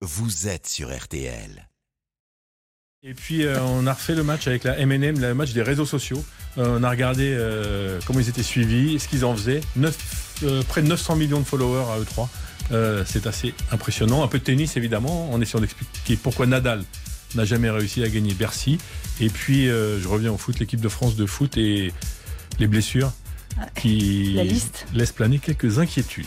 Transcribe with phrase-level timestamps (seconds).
[0.00, 1.68] vous êtes sur RTL.
[3.04, 5.86] Et puis euh, on a refait le match avec la MNM, le match des réseaux
[5.86, 6.24] sociaux.
[6.58, 9.60] Euh, on a regardé euh, comment ils étaient suivis, ce qu'ils en faisaient.
[10.68, 12.28] Près de 900 millions de followers à E3.
[12.70, 14.24] Euh, c'est assez impressionnant.
[14.24, 16.82] Un peu de tennis évidemment, en essayant d'expliquer pourquoi Nadal
[17.34, 18.78] n'a jamais réussi à gagner Bercy.
[19.20, 21.92] Et puis je reviens au foot, l'équipe de France de foot et
[22.58, 23.12] les blessures
[23.74, 24.86] qui La liste.
[24.94, 26.26] laissent planer quelques inquiétudes.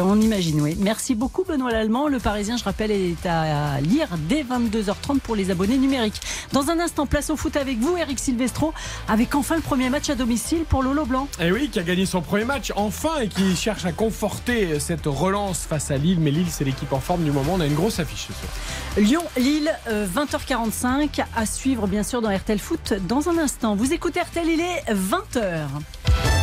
[0.00, 0.76] On imagine, oui.
[0.80, 2.08] Merci beaucoup, Benoît Lallemand.
[2.08, 6.20] Le Parisien, je rappelle, est à lire dès 22h30 pour les abonnés numériques.
[6.52, 8.72] Dans un instant, place au foot avec vous, Eric Silvestro,
[9.08, 11.28] avec enfin le premier match à domicile pour Lolo Blanc.
[11.40, 15.06] Et oui, qui a gagné son premier match enfin et qui cherche à conforter cette
[15.06, 16.18] relance face à Lille.
[16.20, 17.52] Mais Lille, c'est l'équipe en forme du moment.
[17.54, 18.52] On a une grosse affiche ce soir.
[18.96, 23.76] Lyon-Lille, euh, 20h45, à suivre bien sûr dans RTL Foot dans un instant.
[23.76, 26.41] Vous écoutez RTL, il est 20h.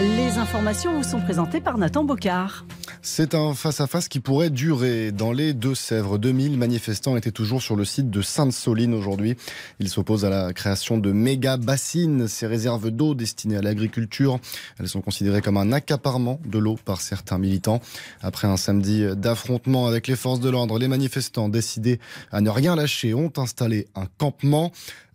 [0.00, 2.64] Les informations vous sont présentées par Nathan Bocard.
[3.02, 5.10] C'est un face-à-face qui pourrait durer.
[5.10, 9.36] Dans les Deux-Sèvres, 2000 manifestants étaient toujours sur le site de Sainte-Soline aujourd'hui.
[9.78, 14.38] Ils s'opposent à la création de méga bassines, ces réserves d'eau destinées à l'agriculture.
[14.78, 17.80] Elles sont considérées comme un accaparement de l'eau par certains militants.
[18.22, 22.76] Après un samedi d'affrontement avec les forces de l'ordre, les manifestants décidés à ne rien
[22.76, 24.72] lâcher ont installé un campement.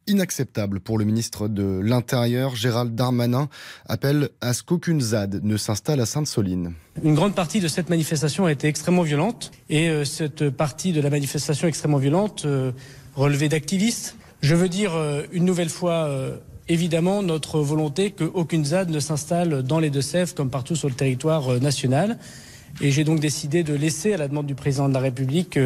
[0.08, 3.50] Inacceptable pour le ministre de l'Intérieur, Gérald Darmanin,
[3.88, 6.73] appelle à ce qu'aucune ZAD ne s'installe à Sainte-Soline.
[7.03, 11.02] Une grande partie de cette manifestation a été extrêmement violente et euh, cette partie de
[11.02, 12.72] la manifestation extrêmement violente euh,
[13.16, 14.16] relevait d'activistes.
[14.42, 19.64] Je veux dire euh, une nouvelle fois euh, évidemment notre volonté qu'aucune ZAD ne s'installe
[19.64, 22.20] dans les Deux-Sèvres comme partout sur le territoire national.
[22.81, 25.58] Et j'ai donc décidé de laisser, à la demande du président de la République,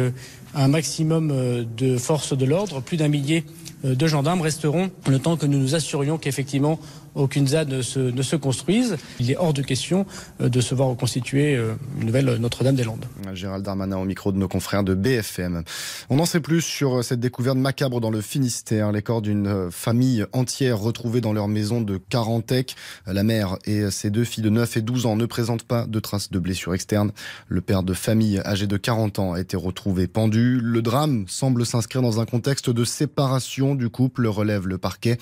[0.54, 2.80] un maximum euh, de forces de l'ordre.
[2.80, 3.44] Plus d'un millier
[3.84, 6.78] euh, de gendarmes resteront le temps que nous nous assurions qu'effectivement
[7.14, 8.96] aucune ZAD ne se, ne se construise.
[9.18, 10.06] Il est hors de question
[10.40, 13.06] euh, de se voir reconstituer euh, une nouvelle Notre-Dame-des-Landes.
[13.34, 15.62] Gérald Darmanin au micro de nos confrères de BFM.
[16.08, 18.92] On en sait plus sur cette découverte macabre dans le Finistère.
[18.92, 22.76] Les corps d'une euh, famille entière retrouvés dans leur maison de Carantec.
[23.06, 26.00] La mère et ses deux filles de 9 et 12 ans ne présentent pas de
[26.00, 27.12] traces de blessures externes.
[27.48, 30.60] Le père de famille âgé de 40 ans a été retrouvé pendu.
[30.60, 35.18] Le drame semble s'inscrire dans un contexte de séparation du couple, relève le parquet.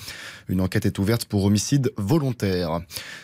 [0.47, 2.81] Une enquête est ouverte pour homicide volontaire.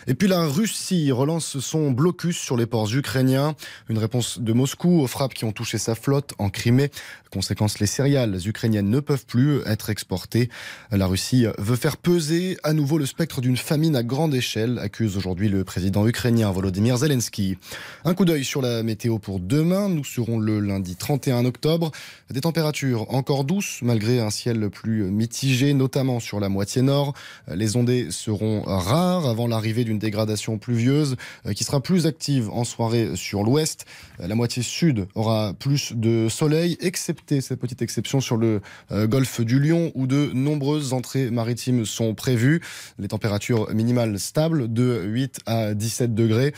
[0.07, 3.55] Et puis la Russie relance son blocus sur les ports ukrainiens.
[3.89, 6.91] Une réponse de Moscou aux frappes qui ont touché sa flotte en Crimée.
[7.35, 10.47] Conséquence, les céréales ukrainiennes ne peuvent plus être exportées.
[10.89, 15.17] La Russie veut faire peser à nouveau le spectre d'une famine à grande échelle, accuse
[15.17, 17.57] aujourd'hui le président ukrainien Volodymyr Zelensky.
[18.05, 19.89] Un coup d'œil sur la météo pour demain.
[19.89, 21.91] Nous serons le lundi 31 octobre.
[22.29, 27.15] Des températures encore douces malgré un ciel plus mitigé, notamment sur la moitié nord.
[27.53, 32.63] Les ondées seront rares avant l'arrivée d'une dégradation pluvieuse euh, qui sera plus active en
[32.63, 33.85] soirée sur l'ouest.
[34.19, 39.41] La moitié sud aura plus de soleil, excepté cette petite exception sur le euh, golfe
[39.41, 42.61] du Lion où de nombreuses entrées maritimes sont prévues.
[42.99, 46.53] Les températures minimales stables de 8 à 17 degrés.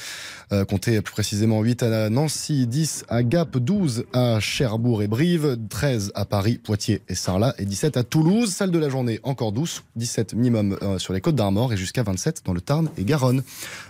[0.51, 5.57] Euh, comptez plus précisément 8 à Nancy, 10 à Gap, 12 à Cherbourg et Brive,
[5.69, 8.51] 13 à Paris, Poitiers et Sarlat et 17 à Toulouse.
[8.51, 12.03] Salle de la journée encore douce, 17 minimum euh, sur les côtes d'Armor et jusqu'à
[12.03, 13.43] 27 dans le Tarn et Garonne.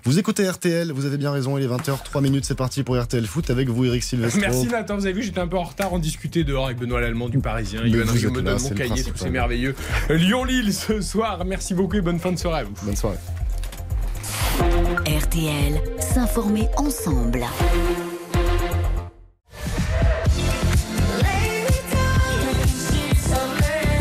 [0.04, 3.00] Vous écoutez RTL, vous avez bien raison, il est 20h, 3 minutes, c'est parti pour
[3.02, 4.40] RTL Foot avec vous Eric Silvestro.
[4.40, 5.94] Merci Nathan, vous avez vu, j'étais un peu en retard.
[5.94, 7.82] On discutait dehors avec Benoît Lallemand du Parisien.
[7.84, 9.76] Mais Yoann me donne c'est mon cahier, c'est merveilleux.
[10.10, 11.44] Lyon-Lille ce soir.
[11.46, 12.74] Merci beaucoup et bonne fin de soirée à vous.
[12.84, 13.18] Bonne soirée.
[15.06, 17.46] RTL, s'informer ensemble.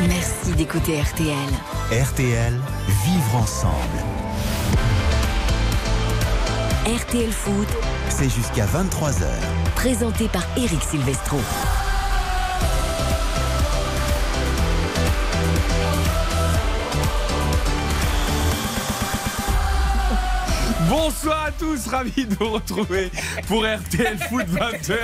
[0.09, 1.37] Merci d'écouter RTL.
[1.91, 2.53] RTL,
[3.05, 3.73] vivre ensemble.
[6.87, 7.69] RTL Foot,
[8.09, 9.25] C'est jusqu'à 23h.
[9.75, 11.39] présenté par Eric Silvestro.
[20.89, 23.11] Bonsoir à tous, ravi de vous retrouver
[23.49, 24.99] pour RTL Foot 20h,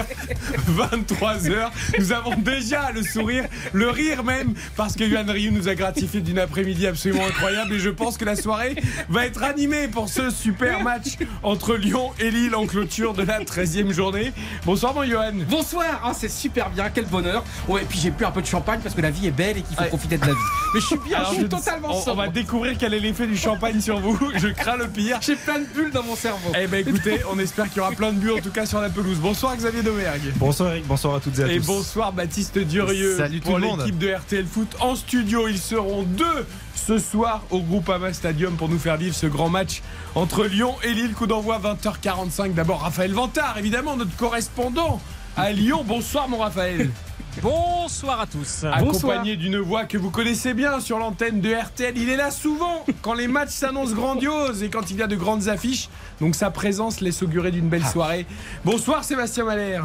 [0.77, 1.71] 23h.
[1.99, 6.21] Nous avons déjà le sourire, le rire même, parce que Yoann Ryu nous a gratifié
[6.21, 8.77] d'une après-midi absolument incroyable et je pense que la soirée
[9.09, 13.41] va être animée pour ce super match entre Lyon et Lille en clôture de la
[13.41, 14.33] 13e journée.
[14.65, 15.33] Bonsoir mon Johan.
[15.49, 17.43] Bonsoir, Ah, c'est super bien, quel bonheur.
[17.67, 19.59] Ouais, et puis j'ai bu un peu de champagne parce que la vie est belle
[19.59, 19.89] et qu'il faut Ouais.
[19.89, 20.39] profiter de la vie.
[20.75, 23.01] Mais je suis bien, Alors, je suis je- totalement on, on va découvrir quel est
[23.01, 24.19] l'effet du champagne sur vous.
[24.37, 25.19] Je crains le pire.
[25.21, 26.53] J'ai plein de bulle dans mon cerveau.
[26.61, 28.81] Eh ben écoutez, on espère qu'il y aura plein de buts en tout cas sur
[28.81, 29.19] la pelouse.
[29.19, 30.33] Bonsoir Xavier Domergue.
[30.37, 31.67] Bonsoir Eric, bonsoir à toutes et à Et tous.
[31.67, 33.17] bonsoir Baptiste Durieux.
[33.17, 33.81] Salut tout pour le monde.
[33.81, 35.49] l'équipe de RTL Foot en studio.
[35.49, 39.83] Ils seront deux ce soir au Groupama Stadium pour nous faire vivre ce grand match
[40.15, 41.13] entre Lyon et Lille.
[41.13, 42.55] Coup d'envoi 20h45.
[42.55, 45.01] D'abord Raphaël Vantard, évidemment notre correspondant
[45.37, 45.85] à Lyon.
[45.87, 46.91] Bonsoir mon Raphaël.
[47.41, 48.65] Bonsoir à tous.
[48.71, 51.97] Accompagné d'une voix que vous connaissez bien sur l'antenne de RTL.
[51.97, 55.17] Il est là souvent quand les matchs s'annoncent grandioses et quand il y a de
[55.17, 55.89] grandes affiches.
[56.21, 58.27] Donc sa présence laisse augurer d'une belle soirée.
[58.65, 59.81] Bonsoir Sébastien Malher.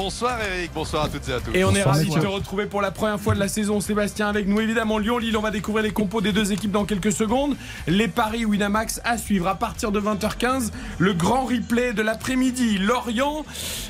[0.00, 1.52] Bonsoir Eric, bonsoir à toutes et à tous.
[1.52, 4.28] Et on est ravis de te retrouver pour la première fois de la saison, Sébastien,
[4.28, 4.60] avec nous.
[4.60, 7.56] Évidemment, Lyon-Lille, on va découvrir les compos des deux équipes dans quelques secondes.
[7.88, 10.70] Les paris Winamax à suivre à partir de 20h15.
[10.98, 12.78] Le grand replay de l'après-midi.
[12.78, 13.44] Lorient,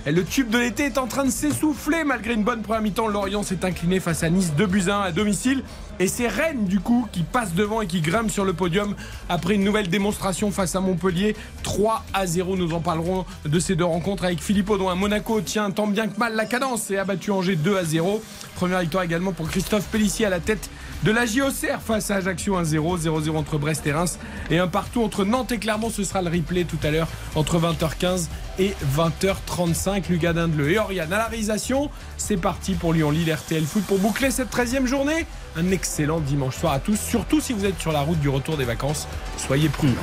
[0.06, 3.08] le tube de l'été est en train de s'essouffler malgré une bonne première mi-temps.
[3.08, 5.62] Lorient s'est incliné face à Nice 2 buts à 1 à domicile.
[6.00, 8.95] Et c'est Rennes, du coup, qui passe devant et qui grimpe sur le podium
[9.29, 11.35] après une nouvelle démonstration face à Montpellier.
[11.65, 12.56] 3 à 0.
[12.56, 14.95] Nous en parlerons de ces deux rencontres avec Philippe Audouin.
[14.95, 18.23] Monaco tient tant bien que mal la cadence et a battu Angers 2 à 0.
[18.55, 20.71] Première victoire également pour Christophe Pellissier à la tête
[21.03, 23.01] de la JOCR face à Ajaccio 1-0.
[23.01, 24.19] 0-0 entre Brest et Reims.
[24.51, 25.91] Et un partout entre Nantes et Clermont.
[25.91, 30.08] Ce sera le replay tout à l'heure entre 20h15 et 20h35.
[30.08, 31.90] Lucas Dindeleu et Oriane à la réalisation.
[32.16, 35.26] C'est parti pour Lyon-Lille RTL Foot pour boucler cette 13e journée.
[35.56, 36.99] Un excellent dimanche soir à tous.
[36.99, 39.08] Surtout si vous êtes sur la route du retour des vacances.
[39.37, 39.94] Soyez prudents.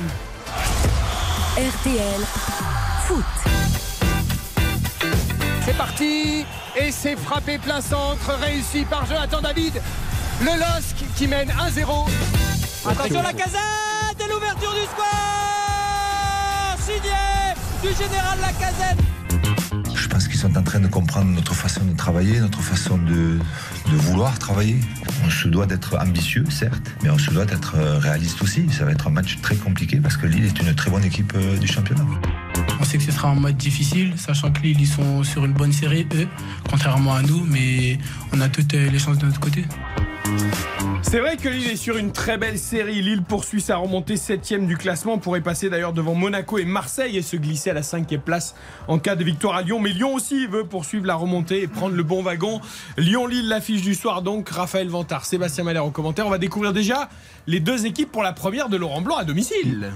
[1.56, 2.20] RTL
[3.06, 3.24] Foot.
[5.64, 6.44] C'est parti
[6.76, 9.80] et c'est frappé plein centre, réussi par Jonathan David.
[10.40, 12.08] Le LOSC qui mène 1-0.
[12.88, 15.06] Attention la casette et l'ouverture du score
[16.78, 17.35] Signé
[17.86, 18.98] du général Lacazette
[19.94, 23.38] Je pense qu'ils sont en train de comprendre notre façon de travailler, notre façon de,
[23.90, 24.76] de vouloir travailler.
[25.24, 28.68] On se doit d'être ambitieux, certes, mais on se doit d'être euh, réaliste aussi.
[28.70, 31.32] Ça va être un match très compliqué parce que Lille est une très bonne équipe
[31.36, 32.04] euh, du championnat.
[32.80, 35.52] On sait que ce sera un match difficile, sachant que Lille, ils sont sur une
[35.52, 36.26] bonne série, eux,
[36.68, 37.98] contrairement à nous, mais
[38.32, 39.64] on a toutes euh, les chances de notre côté.
[41.02, 43.00] C'est vrai que Lille est sur une très belle série.
[43.00, 45.18] Lille poursuit sa remontée 7ème du classement.
[45.18, 48.54] Pourrait passer d'ailleurs devant Monaco et Marseille et se glisser à la 5ème place
[48.88, 49.78] en cas de victoire à Lyon.
[49.80, 52.60] Mais Lyon aussi veut poursuivre la remontée et prendre le bon wagon.
[52.98, 54.48] Lyon-Lille, l'affiche du soir donc.
[54.48, 56.26] Raphaël Vantard, Sébastien Malher au commentaire.
[56.26, 57.08] On va découvrir déjà
[57.46, 59.92] les deux équipes pour la première de Laurent Blanc à domicile.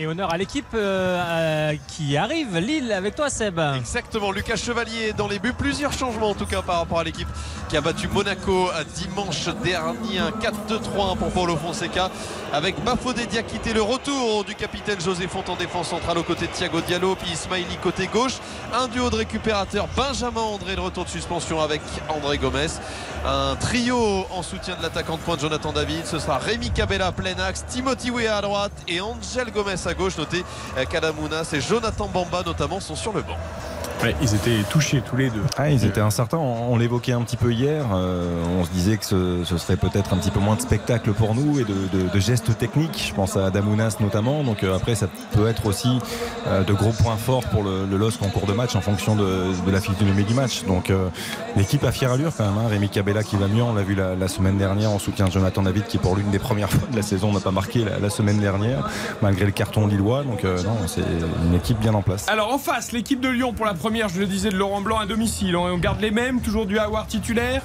[0.00, 3.58] Et honneur à l'équipe euh, qui arrive, Lille, avec toi Seb.
[3.76, 5.52] Exactement, Lucas Chevalier dans les buts.
[5.52, 7.26] Plusieurs changements en tout cas par rapport à l'équipe
[7.68, 10.20] qui a battu Monaco dimanche dernier.
[10.20, 12.10] Un 4-2-3 pour Paulo Fonseca
[12.52, 13.72] avec Bafodé Diakité.
[13.72, 17.16] Le retour du capitaine José Font en défense centrale aux côtés de Thiago Diallo.
[17.16, 18.38] Puis Ismaili côté gauche.
[18.72, 19.88] Un duo de récupérateurs.
[19.96, 22.68] Benjamin André de retour de suspension avec André Gomez.
[23.26, 26.06] Un trio en soutien de l'attaquant de pointe Jonathan David.
[26.06, 30.16] Ce sera Rémi Cabella plein axe, Timothy Weah à droite et Angel Gomez gauche.
[30.18, 30.44] Notez
[30.76, 33.36] euh, Kadamounas et Jonathan Bamba notamment sont sur le banc.
[34.00, 35.42] Ouais, ils étaient touchés tous les deux.
[35.56, 38.96] Ah, ils étaient incertains, on, on l'évoquait un petit peu hier, euh, on se disait
[38.96, 41.74] que ce, ce serait peut-être un petit peu moins de spectacle pour nous et de,
[41.92, 45.66] de- de gestes techniques, je pense à Damounas notamment, donc euh, après ça peut être
[45.66, 45.98] aussi
[46.46, 49.16] euh, de gros points forts pour le, le LOSC en cours de match en fonction
[49.16, 49.24] de,
[49.66, 50.62] de la physionomie du match.
[50.62, 51.08] Donc euh,
[51.56, 52.68] l'équipe a fière allure quand même, hein.
[52.68, 55.32] Rémi Cabella qui va mieux, on l'a vu la, la semaine dernière en soutien de
[55.32, 57.98] Jonathan David qui pour l'une des premières fois de la saison n'a pas marqué la,
[57.98, 58.88] la semaine dernière,
[59.22, 61.02] malgré le carton lillois, donc euh, c'est
[61.46, 62.28] une équipe bien en place.
[62.28, 64.98] Alors en face, l'équipe de Lyon pour la première, je le disais, de Laurent Blanc
[64.98, 65.56] à domicile.
[65.56, 67.62] On on garde les mêmes, toujours du Howard titulaire.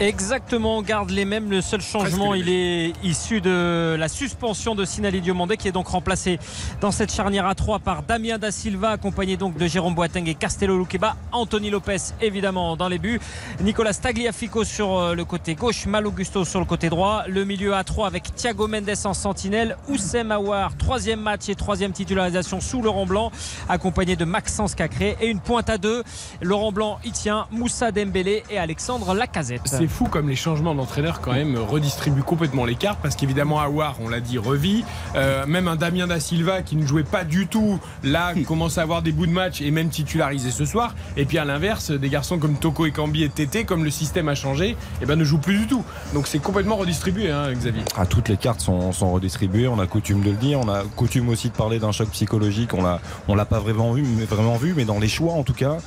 [0.00, 1.50] Exactement, on garde les mêmes.
[1.50, 5.88] Le seul changement, il est issu de la suspension de Sinali Diomandé, qui est donc
[5.88, 6.38] remplacé
[6.80, 10.34] dans cette charnière à 3 par Damien Da Silva, accompagné donc de Jérôme Boateng et
[10.34, 11.16] Castello Luqueba.
[11.32, 13.20] Anthony Lopez, évidemment, dans les buts.
[13.60, 17.24] Nicolas Tagliafico sur euh, le côté gauche, Mal Augusto sur le côté droit.
[17.28, 19.76] Le milieu à 3 avec Thiago Mendes en sentinelle.
[19.88, 23.32] Oussem Aouar, troisième match et troisième titularisation sous Laurent Blanc,
[23.68, 25.18] accompagné de Maxence Cacré.
[25.20, 26.04] Et une pointe à deux.
[26.40, 29.89] Laurent Blanc y tient, Moussa Dembélé et Alexandre Lacazette.
[29.90, 33.96] C'est fou comme les changements d'entraîneur quand même redistribuent complètement les cartes parce qu'évidemment Awar,
[34.00, 34.84] on l'a dit, revit.
[35.16, 38.82] Euh, même un Damien Da Silva qui ne jouait pas du tout là commence à
[38.82, 40.94] avoir des bouts de match et même titularisé ce soir.
[41.16, 44.28] Et puis à l'inverse, des garçons comme Toko et Cambi et Tété, comme le système
[44.28, 45.84] a changé, et ben ne jouent plus du tout.
[46.14, 47.82] Donc c'est complètement redistribué, hein, Xavier.
[47.96, 50.82] Ah, toutes les cartes sont, sont redistribuées, on a coutume de le dire, on a
[50.94, 54.24] coutume aussi de parler d'un choc psychologique, on l'a on l'a pas vraiment vu, mais
[54.24, 55.78] vraiment vu, mais dans les choix en tout cas,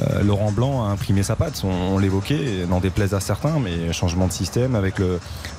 [0.00, 3.92] euh, Laurent Blanc a imprimé sa patte, on, on l'évoquait, n'en déplaise à certains, mais
[3.92, 4.96] changement de système avec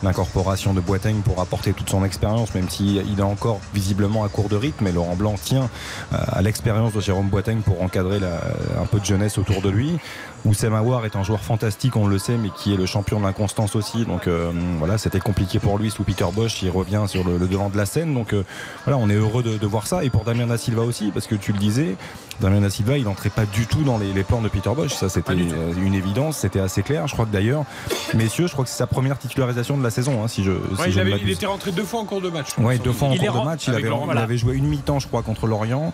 [0.03, 4.49] l'incorporation de Boiteng pour apporter toute son expérience, même s'il est encore visiblement à court
[4.49, 5.69] de rythme, mais Laurent Blanc tient
[6.13, 9.99] euh, à l'expérience de Jérôme Boiteng pour encadrer un peu de jeunesse autour de lui.
[10.45, 13.25] Oussem Aouar est un joueur fantastique, on le sait, mais qui est le champion de
[13.25, 14.05] l'inconstance aussi.
[14.05, 16.61] Donc euh, voilà, c'était compliqué pour lui sous Peter Bosch.
[16.61, 18.13] Il revient sur le, devant de la scène.
[18.13, 18.43] Donc euh,
[18.85, 20.03] voilà, on est heureux de, de, voir ça.
[20.03, 21.97] Et pour Damien Da Silva aussi, parce que tu le disais,
[22.39, 24.93] Damien Da Silva, il n'entrait pas du tout dans les, les, plans de Peter Bosch.
[24.93, 26.37] Ça, c'était une évidence.
[26.37, 27.07] C'était assez clair.
[27.07, 27.65] Je crois que d'ailleurs,
[28.13, 30.51] messieurs, je crois que c'est sa première titularisation de la saison, hein, si je.
[30.51, 32.49] Si ouais, je il, avait, il, était rentré deux fois en cours de match.
[32.57, 33.67] Oui, deux fois en cours de match.
[33.67, 35.93] Il avait, il avait, joué une mi-temps, je crois, contre Lorient.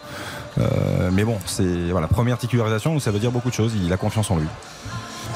[0.58, 3.74] Euh, mais bon, c'est voilà, première titularisation, ça veut dire beaucoup de choses.
[3.84, 4.48] Il a confiance en lui.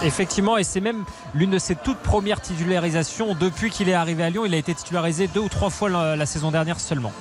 [0.01, 4.29] Effectivement, et c'est même l'une de ses toutes premières titularisations depuis qu'il est arrivé à
[4.29, 4.45] Lyon.
[4.45, 7.11] Il a été titularisé deux ou trois fois la, la saison dernière seulement.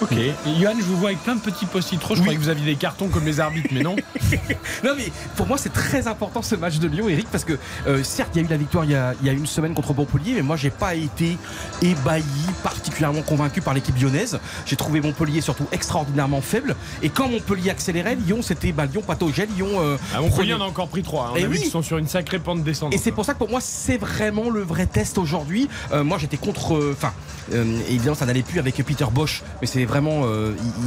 [0.00, 0.12] Ok.
[0.12, 2.00] Et Johan, je vous vois avec plein de petits post-it.
[2.00, 2.20] Je oui.
[2.20, 3.96] croyais que vous aviez des cartons comme les arbitres, mais non.
[4.84, 8.02] non, mais pour moi, c'est très important ce match de Lyon, Eric, parce que euh,
[8.04, 9.74] certes, il y a eu la victoire il y a, il y a une semaine
[9.74, 11.36] contre Montpellier, mais moi, j'ai pas été
[11.82, 12.22] ébahi,
[12.62, 14.38] particulièrement convaincu par l'équipe lyonnaise.
[14.66, 16.76] J'ai trouvé Montpellier surtout extraordinairement faible.
[17.02, 19.46] Et quand Montpellier accélérait, Lyon, c'était bah, Lyon pataugeait.
[19.56, 19.68] Lyon.
[19.80, 21.26] Euh, ah, Montpellier, on a encore pris trois.
[21.26, 21.30] Hein.
[21.34, 21.56] On et a oui.
[21.56, 22.94] vu qu'ils sont sur une sacrée pente descendante.
[22.94, 25.68] Et c'est pour ça que pour moi, c'est vraiment le vrai test aujourd'hui.
[25.92, 26.92] Euh, moi, j'étais contre.
[26.92, 27.12] Enfin,
[27.52, 30.24] évidemment, ça n'allait plus avec Peter Bosch, mais c'est vraiment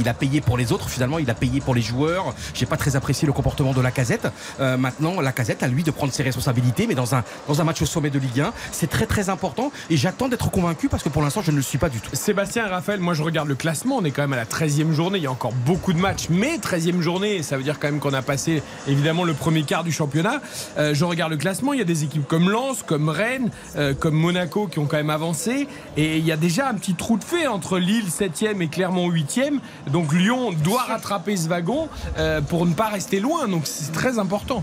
[0.00, 2.34] il a payé pour les autres finalement il a payé pour les joueurs.
[2.54, 4.28] J'ai pas très apprécié le comportement de la casette
[4.60, 7.64] euh, maintenant la casette à lui de prendre ses responsabilités mais dans un, dans un
[7.64, 11.02] match au sommet de Ligue 1 c'est très très important et j'attends d'être convaincu parce
[11.02, 12.10] que pour l'instant je ne le suis pas du tout.
[12.12, 15.18] Sébastien Raphaël moi je regarde le classement on est quand même à la 13e journée
[15.18, 18.00] il y a encore beaucoup de matchs mais 13e journée ça veut dire quand même
[18.00, 20.40] qu'on a passé évidemment le premier quart du championnat.
[20.78, 23.94] Euh, je regarde le classement il y a des équipes comme Lens comme Rennes euh,
[23.94, 27.16] comme Monaco qui ont quand même avancé et il y a déjà un petit trou
[27.16, 29.58] de fait entre Lille 7e et Clermont 8e
[29.90, 33.48] donc Lyon doit rattraper ce wagon euh, pour ne pas rester loin.
[33.48, 34.62] Donc c'est très important.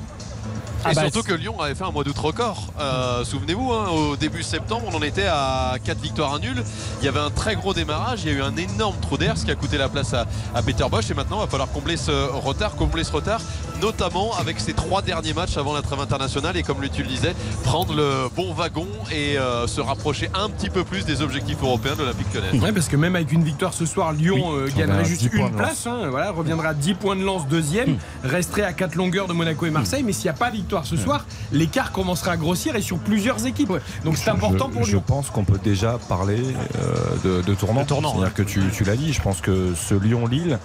[0.80, 2.68] Et ah bah surtout que Lyon avait fait un mois d'août record.
[2.80, 6.64] Euh, Souvenez-vous, hein, au début septembre, on en était à 4 victoires à nul.
[7.02, 8.22] Il y avait un très gros démarrage.
[8.24, 10.26] Il y a eu un énorme trou d'air, ce qui a coûté la place à,
[10.56, 11.12] à, Peter Bosch.
[11.12, 13.42] Et maintenant, il va falloir combler ce retard, combler ce retard,
[13.82, 16.56] notamment avec ces trois derniers matchs avant la trêve internationale.
[16.56, 20.70] Et comme tu le disais, prendre le bon wagon et euh, se rapprocher un petit
[20.70, 22.50] peu plus des objectifs européens de l'Olympique lyonnais.
[22.54, 25.52] Oui, parce que même avec une victoire ce soir, Lyon oui, euh, gagnerait juste une
[25.52, 25.88] place.
[25.88, 29.66] Hein, voilà, reviendra à 10 points de lance deuxième, resterait à 4 longueurs de Monaco
[29.66, 30.04] et Marseille.
[30.04, 33.46] Mais s'il n'y a pas victoire ce soir, l'écart commencera à grossir et sur plusieurs
[33.46, 33.74] équipes.
[34.04, 35.04] Donc c'est important pour je, Lyon.
[35.06, 36.42] Je pense qu'on peut déjà parler
[36.76, 37.86] euh, de, de, tournant.
[37.86, 38.34] tournant C'est-à-dire ouais.
[38.34, 40.60] que tu, tu l'as dit, je pense que ce Lyon-Lille,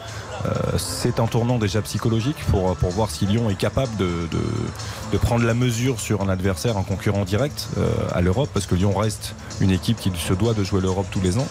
[0.77, 4.41] c'est un tournant déjà psychologique pour, pour voir si Lyon est capable de, de,
[5.13, 8.75] de prendre la mesure sur un adversaire, un concurrent direct euh, à l'Europe, parce que
[8.75, 11.47] Lyon reste une équipe qui se doit de jouer l'Europe tous les ans.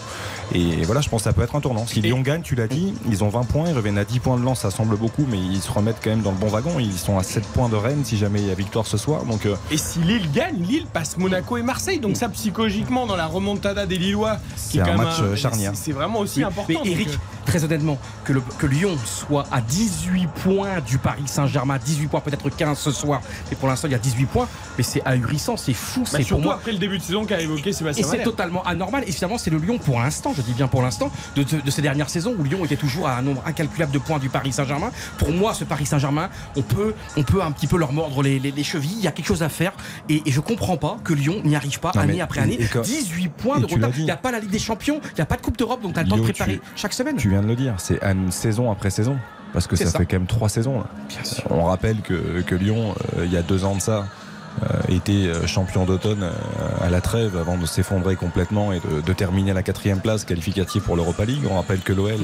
[0.52, 1.86] Et voilà, je pense que ça peut être un tournant.
[1.86, 4.36] Si Lyon gagne, tu l'as dit, ils ont 20 points, ils reviennent à 10 points
[4.36, 6.78] de lance, ça semble beaucoup, mais ils se remettent quand même dans le bon wagon.
[6.78, 9.24] Ils sont à 7 points de Rennes si jamais il y a victoire ce soir.
[9.24, 9.56] Donc, euh...
[9.70, 11.98] Et si Lille gagne, Lille passe Monaco et Marseille.
[11.98, 15.36] Donc ça, psychologiquement, dans la remontada des Lillois, c'est un match un...
[15.36, 15.72] charnière.
[15.74, 16.80] C'est vraiment aussi oui, important.
[16.84, 17.08] Mais Eric,
[17.46, 22.20] très honnêtement, que, le, que, Lyon soit à 18 points du Paris Saint-Germain, 18 points,
[22.20, 25.56] peut-être 15 ce soir, mais pour l'instant il y a 18 points, mais c'est ahurissant,
[25.56, 26.00] c'est fou.
[26.00, 26.54] Bah, c'est surtout pour moi...
[26.54, 29.04] après le début de saison qu'a évoqué Sébastien Et c'est totalement anormal.
[29.06, 31.70] Et finalement, c'est le Lyon pour l'instant, je dis bien pour l'instant, de, de, de,
[31.70, 34.52] ces dernières saisons où Lyon était toujours à un nombre incalculable de points du Paris
[34.52, 34.90] Saint-Germain.
[35.18, 38.38] Pour moi, ce Paris Saint-Germain, on peut, on peut un petit peu leur mordre les,
[38.38, 38.96] les, les chevilles.
[38.98, 39.72] Il y a quelque chose à faire.
[40.08, 42.58] Et, et je comprends pas que Lyon n'y arrive pas non, année après année.
[42.72, 42.82] Quand...
[42.82, 43.90] 18 points de retard.
[43.96, 45.82] Il n'y a pas la Ligue des Champions, il n'y a pas de Coupe d'Europe,
[45.82, 47.16] donc tu as le temps de préparer tu, chaque semaine.
[47.16, 49.16] Tu viens de le dire, c'est une saison après saison.
[49.52, 50.80] Parce que ça, ça, fait quand même trois saisons.
[50.80, 50.86] Là.
[51.48, 54.04] On rappelle que, que Lyon, euh, il y a deux ans de ça,
[54.62, 56.32] euh, était champion d'automne euh,
[56.80, 60.24] à la trêve avant de s'effondrer complètement et de, de, terminer à la quatrième place
[60.24, 61.42] qualificative pour l'Europa League.
[61.48, 62.18] On rappelle que l'OL,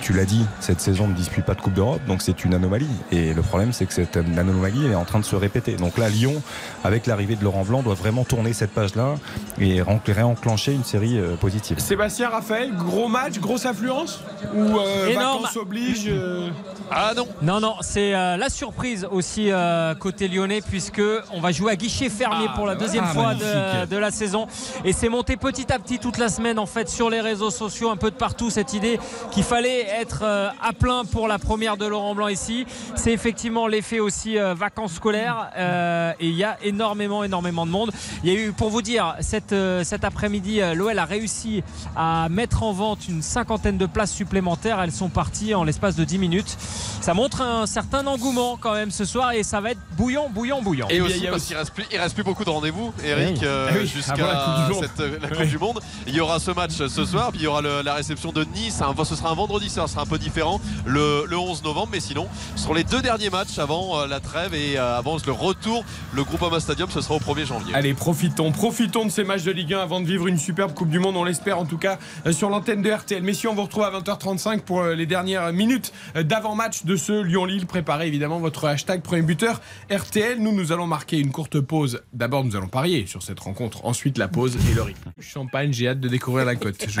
[0.00, 2.88] tu l'as dit, cette saison ne dispute pas de Coupe d'Europe, donc c'est une anomalie.
[3.12, 5.76] Et le problème, c'est que cette anomalie est en train de se répéter.
[5.76, 6.42] Donc là, Lyon,
[6.84, 9.16] avec l'arrivée de Laurent Blanc, doit vraiment tourner cette page-là
[9.58, 11.78] et réenclencher une série euh, positive.
[11.78, 14.20] Sébastien Raphaël, gros match, grosse influence
[14.54, 16.50] ou euh, vacances oblige euh...
[16.90, 17.26] Ah non.
[17.42, 19.50] Non, non, c'est euh, la surprise aussi
[19.98, 23.34] côté lyonnais puisque on va jouer à guichet fermé ah, pour la deuxième ah, fois
[23.34, 24.46] de, de, la saison
[24.84, 27.90] et c'est monté petit à petit toute la semaine en fait sur les réseaux sociaux
[27.90, 28.98] un peu de partout cette idée
[29.30, 33.66] qu'il fallait être euh, à plein pour la première de Laurent Blanc ici c'est effectivement
[33.66, 37.90] l'effet aussi euh, vacances scolaires euh, et il y a énormément énormément de monde
[38.24, 41.62] il y a eu pour vous dire cette, cet après-midi l'OL a réussi
[41.96, 46.04] à mettre en vente une cinquantaine de places supplémentaires elles sont parties en l'espace de
[46.04, 46.56] 10 minutes
[47.00, 50.62] ça montre un certain engouement quand même ce soir et ça va être bouillant bouillant
[50.62, 52.50] bouillant et, et il y a aussi qu'il reste plus, il reste plus beaucoup de
[52.50, 53.46] rendez-vous, Eric, Oui.
[53.46, 55.48] euh, Ah oui, jusqu'à la Coupe du Oui.
[55.48, 55.80] du Monde.
[56.06, 58.44] Il y aura ce match ce soir, puis il y aura le- la réception de
[58.44, 58.82] Nice.
[59.04, 61.88] Ce sera un vendredi soir, ce sera un peu différent, le, le 11 novembre.
[61.92, 65.16] Mais sinon, ce seront les deux derniers matchs avant euh, la trêve et euh, avant
[65.24, 65.84] le retour.
[66.14, 67.74] Le Groupama Stadium, ce sera au 1er janvier.
[67.74, 70.88] Allez, profitons, profitons de ces matchs de Ligue 1 avant de vivre une superbe Coupe
[70.90, 73.22] du Monde, on l'espère en tout cas euh, sur l'antenne de RTL.
[73.22, 77.22] Messieurs, on vous retrouve à 20h35 pour euh, les dernières minutes euh, d'avant-match de ce
[77.22, 77.66] Lyon-Lille.
[77.66, 79.60] Préparez évidemment votre hashtag premier buteur
[79.90, 80.38] RTL.
[80.40, 82.02] Nous, nous allons marquer une courte pause.
[82.12, 83.84] D'abord, nous allons parier sur cette rencontre.
[83.84, 85.10] Ensuite, la pause et le rythme.
[85.20, 86.76] Champagne, j'ai hâte de découvrir la cote.
[86.88, 87.00] Je,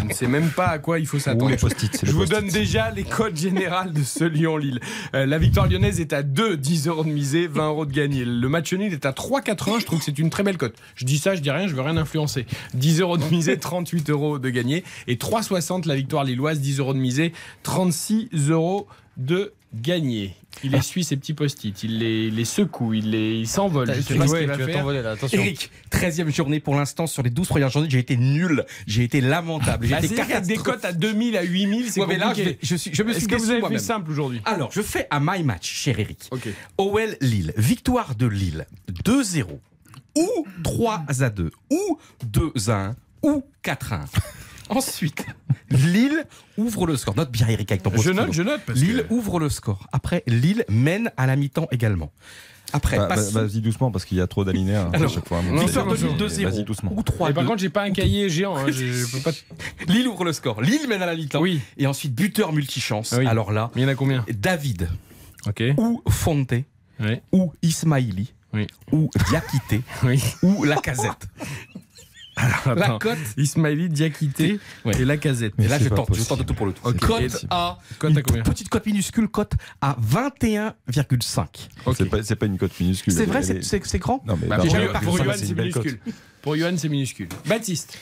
[0.00, 1.50] je ne sais même pas à quoi il faut s'attendre.
[1.50, 4.80] les post-it, Je vous donne déjà les codes générales de ce Lyon-Lille.
[5.14, 8.24] Euh, la victoire lyonnaise est à 2, 10 euros de misée, 20 euros de gagné.
[8.24, 9.80] Le match nul est à 3,80.
[9.80, 10.74] Je trouve que c'est une très belle cote.
[10.94, 12.46] Je dis ça, je dis rien, je veux rien influencer.
[12.74, 14.84] 10 euros de misée, 38 euros de gagné.
[15.08, 17.32] Et 3,60 la victoire lilloise, 10 euros de misée,
[17.64, 20.34] 36 euros de gagné.
[20.64, 23.92] Il essuie ses petits post-it, il les, les secoue, il les- il s'envole.
[23.94, 24.74] Je sais pas ce vas- qu'il va faire.
[24.74, 25.40] t'envoler, là, attention.
[25.40, 29.20] Eric, 13e journée pour l'instant sur les 12 premières journées, j'ai été nul, j'ai été
[29.20, 32.26] lamentable, j'ai Bah, été qu'avec des cotes à 2000, à 8000, c'est Ouais, mais là,
[32.26, 32.50] je, compliqué.
[32.50, 35.06] vais- je suis, je me suis que vous avez fait simple aujourd'hui Alors, je fais
[35.10, 36.28] un my match, cher Eric.
[36.78, 38.66] OL Lille, victoire de Lille,
[39.04, 39.60] 2-0,
[40.16, 44.04] ou 3 à 2, ou 2 à 1, ou 4 à 1.
[44.70, 45.26] Ensuite,
[45.70, 46.24] Lille
[46.56, 47.16] ouvre le score.
[47.16, 49.86] Note bien, Eric, avec ton Je note, je note, parce Lille ouvre le score.
[49.92, 52.10] Après, Lille mène à la mi-temps également.
[52.72, 55.26] Après, Bah, bah, passe- Vas-y doucement parce qu'il y a trop d'alinéas hein, à chaque
[55.26, 55.40] fois.
[55.68, 56.44] sort de vas-y, Lille 2-0.
[56.50, 56.92] Vas-y doucement.
[56.96, 58.56] ou 3 Et par contre, j'ai pas un cahier géant.
[58.56, 59.32] hein, je, je peux pas.
[59.92, 60.62] Lille ouvre le score.
[60.62, 61.40] Lille mène à la mi-temps.
[61.40, 61.60] Oui.
[61.78, 63.12] Et ensuite, buteur multichance.
[63.18, 63.26] Oui.
[63.26, 64.88] Alors là, Il y en a combien David,
[65.48, 65.64] Ok.
[65.78, 66.52] ou Fonte,
[67.00, 67.16] Oui.
[67.32, 68.68] ou Ismaili, Oui.
[68.92, 70.22] ou Diakité, Oui.
[70.44, 71.26] ou Lacazette.
[72.66, 72.98] la Attends.
[72.98, 73.18] cote.
[73.36, 75.00] Ismaili, Diakité Ouais.
[75.00, 75.54] et la casette.
[75.58, 76.82] Et là, je tente, je tente tout pour le tout.
[76.82, 77.78] Cote Et- à.
[77.98, 81.68] Cote à combien Petite cote minuscule, cote à 21,5.
[82.24, 83.12] C'est pas, une cote minuscule.
[83.12, 85.36] C'est vrai, c'est- est- c'est c'est grand Non, mais Bah, pour, contre, Yoann, pour Yoann,
[85.38, 85.98] c'est minuscule.
[86.42, 87.28] Pour Yoann, c'est minuscule.
[87.46, 87.98] Baptiste.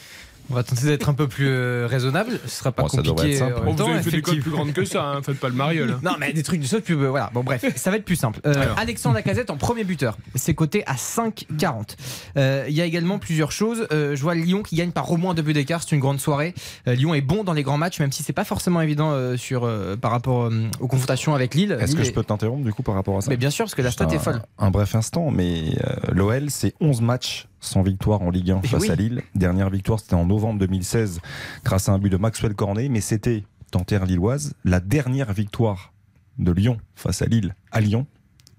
[0.51, 2.41] On va tenter d'être un peu plus euh, raisonnable.
[2.47, 3.33] Ce sera pas Bon, ça devrait compliqué.
[3.35, 3.53] être simple.
[3.53, 5.49] euh, en Bon, vous temps, avez fait des plus grandes que ça, hein, faites pas
[5.49, 5.91] le mariole.
[5.91, 6.01] hein.
[6.03, 6.95] Non, mais des trucs du saut, plus.
[6.95, 7.31] euh, voilà.
[7.35, 8.41] Bon, bref, ça va être plus simple.
[8.47, 8.55] Euh.
[8.79, 10.17] Alexandre Lacazette en premier buteur.
[10.35, 11.97] C'est coté à 5,40.
[12.39, 13.87] Euh, Il y a également plusieurs choses.
[13.93, 15.83] Euh, je vois Lyon qui gagne par au moins deux buts d'écart.
[15.83, 16.55] C'est une grande soirée.
[16.87, 19.37] Euh, Lyon est bon dans les grands matchs, même si c'est pas forcément évident euh,
[19.37, 21.73] sur, euh, par rapport euh, aux confrontations avec Lille.
[21.73, 23.29] Est-ce Lille que est- je peux t'interrompre du coup par rapport à ça?
[23.31, 24.41] Mais bien sûr, parce que la stat est folle.
[24.59, 28.61] Un, un bref instant, mais euh, l'OL, c'est 11 matchs sans victoire en Ligue 1
[28.65, 28.91] Eh face oui.
[28.91, 29.23] à Lille.
[29.35, 31.21] Dernière victoire, c'était en novembre 2016
[31.65, 35.93] grâce à un but de Maxwell Cornet, mais c'était, en terre lilloise, la dernière victoire
[36.39, 38.07] de Lyon face à Lille à Lyon,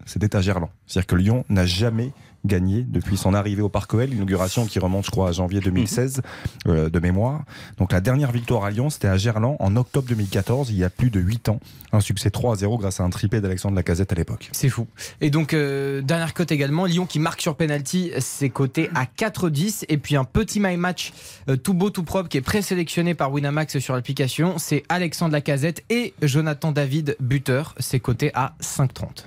[0.06, 0.70] c'était à Gerland.
[0.86, 2.12] C'est-à-dire que Lyon n'a jamais
[2.46, 6.22] gagné depuis son arrivée au Parc OL, l'inauguration qui remonte, je crois, à janvier 2016
[6.68, 7.44] euh, de mémoire.
[7.78, 10.90] Donc la dernière victoire à Lyon, c'était à Gerland en octobre 2014, il y a
[10.90, 11.60] plus de 8 ans.
[11.92, 14.50] Un succès 3 à 0 grâce à un triplé d'Alexandre Lacazette à l'époque.
[14.52, 14.88] C'est fou.
[15.22, 19.86] Et donc, euh, dernière cote également, Lyon qui marque sur penalty, c'est coté à 4,10.
[19.90, 21.14] Et puis un petit my match
[21.50, 25.84] euh, tout beau, tout propre qui est présélectionné par Winamax sur l'application, c'est Alexandre Lacazette
[25.90, 29.26] et Jonathan David, buteur, c'est coté à 5,30.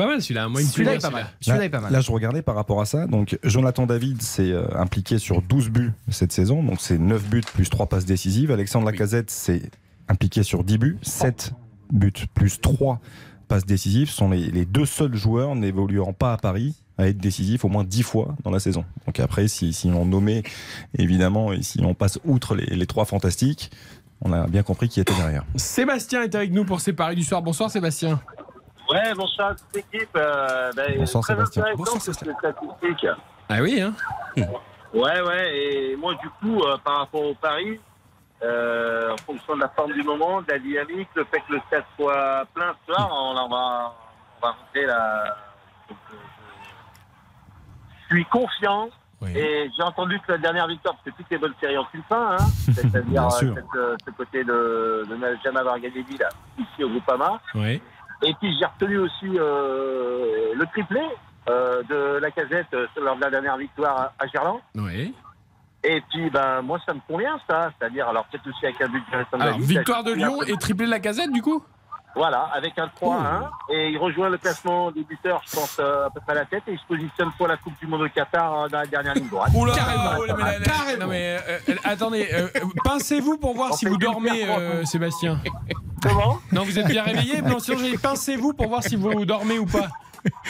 [0.00, 0.48] Pas mal celui-là.
[0.48, 1.26] Moi, Celui-là est pas mal.
[1.40, 1.92] Celui-là Là, est pas mal.
[1.92, 3.06] là, je regardais par rapport à ça.
[3.06, 6.62] Donc, Jonathan David s'est euh, impliqué sur 12 buts cette saison.
[6.62, 8.50] Donc, c'est 9 buts plus 3 passes décisives.
[8.50, 9.60] Alexandre Lacazette s'est
[10.08, 11.52] impliqué sur 10 buts, 7
[11.92, 12.98] buts plus 3
[13.46, 14.08] passes décisives.
[14.08, 17.68] Ce sont les, les deux seuls joueurs n'évoluant pas à Paris à être décisifs au
[17.68, 18.86] moins 10 fois dans la saison.
[19.06, 20.44] Donc, après, si, si on nommait,
[20.96, 23.70] évidemment, et si on passe outre les, les trois fantastiques,
[24.22, 25.44] on a bien compris qui était derrière.
[25.56, 27.42] Sébastien est avec nous pour ses paris du soir.
[27.42, 28.18] Bonsoir Sébastien.
[28.90, 30.08] Ouais, bonsoir à toute l'équipe.
[30.16, 31.64] Euh, ben, Bonsoir, très Sébastien.
[31.76, 33.06] Bonsoir, statistiques.
[33.48, 33.94] Ah oui, hein
[34.92, 35.56] Ouais, ouais.
[35.56, 37.80] Et moi, du coup, euh, par rapport au Paris,
[38.42, 41.60] euh, en fonction de la forme du moment, de la dynamique, le fait que le
[41.68, 45.36] stade soit plein ce soir, on, va, on va rentrer là.
[45.88, 46.16] Donc, euh,
[48.08, 48.88] Je suis confiant.
[49.34, 52.02] Et j'ai entendu que la dernière victoire, parce que toutes les bonnes séries ont une
[52.04, 56.26] fin, hein, c'est-à-dire euh, euh, ce côté de, de ne jamais avoir gagné Lille
[56.58, 57.38] ici au Groupama.
[57.54, 57.82] Oui.
[58.22, 61.00] Et puis j'ai retenu aussi euh, le triplé
[61.48, 64.60] euh, de la casette lors de la dernière victoire à, à Gerland.
[64.74, 65.14] Oui.
[65.82, 69.02] Et puis ben moi ça me convient ça, c'est-à-dire alors peut-être aussi avec un but
[69.10, 71.64] de Alors, victoire de Lyon et triplé de la casette du coup?
[72.16, 76.10] Voilà, avec un 3-1 et il rejoint le classement des buteurs, je pense euh, à
[76.10, 78.08] peu près à la tête et il se positionne pour la Coupe du Monde au
[78.08, 79.50] Qatar euh, dans la dernière ligne droite.
[79.54, 80.10] Oula, Carrément.
[80.18, 82.28] oh là, mais la- la- non, mais, euh, attendez,
[82.84, 85.38] pincez-vous pour voir On si vous dormez, euh, Sébastien.
[86.02, 86.38] Comment?
[86.50, 87.42] Non, vous êtes bien réveillé
[87.78, 89.86] j'ai pincez-vous pour voir si vous dormez ou pas.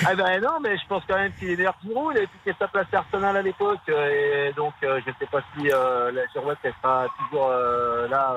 [0.04, 2.12] Ah ben non, mais je pense quand même qu'il est meilleur Giroud.
[2.16, 3.78] Il a piqué sa place à Arsenal à l'époque.
[3.88, 8.08] Et donc, euh, je ne sais pas si euh, la Girouette elle sera toujours euh,
[8.08, 8.34] là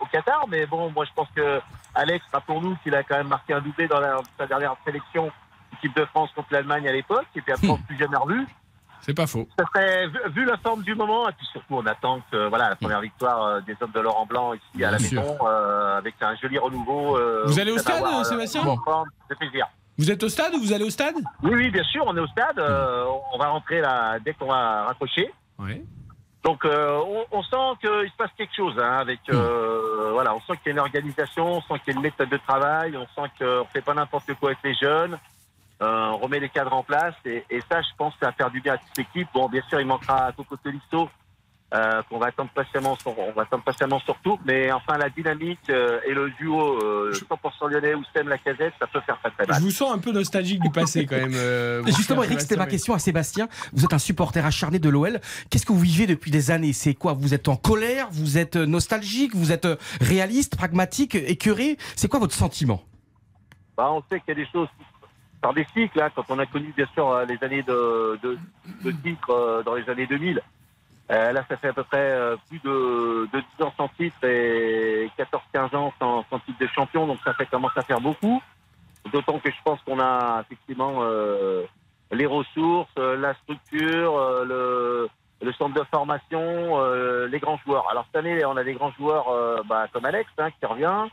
[0.00, 0.46] au Qatar.
[0.48, 1.60] Mais bon, moi, je pense que
[1.98, 5.30] Alex, rappelons-nous qu'il a quand même marqué un doublé dans la- sa dernière sélection.
[5.74, 8.46] équipe de France contre l'Allemagne à l'époque, et puis après on ne plus jamais revu.
[9.02, 9.46] C'est pas faux.
[9.58, 12.70] Ça serait, vu, vu la forme du moment, et puis surtout on attend que voilà
[12.70, 15.20] la première victoire euh, des hommes de Laurent Blanc ici à la sûr.
[15.20, 17.16] maison, euh, avec un joli renouveau.
[17.16, 19.66] euh, Vous allez au stade, avoir, euh, Sébastien fait plaisir.
[19.98, 21.14] Vous êtes au stade ou vous allez au stade?
[21.42, 22.58] Oui, oui, bien sûr, on est au stade.
[22.58, 25.30] euh, on va rentrer là dès qu'on va raccrocher.
[25.58, 25.84] Ouais.
[26.44, 30.40] Donc euh, on, on sent qu'il se passe quelque chose hein, avec euh, voilà, on
[30.40, 32.96] sent qu'il y a une organisation, on sent qu'il y a une méthode de travail,
[32.96, 35.18] on sent qu'on fait pas n'importe quoi avec les jeunes,
[35.82, 38.32] euh, on remet les cadres en place et, et ça, je pense, que ça va
[38.32, 39.28] faire du bien à toute l'équipe.
[39.34, 41.10] Bon, bien sûr, il manquera Coco Tolisso,
[41.74, 45.10] euh, qu'on va attendre patiemment, son, on va attendre patiemment son retour, mais enfin la
[45.10, 49.46] dynamique euh, et le duo euh, 100% lyonnais Oussem Lacazette, ça peut faire très très
[49.46, 49.56] mal.
[49.58, 51.34] Je vous sens un peu nostalgique du passé quand même.
[51.34, 53.48] euh, justement, Eric, c'était ma question à Sébastien.
[53.74, 55.20] Vous êtes un supporter acharné de l'OL.
[55.50, 56.72] Qu'est-ce que vous vivez depuis des années?
[56.72, 57.12] C'est quoi?
[57.12, 58.08] Vous êtes en colère?
[58.12, 59.34] Vous êtes euh, nostalgique?
[59.34, 61.76] Vous êtes euh, réaliste, pragmatique, écœuré?
[61.96, 62.82] C'est quoi votre sentiment?
[63.76, 64.68] Bah, on sait qu'il y a des choses
[65.42, 66.00] par des cycles.
[66.00, 68.38] hein, quand on a connu bien sûr les années de, de,
[68.84, 70.40] de titres euh, dans les années 2000.
[71.10, 74.22] Euh, là, ça fait à peu près euh, plus de, de 10 ans sans titre
[74.24, 75.10] et
[75.54, 77.06] 14-15 ans sans, sans titre de champion.
[77.06, 78.42] Donc ça commence à faire beaucoup.
[79.12, 81.64] D'autant que je pense qu'on a effectivement euh,
[82.12, 85.08] les ressources, euh, la structure, euh, le,
[85.46, 86.40] le centre de formation,
[86.80, 87.88] euh, les grands joueurs.
[87.90, 91.08] Alors cette année, on a des grands joueurs bah, comme Alex hein, qui revient.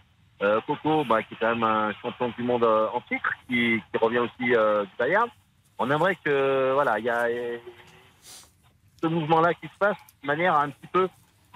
[0.68, 4.20] Coco, bah, qui est quand même un champion du monde en titre, qui, qui revient
[4.20, 4.56] aussi du
[5.00, 5.30] Bayern.
[5.80, 7.28] On aimerait que, voilà, il y a
[9.06, 11.08] ce mouvement-là qui se passe de manière à un petit peu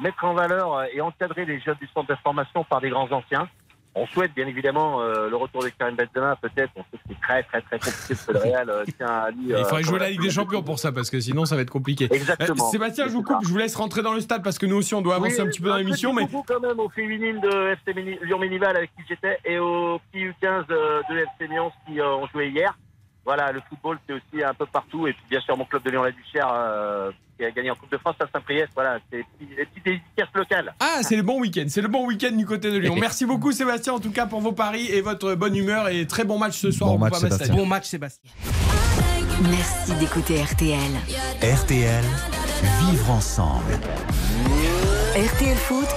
[0.01, 3.11] mettre en valeur euh, et encadrer les jeunes du centre de formation par des grands
[3.11, 3.49] anciens.
[3.95, 6.71] On souhaite bien évidemment euh, le retour de Karim Benzema, peut-être.
[6.75, 9.31] On sait que c'est très très très compliqué parce que le Real euh, tient à
[9.31, 9.47] lui.
[9.49, 11.71] Il faudrait jouer la Ligue des Champions pour ça parce que sinon ça va être
[11.71, 12.07] compliqué.
[12.11, 12.69] Exactement.
[12.69, 14.93] Sébastien, je vous coupe, je vous laisse rentrer dans le stade parce que nous aussi
[14.93, 16.13] on doit avancer Oui, un petit peu dans l'émission.
[16.13, 19.99] petit Mais quand même aux féminines de FC Lyon Minival avec qui j'étais et aux
[20.11, 22.77] petits U15 euh, de FC Lyon qui ont joué hier.
[23.29, 25.91] Voilà, le football c'est aussi un peu partout et puis bien sûr mon club de
[25.91, 28.69] Lyon-la-Duchère euh, qui a gagné en Coupe de France à Saint-Priest.
[28.73, 30.73] Voilà, c'est des petites dédicaces locales.
[30.79, 32.95] Ah, c'est le bon week-end, c'est le bon week-end du côté de Lyon.
[32.99, 36.23] Merci beaucoup Sébastien en tout cas pour vos paris et votre bonne humeur et très
[36.23, 37.55] bon match ce soir Bon au match, Sébastien.
[37.55, 38.31] Bon match, Sébastien.
[39.43, 40.79] Merci d'écouter RTL.
[41.43, 42.03] RTL,
[42.81, 43.73] vivre ensemble.
[45.15, 45.87] RTL Foot,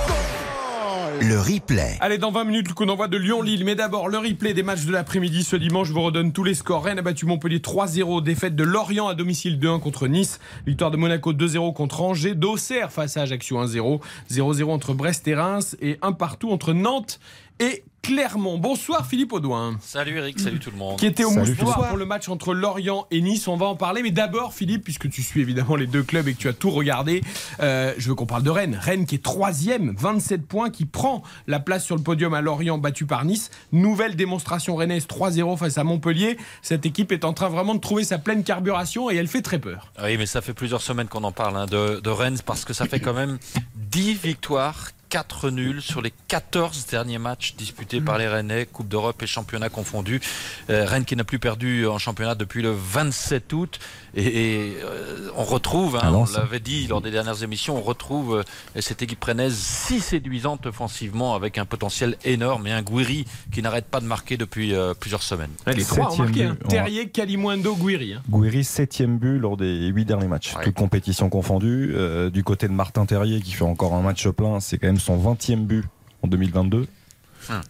[1.23, 1.99] Le replay.
[2.01, 3.65] Allez, dans 20 minutes, le coup d'envoi de Lyon-Lille.
[3.65, 5.45] Mais d'abord, le replay des matchs de l'après-midi.
[5.45, 6.83] Ce dimanche, je vous redonne tous les scores.
[6.83, 8.25] Rennes a battu Montpellier 3-0.
[8.25, 10.41] Défaite de Lorient à domicile 2-1 contre Nice.
[10.67, 12.35] Victoire de Monaco 2-0 contre Angers.
[12.35, 14.01] D'Auxerre face à Ajaccio 1-0.
[14.33, 15.77] 0-0 entre Brest et Reims.
[15.81, 17.21] Et un partout entre Nantes
[17.61, 18.59] et Clermont.
[18.59, 19.77] Bonsoir Philippe Audouin.
[19.81, 20.99] Salut Eric, salut tout le monde.
[20.99, 21.89] Qui était au Salut, Moustoir Philippe.
[21.91, 23.47] pour le match entre Lorient et Nice.
[23.47, 24.03] On va en parler.
[24.03, 26.71] Mais d'abord, Philippe, puisque tu suis évidemment les deux clubs et que tu as tout
[26.71, 27.23] regardé,
[27.61, 28.77] euh, je veux qu'on parle de Rennes.
[28.81, 32.77] Rennes qui est troisième, 27 points, qui prend la place sur le podium à Lorient,
[32.79, 33.51] battu par Nice.
[33.71, 36.39] Nouvelle démonstration rennaise 3-0 face à Montpellier.
[36.61, 39.61] Cette équipe est en train vraiment de trouver sa pleine carburation et elle fait très
[39.61, 39.93] peur.
[40.03, 42.73] Oui, mais ça fait plusieurs semaines qu'on en parle hein, de, de Rennes parce que
[42.73, 43.39] ça fait quand même
[43.77, 44.91] 10 victoires.
[45.13, 49.69] 4 nuls sur les 14 derniers matchs disputés par les Rennais, Coupe d'Europe et championnat
[49.69, 50.23] confondus.
[50.71, 53.79] Euh, Rennes qui n'a plus perdu en championnat depuis le 27 août.
[54.15, 54.23] Et,
[54.71, 58.39] et, euh, on retrouve, hein, Ah on l'avait dit lors des dernières émissions, on retrouve
[58.77, 63.61] euh, cette équipe rennaise si séduisante offensivement avec un potentiel énorme et un Gouiri qui
[63.61, 65.51] n'arrête pas de marquer depuis euh, plusieurs semaines.
[65.67, 66.61] les trois ont Septième marqué.
[66.61, 66.65] but.
[66.65, 66.69] hein.
[66.71, 68.15] Terrier, Kalimundo, Guiri.
[68.15, 68.23] hein.
[68.31, 70.65] Gouiri, septième but lors des huit derniers matchs, Ouais.
[70.65, 71.93] toutes compétitions confondues.
[71.95, 75.01] Euh, du côté de Martin Terrier, qui fait encore un match plein, c'est quand même
[75.03, 75.85] son 20e but
[76.23, 76.87] en 2022.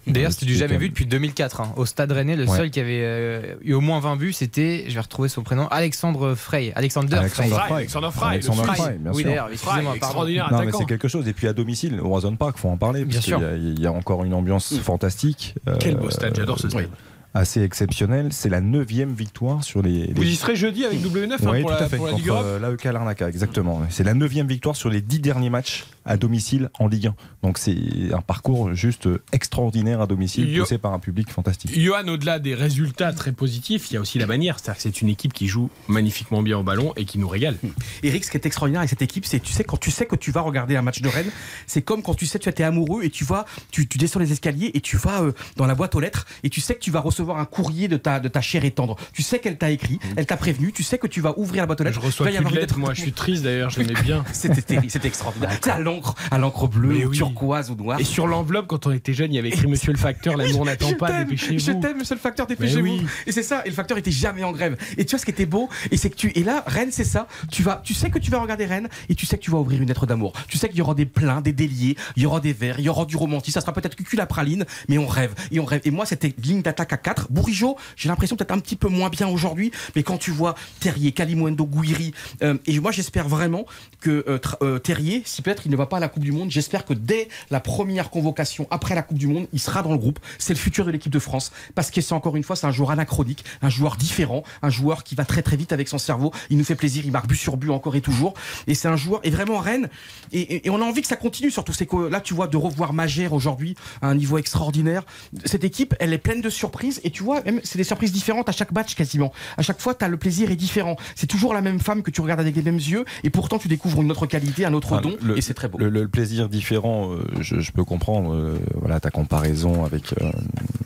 [0.06, 1.62] D'ailleurs, c'était du jamais vu depuis 2004.
[1.62, 1.72] hein.
[1.76, 2.56] Au Stade Rennais, le Ouais.
[2.58, 5.66] seul qui avait euh, eu au moins 20 buts, c'était, je vais retrouver son prénom,
[5.68, 6.72] Alexandre Frey.
[6.76, 7.58] Alexander Alexandre Frey.
[7.66, 7.74] Frey.
[7.76, 8.98] Alexandre Frey, Alexandre le Frey, Frey.
[8.98, 9.94] bien Oui, d'ailleurs, excusez-moi, pardon.
[9.96, 10.78] extraordinaire Non, mais attaquant.
[10.80, 11.26] c'est quelque chose.
[11.26, 13.06] Et puis à domicile, au Horizon Park, faut en parler.
[13.06, 13.40] Bien sûr.
[13.40, 15.54] y Il y, a encore une ambiance fantastique.
[15.80, 16.88] Quel euh, beau stade, j'adore ce stade.
[17.34, 18.28] Assez exceptionnel.
[18.30, 20.12] C'est la neuvième victoire sur les.
[20.12, 21.96] Vous y serez jeudi avec W9 hein, Oui, pour, tout la, à fait.
[21.96, 23.80] pour la contre Ligue Europe euh, l'AEK Larnaca, exactement.
[23.88, 27.14] C'est la neuvième victoire sur les dix derniers matchs à domicile en Ligue 1.
[27.42, 27.76] Donc c'est
[28.12, 31.78] un parcours juste extraordinaire à domicile, Yo- poussé par un public fantastique.
[31.78, 34.58] Johan, au-delà des résultats très positifs, il y a aussi la manière.
[34.58, 37.56] C'est-à-dire que c'est une équipe qui joue magnifiquement bien au ballon et qui nous régale.
[38.02, 40.16] Eric, ce qui est extraordinaire avec cette équipe, c'est tu sais quand tu sais que
[40.16, 41.30] tu vas regarder un match de Rennes,
[41.66, 44.32] c'est comme quand tu sais tu es amoureux et tu vas tu, tu descends les
[44.32, 46.90] escaliers et tu vas euh, dans la boîte aux lettres et tu sais que tu
[46.90, 48.96] vas recevoir un courrier de ta de ta chère et tendre.
[49.12, 51.66] Tu sais qu'elle t'a écrit, elle t'a prévenu, tu sais que tu vas ouvrir la
[51.66, 52.00] boîte aux lettres.
[52.00, 54.24] Je reçois une lettres, moi je suis triste d'ailleurs, je l'aimais bien.
[54.32, 55.58] C'était terrible, c'était extraordinaire.
[55.92, 58.00] À l'encre, à l'encre bleue, ou turquoise ou noire.
[58.00, 60.64] Et sur l'enveloppe, quand on était jeune, il y avait écrit Monsieur le facteur, l'amour
[60.64, 61.58] n'attend pas, dépêchez-vous.
[61.58, 62.82] Je t'aime, monsieur le facteur, dépêchez-vous.
[62.82, 63.06] oui.
[63.26, 64.76] Et c'est ça, et le facteur était jamais en grève.
[64.96, 67.04] Et tu vois ce qui était beau, et c'est que tu, et là, Rennes, c'est
[67.04, 67.26] ça.
[67.50, 69.58] Tu vas, tu sais que tu vas regarder Rennes, et tu sais que tu vas
[69.58, 70.32] ouvrir une lettre d'amour.
[70.48, 72.84] Tu sais qu'il y aura des pleins, des déliés, il y aura des verres, il
[72.84, 73.52] y aura du romantisme.
[73.52, 75.82] Ça sera peut-être cucul la praline, mais on rêve, et on rêve.
[75.84, 77.28] Et moi, c'était ligne d'attaque à 4.
[77.30, 81.12] Bourigeau, j'ai l'impression peut-être un petit peu moins bien aujourd'hui, mais quand tu vois Terrier,
[81.12, 83.66] Kalimundo, Gouiri, euh, et moi, j'espère vraiment
[84.00, 86.50] que euh, euh, Terrier, si peut-être il ne va pas à la Coupe du Monde,
[86.50, 89.98] j'espère que dès la première convocation après la Coupe du Monde, il sera dans le
[89.98, 90.18] groupe.
[90.38, 92.72] C'est le futur de l'équipe de France parce que c'est encore une fois, c'est un
[92.72, 96.32] joueur anachronique, un joueur différent, un joueur qui va très très vite avec son cerveau.
[96.50, 98.34] Il nous fait plaisir, il marque but sur but encore et toujours.
[98.66, 99.88] Et c'est un joueur, et vraiment Rennes,
[100.32, 101.72] et, et- et on a envie que ça continue surtout.
[101.72, 105.02] C'est que là, tu vois, de revoir Magère aujourd'hui à un niveau extraordinaire.
[105.44, 108.48] Cette équipe, elle est pleine de surprises et tu vois, même c'est des surprises différentes
[108.48, 109.32] à chaque match quasiment.
[109.56, 110.96] À chaque fois, as le plaisir est différent.
[111.14, 113.68] C'est toujours la même femme que tu regardes avec les mêmes yeux et pourtant tu
[113.68, 115.71] découvres une autre qualité, un autre don le- et c'est très beau.
[115.78, 120.30] Le, le plaisir différent, euh, je, je peux comprendre euh, voilà, ta comparaison avec, euh,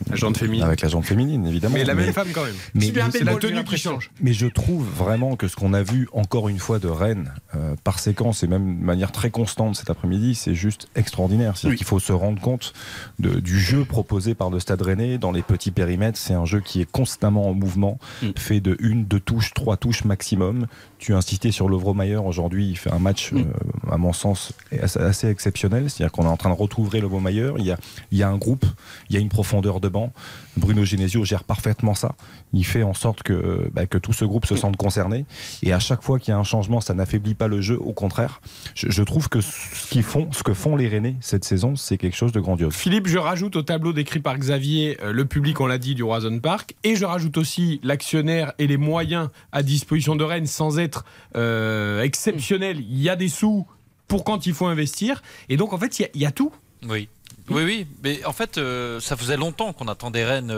[0.09, 0.63] La jante féminine.
[0.63, 1.75] avec la jante féminine, évidemment.
[1.75, 2.53] Mais la même femme quand même.
[2.73, 4.11] mais- C'est bien mais- c'est la tenue qui change.
[4.21, 7.75] Mais je trouve vraiment que ce qu'on a vu encore une fois de Rennes, euh,
[7.83, 11.57] par séquence et même de manière très constante cet après-midi, c'est juste extraordinaire.
[11.57, 12.73] C'est-à-dire qu'il faut se rendre compte
[13.19, 16.17] de- du jeu proposé par le Stade Rennais dans les petits périmètres.
[16.17, 17.99] C'est un jeu qui est constamment en mouvement,
[18.37, 20.67] fait de une, deux touches, trois touches maximum.
[20.99, 23.43] Tu as insisté sur Lovromayer aujourd'hui, il fait un match, euh,
[23.91, 25.89] à mon sens, assez, exceptionnel.
[25.89, 27.51] C'est-à-dire qu'on est en train de retrouver Lovromayer.
[27.59, 27.77] Il
[28.17, 28.65] y a un groupe,
[29.09, 30.11] il y a une profondeur de banc.
[30.57, 32.15] Bruno Genesio gère parfaitement ça.
[32.53, 35.25] Il fait en sorte que, bah, que tout ce groupe se sente concerné.
[35.63, 37.77] Et à chaque fois qu'il y a un changement, ça n'affaiblit pas le jeu.
[37.79, 38.39] Au contraire,
[38.73, 41.97] je, je trouve que ce qu'ils font, ce que font les Rennais cette saison, c'est
[41.97, 42.73] quelque chose de grandiose.
[42.73, 46.03] Philippe, je rajoute au tableau décrit par Xavier euh, le public, on l'a dit, du
[46.03, 50.79] Roison Park, et je rajoute aussi l'actionnaire et les moyens à disposition de Rennes sans
[50.79, 51.03] être
[51.35, 52.79] euh, exceptionnel.
[52.79, 53.67] Il y a des sous
[54.07, 56.31] pour quand il faut investir, et donc en fait, il y a- il y, a
[56.31, 56.51] tout.
[56.87, 57.09] Oui.
[57.49, 60.51] Oui, oui, mais en fait, euh, ça faisait longtemps qu'on attendait Rennes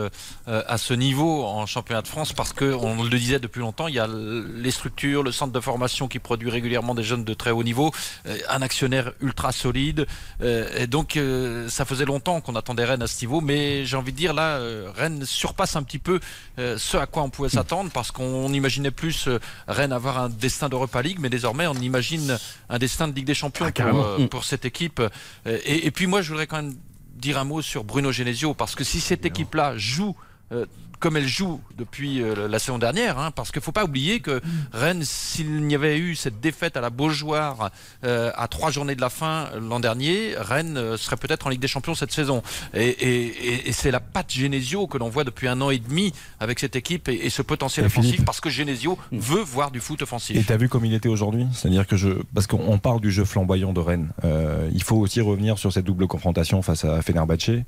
[0.48, 3.86] euh, à ce niveau en championnat de France parce que, on le disait depuis longtemps,
[3.86, 7.32] il y a les structures, le centre de formation qui produit régulièrement des jeunes de
[7.34, 7.92] très haut niveau,
[8.26, 10.06] euh, un actionnaire ultra solide,
[10.42, 13.96] euh, et donc euh, ça faisait longtemps qu'on attendait Rennes à ce niveau, mais j'ai
[13.96, 16.18] envie de dire là, euh, Rennes surpasse un petit peu
[16.58, 19.28] euh, ce à quoi on pouvait s'attendre parce qu'on imaginait plus
[19.68, 22.36] Rennes avoir un destin d'Europa League, mais désormais on imagine
[22.68, 24.04] un destin de Ligue des Champions pour, carrément.
[24.04, 25.00] euh, pour cette équipe.
[25.46, 26.74] Et, et puis moi, je voudrais quand même
[27.20, 30.16] dire un mot sur Bruno Genesio, parce que si cette équipe-là joue
[30.52, 30.66] euh,
[31.00, 34.20] comme elle joue depuis euh, la saison dernière, hein, parce qu'il ne faut pas oublier
[34.20, 34.40] que
[34.72, 37.70] Rennes, s'il n'y avait eu cette défaite à la Beaujoire
[38.04, 41.60] euh, à trois journées de la fin euh, l'an dernier, Rennes serait peut-être en Ligue
[41.60, 42.42] des Champions cette saison.
[42.74, 45.78] Et, et- et- et c'est la patte Genesio que l'on voit depuis un an et
[45.78, 48.26] demi avec cette équipe et, et ce potentiel offensif, Philippe.
[48.26, 50.36] parce que Genesio veut voir du foot offensif.
[50.36, 51.46] Et t'as vu comme il était aujourd'hui?
[51.54, 55.20] C'est-à-dire que je, parce qu'on parle du jeu flamboyant de Rennes, euh, il faut aussi
[55.20, 57.62] revenir sur cette double confrontation face à Fenerbahçe, euh,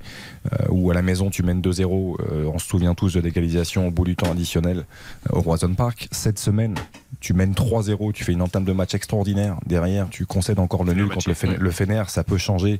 [0.69, 2.17] où à la maison tu mènes 2-0.
[2.21, 4.85] euh, on se souvient tous de l'égalisation au bout du temps additionnel
[5.31, 6.07] euh, au Roison Park.
[6.11, 6.75] Cette semaine,
[7.19, 9.57] tu mènes 3-0, tu fais une entame de match extraordinaire.
[9.65, 12.03] Derrière, tu concèdes encore le nul contre le Fener.
[12.07, 12.79] Ça peut changer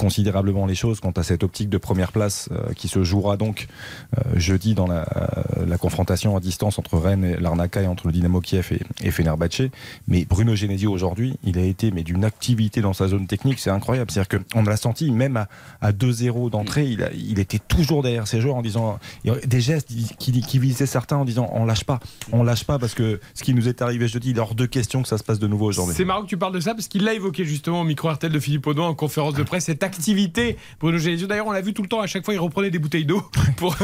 [0.00, 3.68] considérablement les choses quant à cette optique de première place euh, qui se jouera donc
[4.16, 8.06] euh, jeudi dans la, euh, la confrontation à distance entre Rennes et l'Arnaca et entre
[8.06, 9.68] le Dynamo Kiev et, et Fenerbahçe.
[10.08, 13.68] Mais Bruno Genesio aujourd'hui, il a été mais d'une activité dans sa zone technique, c'est
[13.68, 14.10] incroyable.
[14.10, 15.48] C'est-à-dire qu'on l'a senti même à,
[15.82, 20.86] à 2-0 d'entrée, il, était toujours derrière ses joueurs en disant des gestes qui, visaient
[20.86, 22.00] certains en disant on lâche pas,
[22.32, 24.64] on lâche pas parce que ce qui nous est arrivé jeudi, il est hors de
[24.64, 25.94] question que ça se passe de nouveau aujourd'hui.
[25.94, 28.32] C'est marrant que tu parles de ça parce qu'il l'a évoqué justement au micro RTL
[28.32, 31.26] de Philippe Audouin en conférence de presse, activité Bruno Genesio.
[31.26, 33.22] D'ailleurs, on l'a vu tout le temps, à chaque fois, il reprenait des bouteilles d'eau
[33.56, 33.76] pour,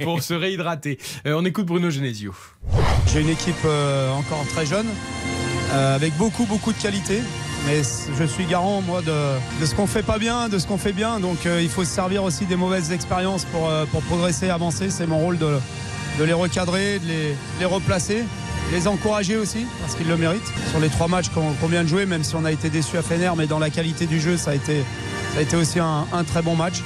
[0.00, 0.98] pour, se réhydrater.
[1.26, 2.34] Euh, on écoute Bruno Genesio.
[3.12, 4.86] J'ai une équipe euh, encore très jeune,
[5.72, 7.20] euh, avec beaucoup, beaucoup de qualité.
[7.66, 7.80] Mais
[8.18, 10.92] je suis garant, moi, de, de ce qu'on fait pas bien, de ce qu'on fait
[10.92, 11.18] bien.
[11.18, 14.90] Donc il faut se servir aussi des mauvaises expériences pour, pour progresser, avancer.
[14.90, 15.56] C'est mon rôle de,
[16.18, 18.24] de les recadrer, de les, les replacer,
[18.72, 20.52] les encourager aussi, parce qu'ils le méritent.
[20.70, 23.02] Sur les trois matchs qu'on vient de jouer, même si on a été déçu à
[23.02, 24.84] Fener, mais dans la qualité du jeu, ça a été,
[25.32, 26.82] ça a été aussi un, très bon match.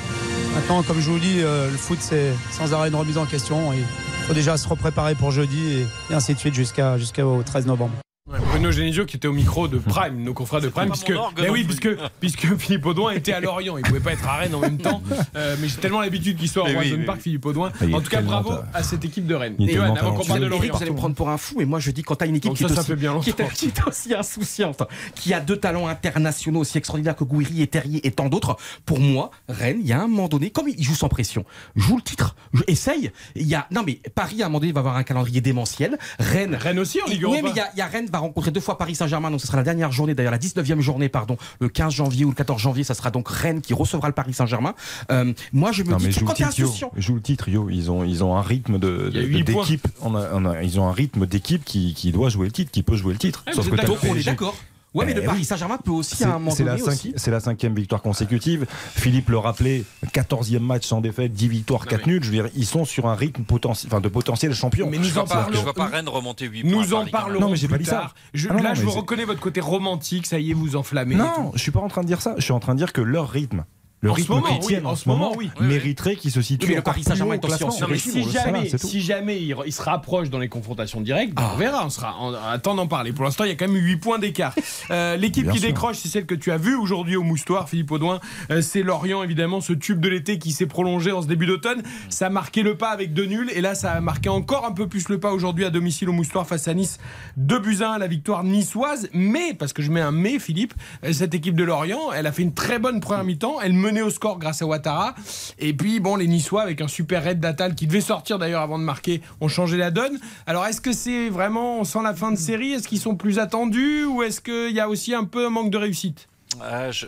[0.55, 3.73] Maintenant, comme je vous dis, euh, le foot, c'est sans arrêt une remise en question.
[3.73, 3.85] Il
[4.27, 7.95] faut déjà se repréparer pour jeudi et, et ainsi de suite jusqu'au 13 novembre.
[8.31, 11.39] Ouais, Bruno Genesio qui était au micro de Prime, nos confrères de Prime, puisque, orgue
[11.41, 11.89] mais non oui, puisque,
[12.21, 15.03] puisque Philippe Audouin était à Lorient, il pouvait pas être à Rennes en même temps,
[15.35, 17.21] Euh, mais j'ai tellement l'habitude qu'il soit au Mais oui, Roison oui, Park.
[17.23, 17.73] Philippe Audouin.
[17.81, 19.55] Il En tout cas, bravo ta- à cette équipe de Rennes.
[19.59, 20.75] Il est Johan, avant qu'on parle de Lorient.
[20.77, 22.53] vous allez me prendre pour un fou, et moi je dis quand t'as une équipe
[22.53, 23.55] qui, ça, est ça aussi, fait bien qui, est, longtemps.
[23.55, 24.83] qui est aussi insouciante,
[25.15, 29.01] qui a deux talents internationaux aussi extraordinaires que Gouiri et Terrier et tant d'autres, pour
[29.01, 32.03] moi, Rennes, il y a un moment donné, comme il joue sans pression, joue le
[32.03, 33.11] titre, je- essaye.
[33.37, 35.97] Il y a, non mais Paris à un moment donné va avoir un calendrier démentiel.
[36.19, 37.81] Rennes, Rennes aussi en Ligue Oui, mais il y a, y
[38.25, 40.81] a affronterait deux fois Paris Saint-Germain, donc ce sera la dernière journée, d'ailleurs la 19e
[40.81, 44.09] journée, pardon, le 15 janvier ou le 14 janvier, ça sera donc Rennes qui recevra
[44.09, 44.75] le Paris Saint-Germain.
[45.11, 47.69] Euh, moi, je me Non, dis quand insouciant, Joue le titre, Yo.
[47.71, 49.87] Ils ont, ils ont un rythme de, d'équipe.
[50.03, 52.71] On a- on a- ils ont un rythme d'équipe qui, qui doit jouer le titre,
[52.71, 53.45] qui peut jouer le titre.
[53.53, 54.55] Sauf que le d'accord, on est d'accord.
[54.95, 55.45] Ouais, mais le Eh Paris oui.
[55.45, 57.13] Saint-Germain peut aussi C'est à un moment c'est la, donné cinqui- aussi.
[57.17, 58.67] c'est la cinquième victoire consécutive.
[58.95, 62.23] Philippe le rappelait, 14e match sans défaite, 10 victoires, 4 nuls.
[62.25, 64.91] Je veux dire, ils sont sur un rythme potentiel, enfin, de potentiel champion.
[64.91, 66.71] je ne vois, pas- je vois pas Rennes remonter 8 points.
[66.71, 68.13] Nous en Paris, parlerons Non, mais j'ai pas dit ça.
[68.33, 70.27] Je- Ah non, là, non, je mais vous reconnais votre côté romantique.
[70.27, 71.15] Ça y est, vous enflammez.
[71.17, 72.35] Non, je suis pas en train de dire ça.
[72.39, 73.65] Je suis en train de dire que leur rythme,
[74.01, 75.51] le En rythme moment, oui, en en ce moment, moment, oui.
[75.61, 78.69] mériterait qu'ils se mais le encore Paris plus Saint-Germain haut en Non, mais si jamais,
[78.69, 81.51] si jamais il, il se rapproche dans les confrontations directes, Ah.
[81.55, 81.85] on verra.
[81.85, 83.13] On sera en, temps d'en parler.
[83.13, 84.55] Pour l'instant, il y a quand même 8 points d'écart.
[84.91, 85.69] Euh, L'équipe qui sûr.
[85.69, 88.21] décroche, c'est celle que tu as vue aujourd'hui au Moustoir, Philippe Audouin.
[88.51, 91.83] Euh, c'est Lorient, évidemment, ce tube de l'été qui s'est prolongé en ce début d'automne.
[92.09, 93.51] Ça a marqué le pas avec deux nuls.
[93.53, 96.13] Et là, ça a marqué encore un peu plus le pas aujourd'hui à domicile au
[96.13, 96.99] Moustoir face à Nice.
[97.37, 99.09] 2 buts à 1 la victoire niçoise.
[99.13, 102.33] Mais, parce que je mets un mais, Philippe, euh, cette équipe de Lorient, elle a
[102.33, 103.57] fait une très bonne première mi-temps.
[103.61, 105.15] Elle au score grâce à Ouattara.
[105.59, 108.79] Et puis, bon, les Niçois, avec un super raid d'Atal qui devait sortir d'ailleurs avant
[108.79, 110.19] de marquer, ont changé la donne.
[110.47, 112.73] Alors, est-ce que c'est vraiment sans la fin de série?
[112.73, 114.05] Est-ce qu'ils sont plus attendus?
[114.05, 116.29] Ou est-ce qu'il y a aussi un peu un manque de réussite?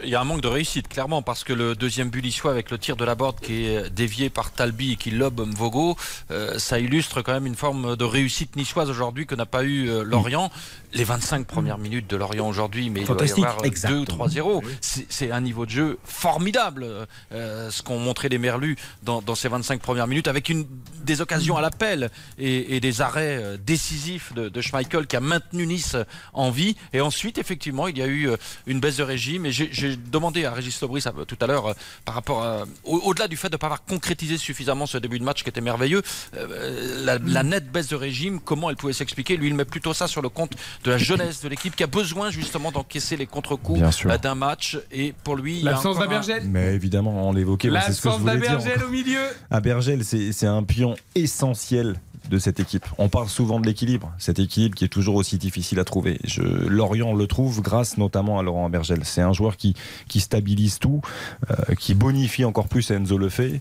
[0.04, 2.70] Il y a un manque de réussite, clairement, parce que le deuxième but niçois avec
[2.70, 5.96] le tir de la borde qui est dévié par Talbi et qui lobe Mvogo,
[6.30, 9.88] euh, ça illustre quand même une forme de réussite niçoise aujourd'hui que n'a pas eu
[9.88, 10.50] euh, Lorient.
[10.92, 14.24] Les 25 premières minutes de Lorient aujourd'hui, mais il doit y avoir 2 exactement.
[14.24, 14.62] ou 3-0.
[14.80, 16.86] C'est c'est un niveau de jeu formidable,
[17.32, 20.66] euh, ce qu'ont montré les Merlus dans, dans ces 25 premières minutes, avec une,
[21.04, 25.20] des occasions à l'appel et, et des arrêts euh, décisifs de, de Schmeichel qui a
[25.20, 25.96] maintenu Nice
[26.32, 26.76] en vie.
[26.92, 29.46] Et ensuite, effectivement, il y a eu euh, une baisse de régime.
[29.46, 31.74] Et j'ai- demandé à Régis Lebris euh, tout à l'heure,
[32.04, 35.18] par rapport à- au- au-delà du fait de ne pas avoir concrétisé suffisamment ce début
[35.18, 36.02] de match qui était merveilleux,
[36.36, 39.36] euh, la, la nette baisse de régime, comment elle pouvait s'expliquer?
[39.36, 40.52] Lui, il met plutôt ça sur le compte
[40.84, 44.78] de la jeunesse de l'équipe qui a besoin justement d'encaisser les contre-coups euh, d'un match.
[44.90, 46.44] Et pour lui, il y a L'absence un- d'Abergel.
[46.48, 48.24] Mais évidemment, on l'évoquait, moi, c'est ce que je L'absence
[48.64, 49.20] d'Abergel au milieu.
[49.50, 52.86] Abergel, c'est c'est un pion essentiel de cette équipe.
[52.96, 56.18] On parle souvent de l'équilibre, cette équipe qui est toujours aussi difficile à trouver.
[56.66, 59.00] Lorient le trouve grâce notamment à Laurent Abergel.
[59.04, 59.74] C'est un joueur qui,
[60.08, 61.02] qui stabilise tout,
[61.50, 63.60] euh, qui bonifie encore plus Enzo le fait.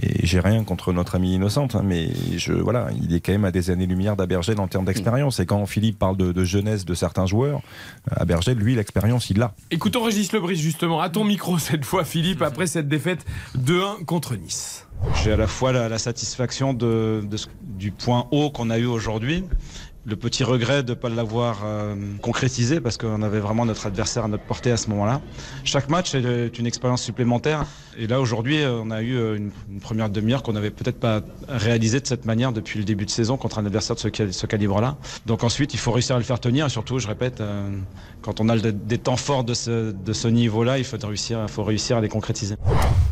[0.00, 3.44] Et j'ai rien contre notre ami innocente, hein, mais je, voilà, il est quand même
[3.44, 5.40] à des années-lumière d'Abergel en termes d'expérience.
[5.40, 7.62] Et quand Philippe parle de, de jeunesse de certains joueurs,
[8.12, 9.54] euh, Abergel, lui, l'expérience, il l'a.
[9.70, 13.24] Écoutons Régis Lebris justement, à ton micro cette fois Philippe, après cette défaite
[13.56, 14.86] 2-1 contre Nice.
[15.22, 19.44] J'ai à la fois la, satisfaction du point haut qu'on a eu aujourd'hui,
[20.06, 24.24] le petit regret de ne pas l'avoir euh, concrétisé parce qu'on avait vraiment notre adversaire
[24.24, 25.20] à notre portée à ce moment-là.
[25.64, 27.66] Chaque match est une expérience supplémentaire.
[27.98, 31.20] Et là, aujourd'hui, euh, on a eu euh, une, première demi-heure qu'on n'avait peut-être pas
[31.48, 34.32] réalisée de cette manière depuis le début de saison contre un adversaire de ce, cal-
[34.32, 34.96] ce calibre-là.
[35.26, 36.66] Donc ensuite, il faut réussir à le faire tenir.
[36.66, 37.42] Et surtout, je répète,
[38.22, 40.96] quand on a des temps forts de ce, niveau-là, il faut
[41.62, 42.56] réussir à les concrétiser.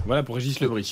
[0.08, 0.90] Voilà pour Régis Lebris.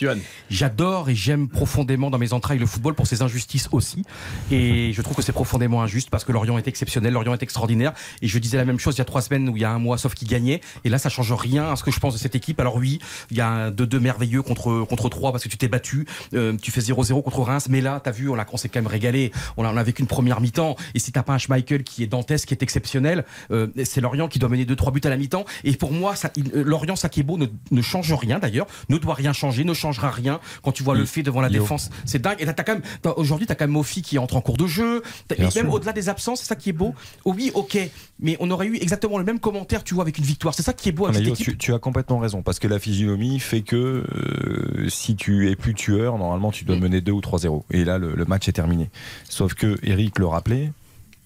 [0.50, 4.02] J'adore et j'aime profondément dans mes entrailles le football pour ses injustices aussi.
[4.50, 7.94] Et je trouve que c'est profondément injuste parce que Lorient est exceptionnel, Lorient est extraordinaire.
[8.20, 9.70] Et je disais la même chose il y a trois semaines ou il y a
[9.70, 10.60] un mois, sauf qu'il gagnait.
[10.84, 12.60] Et là, ça change rien à ce que je pense de cette équipe.
[12.60, 12.98] Alors oui,
[13.30, 16.06] il y a un 2-2 merveilleux contre, contre 3 parce que tu t'es battu.
[16.34, 17.68] Euh, tu fais 0-0 contre Reims.
[17.70, 19.32] Mais là, t'as vu, on, s'est quand même régalé.
[19.56, 20.76] On a, on a vécu une première mi-temps.
[20.94, 24.28] Et si t'as pas un Schmeichel qui est dantesque, qui est exceptionnel, euh, c'est Lorient
[24.28, 25.46] qui doit mener 2-3 buts à la mi-temps.
[25.64, 28.66] Et pour moi, euh, Lorient, beau, ne, ne change rien d'ailleurs,
[29.06, 31.88] doit rien changer, ne changera rien quand tu vois le fait devant la défense.
[32.04, 32.36] C'est dingue.
[32.40, 32.82] Et là, t'as quand même,
[33.16, 35.02] aujourd'hui, t'as quand même Mofi qui entre en cours de jeu.
[35.36, 36.94] Bien Et même au-delà des absences, c'est ça qui est beau.
[37.24, 37.78] Oh oui, ok.
[38.20, 40.54] Mais on aurait eu exactement le même commentaire, tu vois, avec une victoire.
[40.54, 41.58] C'est ça qui est beau Ah, avec mais cette Yo, équipe.
[41.58, 45.56] tu, tu as complètement raison, parce que la physionomie fait que euh, si tu es
[45.56, 46.68] plus tueur, normalement tu Mm.
[46.68, 47.64] dois mener 2 ou 3-0.
[47.70, 48.90] Et là, le, le match est terminé.
[49.28, 50.72] Sauf que Eric le rappelait,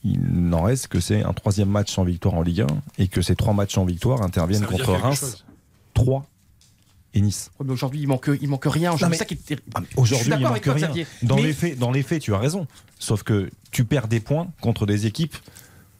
[0.04, 2.66] il n'en reste que c'est un troisième match sans victoire en Ligue 1,
[2.98, 5.44] et que ces trois matchs sans victoire interviennent contre Reims, chose.
[7.12, 7.50] 3 et Nice.
[7.66, 8.96] Aujourd'hui, il manque, il manque rien.
[8.96, 9.56] C'est ça qui est suis
[9.96, 10.92] Aujourd'hui, il manque rien.
[11.22, 12.66] Dans, Mais- les faits, dans les faits, tu as raison.
[12.98, 15.36] Sauf que tu perds des points contre des équipes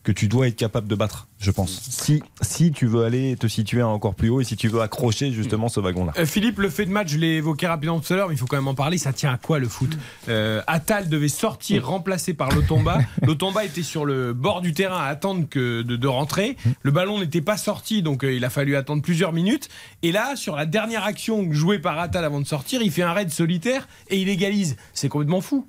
[0.02, 1.78] que tu dois être capable de battre, je pense.
[1.82, 5.30] Si, si tu veux aller te situer encore plus haut et si tu veux accrocher
[5.30, 6.12] justement ce wagon-là.
[6.18, 8.38] Euh, Philippe, le fait de match, je l'ai évoqué rapidement tout à l'heure, mais il
[8.38, 8.96] faut quand même en parler.
[8.96, 9.90] Ça tient à quoi le foot?
[10.28, 13.00] Euh, Attal devait sortir, remplacé par Lotomba.
[13.22, 16.56] Lotomba était sur le bord du terrain à attendre que de, de rentrer.
[16.82, 19.68] Le ballon n'était pas sorti, donc euh, il a fallu attendre plusieurs minutes.
[20.02, 23.12] Et là, sur la dernière action jouée par Attal avant de sortir, il fait un
[23.12, 24.76] raid solitaire et il égalise.
[24.94, 25.66] C'est complètement fou.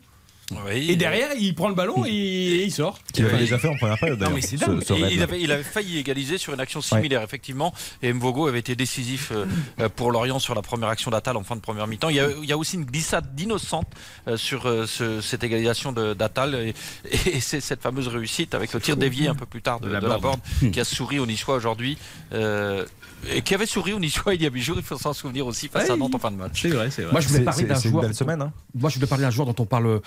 [0.73, 2.99] Et derrière, il prend le ballon et, et il sort.
[3.13, 4.83] Qu'il avait déjà fait en première période Non, mais c'est dingue.
[4.83, 7.73] ce il, avait, il avait failli égaliser sur une action similaire, effectivement.
[8.01, 9.45] Et Mvogo avait été décisif euh,
[9.79, 12.09] euh, pour Lorient sur la première action d'Atal en fin de première mi-temps.
[12.09, 13.87] Il y a, il y a aussi une glissade d'innocente
[14.27, 16.55] euh, sur euh, ce- cette égalisation de- d'Atal.
[16.55, 16.73] Et,
[17.29, 19.93] et c'est cette fameuse réussite avec le tir dévié un peu plus tard de, de
[19.93, 20.21] la, Laborde.
[20.61, 21.97] Borde qui a souri aux Niçois aujourd'hui.
[22.33, 22.85] euh,
[23.33, 25.45] et qui avait souri aux Niçois il y a 8 jours, il faut s'en souvenir
[25.47, 26.61] aussi face à Nantes en fin de match.
[26.61, 27.11] C'est vrai, c'est vrai.
[27.11, 28.03] Moi, je voulais parler d'un joueur.
[28.03, 28.51] belle semaine, hein.
[28.75, 29.99] Moi, je voulais parler d'un joueur dont on parle euh,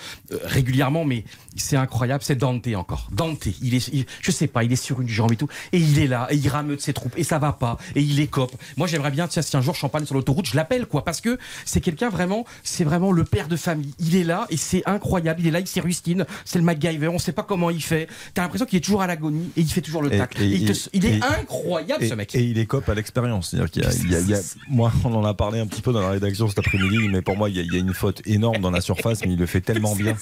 [0.43, 1.23] régulièrement, mais
[1.55, 2.23] c'est incroyable.
[2.23, 3.07] C'est Dante encore.
[3.11, 5.77] Dante, il est, il- je sais pas, il est sur une jambe et tout, et
[5.77, 8.51] il est là, et il rameute ses troupes, et ça va pas, et il écope.
[8.77, 11.21] Moi, j'aimerais bien, tiens, si un jour je champagne sur l'autoroute, je l'appelle, quoi, parce
[11.21, 13.93] que c'est quelqu'un vraiment, c'est vraiment le père de famille.
[13.99, 15.41] Il est là, et c'est incroyable.
[15.41, 18.07] Il est là, il s'érustine, c'est le MacGyver, on sait pas comment il fait.
[18.33, 20.41] T'as l'impression qu'il est toujours à l'agonie, et il fait toujours le tacle.
[20.41, 22.33] et- Et il, te- et- il est et- incroyable, et, ce mec.
[22.35, 23.49] Et il écope à l'expérience.
[23.49, 25.59] C'est-à-dire qu'il y a, il y a- il y a- moi, on en a parlé
[25.59, 27.71] un petit peu dans la rédaction cet après-midi, mais pour moi, il y, a, il
[27.73, 30.15] y a une faute énorme dans la surface, mais il le fait tellement bien.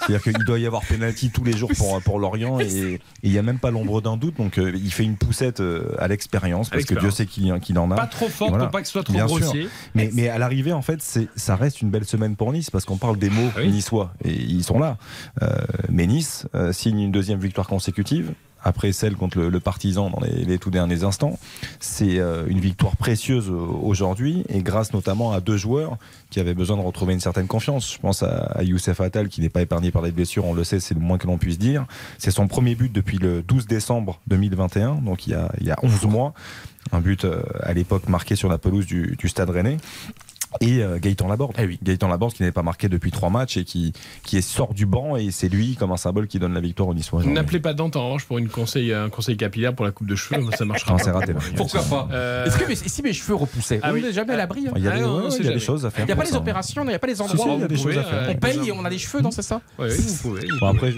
[0.00, 3.30] C'est-à-dire qu'il doit y avoir pénalty tous les jours pour, pour Lorient et, et il
[3.30, 4.36] n'y a même pas l'ombre d'un doute.
[4.38, 7.90] Donc, euh, il fait une poussette euh, à l'expérience parce que Dieu sait qu'il en
[7.90, 7.94] a.
[7.96, 8.64] Pas trop fort Voilà.
[8.64, 9.38] pour pas que ce soit trop Bien sûr.
[9.38, 9.68] grossier.
[9.94, 11.00] Mais, mais à l'arrivée, en fait,
[11.36, 14.64] ça reste une belle semaine pour Nice parce qu'on parle des mots niçois et ils
[14.64, 14.96] sont là.
[15.42, 15.48] Euh,
[15.90, 18.32] mais Nice signe une deuxième victoire consécutive.
[18.62, 21.38] Après celle contre le, le Partizan dans les, les tout derniers instants,
[21.80, 25.96] c'est euh, une victoire précieuse euh, aujourd'hui et grâce notamment à deux joueurs
[26.30, 27.92] qui avaient besoin de retrouver une certaine confiance.
[27.94, 30.64] Je pense à, à Youssef Attal qui n'est pas épargné par les blessures, on le
[30.64, 31.86] sait, c'est le moins que l'on puisse dire.
[32.18, 35.70] C'est son premier but depuis le 12 décembre 2021, donc il y a, il y
[35.70, 36.34] a 11 mois.
[36.90, 39.76] Un but euh, à l'époque marqué sur la pelouse du, du Stade Rennais.
[40.60, 41.56] Et euh, Gaëtan Laborde.
[41.82, 43.92] Gaëtan Laborde qui n'avait pas marqué depuis trois matchs et qui,
[44.22, 46.88] qui est sort du banc et c'est lui comme un symbole qui donne la victoire
[46.88, 47.24] au Niçois.
[47.24, 50.14] N'appelez pas Dante en revanche pour une conseil, un conseil capillaire pour la coupe de
[50.14, 51.04] cheveux, ça marchera Non, pas.
[51.04, 51.40] c'est raté, là.
[51.56, 54.02] Pourquoi pas Euh, Est-ce que mes- si mes cheveux repoussaient, Ah on oui.
[54.02, 54.66] n'est jamais à l'abri.
[54.68, 54.72] hein.
[54.76, 55.90] Il y a des- Ah non, ouais, on sait il y a des choses à
[55.90, 57.44] faire Il n'y a pas les opérations, il n'y a pas les endroits.
[57.46, 58.28] si, il y a des choses à faire.
[58.30, 60.46] On paye et on a les cheveux, non, c'est ça Oui, oui, vous pouvez.
[60.60, 60.92] Bon, après,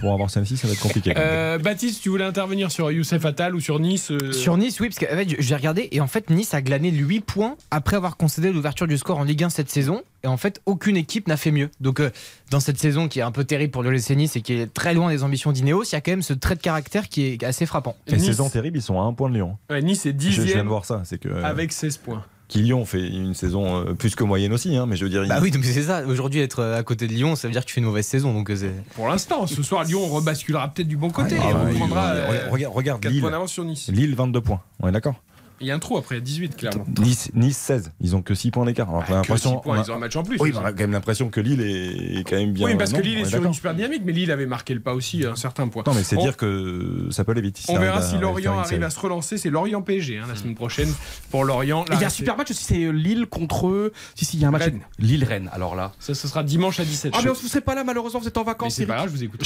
[0.00, 1.12] pour, avoir celle-ci, ça va être compliqué.
[1.16, 4.88] Euh, Baptiste, tu voulais intervenir sur Youssef Attal ou sur Nice euh, Sur Nice, oui,
[4.88, 5.06] parce que
[5.40, 8.96] j'ai regardé et en fait Nice a glané 8 points après avoir concédé l'ouverture du
[9.00, 10.02] score en Ligue 1 cette saison.
[10.22, 11.70] Et en fait, aucune équipe n'a fait mieux.
[11.80, 12.10] Donc, euh,
[12.50, 14.94] dans cette saison qui est un peu terrible pour le Nice et qui est très
[14.94, 17.42] loin des ambitions d'Ineos, il y a quand même ce trait de caractère qui est
[17.42, 17.96] assez frappant.
[18.06, 19.56] Et saison terrible, ils sont à un point de Lyon.
[19.70, 21.02] Ouais, Nice est Je, je viens dixième de voir ça.
[21.04, 21.28] C'est que.
[21.42, 22.24] avec 16 points.
[22.48, 25.24] Qui Lyon fait une saison euh, plus que moyenne aussi, hein, mais je veux dire.
[25.28, 26.02] Bah il- oui, donc c'est ça.
[26.04, 28.04] Aujourd'hui, être euh, à côté de Lyon, ça veut dire que tu fais une mauvaise
[28.06, 28.34] saison.
[28.34, 28.72] Donc, euh, c'est.
[28.96, 31.36] Pour l'instant, ce soir, Lyon rebasculera peut-être du bon côté.
[31.40, 33.20] Ah, on oui, prendra oui, euh, regarde, regarde 4 Lille.
[33.20, 33.88] points d'avance sur Nice.
[33.92, 34.60] Lille 22 points.
[34.80, 35.14] On est d'accord?
[35.60, 36.86] Il y a un trou après, 18 clairement.
[36.98, 37.92] Nice, nice 16.
[38.00, 38.92] Ils ont que 6 points d'écart.
[38.92, 40.38] On a que l'impression- 6 points, on a- ils ont un match en plus.
[40.40, 42.66] Oui, on a quand même l'impression que Lille est, est quand même bien.
[42.66, 44.94] oui, parce que Lille est sur une super dynamique, mais Lille avait marqué le pas
[44.94, 45.82] aussi à un certain point.
[45.86, 47.60] Non, mais c'est On- dire que ça peut aller vite.
[47.68, 48.84] On verra si faire Lorient arrive série.
[48.84, 49.36] à se relancer.
[49.38, 50.92] C'est Lorient PSG hein, la semaine prochaine
[51.30, 51.84] pour Lorient.
[51.92, 53.68] Il y a un super match aussi, c'est euh, Lille contre.
[53.68, 53.92] eux.
[54.14, 54.62] Si, si, il y a un match.
[54.62, 54.80] Rennes.
[54.98, 55.92] Lille-Rennes, alors là.
[55.98, 57.10] Ça, ce sera dimanche à 17h.
[57.14, 58.74] Ah, mais on ne serait pas là, malheureusement, vous êtes en vacances.
[58.74, 59.44] c'est pas grave, je vous peux-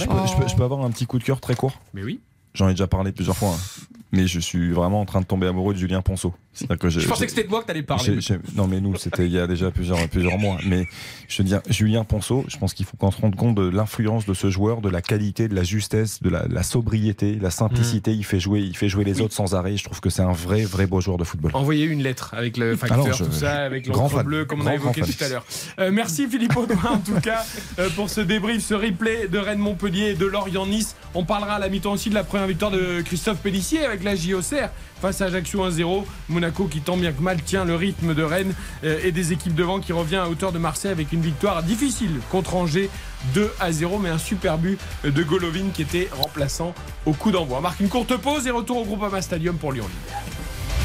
[0.48, 1.80] je peux avoir un petit coup de cœur très court?
[1.92, 2.20] Mais oui.
[2.54, 3.50] J'en ai déjà parlé plusieurs fois.
[3.50, 3.84] hein.
[4.12, 6.32] Mais je suis vraiment en train de tomber amoureux de Julien Ponceau.
[6.80, 8.04] Que Je pensais que c'était de moi que t'allais parler.
[8.04, 10.58] J'ai- j'ai- Non, mais nous, c'était il y a déjà plusieurs, plusieurs mois.
[10.66, 10.86] Mais
[11.28, 14.26] je veux dire, Julien Ponceau, je pense qu'il faut qu'on se rende compte de l'influence
[14.26, 18.12] de ce joueur, de la qualité, de la justesse, de la, la sobriété, la simplicité.
[18.12, 18.18] Mm.
[18.18, 19.76] Il fait jouer, il fait jouer les autres sans arrêt.
[19.76, 21.50] Je trouve que c'est un vrai, vrai beau joueur de football.
[21.54, 24.26] Envoyez une lettre avec le facteur, Alors, je- tout ça, avec l'encre fan.
[24.26, 25.44] bleue, comme on a évoqué tout à l'heure.
[25.78, 27.44] Euh, merci Philippe Audouin, en tout cas,
[27.78, 30.94] euh, pour ce débrief, ce replay de Rennes-Montpellier et de Lorient-Nice.
[31.14, 34.14] On parlera à la mi-temps aussi de la première victoire de Christophe Pellissier avec la
[34.16, 34.68] JOCR
[35.04, 36.04] face à Ajaccio 1-0.
[36.30, 39.54] Monaco qui tant bien que mal tient le rythme de Rennes euh, et des équipes
[39.54, 42.88] devant qui revient à hauteur de Marseille avec une victoire difficile contre Angers
[43.34, 46.74] 2 à 0 mais un super but de Golovin qui était remplaçant
[47.04, 47.58] au coup d'envoi.
[47.58, 49.84] On marque une courte pause et retour au Groupama Stadium pour Lyon.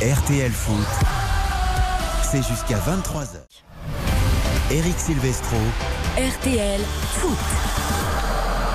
[0.02, 0.88] RTL Foot,
[2.30, 3.38] c'est jusqu'à 23h.
[4.72, 5.58] Eric Silvestro,
[6.18, 6.82] RTL
[7.14, 7.69] Foot.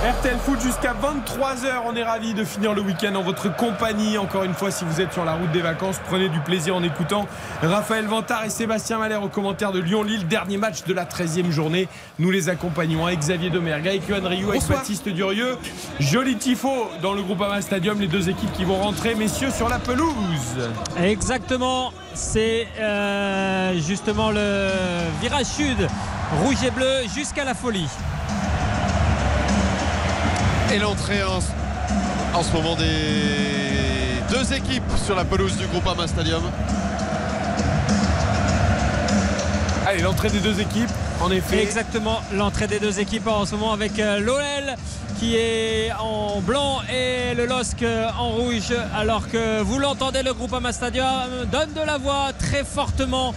[0.05, 1.81] RTL Foot jusqu'à 23h.
[1.87, 4.19] On est ravis de finir le week-end en votre compagnie.
[4.19, 6.83] Encore une fois, si vous êtes sur la route des vacances, prenez du plaisir en
[6.83, 7.27] écoutant
[7.63, 10.27] Raphaël Vantard et Sébastien Malher au commentaire de Lyon-Lille.
[10.29, 11.89] Dernier match de la 13e journée.
[12.19, 14.69] Nous les accompagnons avec Xavier Domergue, avec Yohan Rioux, avec.
[14.69, 15.57] Baptiste Durieux.
[16.01, 17.99] Joli tifo dans le groupe Ama Stadium.
[17.99, 20.69] Les deux équipes qui vont rentrer, messieurs, sur la pelouse.
[21.03, 24.69] Exactement, c'est euh, justement le
[25.23, 25.89] virage sud,
[26.43, 27.89] rouge et bleu jusqu'à la folie.
[30.75, 36.43] Et l'entrée en, ce moment des deux équipes sur la pelouse du groupe Ama Stadium.
[39.87, 40.91] Allez, l'entrée des deux équipes,
[41.21, 41.63] en effet.
[41.63, 44.75] Exactement, l'entrée des deux équipes en ce moment avec euh, l'OL
[45.21, 47.85] qui est en blanc et le LOSC
[48.19, 51.07] en rouge alors que vous l'entendez le groupe Ama Stadium
[51.53, 53.33] donne de la voix très fortement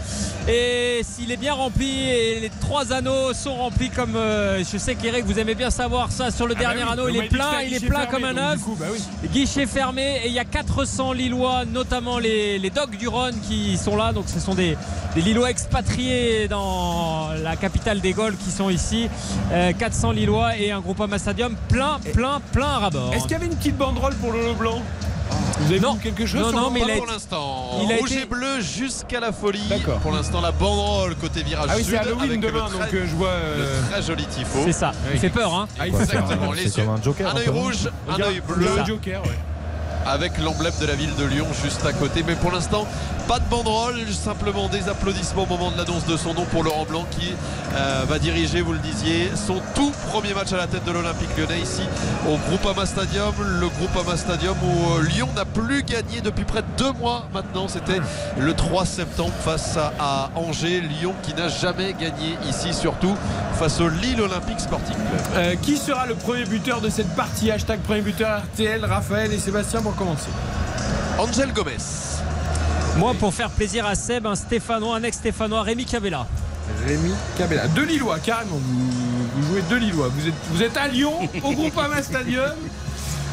[0.47, 4.95] et s'il est bien rempli et les trois anneaux sont remplis comme euh, je sais
[4.95, 7.27] qu'Eric vous aimez bien savoir ça sur le Ah bah dernier oui, anneau il est
[7.27, 8.99] plein il est plein fermé, comme un œuf bah oui.
[9.29, 13.77] guichet fermé et il y a 400 Lillois notamment les, les dogs du Rhône qui
[13.77, 14.75] sont là donc ce sont des,
[15.13, 17.66] des Lillois expatriés dans la capitale
[18.01, 19.09] des Gaules qui sont ici
[19.51, 23.31] Euh, 400 Lillois et un groupe Ama Stadium plein plein plein à rabord Est-ce qu'il
[23.31, 24.81] y avait une petite banderole pour le Blanc
[25.59, 25.93] Vous avez Non.
[25.93, 27.79] vu quelque chose Non, non, mais pour l'instant.
[27.83, 29.61] il a Rouge été- et bleu jusqu'à la folie.
[29.69, 29.99] D'accord.
[29.99, 33.07] Pour l'instant, la banderole côté virage Ah oui, c'est Halloween avec demain, donc très, euh,
[33.07, 33.27] je vois.
[33.29, 34.59] euh, le très joli tifo.
[34.65, 36.85] c'est ça il fait peur hein Ah, Exactement, un- les c'est yeux.
[36.85, 38.69] comme un joker, Un un œil rouge, un œil bleu.
[38.77, 39.29] Le Joker, ouais.
[40.07, 42.23] Avec l'emblème de la ville de Lyon juste à côté.
[42.25, 42.87] Mais pour l'instant,
[43.27, 46.85] pas de banderole, simplement des applaudissements au moment de l'annonce de son nom pour Laurent
[46.85, 47.33] Blanc qui
[47.75, 51.29] euh, va diriger, vous le disiez, son tout premier match à la tête de l'Olympique
[51.37, 51.81] lyonnais ici
[52.27, 53.33] au Groupama Stadium.
[53.59, 57.67] Le Groupama Stadium où euh, Lyon n'a plus gagné depuis près de deux mois maintenant.
[57.67, 57.99] C'était
[58.39, 60.81] le 3 septembre face à, Angers.
[60.81, 63.15] Lyon qui n'a jamais gagné ici, surtout
[63.53, 65.21] face au Lille Olympique Sporting Club.
[65.35, 67.51] Euh, qui sera le premier buteur de cette partie?
[67.51, 70.29] Hashtag premier buteur RTL, Raphaël et Sébastien commencer.
[71.19, 71.77] Angel Gomez.
[72.97, 76.27] moi pour faire plaisir à Seb un Stéphanois un ex-Stéphanois Rémi Cavella
[76.85, 77.67] Rémi Cabella.
[77.69, 78.57] Deux Lillois, carrément.
[78.57, 78.89] Vous,
[79.41, 80.09] vous jouez deux Lillois.
[80.09, 82.51] Vous êtes, vous êtes à Lyon, au Groupama Stadium.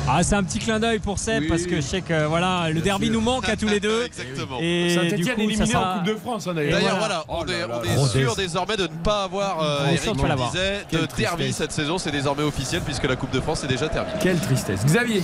[0.06, 1.48] Ah, c'est un petit clin d'œil pour Seb Oui.
[1.48, 4.04] parce que je sais que voilà, le derby nous manque à tous les deux.
[4.06, 4.58] Exactement.
[4.60, 6.78] Et du Saint-Etienne coup, éliminé ça sera- en Coupe de France, hein, d'ailleurs.
[6.78, 7.24] D'ailleurs, voilà.
[7.26, 7.90] voilà, on est, là on là.
[7.90, 8.20] est Rodez.
[8.20, 11.96] sûr désormais de ne pas avoir, euh, Eric pas disait, de derby cette saison.
[11.96, 14.18] C'est désormais officiel puisque la Coupe de France est déjà terminée.
[14.20, 14.84] Quelle tristesse.
[14.84, 15.22] Xavier.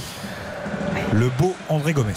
[1.12, 2.14] Le beau André Gomez.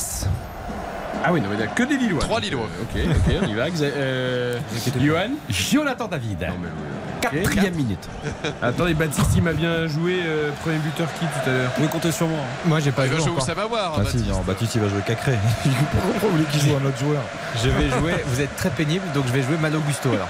[1.26, 2.20] Ah oui, non, mais il y a que des Lillois.
[2.22, 2.68] Trois Lillois.
[2.82, 3.66] Ok, ok, on y va.
[3.82, 4.58] Euh,
[5.00, 5.30] Johan.
[5.50, 6.42] Jonathan David.
[6.42, 7.42] Non, mais oui.
[7.46, 8.10] Quatrième minute.
[8.62, 10.20] Attendez, Baptiste, il m'a bien joué.
[10.26, 12.40] euh, premier buteur qui tout à l'heure Vous comptez sur moi.
[12.66, 13.44] Moi, j'ai pas Il va joué jouer encore.
[13.44, 14.28] Oussama Aouar, Ah si, Baptiste.
[14.28, 15.32] non, Baptiste il va jouer Cacré.
[15.64, 17.22] Pourquoi vous voulez qu'il joue un autre joueur
[17.64, 18.16] Je vais jouer.
[18.28, 20.28] Vous êtes très pénible, donc je vais jouer Malo Gusto alors.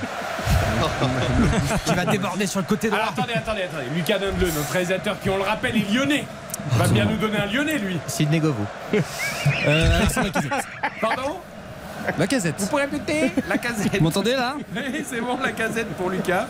[1.86, 3.00] Qui va déborder sur le côté droit.
[3.00, 3.86] Alors attendez, attendez, attendez.
[3.96, 6.26] Lucas Dunbleu, notre réalisateur qui, on le rappelle, est lyonnais.
[6.72, 7.98] Va bien nous donner un lyonnais, lui.
[8.08, 8.66] Sidney Govou.
[9.68, 10.02] Euh.
[11.02, 11.38] Pardon?
[12.18, 12.56] La casette.
[12.60, 13.32] Vous pouvez répéter?
[13.48, 13.98] La casette.
[13.98, 14.56] Vous m'entendez là?
[14.76, 16.48] Oui, c'est bon, la casette pour Lucas.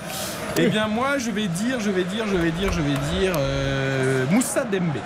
[0.57, 3.33] Eh bien, moi, je vais dire, je vais dire, je vais dire, je vais dire
[3.37, 4.99] euh, Moussa Dembé.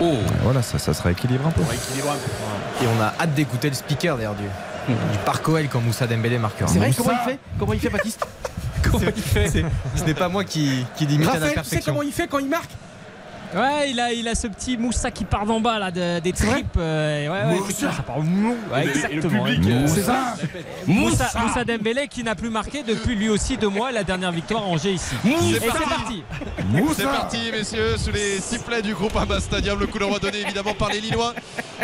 [0.00, 0.14] Oh.
[0.42, 1.62] Voilà, ça, ça sera équilibré un peu.
[1.62, 2.84] Un.
[2.84, 4.44] Et on a hâte d'écouter le speaker d'ailleurs du,
[4.88, 6.68] du Parc OL quand Moussa Dembélé marquera.
[6.68, 7.02] C'est vrai, Moussa.
[7.02, 7.38] comment il fait?
[7.58, 8.26] Comment il fait, Baptiste?
[8.82, 9.64] Comment il fait?
[9.96, 11.92] Ce n'est pas moi qui, qui l'imite à la Raphaël, tu sais perfection.
[11.92, 12.70] comment il fait quand il marque?
[13.54, 16.32] Ouais, il a, il a ce petit Moussa qui part d'en bas là, de- des
[16.32, 16.66] tripes.
[16.78, 18.18] euh, ouais, ouais, effectivement, ça part.
[18.18, 19.44] Ouais, exactement.
[19.44, 19.86] le public, ouais.
[19.88, 20.34] C'est ça
[20.86, 24.62] Moussa, Moussa Dembélé qui n'a plus marqué depuis lui aussi deux mois la dernière victoire
[24.62, 25.14] à Angers ici.
[25.24, 26.22] Et c'est parti.
[26.96, 29.78] C'est parti, messieurs, sous les sifflets du groupe Abba Stadium.
[29.78, 31.34] Le coup d'envoi donné évidemment par les Lillois.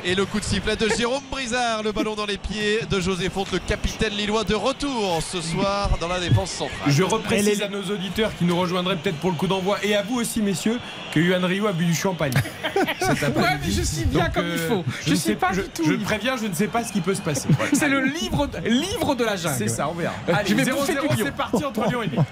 [0.04, 1.82] Et le coup de sifflet de Jérôme Brizard.
[1.82, 5.90] Le ballon dans les pieds de José Fonte, le capitaine lillois de retour ce soir
[6.00, 6.78] dans la défense centrale.
[6.86, 10.02] Je reprécise à nos auditeurs qui nous rejoindraient peut-être pour le coup d'envoi et à
[10.02, 10.78] vous aussi, messieurs,
[11.12, 12.32] que Yuan Rio a bu du champagne.
[13.00, 13.38] cet après-midi.
[13.38, 14.84] Ouais, mais je sais bien Donc, comme il faut.
[15.04, 15.84] Je ne sais pas je, du tout.
[15.84, 17.48] Je préviens, je ne sais pas ce qui peut se passer.
[17.72, 19.56] C'est le livre, livre de la jungle.
[19.58, 20.14] C'est ça, on verra.
[20.28, 21.24] Euh, Allez, je vais 0-0, bouffer du lion.
[21.24, 22.24] c'est parti entre Lyon et Lille.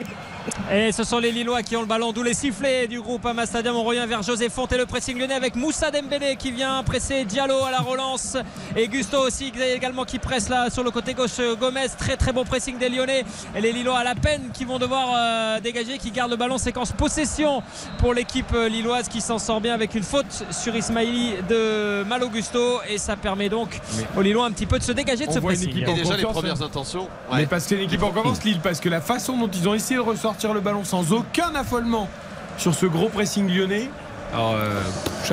[0.73, 3.47] Et ce sont les Lillois qui ont le ballon, d'où les sifflets du groupe Ama
[3.47, 3.77] Stadium.
[3.77, 7.25] On revient vers José Fonte et le pressing lyonnais avec Moussa Dembélé qui vient presser
[7.25, 8.37] Diallo à la relance.
[8.77, 11.89] Et Gusto aussi également qui presse là sur le côté gauche Gomez.
[11.99, 13.25] Très très bon pressing des Lyonnais.
[13.55, 16.59] Et les Lillois à la peine qui vont devoir euh, dégager, qui gardent le ballon.
[16.59, 17.63] Séquence possession
[17.99, 22.29] pour l'équipe euh, lilloise qui s'en sort bien avec une faute sur Ismaili de Malo
[22.29, 22.81] Gusto.
[22.89, 23.81] Et ça permet donc
[24.17, 25.77] aux Lillois un petit peu de se dégager de On ce voit une pressing.
[25.77, 26.67] équipe en Et déjà les premières hein.
[26.67, 27.09] intentions.
[27.35, 29.97] Mais parce que l'équipe en commence, Lille, parce que la façon dont ils ont essayé
[29.97, 32.09] de ressortir le ballon sans aucun affolement
[32.57, 33.91] sur ce gros pressing lyonnais.
[34.33, 34.81] Alors, euh.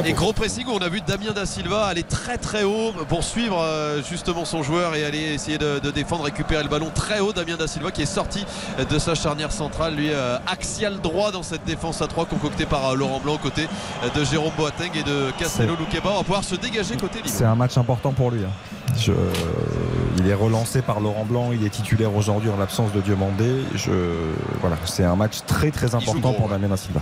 [0.05, 3.23] Et gros pressing où on a vu Damien Da Silva aller très très haut pour
[3.23, 7.19] suivre euh, justement son joueur et aller essayer de, de défendre, récupérer le ballon très
[7.19, 7.31] haut.
[7.33, 8.45] Damien Da Silva qui est sorti
[8.89, 12.89] de sa charnière centrale, lui euh, axial droit dans cette défense à 3 concoctée par
[12.89, 13.67] euh, Laurent Blanc côté
[14.15, 16.09] de Jérôme Boateng et de Castello Luqueba.
[16.11, 17.31] On va pouvoir se dégager côté Lille.
[17.33, 18.43] C'est un match important pour lui.
[18.45, 18.49] hein.
[18.97, 19.11] Je-
[20.19, 23.63] il est relancé par Laurent Blanc, il est titulaire aujourd'hui en l'absence de Diomandé.
[23.75, 23.91] Je,
[24.61, 27.01] voilà, c'est un match très très important pour Damien Da Silva.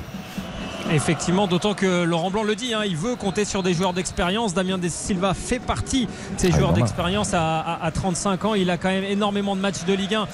[0.94, 4.54] Effectivement, d'autant que Laurent Blanc le dit, hein, il veut compter sur des joueurs d'expérience.
[4.54, 8.54] Damien De Silva fait partie de ces Ah, joueurs d'expérience à, à- à 35 ans.
[8.54, 10.28] Il a quand même énormément de matchs de Ligue 1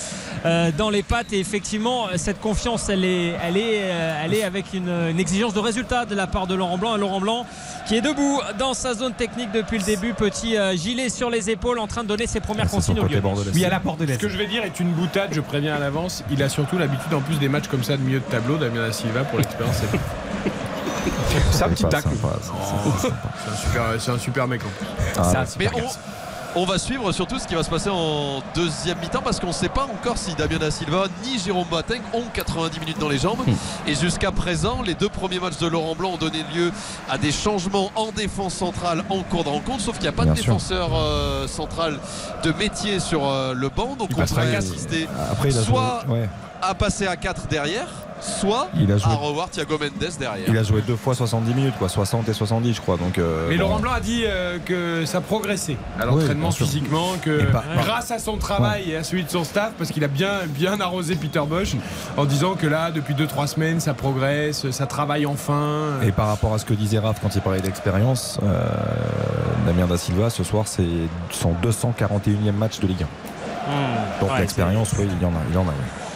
[0.45, 1.31] euh, dans les pattes.
[1.31, 5.53] Et effectivement, cette confiance, elle est, elle est, euh, elle est avec une, une exigence
[5.53, 6.97] de résultat de la part de Laurent Blanc.
[6.97, 7.45] Laurent Blanc
[7.87, 10.13] qui est debout dans sa zone technique depuis le début.
[10.13, 13.21] Petit euh, gilet sur les épaules en train de donner ses premières consignes au Lyonnais.
[13.53, 15.75] Oui, à la porte de Ce que je vais dire est une boutade, je préviens
[15.75, 16.23] à l'avance.
[16.29, 18.81] Il a surtout l'habitude en plus des matchs comme ça de milieu de tableau, Damien
[18.81, 19.77] Da Silva, pour l'expérience.
[21.51, 22.09] c'est- un petit tacle.
[23.01, 24.61] ça, c'est un super, mec.
[24.63, 24.87] en plus.
[25.17, 25.43] Ah,
[26.55, 29.47] on, on va suivre surtout ce qui va se passer en deuxième mi-temps parce qu'on
[29.47, 33.07] ne sait pas encore si Damien Da Silva ni Jérôme Boateng ont 90 minutes dans
[33.07, 33.39] les jambes.
[33.87, 36.71] Et jusqu'à présent, les deux premiers matchs de Laurent Blanc ont donné lieu
[37.09, 40.23] à des changements en défense centrale en cours de rencontre, sauf qu'il n'y a pas
[40.25, 40.47] Bien de sûr.
[40.53, 41.97] défenseur euh, central
[42.43, 43.95] de métier sur euh, le banc.
[43.97, 46.27] Donc Il on à- assister Après, a soit ouais.
[46.61, 47.87] à passer à 4 derrière,
[48.21, 50.45] soit Il a joué- à revoir Thiago Mendes derrière.
[50.47, 52.97] Il a joué deux fois 70 minutes, quoi, 60 et 70, je crois.
[52.97, 53.63] Donc, euh, Mais bon.
[53.63, 57.41] Laurent Blanc a dit euh, que ça progressait à l'entraînement physiquement, que
[57.83, 60.79] grâce à son travail et à celui de son staff, parce qu'il a bien, bien
[60.79, 61.73] arrosé Peter Bosch
[62.17, 65.99] en disant que là, depuis 2-3 semaines, ça progresse, ça travaille enfin.
[66.03, 68.63] Et par rapport à ce que disait Raph quand il parlait d'expérience, euh,
[69.65, 70.83] Damien Da Silva, ce soir, c'est
[71.31, 74.21] son 241e match de Ligue 1.
[74.21, 75.41] Donc Ouais, l'expérience, oui, il y en a.
[75.51, 76.10] Il en a oui.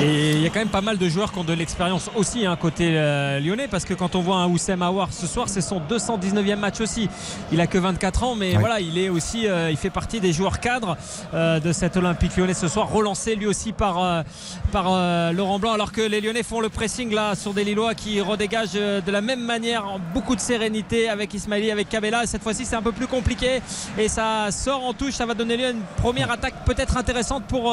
[0.00, 2.46] Et il y a quand même pas mal de joueurs qui ont de l'expérience aussi
[2.46, 5.60] hein, côté euh, lyonnais parce que quand on voit un Oussem Aouar ce soir c'est
[5.60, 7.08] son 219e match aussi.
[7.52, 10.32] Il a que 24 ans mais voilà il est aussi euh, il fait partie des
[10.32, 10.96] joueurs cadres
[11.32, 14.24] euh, de cet Olympique lyonnais ce soir relancé lui aussi par,
[14.72, 18.20] par Laurent Blanc alors que les lyonnais font le pressing là sur des Lillois qui
[18.20, 22.64] redégagent de la même manière en beaucoup de sérénité avec Ismaili avec Cabella cette fois-ci
[22.64, 23.62] c'est un peu plus compliqué
[23.96, 25.14] et ça sort en touche.
[25.14, 27.72] Ça va donner lieu à une première attaque peut-être intéressante pour,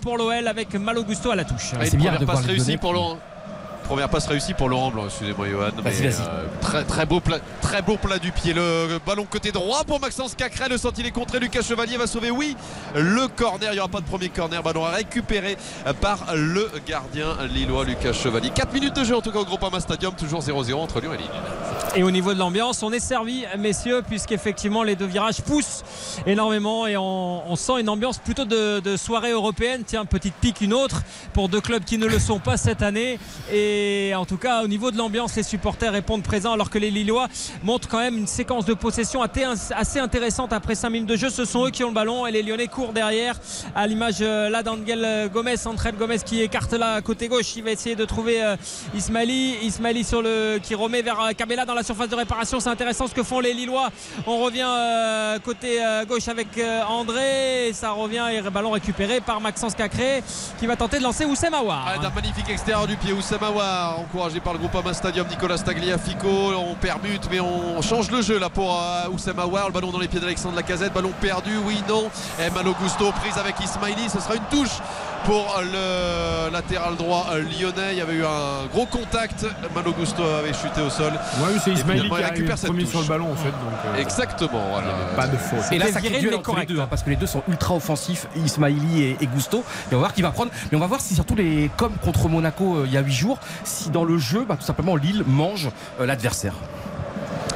[0.00, 3.18] pour l'OL avec Malo Gusto à la touche Ah, une première passe réussie pour Laurent.
[3.84, 5.70] Première passe réussie pour Laurent Blanc, excusez-moi Johan.
[5.76, 6.22] mais, Vas-y, vas-y.
[6.22, 8.54] euh, très, très, beau plat, très beau plat du pied.
[8.54, 10.70] Le ballon côté droit pour Maxence Cacrel.
[10.70, 11.38] Le est contré.
[11.40, 12.56] Lucas Chevalier va sauver, oui,
[12.94, 13.70] le corner.
[13.72, 14.62] Il n'y aura pas de premier corner.
[14.62, 15.56] Ballon récupéré
[16.00, 18.50] par le gardien lillois Lucas Chevalier.
[18.50, 20.14] 4 minutes de jeu en tout cas au Groupama Stadium.
[20.14, 21.30] Toujours 0-0 entre Lyon et Lille.
[21.96, 25.82] Et au niveau de l'ambiance, on est servi, messieurs, puisqu'effectivement les deux virages poussent
[26.26, 29.82] énormément et on, on sent une ambiance plutôt de, de soirée européenne.
[29.86, 31.02] Tiens, petite pique, une autre
[31.34, 33.18] pour deux clubs qui ne le sont pas cette année.
[33.52, 33.71] Et
[34.14, 37.28] en tout cas, au niveau de l'ambiance, les supporters répondent présents alors que les Lillois
[37.62, 41.30] montrent quand même une séquence de possession assez- intéressante après 5 minutes de jeu.
[41.30, 43.34] Ce sont eux qui ont le ballon et les Lyonnais courent derrière
[43.74, 47.56] à l'image euh, là d'Angel Gomez, André Gomez qui écarte là côté gauche.
[47.56, 48.56] Il va essayer de trouver euh,
[48.94, 49.56] Ismaili.
[49.62, 52.60] Ismaili sur le qui remet vers euh, Cabella dans la surface de réparation.
[52.60, 53.90] C'est intéressant ce que font les Lillois.
[54.26, 57.68] On revient euh, côté euh, gauche avec euh, André.
[57.68, 60.22] Et ça revient et ballon récupéré par Maxence Cacré
[60.58, 61.86] qui va tenter de lancer Oussem Aouar.
[62.14, 63.12] Magnifique extérieur du pied.
[63.12, 63.61] Aouar,
[63.98, 65.26] encouragé par le Groupama Stadium.
[65.28, 66.28] Nicolas Tagliafico.
[66.28, 69.66] On perd but, mais on change le jeu là pour euh, Oussama Aouar.
[69.68, 70.92] Le ballon dans les pieds d'Alexandre Lacazette.
[70.92, 72.10] Ballon perdu, oui, non.
[72.44, 74.08] Et Malo Gusto prise avec Ismaili.
[74.08, 74.78] Ce sera une touche
[75.24, 77.92] pour le latéral droit euh, lyonnais.
[77.92, 79.46] Il y avait eu un gros contact.
[79.74, 81.12] Malo Gusto avait chuté au sol.
[81.12, 82.90] Ouais, oui, c'est Ismaili qui il a récupère eu cette premier touche.
[82.90, 83.50] sur le ballon en fait.
[83.50, 84.88] Donc, euh, Exactement, voilà.
[85.16, 85.70] pas de faute.
[85.72, 87.74] Et là, ça crée duel entre les deux, hein, parce que les deux sont ultra
[87.74, 89.58] offensifs, Ismaili et, et Gusto.
[89.58, 89.62] Et
[89.94, 90.50] on va voir qui va prendre.
[90.70, 93.12] Mais on va voir si surtout les, comme contre Monaco euh, il y a 8
[93.12, 96.54] jours, si dans le jeu, bah, tout simplement Lille mange euh, l'adversaire.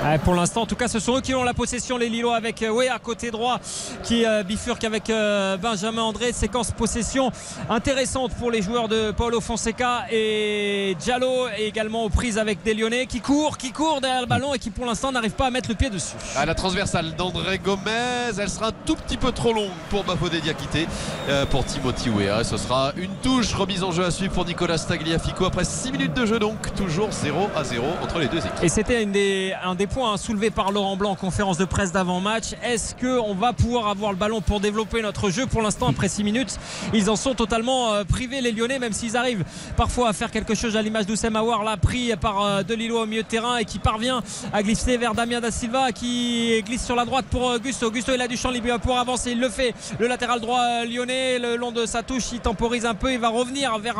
[0.04, 2.36] Ouais, pour l'instant, en tout cas, ce sont eux qui ont la possession, les Lillois,
[2.36, 3.58] avec euh, ouais, à côté droit
[4.04, 6.32] qui euh, bifurque avec euh, Benjamin André.
[6.32, 7.32] Séquence possession
[7.68, 12.74] intéressante pour les joueurs de Paulo Fonseca et Diallo, et également aux prises avec des
[12.74, 15.50] Lyonnais qui courent, qui courent derrière le ballon et qui pour l'instant n'arrivent pas à
[15.50, 16.14] mettre le pied dessus.
[16.36, 20.40] À la transversale d'André Gomez, elle sera un tout petit peu trop longue pour Bafodé
[20.40, 20.86] Diakité,
[21.30, 22.44] euh, pour Timothy Weah.
[22.44, 26.14] Ce sera une touche remise en jeu à suivre pour Nicolas Tagliafico après 6 minutes
[26.14, 28.52] de jeu, donc toujours 0 à 0 entre les deux équipes.
[28.62, 31.64] Et c'était une des- un des points hein, soulevés par Laurent Blanc en conférence de
[31.64, 32.54] presse d'avant-match.
[32.62, 36.24] Est-ce qu'on va pouvoir avoir le ballon pour développer notre jeu Pour l'instant, après 6
[36.24, 36.58] minutes,
[36.94, 39.44] ils en sont totalement euh, privés, les Lyonnais, même s'ils arrivent
[39.76, 43.06] parfois à faire quelque chose à l'image d'Oussem Aouar, pris par euh, De Lillo au
[43.06, 44.22] milieu de terrain et qui parvient
[44.52, 47.90] à glisser vers Damien Da Silva qui glisse sur la droite pour euh, Gusto.
[47.90, 49.74] Gusto, il a du champ libre pour avancer, il le fait.
[49.98, 53.28] Le latéral droit lyonnais, le long de sa touche, il temporise un peu, il va
[53.28, 53.98] revenir vers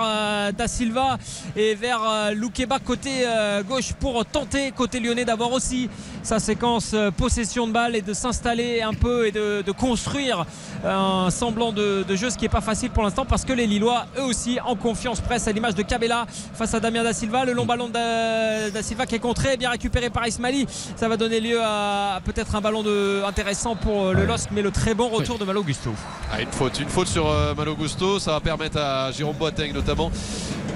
[0.53, 1.19] Da Silva
[1.55, 3.25] et vers Loukeba côté
[3.69, 5.76] gauche pour tenter côté lyonnais d'avoir aussi
[6.23, 10.45] sa séquence euh, possession de balle et de s'installer un peu et de, de construire
[10.85, 13.67] un semblant de, de jeu ce qui n'est pas facile pour l'instant parce que les
[13.67, 17.45] Lillois eux aussi en confiance presse à l'image de Cabella face à Damien Da Silva.
[17.45, 20.67] Le long ballon de Da Silva qui est contré bien récupéré par Ismaili.
[20.97, 24.63] Ça va donner lieu à peut-être un ballon de, intéressant pour euh, le LOSC mais
[24.63, 25.91] le très bon retour de Malo Gusto.
[26.33, 29.73] Ah, une faute, une faute sur euh, Malo Gusto, ça va permettre à Jérôme Boateng
[29.73, 30.11] notamment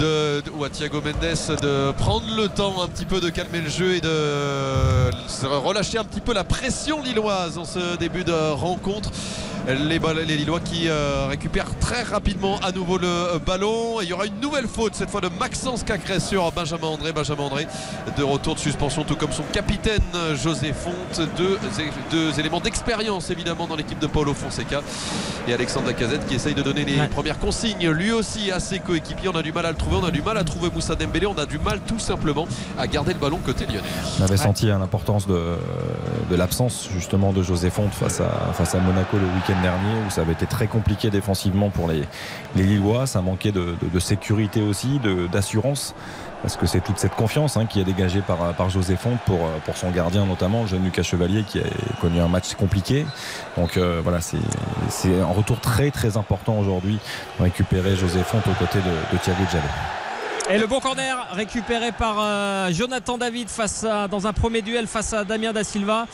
[0.01, 3.69] de, ou à Thiago Mendes de prendre le temps un petit peu de calmer le
[3.69, 9.11] jeu et de relâcher un petit peu la pression lilloise en ce début de rencontre.
[9.69, 14.01] Les Lillois qui euh, récupèrent très rapidement à nouveau le euh, ballon.
[14.01, 17.13] Et il y aura une nouvelle faute, cette fois de Maxence Cacré sur Benjamin André.
[17.13, 17.67] Benjamin André
[18.17, 21.21] de retour de suspension, tout comme son capitaine euh, José Fonte.
[21.37, 21.59] Deux,
[22.13, 24.83] deux éléments d'expérience évidemment dans l'équipe de Paulo Fonseca.
[25.49, 29.29] Et Alexandre Lacazette qui essaye de donner les premières consignes lui aussi à ses coéquipiers.
[29.29, 31.27] On a du mal à le trouver, on a du mal à trouver Moussa Dembélé,
[31.27, 32.47] on a du mal tout simplement
[32.79, 33.81] à garder le ballon côté lyonnais.
[34.21, 35.57] On avait senti hein, l'importance de,
[36.31, 40.11] de l'absence justement de José Fonte face à, face à Monaco le week-end dernier où
[40.11, 42.05] ça avait été très compliqué défensivement pour les,
[42.57, 43.07] les Lillois.
[43.07, 45.01] Ça manquait de, sécurité aussi,
[45.31, 45.95] d'assurance.
[46.43, 49.77] Parce que c'est toute cette confiance hein, qui est dégagée par, José Fonte pour, pour
[49.77, 51.65] son gardien notamment, le jeune Lucas Chevalier qui a
[52.01, 53.05] connu un match compliqué.
[53.59, 56.99] Donc euh, voilà, c'est un retour très très important aujourd'hui
[57.39, 60.00] récupérer José Fonte aux côtés de, Thiago Giallo.
[60.53, 64.89] Et le bon corner récupéré par euh, Jonathan David face à, dans un premier duel
[64.89, 66.09] face à Damien Da Silva.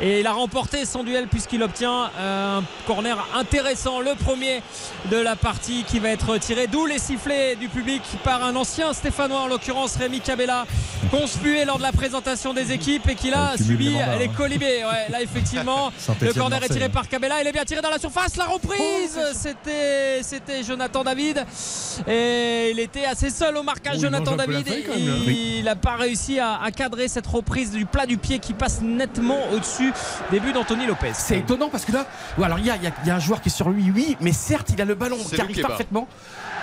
[0.00, 4.62] Et il a remporté son duel puisqu'il obtient euh, un corner intéressant, le premier
[5.10, 6.68] de la partie qui va être tiré.
[6.68, 10.66] D'où les sifflets du public par un ancien Stéphanois, en l'occurrence Rémi Cabella,
[11.10, 14.32] conspué lors de la présentation des équipes et qui cumule subi les les hein.
[14.36, 14.84] colibés.
[14.84, 17.40] Ouais, là effectivement, le corner est tiré par Cabella.
[17.40, 18.36] Il est bien tiré dans la surface.
[18.36, 21.44] La reprise, c'était c'était Jonathan David.
[22.06, 24.66] Et il était assez seul au marquage, Oh, il Jonathan David.
[24.66, 25.56] feuille.
[25.58, 28.80] Il n'a pas réussi à, à cadrer cette reprise du plat du pied qui passe
[28.82, 29.92] nettement au-dessus
[30.30, 31.12] des buts d'Anthony Lopez.
[31.14, 32.06] C'est étonnant parce que là,
[32.42, 34.68] alors il y a, y y un joueur qui est sur lui, oui, mais certes,
[34.72, 36.06] il a le ballon qui arrive parfaitement.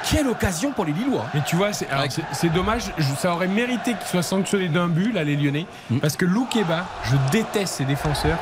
[0.10, 1.26] Quelle occasion pour les Lillois.
[1.36, 4.70] Et tu vois, c'est alors, c'est- c'est dommage, je- ça aurait mérité qu'il soit sanctionné
[4.70, 5.66] d'un but, là, les Lyonnais.
[5.90, 6.00] Mm.
[6.00, 8.38] Parce que Loukeba, je déteste ces défenseurs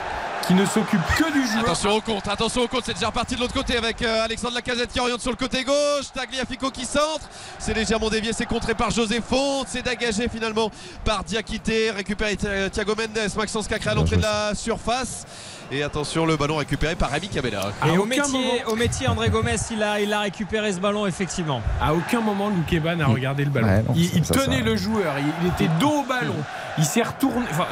[0.47, 1.63] qui ne s'occupent que du joueur.
[1.63, 4.55] Attention au compte, attention au compte, c'est déjà reparti de l'autre côté avec euh, Alexandre
[4.55, 7.27] Lacazette qui oriente sur le côté gauche, Tagliafico qui centre,
[7.59, 10.69] c'est légèrement dévié, c'est contré par José Fonte, c'est dégagé finalement
[11.03, 15.25] par Diakité, récupéré Thiago Mendes, Maxence Cacré à l'entrée de la surface.
[15.71, 17.71] Et attention, le ballon récupéré par Rémi Cabella.
[17.87, 21.61] Et au métier, au métier, André Gomez, il a, il a récupéré ce ballon, effectivement.
[21.81, 23.67] À aucun moment, Loukeba n'a regardé le ballon.
[23.67, 26.03] Ouais, non, il ça- il ça, tenait ça- le joueur, il, il était dos au
[26.03, 26.35] ballon,
[26.77, 27.45] il s'est retourné.
[27.51, 27.65] Enfin,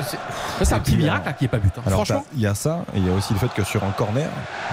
[0.64, 1.72] c'est un petit miracle là, qui est pas but.
[1.78, 1.82] hein.
[1.86, 2.26] Alors, Franchement.
[2.34, 4.28] il y a ça, et il y a aussi le fait que sur un corner,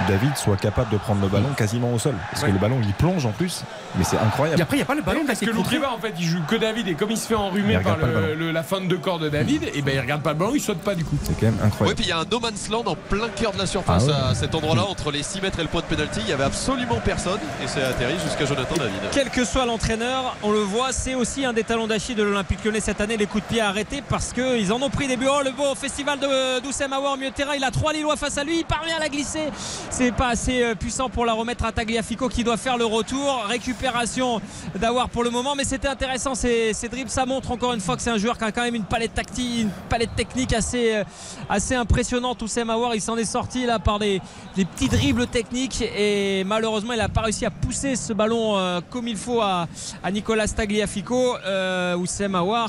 [0.09, 2.15] David soit capable de prendre le ballon quasiment au sol.
[2.31, 2.49] Parce Ouais.
[2.49, 3.65] que le ballon, il plonge en plus,
[3.97, 4.59] mais c'est incroyable.
[4.61, 6.41] Et après, il n'y a pas le ballon Parce que Loukeba, en fait, il joue
[6.49, 8.35] que David, et comme il se fait enrhumer par pas le le- ballon.
[8.39, 10.61] le- la fin de corps de David, et ben il regarde pas le ballon, il
[10.61, 11.17] saute pas du coup.
[11.23, 11.97] C'est quand même Oui, incroyable.
[11.97, 14.11] puis il y a un no man's land en plein cœur de la surface Ah
[14.27, 14.31] ouais.
[14.31, 16.21] à cet endroit-là, entre les 6 mètres et le point de pénalty.
[16.23, 19.01] Il y avait absolument personne et c'est atterri jusqu'à Jonathan David.
[19.13, 22.65] Quel que soit l'entraîneur, on le voit, c'est aussi un des talons d'Achille de l'Olympique
[22.65, 25.27] Lyonnais cette année, les coups de pied arrêtés parce qu'ils en ont pris des buts.
[25.29, 28.45] Oh, le beau festival de Doucem milieu de terrain, il a trois Lillois face à
[28.45, 29.49] lui, il parvient à la glisser.
[29.91, 33.45] C'est pas assez euh, puissant pour la remettre à Tagliafico qui doit faire le retour.
[33.49, 34.41] Récupération
[34.77, 37.11] d'Aouar pour le moment, mais c'était intéressant ces, ces dribbles.
[37.11, 39.15] Ça montre encore une fois que c'est un joueur qui a quand même une palette
[39.15, 41.05] tactique, une palette technique assez, euh,
[41.49, 42.39] assez impressionnante.
[42.39, 44.21] Doucem Aouar, il s'en est sorti là par des,
[44.55, 49.09] petits dribbles techniques et malheureusement, il n'a pas réussi à pousser ce ballon euh, comme
[49.09, 49.69] il faut à,
[50.03, 52.69] à Nicolas Tagliafico, euh, Oussem Aouar.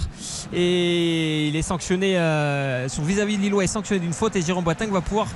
[0.54, 4.64] Et il est sanctionné, euh, son vis-à-vis de Lillois est sanctionné d'une faute et Jérôme
[4.64, 5.28] Boateng va pouvoir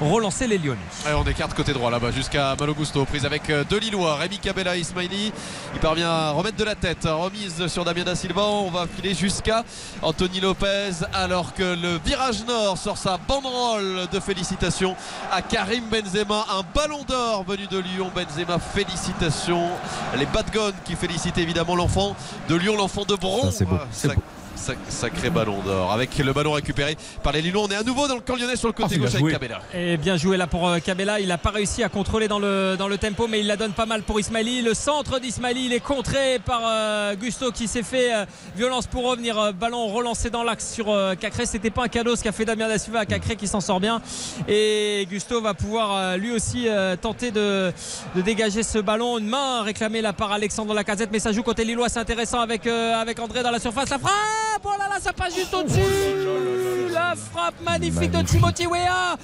[0.00, 0.78] relancer les Lyonnais.
[1.16, 3.04] On écarte côté droit là-bas jusqu'à Malo Gusto.
[3.04, 5.32] Prise avec euh, deux Lillois, Rémi Cabella, Ismaili.
[5.74, 7.08] Il parvient à remettre de la tête.
[7.10, 8.42] Remise sur Damien Da Silva.
[8.42, 9.64] On va filer jusqu'à
[10.00, 11.04] Anthony Lopez.
[11.12, 14.94] Alors que le virage nord sort sa banderole de félicitations
[15.32, 16.44] à Karim Benzema.
[16.50, 18.10] Un ballon d'or venu de Lyon.
[18.14, 19.70] Benzema, félicitations.
[20.18, 22.14] Les Badgones qui félicitent évidemment l'enfant
[22.48, 23.54] de Lyon, l'enfant de bronze.
[23.54, 24.22] Ça, c'est beau.
[24.56, 25.92] Sacré ballon d'or.
[25.92, 27.62] Avec le ballon récupéré par les Lillois.
[27.64, 29.60] On est à nouveau dans le camp lyonnais sur le côté gauche avec Cabella.
[29.74, 31.20] Et bien joué là pour euh, Cabella.
[31.20, 33.72] Il n'a pas réussi à contrôler dans le, dans le tempo, mais il la donne
[33.72, 34.62] pas mal pour Ismaili.
[34.62, 38.24] Le centre d'Ismaili, il est contré par euh, Gusto qui s'est fait euh,
[38.56, 39.38] violence pour revenir.
[39.38, 41.46] Euh, ballon relancé dans l'axe sur euh, Cacré.
[41.46, 43.80] C'était pas un cadeau ce qu'a fait Damien Da Silva à Cacré qui s'en sort
[43.80, 44.00] bien.
[44.48, 47.72] Et Gusto va pouvoir euh, lui aussi euh, tenter de,
[48.14, 49.18] de dégager ce ballon.
[49.18, 51.88] Une main réclamée là par Alexandre Lacazette, mais ça joue côté Lillois.
[51.88, 53.90] C'est intéressant avec, euh, avec André dans la surface.
[53.90, 54.12] La frappe
[54.64, 55.80] Oh là là, ça passe juste au-dessus
[56.92, 59.16] La frappe magnifique de Timothy Weah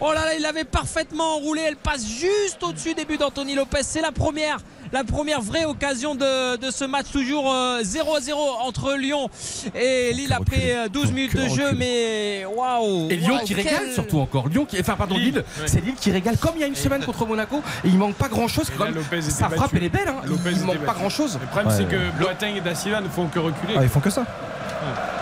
[0.00, 1.62] Oh là là, il avait parfaitement enroulé.
[1.66, 3.82] Elle passe juste au-dessus des buts d'Anthony Lopez.
[3.82, 4.58] C'est la première.
[4.92, 9.28] La première vraie occasion de, de ce match, toujours euh, 0-0 entre Lyon
[9.74, 11.72] et Lille après euh, 12 minutes de jeu.
[11.76, 13.08] Mais waouh!
[13.10, 14.46] Et Lyon qui quel- régale surtout encore.
[14.48, 17.04] Lyon qui, enfin pardon Lille, c'est Lille qui régale comme il y a une semaine
[17.04, 18.70] contre Monaco et il manque pas grand chose.
[18.78, 20.20] Lopez était Sa frappe elle est belle, hein.
[20.24, 21.36] Lopez il manque pas grand chose.
[21.40, 21.74] Le problème, Ouais.
[21.76, 23.74] c'est que Boateng et Da Silva ne font que reculer.
[23.76, 24.24] Ah, ils font que ça.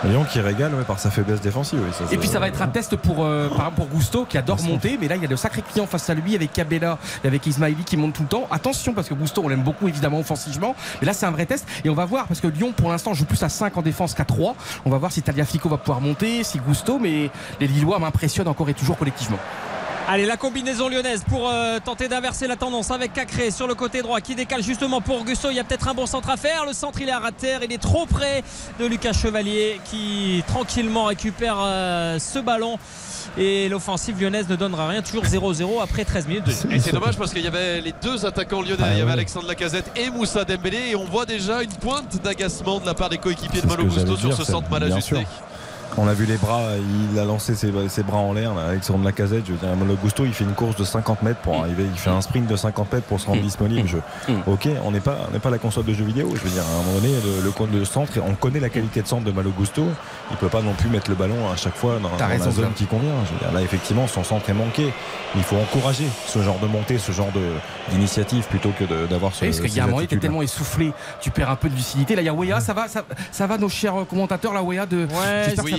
[0.03, 1.79] Lyon qui régale ouais, par sa faiblesse défensive.
[1.83, 4.25] oui, ça, Et puis ça va être un test pour, euh, par exemple pour Gusto
[4.25, 6.53] qui adore monter, mais là il y a de sacrés clients face à lui avec
[6.53, 8.47] Cabella et avec Ismaili qui monte tout le temps.
[8.51, 11.67] Attention parce que Gusto on l'aime beaucoup évidemment offensivement, mais là c'est un vrai test
[11.83, 14.13] et on va voir parce que Lyon pour l'instant joue plus à 5 en défense
[14.13, 14.55] qu'à 3.
[14.85, 17.29] On va voir si Tagliafico va pouvoir monter, si Gusto, mais
[17.59, 19.39] les Lillois m'impressionnent encore et toujours collectivement.
[20.07, 24.03] Allez, la combinaison lyonnaise pour euh, tenter d'inverser la tendance avec Cacré sur le côté
[24.03, 25.49] droit qui décale justement pour Augusto.
[25.49, 26.63] Il y a peut-être un bon centre à faire.
[26.67, 27.61] Le centre, il est à terre.
[27.63, 28.43] Il est trop près
[28.79, 32.77] de Lucas Chevalier qui tranquillement récupère euh, ce ballon.
[33.39, 35.01] Et l'offensive lyonnaise ne donnera rien.
[35.01, 36.43] Toujours 0-0 après 13 minutes.
[36.45, 38.83] de- Et c'est dommage parce qu'il y avait les deux attaquants lyonnais.
[38.83, 39.13] Ah, il y avait oui.
[39.13, 40.91] Alexandre Lacazette et Moussa Dembélé.
[40.91, 43.89] Et on voit déjà une pointe d'agacement de la part des coéquipiers de Malo que
[43.89, 45.25] Gusto j'allais sur ce centre mal ajusté.
[45.97, 46.63] On a vu les bras,
[47.13, 49.43] il a lancé ses, ses bras en l'air, là, Alexandre Lacazette.
[49.47, 51.97] Je veux dire, le Gusto, il fait une course de 50 mètres pour arriver, il
[51.97, 53.87] fait un sprint de 50 mètres pour se rendre disponible.
[53.87, 56.29] Je- ok, on n'est pas, on n'est pas la console de jeux vidéo.
[56.35, 58.67] Je veux dire, à un moment donné, le, le, compte de centre, on connaît la
[58.67, 59.83] qualité de centre de Malo Gusto.
[60.31, 62.45] Il peut pas non plus mettre le ballon à chaque fois dans, T'as dans raison,
[62.47, 63.13] la zone qui convient.
[63.27, 64.91] Je veux dire, là, effectivement, son centre est manqué.
[65.37, 69.33] Il faut encourager ce genre de montée, ce genre de- d'initiative plutôt que de- d'avoir
[69.33, 69.45] ce.
[69.45, 70.91] Parce qu'il y a un moment, il tellement essoufflé,
[71.21, 72.15] tu perds un peu de lucidité.
[72.15, 74.85] Là, il y a Wea, ça va, ça, ça va, nos chers commentateurs, la Wea
[74.85, 75.07] de.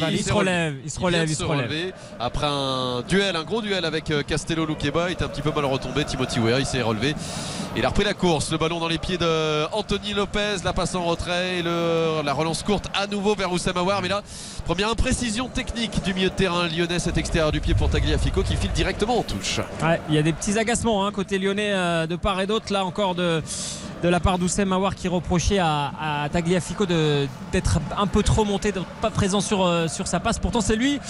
[0.07, 0.17] Aller.
[0.19, 1.93] il se relève, il se relève, il se relève.
[2.19, 5.53] Après un duel, un gros duel avec euh, Castello Luqueba, il était un petit peu
[5.53, 6.05] mal retombé.
[6.05, 7.15] Timothy Weah, il s'est relevé.
[7.77, 8.51] Il a repris la course.
[8.53, 12.33] Le ballon dans les pieds de Anthony Lopez, la passe en retrait et le- la
[12.33, 14.01] relance courte à nouveau vers Oussama Aouar.
[14.01, 14.23] Mais là,
[14.65, 18.57] première imprécision technique du milieu de terrain lyonnais, cet extérieur du pied pour Tagliafico qui
[18.57, 19.61] file directement en touche.
[19.83, 22.73] Ouais, il y a des petits agacements hein, côté lyonnais euh, de part et d'autre.
[22.73, 23.43] Là encore de,
[24.03, 25.93] de la part d'Oussem Aouar qui reprochait à,
[26.25, 30.39] à Tagliafico d'être un peu trop monté, d'être pas présent sur, euh, sur sa passe.
[30.39, 31.01] Pourtant c'est lui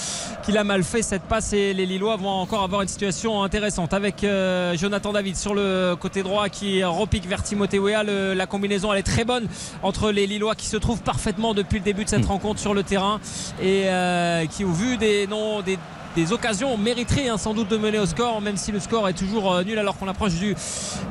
[0.45, 3.93] qui l'a mal fait cette passe et les Lillois vont encore avoir une situation intéressante
[3.93, 8.05] avec euh, Jonathan David sur le côté droit qui repique vers Timothée Weah.
[8.05, 9.47] Le- la combinaison elle est très bonne
[9.83, 12.83] entre les Lillois qui se trouvent parfaitement depuis le début de cette rencontre sur le
[12.85, 13.21] terrain
[13.61, 15.79] et euh, qui au vu des noms des
[16.17, 19.13] des occasions mériteraient hein, sans doute de mener au score, même si le score est
[19.13, 20.57] toujours euh, nul alors qu'on approche du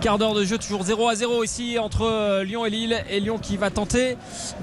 [0.02, 2.98] quart d'heure de jeu, toujours 0 à 0 ici entre euh, Lyon et Lille.
[3.10, 4.18] Et Lyon qui va tenter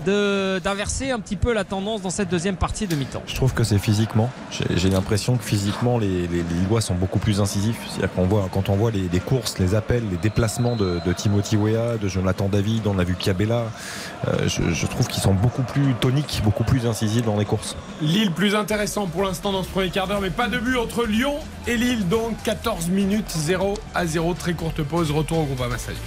[0.05, 3.23] de- d'inverser un petit peu la tendance dans cette deuxième partie de mi-temps.
[3.27, 4.31] Je trouve que c'est physiquement.
[4.75, 7.79] J'ai l'impression que physiquement, les, les, les Lillois sont beaucoup plus incisifs.
[7.89, 11.13] C'est-à-dire qu'on voit, quand on voit les, les courses, les appels, les déplacements de, de
[11.13, 13.67] Timothy Weah, de Jonathan David, on a vu Cabella,
[14.27, 17.77] euh, je, je trouve qu'ils sont beaucoup plus toniques, beaucoup plus incisifs dans les courses.
[18.01, 21.05] Lille plus intéressant pour l'instant dans ce premier quart d'heure, mais pas de but entre
[21.05, 22.09] Lyon et Lille.
[22.09, 24.35] Donc 14 minutes 0 à 0.
[24.35, 25.11] Très courte pause.
[25.11, 25.99] Retour au groupe Amassali.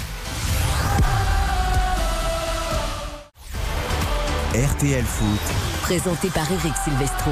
[4.54, 5.82] RTL Foot.
[5.82, 7.32] Présenté par Eric Silvestro.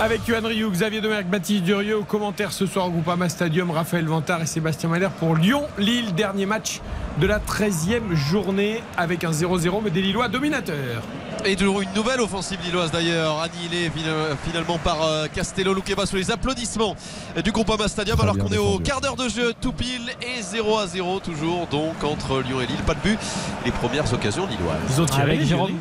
[0.00, 1.96] Avec Yohan Rioux, Xavier Demerck, Baptiste Durieux.
[1.96, 6.14] Au commentaire ce soir au Groupama Stadium, Raphaël Vantard et Sébastien Maler pour Lyon-Lille.
[6.14, 6.80] Dernier match
[7.18, 11.02] de la 13e journée avec un 0-0, mais des Lillois dominateurs.
[11.44, 16.16] Et toujours une nouvelle offensive lilloise d'ailleurs, annihilée fina- finalement par euh, Castello Luqueba sous
[16.16, 16.96] les applaudissements
[17.44, 20.78] du Groupama Stadium, alors qu'on est au quart d'heure de jeu, tout pile et 0
[20.78, 23.18] à 0 toujours, donc entre Lyon et Lille, pas de but.
[23.64, 24.78] Les premières occasions lilloises.
[24.90, 25.72] Ils ont tiré, Avec les Jérôme.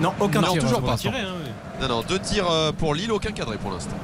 [0.00, 0.62] Non, aucun Non, tir.
[0.62, 0.90] toujours hein, pas.
[0.92, 1.12] l'instant.
[1.80, 3.96] Non, non, deux tirs euh, pour Lille, aucun cadré pour l'instant.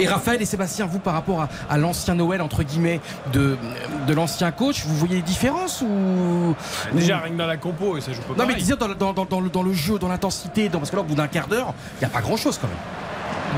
[0.00, 3.00] Et Raphaël et Sébastien, vous par rapport à, à l'ancien Noël entre guillemets
[3.32, 3.56] de,
[4.06, 6.54] de l'ancien coach, vous voyez les différences ou
[6.92, 8.94] Déjà, rien que dans la compo, et ça joue pas Non mais disons dans, le-
[8.94, 11.14] dans, dans- dans le, dans le jeu, dans l'intensité, dans, parce que là au bout
[11.14, 12.76] d'un quart d'heure, il n'y a pas grand chose quand même.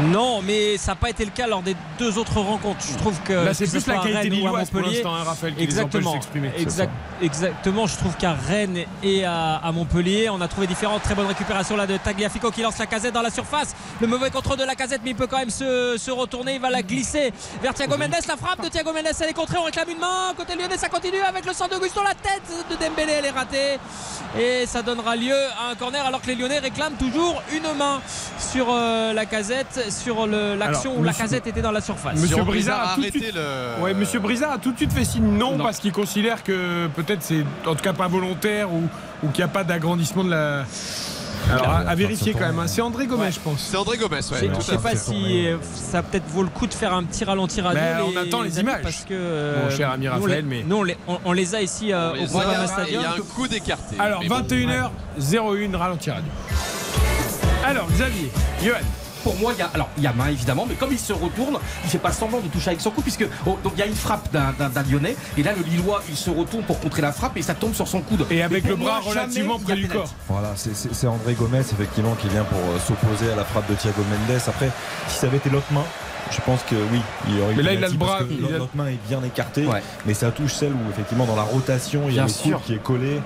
[0.04, 2.84] Non, mais ça n'a pas été le cas lors des deux autres rencontres.
[2.90, 5.60] Je trouve que Là, c'est ce plus la qualité lilloise pour l'instant, hein, Raphaël, qui
[5.60, 6.52] les exactement, empêche de s'exprimer.
[6.58, 6.92] Exact-
[7.22, 7.86] exactement.
[7.86, 11.76] Je trouve qu'à Rennes et à, à Montpellier, on a trouvé différentes très bonnes récupérations
[11.76, 13.74] là de Tagliafico qui lance la casette dans la surface.
[14.00, 16.56] Le mauvais contrôle de la casette, mais il peut quand même se, se retourner.
[16.56, 17.32] Il va la glisser
[17.62, 18.14] vers Thiago Mendes.
[18.28, 19.56] La frappe de Thiago Mendes, elle est contrée.
[19.58, 20.34] On réclame une main.
[20.36, 22.00] Côté lyonnais, ça continue avec le centre d'Augusto.
[22.02, 23.78] La tête de Dembélé, elle est ratée.
[24.38, 28.00] Et ça donnera lieu à un corner alors que les lyonnais réclament toujours une main
[28.38, 32.20] sur euh, la casette, sur l'action où la casette était dans la surface.
[32.20, 33.82] Monsieur Brizard a tout de arrêté suite- le.
[33.82, 37.22] Ouais, Monsieur Brizard a tout de suite fait signe non, parce qu'il considère que peut-être
[37.22, 38.82] c'est en tout cas pas volontaire ou,
[39.22, 40.64] ou qu'il n'y a pas d'agrandissement de la.
[41.52, 42.58] Alors à, à vérifier quand même.
[42.58, 42.66] hein.
[42.66, 43.60] C'est André Gomez, je pense.
[43.70, 44.22] C'est André Gomez, ouais.
[44.52, 47.24] Je je sais pas si euh, ça peut-être vaut le coup de faire un petit
[47.24, 47.80] ralenti radio.
[47.80, 48.82] Ben, on attend les images.
[48.82, 51.54] Parce que, euh, Mon cher ami nous, Raphaël, mais- nous, on les, on- on les
[51.54, 53.02] a ici euh, On au les Groupama a, et Il Stadium.
[53.02, 53.96] y a un coup d'écarté.
[54.00, 54.40] Alors Mais bon.
[54.40, 56.32] 21h 01 ralenti radio.
[57.64, 58.30] Alors Xavier,
[58.64, 58.78] Johan.
[59.22, 61.12] Pour moi, il y a alors il y a main évidemment, mais comme il se
[61.12, 63.82] retourne, il fait pas semblant de toucher avec son coup puisque oh, donc il y
[63.82, 66.78] a une frappe d'un- d'un d'un Lyonnais et là le Lillois il se retourne pour
[66.80, 68.24] contrer la frappe et ça tombe sur son coude.
[68.30, 69.98] Et avec le bras moi, relativement près du pénalty.
[70.02, 70.14] corps.
[70.28, 73.68] Voilà, c'est- c'est c'est André Gomez effectivement qui vient pour euh, s'opposer à la frappe
[73.68, 74.40] de Thiago Mendes.
[74.46, 74.70] Après,
[75.08, 75.84] si ça avait été l'autre main,
[76.30, 78.58] je pense que oui, il y aurait eu Mais là, il a le bras- a-
[78.58, 79.82] L'autre main est bien écartée, Ouais.
[80.06, 82.60] mais ça touche celle où effectivement dans la rotation il y a Bien le sûr.
[82.64, 83.20] qui est collé.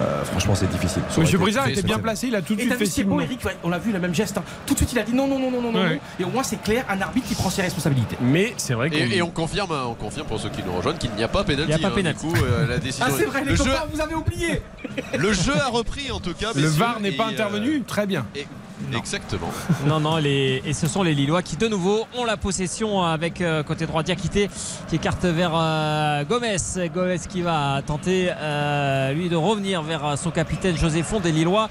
[0.00, 1.02] Euh, franchement, c'est difficile.
[1.08, 3.20] Ça Monsieur Brizard était bien placé, il a tout de suite fait c'est beau.
[3.20, 4.36] Eric, on l'a vu le même geste.
[4.38, 4.44] hein.
[4.66, 5.94] Tout de suite il a dit non non non non non non Ouais.
[5.94, 6.00] non.
[6.20, 8.16] et au moins c'est clair un arbitre qui prend ses responsabilités.
[8.20, 10.72] Mais c'est vrai qu'on Et, et on confirme, hein, on confirme pour ceux qui nous
[10.72, 11.70] rejoignent qu'il n'y a pas pénalty.
[11.72, 12.26] Il n'y a pas hein, pénalty.
[12.26, 13.06] Du coup, euh, la décision.
[13.08, 14.62] Ah c'est vrai le, les jeu, copains vous avez oublié.
[15.18, 16.52] le jeu a repris en tout cas.
[16.54, 18.26] le VAR n'est pas euh, intervenu, très bien.
[18.34, 18.46] et
[18.96, 19.50] Exactement.
[19.86, 20.62] Non, non, les...
[20.64, 24.02] et ce sont les Lillois qui de nouveau ont la possession avec euh, côté droit
[24.02, 24.50] Diakité
[24.88, 26.56] qui écarte vers euh, Gomez.
[26.92, 31.68] Gomez qui va tenter euh, lui de revenir vers son capitaine José Font des Lillois.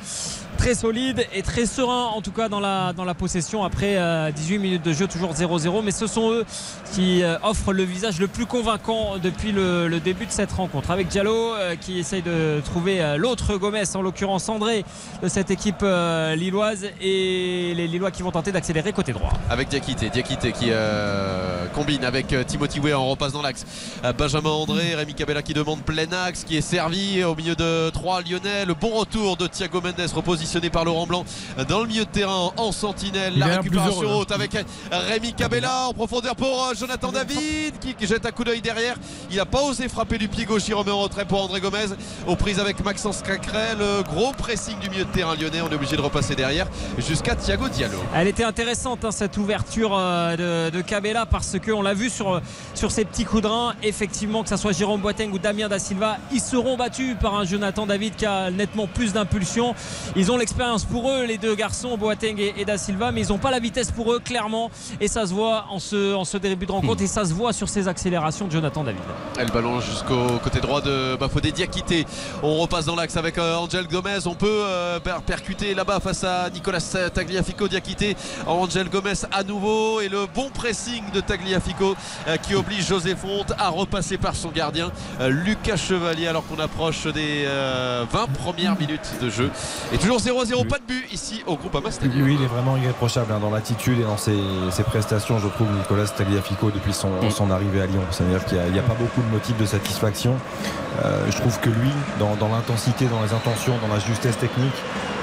[0.58, 4.32] Très solide et très serein en tout cas dans la, dans la possession après euh,
[4.32, 5.84] 18 minutes de jeu, toujours 0-0.
[5.84, 6.46] Mais ce sont eux
[6.94, 10.92] qui euh, offrent le visage le plus convaincant depuis le, début de cette rencontre.
[10.92, 14.86] Avec Diallo euh, qui essaye de trouver euh, l'autre Gomez, en l'occurrence André
[15.22, 19.34] de cette équipe euh, lilloise et les Lillois qui vont tenter d'accélérer côté droit.
[19.50, 23.66] Avec Diakité, Diakité qui euh, combine avec euh, Timothy Weah en repasse dans l'axe.
[24.04, 27.90] Euh, Benjamin André, Rémi Cabella qui demande plein axe, qui est servi au milieu de
[27.90, 28.66] 3 Lyonnais.
[28.66, 30.08] Le bon retour de Thiago Mendes
[30.46, 31.26] repositionné par Laurent Blanc
[31.68, 33.34] dans le milieu de terrain en sentinelle.
[33.36, 34.16] Il La récupération hein.
[34.18, 34.56] haute avec
[34.92, 38.96] Rémi Cabella en profondeur pour euh, Jonathan David qui jette un coup d'œil derrière.
[39.32, 41.88] Il n'a pas osé frapper du pied gauche, il remet en retrait pour André Gomez.
[42.28, 45.62] Aux prises avec Maxence Cacré, le gros pressing du milieu de terrain lyonnais.
[45.62, 46.68] On est obligé de repasser derrière
[46.98, 47.98] jusqu'à Thiago Diallo.
[48.14, 52.42] Elle était intéressante hein, cette ouverture euh, de, de Cabella parce qu'on l'a vu sur,
[52.76, 53.74] sur ces petits coups de rein.
[53.82, 57.46] Effectivement, que ce soit Jérôme Boateng ou Damien Da Silva, ils seront battus par un
[57.46, 59.74] Jonathan David qui a nettement plus d'impulsion.
[60.16, 63.38] Ils ont l'expérience pour eux, les deux garçons, Boateng et, Da Silva, mais ils n'ont
[63.38, 64.70] pas la vitesse pour eux, clairement.
[65.00, 67.54] Et ça se voit en ce, en ce début de rencontre et ça se voit
[67.54, 69.02] sur ces accélérations de Jonathan David.
[69.38, 72.06] Elle ballon jusqu'au côté droit de Bafodé Diakité.
[72.44, 74.20] On repasse dans l'axe avec euh, Angel Gomez.
[74.26, 76.82] On peut euh, per- percuter là-bas face à Nicolas
[77.14, 78.16] Tagliafico Diakité.
[78.48, 81.96] Angel Gomez à nouveau et le bon pressing de Tagliafico
[82.28, 86.60] euh, qui oblige José Fonte à repasser par son gardien euh, Lucas Chevalier alors qu'on
[86.60, 89.50] approche des euh, 20 premières minutes de jeu.
[89.94, 92.26] Et toujours 0-0, pas de but ici au groupe Amas Stadium.
[92.26, 94.38] Lui, il est vraiment irréprochable hein, dans l'attitude et dans ses,
[94.72, 98.02] ses prestations, je trouve, Nicolas Tagliafico, depuis son, son arrivée à Lyon.
[98.10, 100.36] C'est-à-dire qu'il n'y a, il y a pas beaucoup de motifs de satisfaction.
[101.04, 104.74] Euh, je trouve que lui, dans, dans l'intensité, dans les intentions, dans la justesse technique,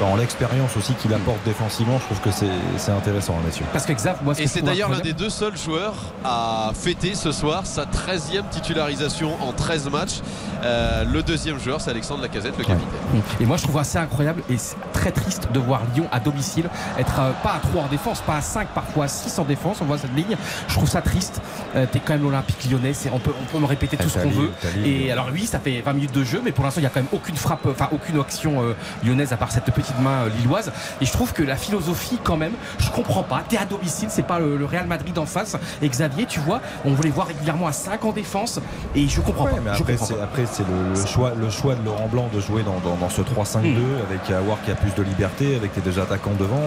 [0.01, 2.31] dans l'expérience aussi qu'il apporte défensivement, je trouve que
[2.77, 3.65] c'est intéressant, hein, messieurs.
[3.73, 5.95] Parce que Xav, moi, ce Et c'est d'ailleurs l'un des deux seuls joueurs
[6.25, 10.21] à fêter ce soir sa 13e titularisation en 13 matchs.
[10.65, 13.23] Euh, le deuxième joueur, c'est Alexandre Lacazette, le capitaine.
[13.41, 14.57] Et moi je trouve assez incroyable et
[14.93, 16.69] très triste de voir Lyon à domicile
[16.99, 19.79] être euh, pas à 3 en défense, pas à 5 parfois à 6 en défense,
[19.81, 20.37] on voit cette ligne.
[20.69, 21.41] Je trouve ça triste.
[21.75, 24.31] Euh, T'es quand même l'Olympique lyonnais, on peut, on peut me répéter tout ce qu'on
[24.31, 24.51] veut.
[24.85, 26.91] Et alors oui, ça fait 20 minutes de jeu, mais pour l'instant il n'y a
[26.91, 28.75] quand même aucune frappe, enfin aucune action euh,
[29.05, 30.71] lyonnaise à part cette petite main euh, lilloise.
[31.01, 33.43] Et je trouve que la philosophie quand même, je comprends pas.
[33.49, 35.57] T'es à domicile, c'est pas le, le Real Madrid en face.
[35.81, 38.61] Et Xavier, tu vois, on voulait voir régulièrement à 5 en défense
[38.95, 39.61] et je comprends Ouais, pas.
[39.65, 39.97] mais après,
[40.47, 43.23] c'est, le, le choix, le choix de Laurent Blanc de jouer dans, dans- dans ce
[43.23, 43.65] 3-5-2
[44.09, 46.61] avec Awar qui a plus de liberté, avec tes deux attaquants devant.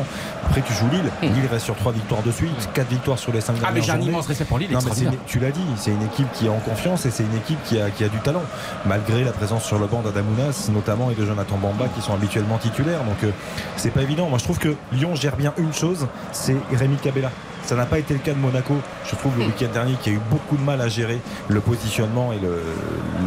[0.46, 1.10] Après, tu joues Lille.
[1.34, 3.82] Lille reste sur 3 victoires de suite, 4 victoires sur les 5 Ah, dernières mais
[3.82, 6.32] j'ai un immense respect pour Lille, Non, mais une- tu l'as dit, c'est une équipe
[6.34, 8.42] qui est en confiance et c'est une équipe qui a, qui a du talent.
[8.86, 12.58] Malgré la présence sur le banc d'Adamounas, notamment, et de Jonathan Bamba qui sont habituellement
[12.58, 13.04] titulaires.
[13.04, 13.32] Donc, euh,
[13.78, 14.28] c'est pas évident.
[14.30, 17.30] Moi, je trouve que Lyon gère bien une chose, c'est Rémi Cabella.
[17.66, 18.76] Ça n'a pas été le cas de Monaco.
[19.10, 22.32] Je trouve le week-end dernier qui a eu beaucoup de mal à gérer le positionnement
[22.32, 22.62] et le-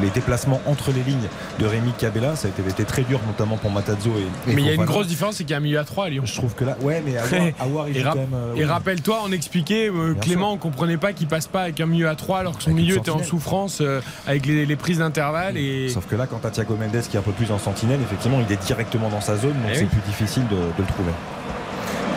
[0.01, 1.29] les déplacements entre les lignes
[1.59, 2.37] de Rémi Cabella.
[2.37, 4.75] Ça a été, été très dur, notamment pour Matazzo et, et Mais il y a
[4.75, 6.23] une grosse différence, c'est qu'il y a un milieu à 3 à Lyon.
[6.25, 7.17] Je trouve que là, ouais, mais
[7.61, 8.65] Awar, il rap- quand même, euh, et oui.
[8.65, 12.15] rappelle-toi, on expliquait, euh, Clément, on comprenait pas qu'il passe pas avec un milieu à
[12.15, 15.57] 3 alors que son Avec milieu était en souffrance euh, avec les, les prises d'intervalle.
[15.57, 15.89] Et...
[15.89, 18.39] Sauf que là, quand t'as Thiago Mendes qui est un peu plus en sentinelle, effectivement,
[18.47, 19.87] il est directement dans sa zone, donc Eh c'est oui.
[19.89, 21.11] plus difficile de, de le trouver.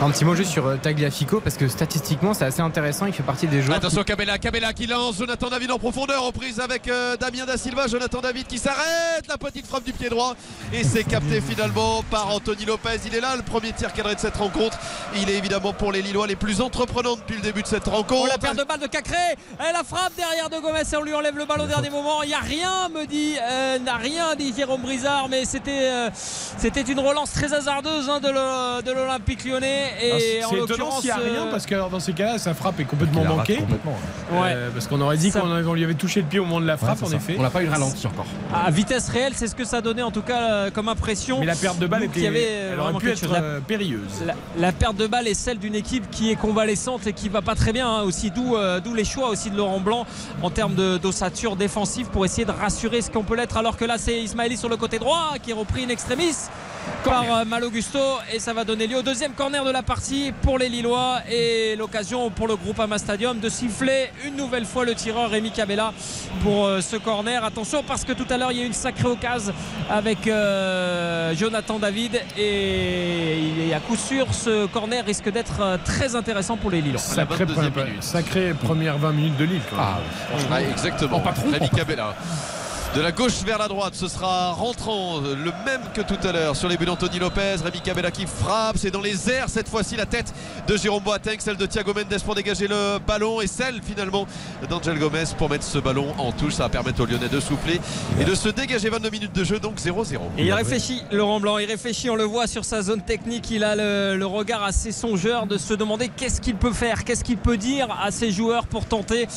[0.00, 3.06] Un petit mot juste sur euh, Tagliafico parce que statistiquement c'est assez intéressant.
[3.06, 3.76] Il fait partie des joueurs.
[3.76, 7.86] Attention Cabella, Cabella qui lance, Jonathan David en profondeur, reprise avec euh, Damien Da Silva,
[7.86, 10.34] Jonathan David qui s'arrête, la petite frappe du pied droit
[10.72, 12.98] et c'est capté finalement par Anthony Lopez.
[13.06, 14.76] Il est là, le premier tir cadré de cette rencontre.
[15.14, 18.22] Il est évidemment pour les Lillois les plus entreprenants depuis le début de cette rencontre.
[18.24, 21.02] Oh la perte de balle de Cacré Elle la frappe derrière de Gomez et on
[21.02, 22.22] lui enlève le ballon au dernier moment.
[22.24, 26.10] Il n'y a rien, me dit, euh, n'a rien dit Jérôme Brizard, mais c'était euh,
[26.14, 29.91] c'était une relance très hasardeuse hein, de l'Olympique lyonnais.
[30.00, 32.00] Ah, Et en c'est étonnant l'occurrence, s'il n'y a rien euh, parce que alors, dans
[32.00, 33.56] ces cas-là, sa frappe est complètement manquée.
[33.56, 33.96] complètement,
[34.32, 36.66] Euh, parce qu'on aurait dit Ça- qu'on lui avait touché le pied au moment de
[36.66, 37.16] la frappe, en ça.
[37.16, 37.36] effet.
[37.38, 38.26] On n'a pas eu le ralenti encore.
[38.54, 41.40] à vitesse réelle, c'est ce que ça donnait en tout cas euh, comme impression.
[41.40, 43.32] Mais la perte de balle était, y avait, elle aurait pu être.
[43.32, 44.22] La- périlleuse.
[44.26, 47.42] La, la perte de balle est celle d'une équipe qui est convalescente et qui va
[47.42, 50.04] pas très bien hein, aussi d'où euh, les choix aussi de Laurent Blanc
[50.42, 53.84] en termes de- d'ossature défensive pour essayer de rassurer ce qu'on peut l'être alors que
[53.86, 56.34] là c'est Ismaili sur le côté droit qui est repris in extremis
[57.04, 57.98] par euh, Mal Augusto
[58.32, 61.74] et ça va donner lieu au deuxième corner de la partie pour les Lillois et
[61.76, 65.92] l'occasion pour le groupe Ama Stadium de siffler une nouvelle fois le tireur Rémi Cabella
[66.42, 68.72] pour euh, ce corner attention parce que tout à l'heure il y a eu une
[68.72, 69.52] sacrée occasion
[69.90, 76.14] avec euh, Jonathan David et il est à coup sûr ce corner risque d'être très
[76.14, 79.60] intéressant pour les Lillois Sacré, pre- sacré première 20 minutes de Lille.
[79.72, 79.80] même.
[80.50, 81.20] Ah, exactement.
[81.20, 81.68] Rémi.
[81.70, 82.14] Cabella.
[82.94, 86.30] De la gauche vers la droite, ce sera rentrant, euh, le même que tout à
[86.30, 87.56] l'heure sur les buts d'Anthony Lopez.
[87.64, 90.34] Rémi Cabella qui frappe, c'est dans les airs cette fois-ci la tête
[90.66, 94.26] de Jérôme Boateng, celle de Thiago Mendes pour dégager le ballon et celle finalement
[94.68, 96.52] d'Angel Gomez pour mettre ce ballon en touche.
[96.52, 97.80] Ça va permettre aux Lyonnais de souffler
[98.20, 100.18] et de se dégager 22 minutes de jeu, donc 0-0.
[100.36, 103.64] Et il réfléchit, Laurent Blanc, il réfléchit, on le voit sur sa zone technique, il
[103.64, 107.56] a le, regard assez songeur de se demander qu'est-ce qu'il peut faire, qu'est-ce qu'il peut
[107.56, 109.28] dire à ses joueurs pour tenter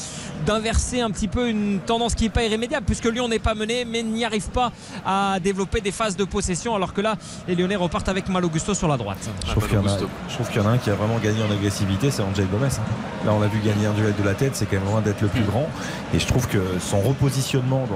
[0.46, 3.86] d'inverser un petit peu une tendance qui n'est pas irrémédiable, puisque Lyon n'est pas mené,
[3.86, 4.72] mais n'y arrive pas
[5.06, 7.16] à développer des phases de possession, alors que là,
[7.48, 9.20] les Lyonnais repartent avec Mal Augusto sur la droite.
[9.46, 9.98] Je trouve qu'il y, en a-
[10.30, 12.48] je trouve qu'il y en a un qui a vraiment gagné en agressivité, c'est Angel
[12.48, 12.66] Gomez.
[12.78, 12.82] hein.
[13.26, 15.22] Là, on l'a vu gagner un duel de la tête, c'est quand même loin d'être
[15.22, 15.68] le plus grand.
[16.14, 17.96] Et je trouve que son repositionnement dans,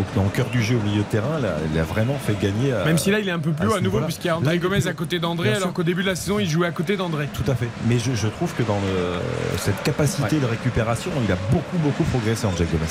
[0.00, 2.36] au, dans le cœur du jeu au milieu de terrain, là, il a vraiment fait
[2.40, 2.72] gagner.
[2.72, 4.30] à- Même si là il est un peu plus à haut à nouveau puisqu'il y
[4.30, 6.70] a André Gomez à côté d'André alors qu'au début de la saison il jouait à
[6.72, 7.28] côté d'André.
[7.32, 7.68] Tout à fait.
[7.88, 12.04] Mais je, je trouve que dans le- cette capacité de récupération, il a beaucoup, beaucoup
[12.04, 12.84] progressé, Angel Gomez.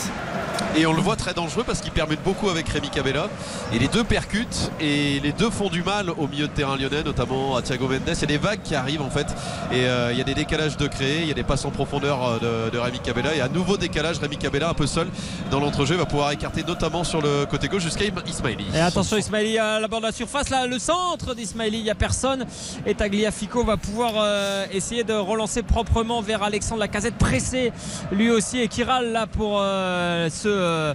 [0.76, 3.28] Et on le voit très dangereux parce qu'il permet beaucoup avec Rémi Cabella.
[3.74, 7.03] Et les deux percutent et les deux font du mal au milieu de terrain lyonnais,
[7.03, 8.01] notamment à Thiago Mendes.
[8.07, 9.28] Il y a des vagues qui arrivent en fait.
[9.72, 11.72] Et euh, il y a des décalages de créer, il y a des passes en
[11.72, 13.36] profondeur euh, de, Rémi Cabella.
[13.36, 15.07] Et à nouveau décalage, Rémi Cabella un peu seul
[15.51, 18.66] dans l'entrejeu va pouvoir écarter notamment sur le côté gauche jusqu'à Ismaili.
[18.74, 21.89] Et attention Ismaili à la bord de la surface, là le centre d'Ismaili, il n'y
[21.89, 22.45] a personne.
[22.86, 27.72] Et Tagliafico va pouvoir euh, essayer de relancer proprement vers Alexandre Lacazette, pressé
[28.11, 30.93] lui aussi et râle là pour euh, ce euh,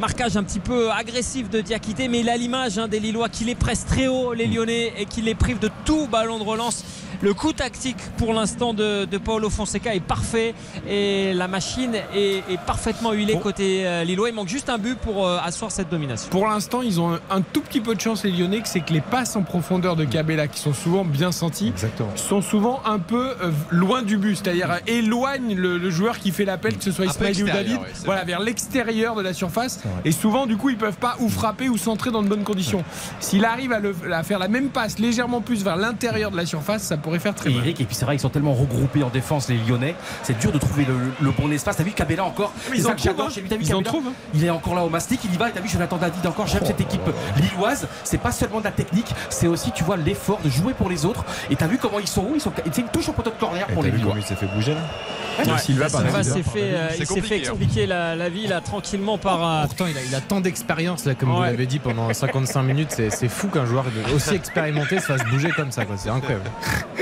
[0.00, 2.08] marquage un petit peu agressif de Diakité.
[2.08, 5.04] Mais il a l'image hein, des Lillois qui les pressent très haut, les Lyonnais, et
[5.06, 6.84] qui les privent de tout ballon de relance.
[7.22, 10.54] Le coup tactique pour l'instant de, de Paolo Fonseca est parfait
[10.88, 14.28] et la machine est, est parfaitement huilée côté euh, Lillois.
[14.30, 16.28] Il manque juste un but pour euh, asseoir cette domination.
[16.30, 18.80] Pour l'instant, ils ont un, un tout petit peu de chance, les Lyonnais, que c'est
[18.80, 21.72] que les passes en profondeur de Cabella, qui sont souvent bien senties,
[22.16, 24.34] sont souvent un peu euh, loin du but.
[24.36, 27.76] C'est-à-dire euh, éloignent le, le joueur qui fait l'appel, que ce soit Ismaili ou David,
[27.76, 29.80] ouais, voilà, vers l'extérieur de la surface.
[30.04, 32.82] Et souvent, du coup, ils peuvent pas ou frapper ou centrer dans de bonnes conditions.
[33.20, 36.46] S'il arrive à, le- à faire la même passe légèrement plus vers l'intérieur de la
[36.46, 37.62] surface, ça pourrait faire très Et mal.
[37.64, 39.94] Eric, et puis c'est vrai, ils sont tellement regroupés en défense, les Lyonnais.
[40.22, 41.76] C'est dur de trouver le, le bon espace.
[41.76, 43.28] T'as vu Cabella encore Mais ils en trouvent, hein.
[43.32, 43.48] chez lui.
[43.48, 44.12] T'as vu Ils en trouvent, hein.
[44.34, 45.48] Il est encore là au mastic, il y va.
[45.48, 46.46] Et t'as vu Jonathan David encore.
[46.46, 47.02] J'aime cette équipe
[47.36, 47.86] lilloise.
[48.04, 51.04] C'est pas seulement de la technique, c'est aussi, tu vois, l'effort de jouer pour les
[51.04, 51.24] autres.
[51.50, 52.32] Et t'as vu comment ils sont où?
[52.34, 52.52] Ils sont.
[52.64, 54.14] C'est une touche au poteau de corner pour les Lillois.
[54.16, 54.80] il s'est fait bouger là?
[55.38, 57.38] Ouais, Silva, s'est fait, euh, il s'est fait hein.
[57.38, 59.42] expliquer la, la vie là tranquillement par.
[59.42, 62.62] euh, Pourtant, il a, il a tant d'expérience, là, comme vous l'avez dit, pendant 55
[62.62, 62.90] minutes.
[62.90, 63.84] C'est c'est fou qu'un joueur
[64.14, 65.86] aussi expérimenté se fasse bouger comme ça.
[65.86, 65.96] quoi.
[65.96, 66.44] C'est incroyable.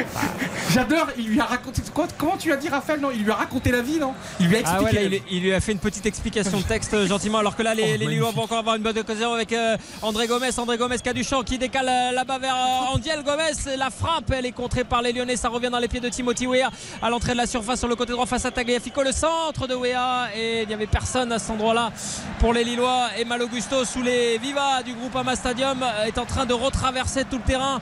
[0.73, 1.83] J'adore, il lui a raconté.
[1.95, 3.01] quoi- comment tu as dit, Raphaël?
[3.01, 4.15] Non, il lui a raconté la vie, non?
[4.39, 4.97] Il lui a Ah expliqué.
[4.97, 7.57] ouais, là, la il, lui a fait une petite explication de texte euh, gentiment, alors
[7.57, 10.51] que là, les, les Lillois vont encore avoir une bonne occasion avec euh, André Gomez.
[10.59, 13.77] André Gomez qui a du champ, qui décale euh, là-bas vers euh, Andiel Gomez.
[13.77, 15.37] La frappe, elle est contrée par les Lyonnais.
[15.37, 16.71] Ça revient dans les pieds de Timothy Weah
[17.03, 19.03] à l'entrée de la surface sur le côté droit face à Tagliafico.
[19.03, 21.91] Le centre de Weah et il n'y avait personne à cet endroit-là
[22.39, 23.09] pour les Lillois.
[23.19, 27.25] Et Mal Augusto sous les Viva du groupe Ama Stadium est en train de retraverser
[27.25, 27.81] tout le terrain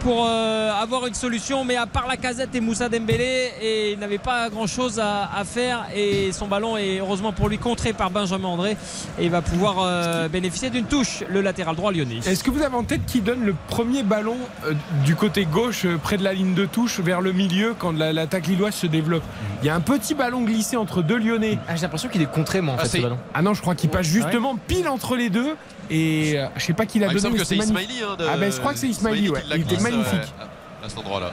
[0.00, 1.45] pour avoir une solution.
[1.64, 5.44] Mais à part la casette et Moussa Dembélé, et il n'avait pas grand-chose à, à
[5.44, 5.86] faire.
[5.94, 8.76] Et son ballon est heureusement pour lui contré par Benjamin André.
[9.18, 12.18] Et il va pouvoir euh, bénéficier d'une touche, le latéral droit lyonnais.
[12.26, 14.72] Est-ce que vous avez en tête qui donne le premier ballon euh,
[15.04, 18.12] du côté gauche, euh, près de la ligne de touche, vers le milieu, quand la-
[18.12, 19.22] l'attaque lilloise se développe?
[19.62, 21.58] Il y a un petit ballon glissé entre deux Lyonnais.
[21.74, 23.18] J'ai l'impression qu'il est contré, moi, en ah, fait, ce ballon.
[23.34, 25.54] ah non, je crois qu'il passe justement pile entre les deux.
[25.90, 27.22] Et euh, je sais pas qui l'a Ah, il me donné.
[27.22, 27.56] semble mais que c'est.
[27.70, 28.02] Ismaili.
[28.02, 29.40] hein, de- Ah ben je crois que c'est Ismaili, ouais.
[29.48, 30.12] l'a Il était magnifique.
[30.14, 30.46] ouais,
[30.86, 31.30] à cet endroit-là.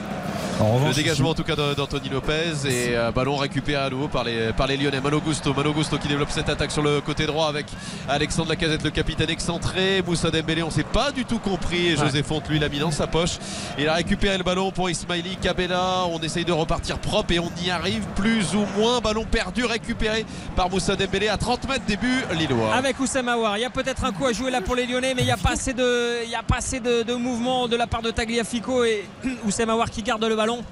[0.60, 4.24] En Le dégagement en tout cas d'Anthony Lopez et euh, ballon récupéré à nouveau par
[4.24, 5.00] les, par les Lyonnais.
[5.00, 7.66] Malo Gusto, Malo Gusto qui développe cette attaque sur le côté droit avec
[8.08, 10.02] Alexandre Lacazette, le capitaine excentré.
[10.06, 11.88] Moussa Dembélé, on s'est pas du tout compris.
[11.88, 13.38] Et José Fonte, lui, l'a mis dans sa poche.
[13.78, 16.04] Il a récupéré le ballon pour Ismaili Cabella.
[16.10, 19.00] On essaye de repartir propre et on y arrive plus ou moins.
[19.00, 20.24] Ballon perdu, récupéré
[20.56, 22.74] par Moussa Dembélé à 30 mètres début Lillois.
[22.74, 23.58] Avec Oussama Aouar.
[23.58, 25.30] Il y a peut-être un coup à jouer là pour les Lyonnais, mais il n'y
[25.30, 28.02] a pas assez de, il y a pas assez de, de mouvement de la part
[28.02, 29.04] de Tagliafico et
[29.46, 30.62] Oussama Aouar qui garde le ballon.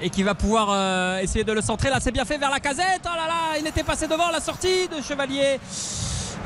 [0.00, 1.90] Et qui va pouvoir euh, essayer de le centrer.
[1.90, 3.02] Là, c'est bien fait vers la casette.
[3.04, 5.58] Oh là là, il était passé devant la sortie de Chevalier.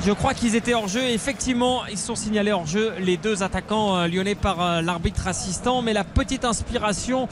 [0.05, 1.03] Je crois qu'ils étaient hors jeu.
[1.11, 5.81] Effectivement, ils sont signalés hors jeu, les deux attaquants euh, lyonnais par euh, l'arbitre assistant.
[5.81, 7.29] Mais la petite inspiration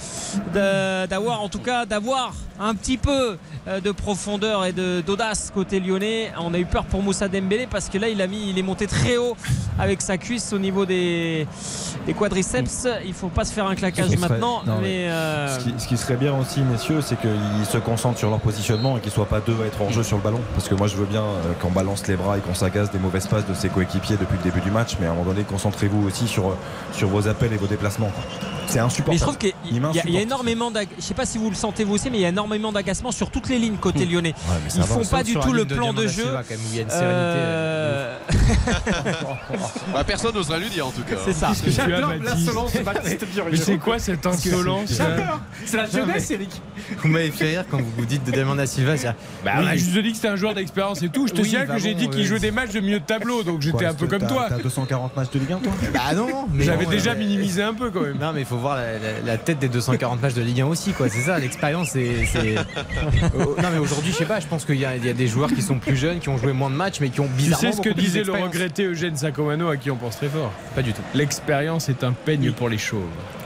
[0.55, 3.39] d'avoir, en tout cas, d'avoir un petit peu
[3.69, 6.31] euh, de profondeur et d'audace côté lyonnais.
[6.39, 8.63] On a eu peur pour Moussa Dembélé parce que là, il a mis, il est
[8.63, 9.37] monté très haut
[9.79, 11.47] avec sa cuisse au niveau des,
[12.07, 12.87] des quadriceps.
[13.05, 15.89] Il faut pas se faire un claquage serait- maintenant, non, mais euh, Ce qui, ce
[15.89, 19.27] qui serait bien aussi, messieurs, c'est qu'ils se concentrent sur leur positionnement et qu'ils soient
[19.29, 20.41] pas deux à être hors jeu sur le ballon.
[20.55, 21.25] Parce que moi, je veux bien
[21.61, 24.43] qu'on balance les bras et qu'on s'agace des mauvaises passes de ses coéquipiers depuis le
[24.45, 26.57] début du match, mais à un moment donné, concentrez-vous aussi sur,
[26.93, 28.11] sur vos appels et vos déplacements.
[28.67, 29.15] C'est insupportable.
[29.15, 30.17] Mais je trouve qu'il y, a- il y a Insupportable.
[30.23, 32.71] énormément Je sais pas si vous le sentez vous aussi, mais il y a énormément
[32.73, 34.35] d'agacement sur toutes les lignes côté lyonnais.
[34.65, 36.23] mais ça Ils font pas du tout le de plan de jeu.
[36.23, 38.19] Silva, quand même, où il y a une sérénité, Euh,
[39.93, 41.17] Bah, personne n'osera lui dire en tout cas.
[41.25, 41.53] C'est ça.
[41.67, 42.73] J'adore l'insolence.
[43.51, 44.93] Mais c'est quoi cette insolence.
[45.65, 46.51] C'est la jeunesse, Eric.
[47.03, 48.97] Vous m'avez fait rire quand vous vous dites de Diamanda Silva.
[48.97, 49.07] c'est-
[49.45, 51.27] Bah, Oui, on a juste dit que c'était un joueur d'expérience et tout.
[51.27, 53.05] Je te Oui, bah que j'ai bon, dit qu'il jouait des matchs de milieu de
[53.05, 54.47] tableau, donc j'étais un peu t'as- comme toi.
[54.49, 55.73] T'as 240 matchs de Ligue 1 toi?
[55.93, 58.19] Bah non, mais J'avais déjà minimisé un peu quand même.
[58.19, 60.67] Non mais il faut voir la, la- la tête des 240 matchs de Ligue 1
[60.67, 61.09] aussi quoi.
[61.09, 61.91] C'est ça l'expérience.
[61.91, 62.57] C'est, c'est-
[63.39, 64.41] Oh, non mais aujourd'hui je sais pas.
[64.41, 66.29] Je pense qu'il y, a- il y a des joueurs qui sont plus jeunes, qui
[66.29, 67.71] ont joué moins de matchs, mais qui ont Tu bizarrement.
[67.73, 70.53] sais ce que disait le regretté Eugène Sacomano à qui on pense très fort?
[70.75, 71.03] Pas du tout.
[71.15, 73.01] L'expérience est un peigne pour les chauves.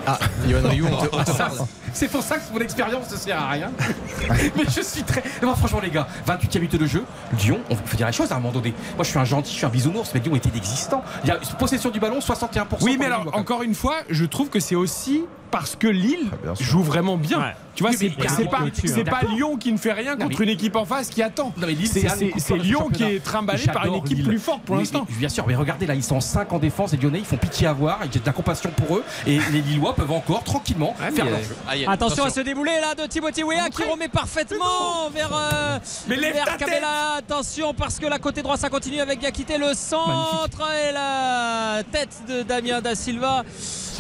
[0.07, 1.67] Ah, Yohan Ryu, on te, on te Ça, parle.
[1.93, 3.71] C'est pour ça que mon expérience ne sert à rien.
[4.57, 5.23] Mais je suis très.
[5.43, 7.05] Non, franchement, les gars, 28 e minute de jeu,
[7.41, 8.75] Lyon, on faut dire les choses à un moment donné.
[8.97, 11.03] Moi, je suis un gentil, je suis un bisounours, mais Lyon était inexistant.
[11.23, 12.65] Il y a possession du ballon, 61%.
[12.83, 15.25] Oui, mais alors, encore une fois, je trouve que c'est aussi
[15.55, 17.39] parce que Lille Ah, joue vraiment bien.
[17.39, 17.55] Ouais.
[17.77, 19.21] Tu vois, c'est pas, peu pas.
[19.35, 21.53] Lyon qui ne fait rien Non, contre mais- une équipe en face qui attend.
[21.87, 24.29] C'est- Lyon qui est trimballé par une équipe Lille.
[24.29, 25.07] plus forte pour l'instant.
[25.11, 27.67] Bien sûr, mais regardez là, ils sont 5 en défense, les Lyonnais, ils font pitié
[27.67, 31.11] à voir, j'ai de la compassion pour eux, et les Lillois peuvent encore tranquillement Ouais,
[31.11, 31.87] faire leur euh, jeu.
[31.89, 36.57] Attention à ce déboulé là de Timothy Weah qui remet parfaitement vers, euh, Mais vers.
[36.57, 37.15] Cabella.
[37.19, 42.23] Attention parce que la côté droit ça continue avec Diakité le centre et la tête
[42.29, 43.43] de Damien Da Silva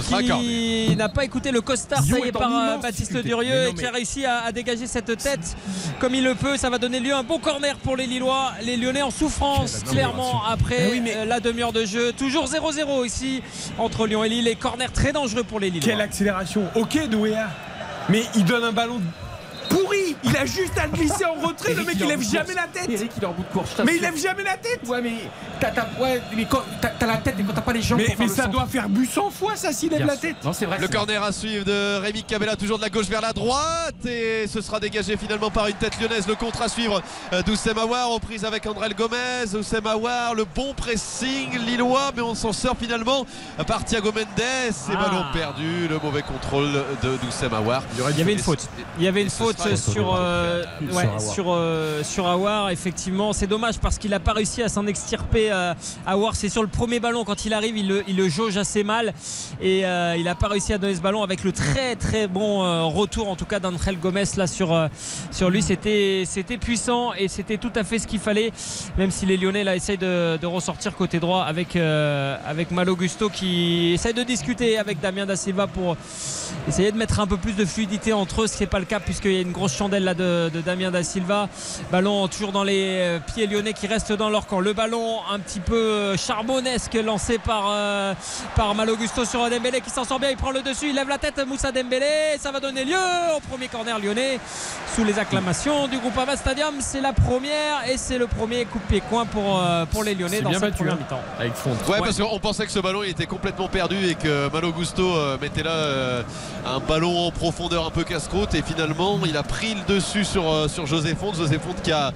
[0.02, 3.16] qui n'a pas écouté le costard taillé par euh, Baptiste.
[3.18, 5.56] Durieux et qui a réussi à, à dégager cette tête
[6.00, 6.56] comme il le peut.
[6.56, 8.52] Ça va donner lieu à un bon corner pour les Lillois.
[8.62, 12.12] Les Lyonnais en souffrance clairement après Eh oui, mais- euh, la demi-heure de jeu.
[12.12, 13.42] Toujours 0-0 ici
[13.78, 14.48] entre Lyon et Lille.
[14.48, 15.86] Et corner très dangereux pour les Lillois.
[15.88, 16.64] Quelle accélération.
[16.74, 17.48] Ok, Douéa.
[18.08, 19.00] Mais il donne un ballon.
[20.22, 21.74] Il a juste à glisser en retrait.
[21.74, 22.56] le mec, il lève jamais course.
[22.56, 22.90] la tête.
[22.90, 23.70] Eric, il est en bout de course.
[23.78, 24.80] je Mais il lève jamais la tête.
[24.86, 25.14] Ouais, mais
[25.60, 28.00] t'as, t'as- ouais, mais quand- t'as- t'as la tête, mais quand t'as pas les jambes.
[28.18, 30.36] Mais, ça doit faire but 100 fois, ça, s'il lève Bien la tête.
[30.44, 30.78] Non, c'est vrai.
[30.78, 30.94] Le vrai.
[30.96, 34.04] corner à suivre de Rémi Cabella, toujours de la gauche vers la droite.
[34.06, 36.26] Et ce sera dégagé finalement par une tête lyonnaise.
[36.26, 39.54] Le contre à suivre euh, d'Oussem Aouar, en prise avec André Gomez.
[39.54, 43.26] Oussem Aouar, le bon pressing lillois, mais on s'en sort finalement
[43.66, 44.24] par Thiago Mendes.
[44.38, 44.96] Et Ah.
[44.96, 46.70] ballon perdu, le mauvais contrôle
[47.02, 47.82] de d'Oussem Aouar.
[48.10, 48.68] Il y avait une faute.
[48.98, 49.68] Il y avait une faute sera-
[50.04, 51.20] sur, euh, Sur ouais, Aouar.
[51.20, 52.70] sur, euh, sur Aouar.
[52.70, 55.50] Effectivement, c'est dommage parce qu'il n'a pas réussi à s'en extirper.
[55.52, 55.74] Euh,
[56.06, 57.24] Aouar, c'est sur le premier ballon.
[57.24, 59.12] Quand il arrive, il le, il le jauge assez mal.
[59.60, 62.64] Et euh, il n'a pas réussi à donner ce ballon avec le très très bon
[62.64, 64.88] euh, retour, en tout cas d'André Gomez là sur, euh,
[65.30, 65.62] sur lui.
[65.62, 66.24] C'était
[66.60, 68.52] puissant et c'était tout à fait ce qu'il fallait.
[68.98, 72.96] Même si les Lyonnais là essayent de, de ressortir côté droit avec, euh, avec Malo
[72.96, 75.96] Gusto qui essaye de discuter avec Damien Da Silva pour
[76.68, 78.84] essayer de mettre un peu plus de fluidité entre eux, ce qui n'est pas le
[78.84, 81.48] cas puisqu'il y a une grosse chandelle là de, de Damien Da Silva.
[81.92, 84.60] Ballon toujours dans les euh, pieds lyonnais qui restent dans leur camp.
[84.60, 88.14] Le ballon un petit peu euh, charbonnesque lancé par, euh,
[88.56, 90.30] par Malo Gusto sur Dembélé qui s'en sort bien.
[90.30, 92.36] Il prend le dessus, il lève la tête Moussa Dembélé.
[92.38, 92.96] Ça va donner lieu
[93.36, 94.38] au premier corner lyonnais
[94.94, 96.74] sous les acclamations du groupe Ava Stadium.
[96.80, 100.14] C'est la première et c'est le premier coup de pied coin pour, euh, pour les
[100.14, 100.98] Lyonnais dans bien cette battu, première hein.
[101.00, 101.20] mi-temps.
[101.38, 101.70] Avec fond.
[101.88, 105.16] Ouais, parce qu'on pensait que ce ballon il était complètement perdu et que Malo Gusto
[105.16, 106.22] euh, mettait là euh,
[106.66, 110.50] un ballon en profondeur un peu casse-croûte et finalement il a pris le dessus sur,
[110.50, 111.36] euh, sur José Fonte.
[111.36, 112.12] José Fonte qui a a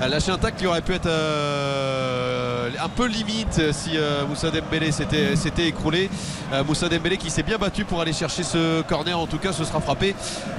[0.00, 4.92] lâché un tacle qui aurait pu être euh, un peu limite si euh, Moussa Dembélé
[4.92, 6.10] s'était écroulé.
[6.52, 9.18] Euh, Moussa Dembélé qui s'est bien battu pour aller chercher ce corner.
[9.18, 10.14] En tout cas, ce sera frappé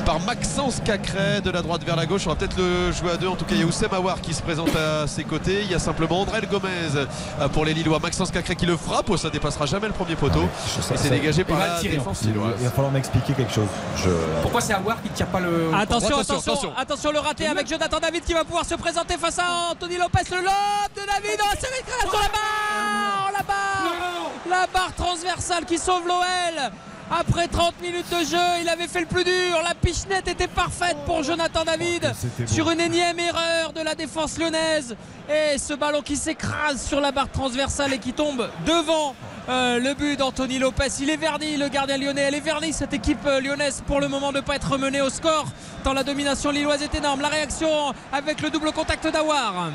[0.06, 2.24] par Maxence Cacré de la droite vers la gauche.
[2.26, 3.28] On va peut-être le jouer à deux.
[3.28, 5.62] En tout cas, il y a Oussem Aouar qui se présente à ses côtés.
[5.64, 7.99] Il y a simplement André Gomez euh, pour les Lillois.
[7.99, 9.10] Maxence Cacré qui le frappe.
[9.10, 10.44] Oh, ça dépassera jamais le premier poteau.
[10.44, 13.53] et c'est dégagé par Il va la le tirer, défense Il va falloir m'expliquer quelque
[13.53, 13.68] chose.
[13.98, 14.10] Je...
[14.41, 15.72] Pourquoi c'est Awar qui tire pas le.
[15.74, 16.72] Attention, attention, attention.
[16.78, 20.20] attention, le raté avec Jonathan David qui va pouvoir se présenter face à Anthony Lopez.
[20.30, 21.40] Le lob de David.
[21.42, 23.32] Oh, c'est la barre.
[23.34, 24.32] La barre.
[24.48, 26.72] La barre transversale qui sauve l'OL.
[27.11, 29.61] Après 30 minutes de jeu, il avait fait le plus dur.
[29.64, 32.11] La pichenette était parfaite pour Jonathan David
[32.48, 34.95] sur une énième erreur de la défense lyonnaise.
[35.30, 39.15] Et ce ballon qui s'écrase sur la barre transversale et qui tombe devant
[39.49, 40.88] euh, le but d'Anthony Lopez.
[40.99, 42.22] Il est verni, le gardien lyonnais.
[42.22, 45.02] Elle est vernie, cette équipe euh, lyonnaise, pour le moment, de ne pas être menée
[45.02, 45.45] au score.
[45.84, 47.22] Tant la domination lilloise est énorme.
[47.22, 49.69] La réaction avec le double contact d'Awar.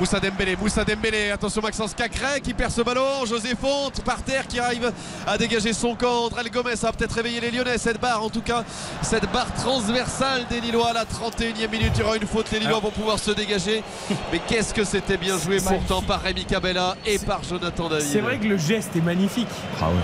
[0.00, 4.46] Moussa Dembélé, Moussa Dembélé, attention Maxence Cacré qui perd ce ballon, José Fonte par terre
[4.48, 4.92] qui arrive
[5.24, 8.40] à dégager son camp, André Gomez a peut-être réveillé les Lyonnais, cette barre en tout
[8.42, 8.64] cas,
[9.02, 12.58] cette barre transversale des Lillois à la 31e minute, il y aura une faute, les
[12.58, 13.84] Lillois vont pouvoir se dégager,
[14.32, 18.04] mais qu'est-ce que c'était bien joué pourtant par Rémi Cabella et par Jonathan David.
[18.10, 19.46] C'est vrai que le geste est magnifique.
[19.80, 19.94] Ah ouais.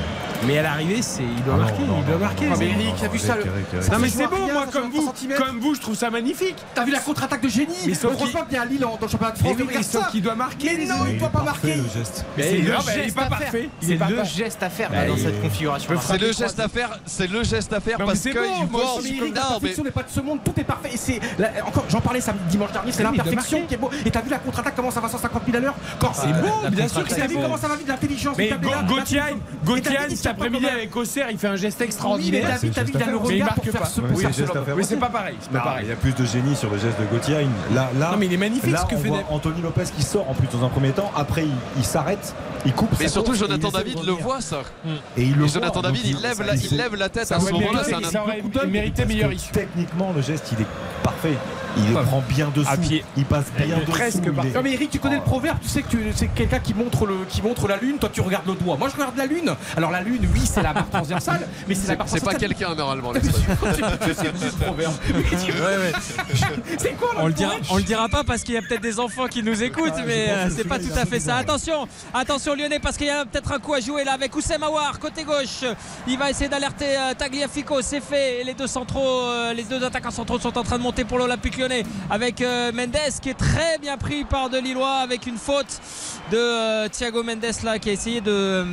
[0.47, 2.47] Mais à l'arrivée, c'est il doit Ah non, marquer, non, il doit non, marquer.
[2.47, 3.45] non, c'est- non, mais Eric, t'as vu ça, le-.
[3.45, 5.45] Non mais c'est rien, moi comme vous, 30 centimètres.
[5.45, 6.57] comme vous, je trouve ça magnifique.
[6.75, 9.09] T'as vu la contre-attaque de génie Mais qu'il- qu'il y a Lille en- dans le
[9.09, 9.53] championnat de France.
[9.81, 10.11] Christophe ça.
[10.11, 10.77] qui doit marquer.
[10.79, 11.75] Mais non, il doit pas marquer.
[11.75, 12.25] le geste.
[12.37, 13.53] Mais C'est il- le geste pas à faire.
[13.81, 15.93] C'est le geste à faire dans cette configuration.
[16.01, 19.85] C'est le geste à faire, c'est le geste à faire parce c'est que la perfection
[19.85, 20.91] n'est pas de ce monde, tout est parfait.
[20.93, 21.21] Et c'est
[21.67, 23.91] encore, j'en parlais samedi dimanche dernier, c'est l'imperfection qui est beau.
[24.05, 26.69] Et t'as vu la contre-attaque comment ça va 150 000 à l'heure Quand C'est beau,
[26.71, 28.51] bien sûr que T'as c'est vu comment ça va vite l'intelligence Mais
[29.65, 32.59] Gauthier, cet après-midi avec Auxerre, il fait un geste extraordinaire.
[32.75, 33.87] t'as vu, le Mais il regard pour faire pas.
[33.87, 35.37] ce Oui, c'est pas pareil.
[35.83, 37.47] Il y a plus de génie sur le geste de Gauthier.
[37.75, 39.11] Là, là, Non, mais il est magnifique ce que fait.
[39.31, 41.11] Anthony Lopez qui sort en plus dans un premier temps.
[41.17, 42.35] Après, il, il s'arrête,
[42.67, 42.91] il coupe.
[42.99, 44.63] Mais surtout course Jonathan il David le voit ça.
[45.17, 47.27] Et il le Et voit, Jonathan donc David il lève la, il lève la tête
[47.27, 47.83] Ça à ce moment-là.
[47.85, 48.67] parce
[49.07, 49.53] meilleure que issue.
[49.53, 50.67] Techniquement, le geste, il est
[51.03, 51.37] parfait.
[51.77, 52.69] Il prend bien dessous.
[52.69, 53.05] À pied.
[53.17, 53.93] Il passe bien Euh, dessous.
[53.93, 56.27] presque il est- Non mais Eric, tu connais le proverbe, tu sais que tu- c'est
[56.27, 58.77] quelqu'un qui montre le qui montre la lune, toi tu regardes le doigt.
[58.77, 59.55] Moi je regarde la lune.
[59.77, 62.75] Alors la lune, oui, c'est la barre transversale, mais c'est la barre c'est pas quelqu'un
[62.75, 63.13] normalement.
[66.79, 68.99] C'est quoi On le dira, on le dira pas parce qu'il y a peut-être des
[68.99, 71.37] enfants qui nous écoutent, mais euh, c'est pas tout à fait ça.
[71.37, 74.63] Attention, attention Lyonnais parce qu'il y a peut-être un coup à jouer là avec Oussem
[74.63, 75.65] Aouar côté gauche.
[76.07, 78.41] Il va essayer d'alerter euh, Tagliafico, c'est fait.
[78.41, 81.19] Et les deux centraux, euh, les deux attaquants centraux sont en train de monter pour
[81.19, 85.81] l'Olympique Lyonnais avec Mendes qui est très bien pris par de Lillois avec une faute
[86.31, 88.65] de Thiago Mendes là qui a essayé de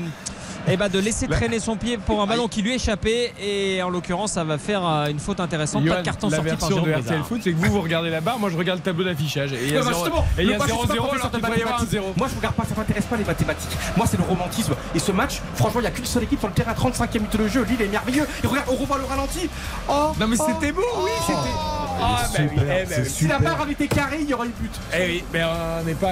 [0.70, 3.90] eh ben, de laisser traîner son pied pour un ballon qui lui échappait et en
[3.90, 6.76] l'occurrence ça va faire une faute intéressante pas Johan, de carton la sorti par version
[6.76, 7.24] Jérôme de RTL.
[7.24, 9.54] Foot, c'est que vous, vous regardez la barre, moi je regarde le tableau d'affichage.
[9.54, 11.30] Et il y a bah, 0 justement, et il y a pas 0-0 professeur alors
[11.32, 11.90] de qu'il devrait y avoir un mathématiques.
[11.90, 12.14] 0.
[12.18, 13.78] Moi je regarde pas, ça m'intéresse pas les mathématiques.
[13.96, 14.76] Moi c'est le romantisme.
[14.96, 17.20] Et ce match, franchement, il n'y a qu'une seule équipe sur le terrain, 35 e
[17.20, 17.64] minute de jeu.
[17.64, 18.28] Lille est merveilleux.
[18.44, 19.50] Et regarde, on revoit le ralenti.
[19.90, 21.24] Oh, Non mais oh, c'était beau, oui, oh.
[21.26, 21.78] c'était.
[22.00, 23.06] Ah, bah oui, super, eh.
[23.06, 24.72] Si la barre avait été carrée, il y aurait eu but.
[24.94, 26.08] Eh oui, mais on n'est pas.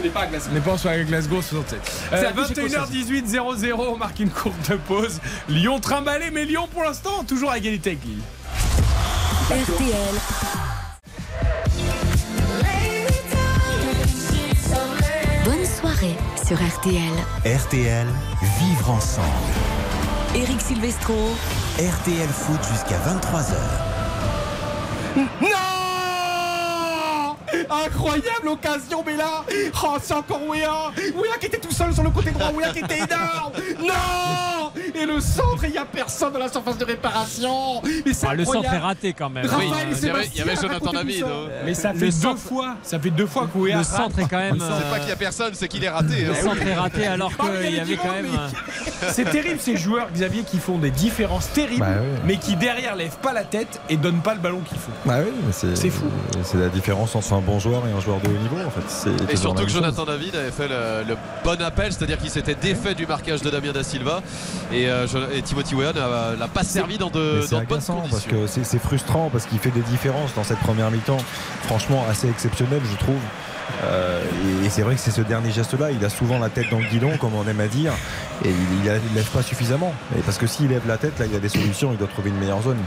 [0.00, 0.50] On n'est pas à Glasgow.
[0.50, 1.80] On n'est pas sur Glasgow 67.
[1.84, 5.20] C'est Euh, la douche 21h18, 0-0, on marque une courte pause.
[5.48, 8.22] Lyon trimballé, mais Lyon pour l'instant toujours à égalité avec Lille.
[9.50, 10.63] RTL.
[15.84, 16.16] Soirée
[16.46, 17.12] sur RTL.
[17.44, 18.06] RTL,
[18.58, 19.26] vivre ensemble.
[20.34, 21.14] Eric Silvestro.
[21.78, 23.54] RTL Foot jusqu'à 23h.
[27.70, 29.44] Incroyable occasion, mais là
[29.82, 32.80] Oh, c'est encore Wea Wea qui était tout seul sur le côté droit, Wea qui
[32.80, 37.82] était énorme Non Et le centre, il n'y a personne dans la surface de réparation
[38.06, 39.46] Mais c'est Ah, le centre est raté quand même.
[39.46, 41.26] Raphaël Oui, et il y avait- Sébastien il y avait Jonathan David, ça.
[41.26, 41.48] hein.
[41.64, 44.28] Mais ça Le fait deux centre- fois, ça fait deux fois qu'Ouéa Le centre est
[44.28, 44.58] quand même.
[44.58, 46.24] C'est euh, pas qu'il y a personne, c'est qu'il est raté.
[46.24, 46.34] Le hein.
[46.42, 48.26] centre est raté alors Ah, il y qu'il y avait quand monde, même.
[48.32, 52.56] mais- euh, C'est terrible ces joueurs, Xavier, qui font des différences terribles, Bah mais qui
[52.56, 54.90] derrière lèvent pas la tête et donnent pas le ballon qu'il faut.
[55.04, 56.04] Bah oui, c'est C'est fou.
[56.42, 58.82] C'est la différence entre un bon joueur et un joueur de haut niveau en fait.
[58.88, 60.04] C'est Et surtout que Jonathan.
[60.04, 63.72] David avait fait le, le bon appel, c'est-à-dire qu'il s'était défait du marquage de Damien
[63.72, 64.22] Da Silva
[64.72, 65.06] et, euh,
[65.44, 68.02] Timothy Weah n'a l'a pas servi dans de, dans de bonnes conditions.
[68.10, 71.18] parce que c'est c'est frustrant parce qu'il fait des différences dans cette première mi-temps,
[71.62, 73.20] franchement assez exceptionnelles je trouve.
[73.84, 74.22] Euh,
[74.62, 76.78] et et c'est vrai que c'est ce dernier geste-là, il a souvent la tête dans
[76.78, 77.92] le guidon, comme on aime à dire,
[78.44, 79.92] et il, il lève pas suffisamment.
[80.18, 82.08] Et parce que s'il lève la tête, là, il y a des solutions, il doit
[82.08, 82.78] trouver une meilleure zone.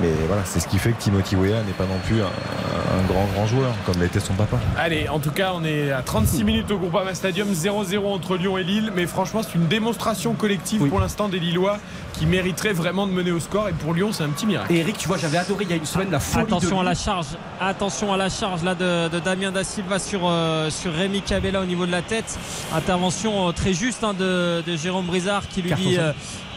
[0.00, 3.02] Mais voilà, c'est ce qui fait que Timothy Weah n'est pas non plus un, un
[3.06, 4.58] grand grand joueur, comme l'était son papa.
[4.78, 8.56] Allez, en tout cas, on est à 36 minutes au Groupama Stadium, 0-0 entre Lyon
[8.56, 8.90] et Lille.
[8.96, 11.78] Mais franchement, c'est une démonstration collective pour l'instant des Lillois
[12.18, 13.68] qui mériteraient vraiment de mener au score.
[13.68, 14.72] Et pour Lyon, c'est un petit miracle.
[14.72, 16.80] Et Eric, tu vois, j'avais adoré il y a une semaine la folie Attention de
[16.80, 17.26] à la charge,
[17.60, 21.60] attention à la charge là de, de Damien Da Silva sur, euh, sur Rémi Cabella
[21.60, 22.38] au niveau de la tête.
[22.74, 26.12] Intervention euh, très juste hein, de, de Jérôme Brizard qui lui Carton dit euh,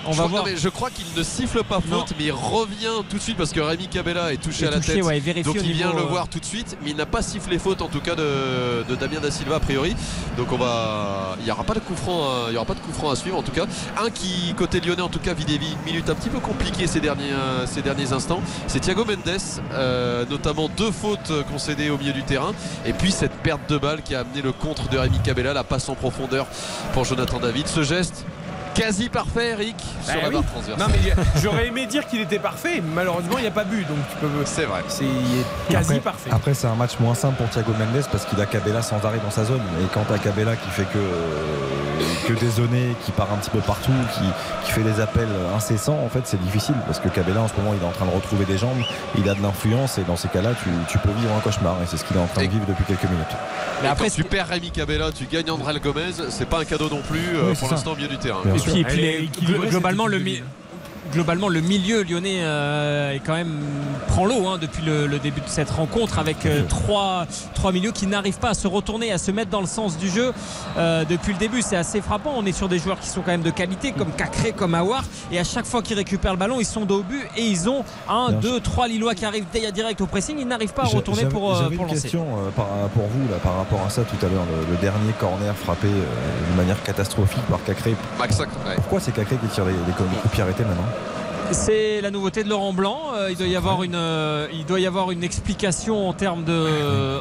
[0.07, 0.43] on je, va crois, voir.
[0.45, 2.05] non, mais je crois qu'il ne siffle pas faute, Non.
[2.17, 4.77] mais il revient tout de suite parce que Rémi Cabella est touché Est à la
[4.77, 5.03] touché, tête.
[5.03, 7.21] ouais, il donc il vient le euh, voir tout de suite, mais il n'a pas
[7.21, 9.95] sifflé faute en tout cas de, de Damien Da Silva a priori.
[10.37, 12.73] Donc on va, il n'y aura pas de coup franc, à- il y aura pas
[12.73, 13.65] de coup franc à suivre en tout cas.
[14.03, 16.99] Un qui côté lyonnais en tout cas vit des minutes un petit peu compliquées ces
[16.99, 18.41] derniers, euh, ces derniers instants.
[18.67, 19.39] C'est Thiago Mendes,
[19.73, 22.53] euh, notamment deux fautes concédées au milieu du terrain,
[22.85, 25.63] et puis cette perte de balle qui a amené le contre de Rémi Cabella, la
[25.63, 26.47] passe en profondeur
[26.93, 27.67] pour Jonathan David.
[27.67, 28.25] Ce geste
[28.73, 30.33] quasi parfait, Eric, sur Bah la oui.
[30.35, 30.87] barre transversale.
[30.87, 32.75] Non, mais j'aurais aimé dire qu'il était parfait.
[32.83, 33.83] mais Malheureusement, il n'y a pas bu.
[33.85, 34.27] Donc tu peux.
[34.45, 34.81] C'est vrai.
[34.87, 36.29] C'est il est quasi après, parfait.
[36.31, 39.19] Après, c'est un match moins simple pour Thiago Mendes parce qu'il a Cabella sans arrêt
[39.23, 39.61] dans sa zone.
[39.81, 43.59] Et quand t'as Cabella qui fait que, euh, que dézonner, qui part un petit peu
[43.59, 44.21] partout, qui,
[44.65, 47.73] qui fait des appels incessants, en fait, c'est difficile parce que Cabella en ce moment,
[47.77, 48.77] il est en train de retrouver des jambes,
[49.17, 51.75] il a de l'influence et dans ces cas-là, tu, tu peux vivre un cauchemar.
[51.83, 53.35] Et c'est ce qu'il est en train de vivre depuis quelques minutes.
[53.81, 57.01] Mais après, tu perds Rémi Cabella, tu gagnes André Gomez, c'est pas un cadeau non
[57.01, 58.39] plus euh, Oui, pour l'instant au milieu du terrain.
[58.63, 59.29] Puis, et puis les-
[59.69, 60.19] globalement, le,
[61.11, 63.59] globalement le milieu lyonnais est quand même
[64.07, 68.39] prend l'eau hein, depuis le, début de cette rencontre avec trois, trois milieux qui n'arrivent
[68.39, 70.33] pas à se retourner, à se mettre dans le sens du jeu
[70.77, 71.61] depuis le début.
[71.61, 72.33] C'est assez frappant.
[72.35, 75.03] On est sur des joueurs qui sont quand même de qualité, comme Cacré, comme Awar,
[75.31, 77.69] et à chaque fois qu'ils récupèrent le ballon, ils sont dos au but et ils
[77.69, 80.37] ont un, deux, trois Lillois qui arrivent direct au pressing.
[80.39, 81.73] Ils n'arrivent pas à retourner pour, pour lancer.
[81.75, 82.25] une question
[82.55, 86.57] pour vous là, par rapport à ça tout à l'heure, le, dernier corner frappé de
[86.57, 87.95] manière catastrophique par Cacré.
[88.75, 90.87] Pourquoi c'est Cacré qui tire les, les, coups pieds arrêtés maintenant
[91.53, 92.99] c'est la nouveauté de Laurent Blanc.
[93.13, 96.43] Euh, il doit y avoir une, euh, il doit y avoir une explication en termes
[96.43, 97.19] de,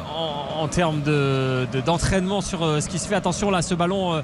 [0.57, 3.15] en, termes de, d'entraînement sur euh, ce qui se fait.
[3.15, 4.21] Attention là, ce ballon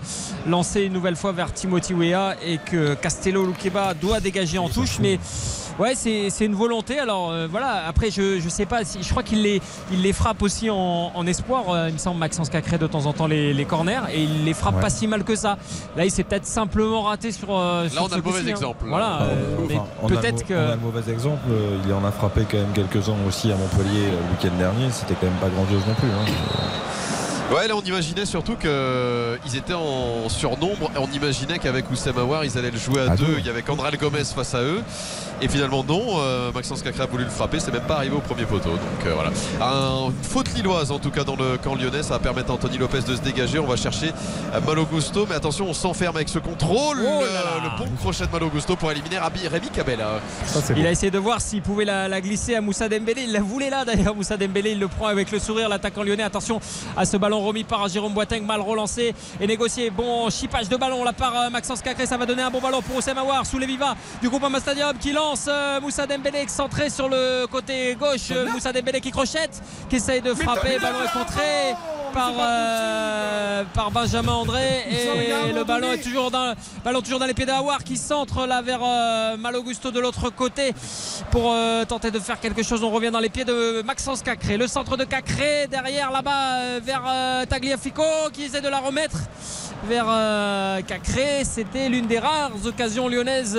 [0.48, 5.00] lancé une nouvelle fois vers Timothy Weah et que Castello Luqueba doit dégager en touche,
[5.80, 7.00] ouais, c'est une volonté.
[7.00, 10.14] Alors euh, voilà, après, je ne sais pas, si, je crois qu'il les, il les
[10.14, 11.70] frappe aussi en, espoir.
[11.70, 14.02] Euh, il me semble, Maxence Cacré, de temps en temps, les, corners.
[14.14, 15.58] Et il les frappe pas si mal que ça.
[15.96, 17.50] Là, il s'est peut-être simplement raté sur.
[17.52, 18.48] Euh, Là, on a le mauvais hein.
[18.48, 18.86] exemple.
[18.88, 19.28] Voilà,
[20.08, 20.54] peut-être que.
[20.54, 21.44] On a le mauvais exemple.
[21.86, 24.92] Il en a frappé quand même quelques-uns aussi à Montpellier le week-end dernier.
[24.92, 26.10] C'était quand même pas grandiose non plus.
[26.10, 26.97] Hein.
[27.50, 30.92] Ouais, là on imaginait surtout qu'ils étaient en surnombre.
[30.98, 33.36] On imaginait qu'avec Oussem Aouar, ils allaient le jouer à, deux.
[33.38, 34.84] Il y avait Andral Gomez face à eux.
[35.42, 36.20] Et finalement, non.
[36.20, 37.60] Euh, Maxence Cacré a voulu le frapper.
[37.60, 38.72] C'est même pas arrivé au premier poteau.
[38.72, 39.30] Donc euh, voilà.
[39.62, 42.04] Un faute lilloise en tout cas dans le camp lyonnais.
[42.04, 43.60] Ça va permettre à Anthony Lopez de se dégager.
[43.60, 44.12] On va chercher
[44.66, 45.26] Malo Gusto.
[45.30, 46.98] Mais attention, on s'enferme avec ce contrôle.
[47.02, 47.24] Oh
[47.64, 50.20] le bon crochet de Malo Gusto pour éliminer Rabi, Rémi Cabella.
[50.76, 53.24] il a essayé de voir s'il pouvait la, glisser à Moussa Dembélé.
[53.24, 54.16] Il la voulait là d'ailleurs.
[54.16, 55.70] Moussa Dembélé, il le prend avec le sourire.
[55.70, 56.24] L'attaquant lyonnais.
[56.24, 56.60] Attention
[56.98, 59.90] à ce ballon remis par Jérôme Boiteng, mal relancé et négocié.
[59.90, 62.82] Bon chipage de ballon là par euh, Maxence Cacré, ça va donner un bon ballon
[62.82, 66.48] pour Oussem Aouar sous les vivas du groupe Ama Stadium qui lance euh, Moussa Dembélé
[66.48, 68.32] centré sur le côté gauche.
[68.52, 71.76] Moussa Dembélé qui crochette, qui essaye de frapper, ballon est contré
[72.18, 77.36] par, euh, par Benjamin André et le ballon est toujours dans, ballon toujours dans les
[77.36, 80.74] pieds d'Awar qui centre là vers euh, Malogusto de l'autre côté
[81.30, 82.84] pour euh, tenter de faire quelque chose.
[82.84, 84.58] On revient dans les pieds de Maxence Cacré.
[84.58, 87.04] Le centre de Cacré derrière là-bas vers
[87.48, 88.04] Tagliafico
[88.34, 89.20] qui essaie de la remettre
[89.86, 90.06] vers
[90.86, 91.44] Cacré.
[91.44, 93.58] C'était l'une des rares occasions lyonnaises,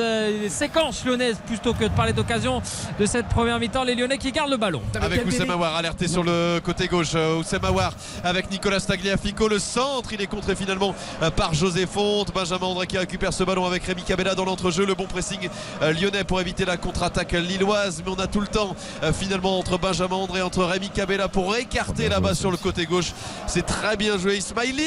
[0.49, 2.62] séquences lyonnaises plutôt que de parler d'occasion
[2.99, 3.85] de cette première mi-temps.
[3.85, 4.82] Les Lyonnais qui gardent le ballon.
[5.01, 7.15] Avec Oussem Aouar alerté sur le côté gauche.
[7.15, 7.93] Oussem Aouar
[8.24, 9.49] avec Nicolas Tagliafico.
[9.49, 12.32] Le centre, il est contré finalement euh, par José Fonte.
[12.32, 14.86] Benjamin André qui récupère ce ballon avec Rémi Cabella dans l'entrejeu.
[14.86, 15.49] Le bon pressing
[15.82, 18.03] euh, lyonnais pour éviter la contre-attaque lilloise.
[18.05, 21.57] Mais on a tout le temps euh, finalement entre Benjamin André, entre Rémi Cabella pour
[21.57, 23.12] écarter là-bas sur le côté gauche.
[23.47, 24.39] C'est très bien joué.
[24.39, 24.82] Ismaili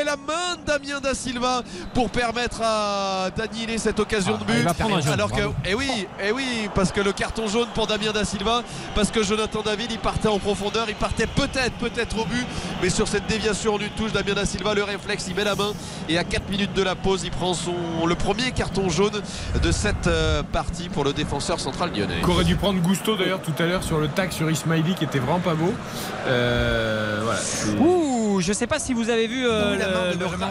[0.00, 1.62] et la main de Damien Da Silva
[1.94, 4.66] pour permettre à d'annihiler cette occasion de but.
[5.10, 5.88] Alors que, et eh oui,
[6.20, 8.62] et eh oui, parce que le carton jaune pour Damien Da Silva,
[8.94, 12.46] parce que Jonathan David, il partait en profondeur, il partait peut-être, peut-être au but,
[12.82, 15.72] mais sur cette déviation d'une touche, Damien Da Silva, le réflexe, il met la main
[16.08, 19.22] et à 4 minutes de la pause, il prend son, le premier carton jaune
[19.62, 22.20] de cette euh, partie pour le défenseur central lyonnais.
[22.22, 25.20] Qu'aurait dû prendre Gusto d'ailleurs tout à l'heure sur le tac sur Ismaili qui était
[25.20, 25.72] vraiment pas beau.
[26.26, 27.40] Euh, voilà,
[27.80, 29.76] Ouh, je sais pas si vous avez vu euh,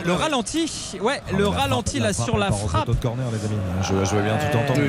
[0.06, 0.98] le, ralenti.
[1.02, 2.90] Ouais, oh, le ralenti là sur la frappe.
[3.02, 3.57] corner, les amis.
[3.82, 4.82] Je, vais bien tout entendre.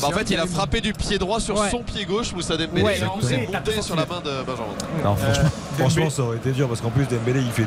[0.00, 2.82] Bah, en fait, il a frappé du pied droit sur son pied gauche, Moussa Dembélé.
[2.82, 4.66] Ouais, c'est monté sur la main de Benjamin.
[5.04, 7.66] Non, franchement, franchement, ça aurait été dur parce qu'en plus Dembélé il fait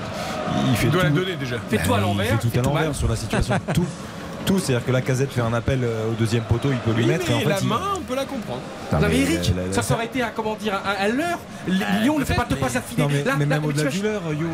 [0.69, 1.57] il fait il doit tout, la donner déjà.
[1.69, 2.25] Fais-toi à l'envers.
[2.31, 3.55] Il fait tout à l'envers sur la situation.
[3.73, 3.85] tout
[4.45, 7.05] tout, c'est-à-dire que la casette fait un appel euh, au deuxième poteau, il peut lui
[7.05, 7.25] mettre.
[7.29, 8.61] Mais la main, on peut la comprendre.
[8.91, 11.39] Non, mais Eric, ça, aurait été à, comment dire, à, l'heure.
[11.67, 13.05] Lyon ne fait pas de passe affilée.
[13.09, 14.47] Mais, mais même au-delà du l'heure, Yo,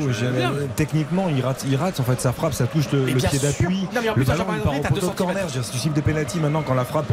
[0.76, 3.88] techniquement, il rate, il rate, en fait, sa frappe, ça touche le, pied d'appui.
[4.16, 5.50] Le ballon, il part au poteau de corner.
[5.50, 7.12] Si tu cibles des pénalties maintenant, quand la frappe,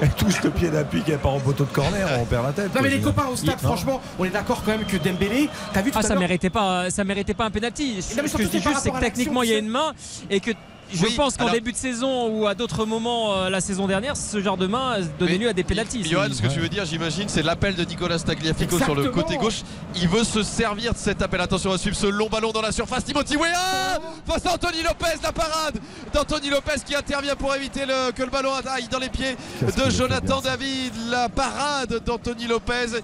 [0.00, 2.74] elle touche le pied d'appui, qu'elle part au poteau de corner, on perd la tête.
[2.74, 5.82] Non, mais les copains au stade, franchement, on est d'accord quand même que Dembélé, t'as
[5.82, 8.02] vu Ah, ça méritait pas, ça méritait pas un pénalty.
[8.02, 9.92] Ce que je dis juste, c'est que techniquement, il y a une main
[10.28, 10.50] et que
[10.92, 14.40] je pense qu'en début de saison ou à d'autres moments euh, la saison dernière, ce
[14.40, 16.04] genre de main donnait lieu à des pénalties.
[16.04, 19.36] Johan, ce que tu veux dire, j'imagine, c'est l'appel de Nicolas Tagliafico sur le côté
[19.36, 19.62] gauche.
[19.96, 21.40] Il veut se servir de cet appel.
[21.40, 23.04] Attention à suivre ce long ballon dans la surface.
[23.04, 25.78] Timothy Weah face à Anthony Lopez, la parade
[26.12, 27.80] d'Anthony Lopez qui intervient pour éviter
[28.14, 30.92] que le ballon aille dans les pieds de Jonathan David.
[31.10, 33.00] La parade d'Anthony Lopez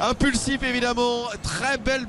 [0.00, 1.24] impulsif évidemment.
[1.42, 2.06] Très belle,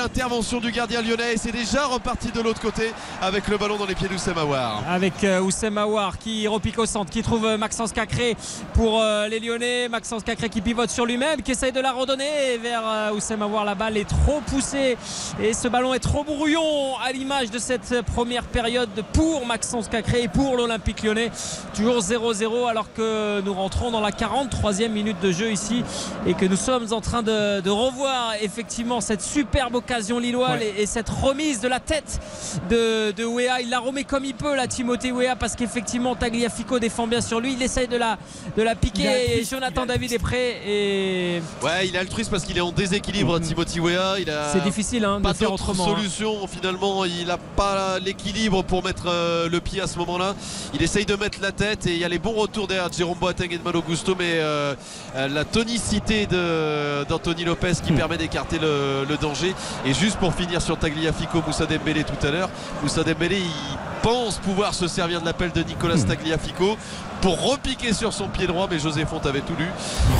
[0.00, 1.36] intervention du gardien lyonnais.
[1.36, 4.82] C'est déjà reparti de l'autre côté avec le ballon dans les pieds d'Oussem Aouar.
[4.88, 5.80] Avec euh, Oussem
[6.20, 8.36] qui repique au centre, qui trouve euh, Maxence Cacré
[8.74, 9.88] pour euh, les Lyonnais.
[9.88, 13.64] Maxence Cacré qui pivote sur lui-même, qui essaye de la redonner vers Oussem Aouar.
[13.64, 14.96] La balle est trop poussée
[15.42, 20.22] et ce ballon est trop brouillon à l'image de cette première période pour Maxence Cacré
[20.22, 21.30] et pour l'Olympique lyonnais.
[21.74, 25.82] Toujours 0-0 alors que nous rentrons dans la 43e minute de jeu ici
[26.26, 30.74] et que nous sommes en train de, de revoir effectivement cette superbe occasion lilloise Ouais.
[30.78, 32.20] et, et cette remise de la tête
[32.68, 33.60] de, de Wea.
[33.62, 37.40] Il la remet comme il peut là, Timothée Wea, parce qu'effectivement Tagliafico défend bien sur
[37.40, 37.54] lui.
[37.54, 38.18] Il essaye de la,
[38.56, 42.56] de la piquer et Jonathan David est prêt et Ouais, il est altruiste parce qu'il
[42.58, 44.16] est en déséquilibre, Timothy Weah.
[44.20, 45.86] Il a c'est difficile hein, de pas faire d'autre autrement.
[45.92, 45.96] hein.
[45.96, 50.34] solution finalement il n'a pas l'équilibre pour mettre euh, le pied à ce moment là
[50.74, 52.94] il essaye de mettre la tête et il y a les bons retours derrière de
[52.94, 54.74] Jérôme Boateng et de Malo Gusto mais euh,
[55.16, 57.96] euh, la tonicité de- d'Anthony Lopez qui Hmm.
[57.96, 59.54] permet d'écarter le, le danger
[59.86, 62.48] et juste pour finir sur Tagliafico Moussa Dembélé tout à l'heure
[62.82, 66.04] Moussa Dembélé il pense pouvoir se servir de l'appel de Nicolas Hmm.
[66.04, 66.76] Tagliafico
[67.24, 69.64] pour repiquer sur son pied droit mais José Font avait tout lu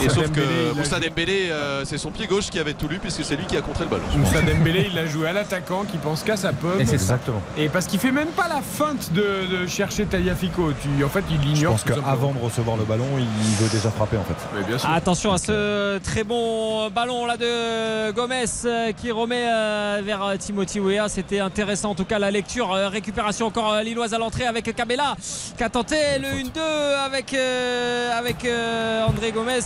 [0.00, 2.88] et Moussa sauf Dembélé, que Moussa Dembélé euh, c'est son pied gauche qui avait tout
[2.88, 5.34] lu puisque c'est lui qui a contré le ballon Moussa Dembélé, il l'a joué à
[5.34, 6.80] l'attaquant qui pense qu'à sa pomme.
[6.80, 7.14] Et c'est ça.
[7.14, 7.42] Exactement.
[7.58, 9.20] Et parce qu'il fait même pas la feinte de,
[9.62, 10.72] de chercher Tagliafico.
[10.80, 11.72] Tu, en fait, il Je l'ignore.
[11.72, 14.34] pense qu'avant de recevoir le ballon, il veut déjà frapper en fait.
[14.56, 14.88] Mais bien sûr.
[14.88, 20.80] Attention à ce très bon ballon là de Gomez euh, qui remet euh, vers Timothy
[20.80, 21.08] Weah.
[21.08, 22.70] C'était intéressant en tout cas la lecture.
[22.70, 25.16] Récupération encore lilloise à l'entrée avec Cabella
[25.56, 29.60] qui a tenté le 1-2 avec, euh, avec euh, André Gomez,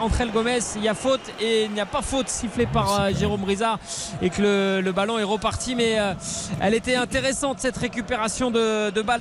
[0.00, 0.58] Andrel Gomez.
[0.76, 3.78] Il y a faute et il n'y a pas faute sifflée par euh, Jérôme Brizard
[4.22, 5.74] et que le, le ballon est reparti.
[5.74, 5.96] Mais
[6.60, 9.20] elle était intéressante cette récupération de, de balle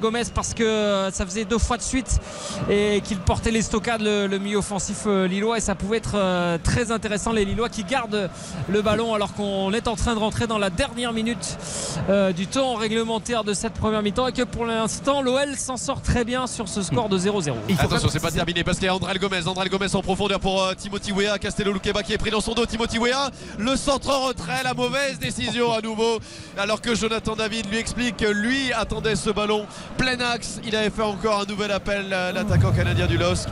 [0.00, 2.20] Gomez parce que ça faisait deux fois de suite
[2.70, 6.92] et qu'il portait les stockades le, le milieu offensif lillois et ça pouvait être très
[6.92, 8.30] intéressant les Lillois qui gardent
[8.68, 11.56] le ballon alors qu'on est en train de rentrer dans la dernière minute
[12.36, 16.24] du temps réglementaire de cette première mi-temps et que pour l'instant l'OL s'en sort très
[16.24, 17.54] bien sur ce score de 0-0.
[17.78, 19.46] Attention, c'est pas terminé parce qu'il y a André Gomez.
[19.46, 21.38] André Gomez en profondeur pour euh, Timothy Weah.
[21.38, 22.66] Castello Luqueba qui est pris dans son dos.
[22.66, 26.18] Timothy Weah, le centre en retrait, la mauvaise décision à nouveau.
[26.56, 30.60] Alors que Jonathan David lui explique que lui attendait ce ballon plein axe.
[30.64, 33.48] Il avait fait encore un nouvel appel, euh, l'attaquant canadien du LOSC.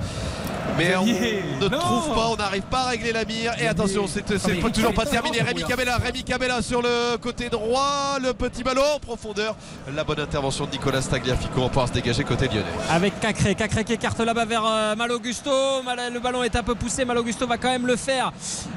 [0.79, 1.79] Mais on ne non.
[1.79, 3.53] trouve pas, on n'arrive pas à régler la mire.
[3.59, 5.41] Et attention, c'est toujours pas terminé.
[5.41, 5.63] Rémi.
[5.65, 9.57] Cabella, Rémi Cabella sur le côté droit, le petit ballon en profondeur.
[9.95, 11.61] La bonne intervention de Nicolas Tagliafico.
[11.63, 12.63] On pouvoir se dégager côté lyonnais.
[12.91, 13.55] avec Cacré.
[13.55, 15.51] Cacré qui écarte là-bas vers euh, Malo Gusto.
[15.83, 17.05] Mal- Le ballon est un peu poussé.
[17.05, 18.33] Malo Gusto va quand même le faire.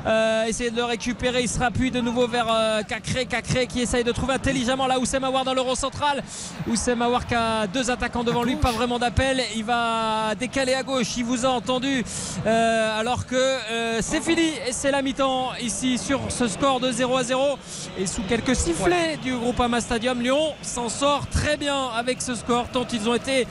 [0.07, 1.41] Euh, essayer de le récupérer.
[1.41, 3.26] Il se rappuie de nouveau vers euh, Cacré.
[3.26, 6.24] Cacré qui essaye de trouver intelligemment là Oussem Aouar dans l'euro central.
[6.68, 8.56] Oussem Aouar qui a deux attaquants devant lui.
[8.56, 9.41] Pas vraiment d'appel.
[9.56, 11.18] Il va décaler à gauche.
[11.18, 11.79] Il vous a entendu.
[11.86, 14.52] Euh, alors que euh, c'est fini.
[14.68, 17.58] Et c'est la mi-temps ici sur ce score de 0 à 0.
[17.98, 22.68] Et sous quelques sifflets du Groupama Stadium, Lyon s'en sort très bien avec ce score.
[22.70, 23.48] Tant ils ont été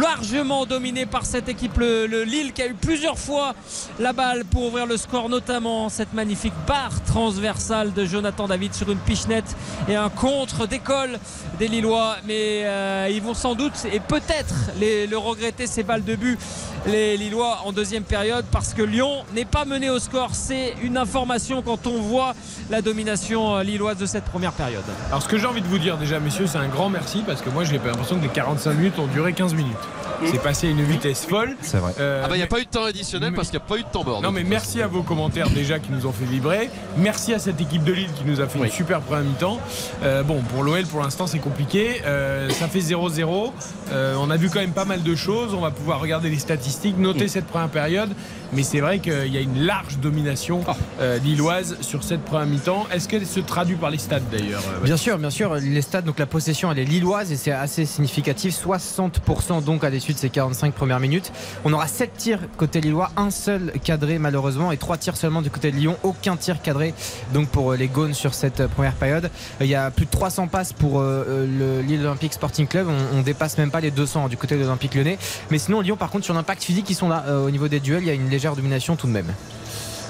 [0.00, 3.54] largement dominés par cette équipe, le, le Lille, qui a eu plusieurs fois
[3.98, 8.90] la balle pour ouvrir le score, notamment cette magnifique barre transversale de Jonathan David sur
[8.90, 9.56] une pichenette
[9.88, 11.18] et un contre d'école
[11.58, 12.16] des Lillois.
[12.26, 16.38] Mais euh, ils vont sans doute et peut-être le regretter ces balles de but,
[16.86, 20.30] les Lillois en deuxième période, parce que Lyon n'est pas mené au score.
[20.32, 22.34] C'est une information quand on voit
[22.70, 24.84] la domination euh, lilloise de cette première période.
[25.08, 27.42] Alors, ce que j'ai envie de vous dire déjà, messieurs, c'est un grand merci parce
[27.42, 29.76] que moi, j'ai pas l'impression que les 45 minutes ont duré 15 minutes.
[30.24, 31.56] C'est passé à une vitesse folle.
[31.60, 31.92] C'est vrai.
[32.00, 33.64] Euh, Ah bah il n'y a mais- pas eu de temps additionnel parce qu'il n'y
[33.64, 34.22] a pas eu de temps mort.
[34.22, 36.70] Non mais merci à vos commentaires déjà qui nous ont fait vibrer.
[36.96, 39.60] Merci à cette équipe de Lille qui nous a fait une super première mi-temps.
[40.02, 42.00] Euh, bon pour l'OL pour l'instant c'est compliqué.
[42.06, 43.52] Euh, ça fait 0-0.
[43.92, 45.52] Euh, on a vu quand même pas mal de choses.
[45.52, 48.10] On va pouvoir regarder les statistiques, noter cette première période.
[48.52, 50.62] Mais c'est vrai qu'il y a une large domination
[51.00, 52.86] euh, lilloise sur cette première mi-temps.
[52.92, 56.02] Est-ce qu'elle se traduit par les stats d'ailleurs euh, Bien sûr, bien sûr, les stats,
[56.02, 60.18] donc la possession elle est lilloise et c'est assez significatif, 60% donc à l'issue de
[60.18, 61.32] ces 45 premières minutes.
[61.64, 65.50] On aura 7 tirs côté lillois, un seul cadré malheureusement et 3 tirs seulement du
[65.50, 66.94] côté de Lyon, aucun tir cadré
[67.32, 69.30] donc pour euh, les Gaunes sur cette première période.
[69.60, 72.88] Il y a plus de 300 passes pour euh, euh, le Lille Olympique Sporting Club,
[72.88, 75.18] on, on dépasse même pas les 200 du côté de l'Olympique Lyonnais.
[75.50, 77.78] Mais sinon Lyon par contre sur l'impact physique ils sont là Euh, au niveau des
[77.80, 79.32] duels, il y a une légère domination tout de même.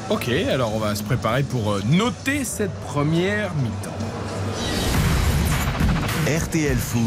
[0.09, 3.91] Ok, alors on va se préparer pour euh, noter cette première mi-temps.
[6.27, 7.01] RTL Foot.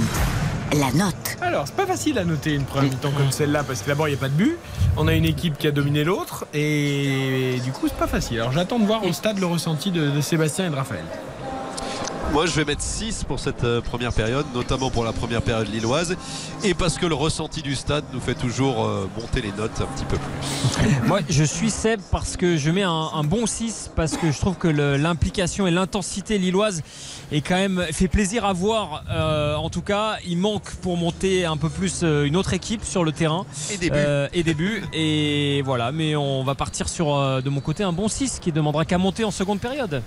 [0.80, 1.16] La note.
[1.42, 4.12] Alors, c'est pas facile à noter une première mi-temps comme celle-là parce que d'abord, il
[4.12, 4.58] n'y a pas de but.
[4.98, 8.40] On a une équipe qui a dominé l'autre et du coup, c'est pas facile.
[8.40, 11.06] Alors, j'attends de voir au stade le ressenti de, de Sébastien et de Raphaël.
[12.32, 15.68] Moi, je vais mettre 6 pour cette euh, première période, notamment pour la première période
[15.68, 16.16] lilloise,
[16.64, 19.88] et parce que le ressenti du stade nous fait toujours euh, monter les notes un
[19.88, 20.90] petit peu plus.
[21.08, 24.38] Moi, je suis Seb parce que je mets un, un bon 6 parce que je
[24.40, 26.84] trouve que l'implication et l'intensité lilloise
[27.32, 29.04] est quand même fait plaisir à voir.
[29.10, 33.04] Euh, en tout cas, il manque pour monter un peu plus une autre équipe sur
[33.04, 33.90] le terrain Et.
[33.92, 34.84] Euh, et des buts.
[34.94, 37.08] Et voilà, mais on va partir sur
[37.42, 40.04] de mon côté un bon 6 qui demandera qu'à monter en seconde période.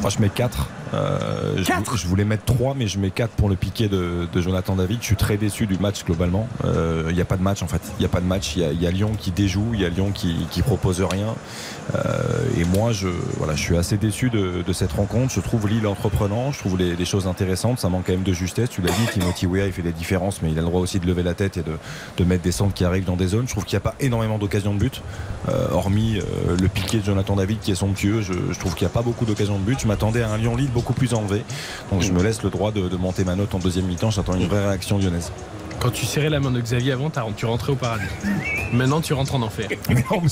[0.00, 0.68] Moi je mets 4.
[0.94, 4.40] Euh, je, je voulais mettre 3, mais je mets 4 pour le piqué de, de
[4.40, 4.98] Jonathan David.
[5.00, 6.48] Je suis très déçu du match globalement.
[6.64, 7.82] Il n'y a pas de match en fait.
[7.98, 8.56] Il n'y a pas de match.
[8.56, 11.34] Il y, a Lyon qui déjoue, il y a Lyon qui, qui propose rien.
[11.94, 15.32] Euh, et moi, je, voilà, je suis assez déçu de, de, cette rencontre.
[15.32, 17.78] Je trouve Lille entreprenant, je trouve les, les, choses intéressantes.
[17.78, 18.70] Ça manque quand même de justesse.
[18.70, 20.98] Tu l'as dit, Timothy Weah, il fait des différences, mais il a le droit aussi
[20.98, 21.76] de lever la tête et de,
[22.16, 23.46] de mettre des centres qui arrivent dans des zones.
[23.46, 25.02] Je trouve qu'il n'y a pas énormément d'occasions de but,
[25.48, 28.20] euh, hormis euh, le piqué de Jonathan David qui est somptueux.
[28.20, 29.78] Je, je trouve qu'il n'y a pas beaucoup d'occasions de but.
[29.80, 31.42] Je m'attendais à un Lyon-Lille beaucoup plus enlevé.
[31.92, 34.10] Donc je me laisse le droit de, de monter ma note en deuxième mi-temps.
[34.10, 35.30] J'attends une vraie réaction lyonnaise.
[35.80, 38.04] Quand tu serrais la main de Xavier avant, tu rentrais au paradis.
[38.72, 39.68] Maintenant, tu rentres en enfer.
[39.88, 40.22] mais non,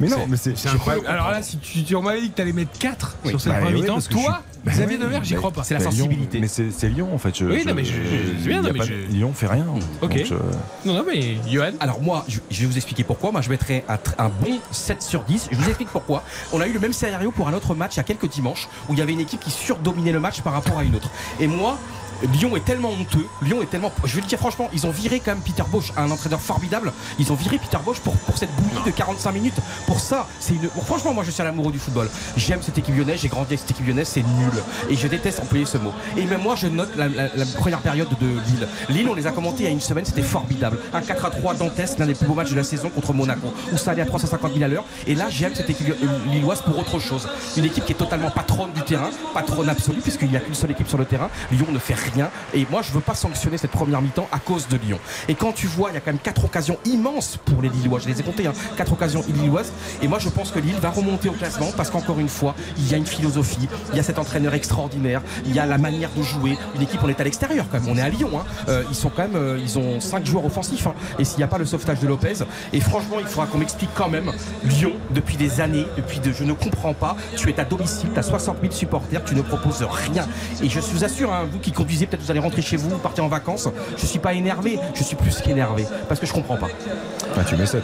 [0.00, 1.06] mais, non, mais c'est incroyable.
[1.06, 3.52] Alors là, si tu, tu m'avais dit que tu allais mettre 4 oui, sur cette
[3.52, 5.64] bah, première mi-temps, toi, bah, Xavier oui, Demer, j'y crois pas.
[5.64, 6.40] C'est la sensibilité.
[6.40, 7.36] mais c'est Lyon en fait.
[7.36, 8.94] Je, oui, non, mais je, je, bien, non, mais je...
[9.12, 9.66] Lyon fait rien.
[10.00, 10.28] Ok.
[10.28, 10.38] Donc,
[10.84, 11.72] non, non, mais Johan.
[11.80, 13.32] Alors moi, je, vais vous expliquer pourquoi.
[13.32, 15.48] Moi, je mettrais un, un, bon 7 sur 10.
[15.50, 16.22] Je vous explique pourquoi.
[16.52, 18.68] On a eu le même scénario pour un autre match il y a quelques dimanches
[18.88, 21.10] où il y avait une équipe qui surdominait le match par rapport à une autre.
[21.40, 21.78] Et moi,
[22.34, 23.26] Lyon est tellement honteux.
[23.42, 23.92] Lyon est tellement.
[24.04, 26.92] Je vais le dire franchement, ils ont viré quand même Peter Bosch, un entraîneur formidable.
[27.18, 29.54] Ils ont viré Peter Bosch pour, pour cette bouillie de 45 minutes.
[29.86, 30.68] Pour ça, c'est une.
[30.84, 32.08] Franchement, moi je suis un amoureux du football.
[32.36, 34.52] J'aime cette équipe lyonnaise, j'ai grandi avec cette équipe lyonnaise, c'est nul.
[34.88, 35.92] Et je déteste employer ce mot.
[36.16, 37.06] Et même moi, je note la,
[37.58, 38.68] première période de Lille.
[38.88, 40.78] Lille, on les a commentés il y a une semaine, c'était formidable.
[40.92, 43.52] Un 4 à 3 dantesque, l'un des plus beaux matchs de la saison contre Monaco,
[43.72, 44.84] où ça allait à 350 000 à l'heure.
[45.06, 45.94] Et là, j'aime cette équipe
[46.26, 47.28] lilloise pour autre chose.
[47.56, 50.70] Une équipe qui est totalement patronne du terrain, patronne absolue, puisqu'il n'y a qu'une seule
[50.70, 51.30] équipe sur le terrain.
[51.50, 52.11] Lyon ne fait rien.
[52.54, 54.98] Et moi, je veux pas sanctionner cette première mi-temps à cause de Lyon.
[55.28, 57.98] Et quand tu vois, il y a quand même quatre occasions immenses pour les Lillois.
[57.98, 59.72] Je les ai comptées, hein, quatre occasions lilloises.
[60.02, 62.90] Et moi, je pense que Lille va remonter au classement parce qu'encore une fois, il
[62.90, 66.10] y a une philosophie, il y a cet entraîneur extraordinaire, il y a la manière
[66.16, 66.56] de jouer.
[66.74, 67.88] Une équipe, on est à l'extérieur quand même.
[67.88, 68.30] On est à Lyon.
[68.36, 68.44] Hein.
[68.68, 70.86] Euh, ils sont quand même, euh, ils ont cinq joueurs offensifs.
[70.86, 70.94] Hein.
[71.18, 73.90] Et s'il n'y a pas le sauvetage de Lopez, et franchement, il faudra qu'on m'explique
[73.94, 74.32] quand même.
[74.64, 77.16] Lyon, depuis des années, depuis de, je ne comprends pas.
[77.36, 80.26] Tu es à domicile, tu as 60 000 supporters, tu ne proposes rien.
[80.62, 83.20] Et je vous assure, vous qui conduisez, peut-être vous allez rentrer chez vous, vous partez
[83.20, 86.68] en vacances, je suis pas énervé, je suis plus qu'énervé parce que je comprends pas.
[87.36, 87.82] Ah, tu mets 7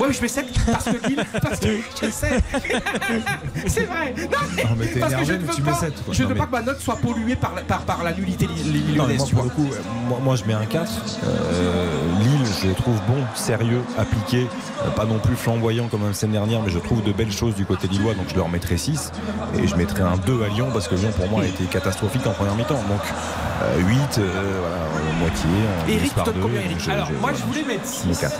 [0.00, 1.68] Ouais, mais je mets 7 parce que Lille, parce que
[2.02, 2.40] je sais.
[3.66, 4.14] C'est vrai.
[4.16, 6.22] Non, mais, non, mais parce énervé, que je ne veux, tu pas, mets 7, je
[6.22, 8.46] ne veux pas que ma note soit polluée par la, par, par la nullité
[8.94, 9.32] lyonnaise.
[9.32, 9.68] Moi, coup,
[10.08, 10.90] moi, moi, je mets un 4.
[11.24, 11.84] Euh,
[12.20, 14.46] Lille, je le trouve bon, sérieux, appliqué,
[14.84, 17.54] euh, pas non plus flamboyant comme la semaine dernière, mais je trouve de belles choses
[17.54, 19.12] du côté lillois, donc je leur mettrai 6.
[19.58, 22.26] Et je mettrai un 2 à Lyon parce que Lyon, pour moi, a été catastrophique
[22.26, 22.74] en première mi-temps.
[22.74, 23.45] Donc euh,
[23.78, 25.48] 8, euh, voilà, moitié.
[25.88, 28.18] Eric, tu donnes combien, Eric Alors, moi, je voulais mettre 6.
[28.20, 28.32] 4.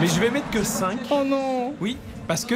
[0.00, 0.98] Mais je vais mettre que 5.
[1.10, 1.96] Oh non Oui,
[2.26, 2.54] parce que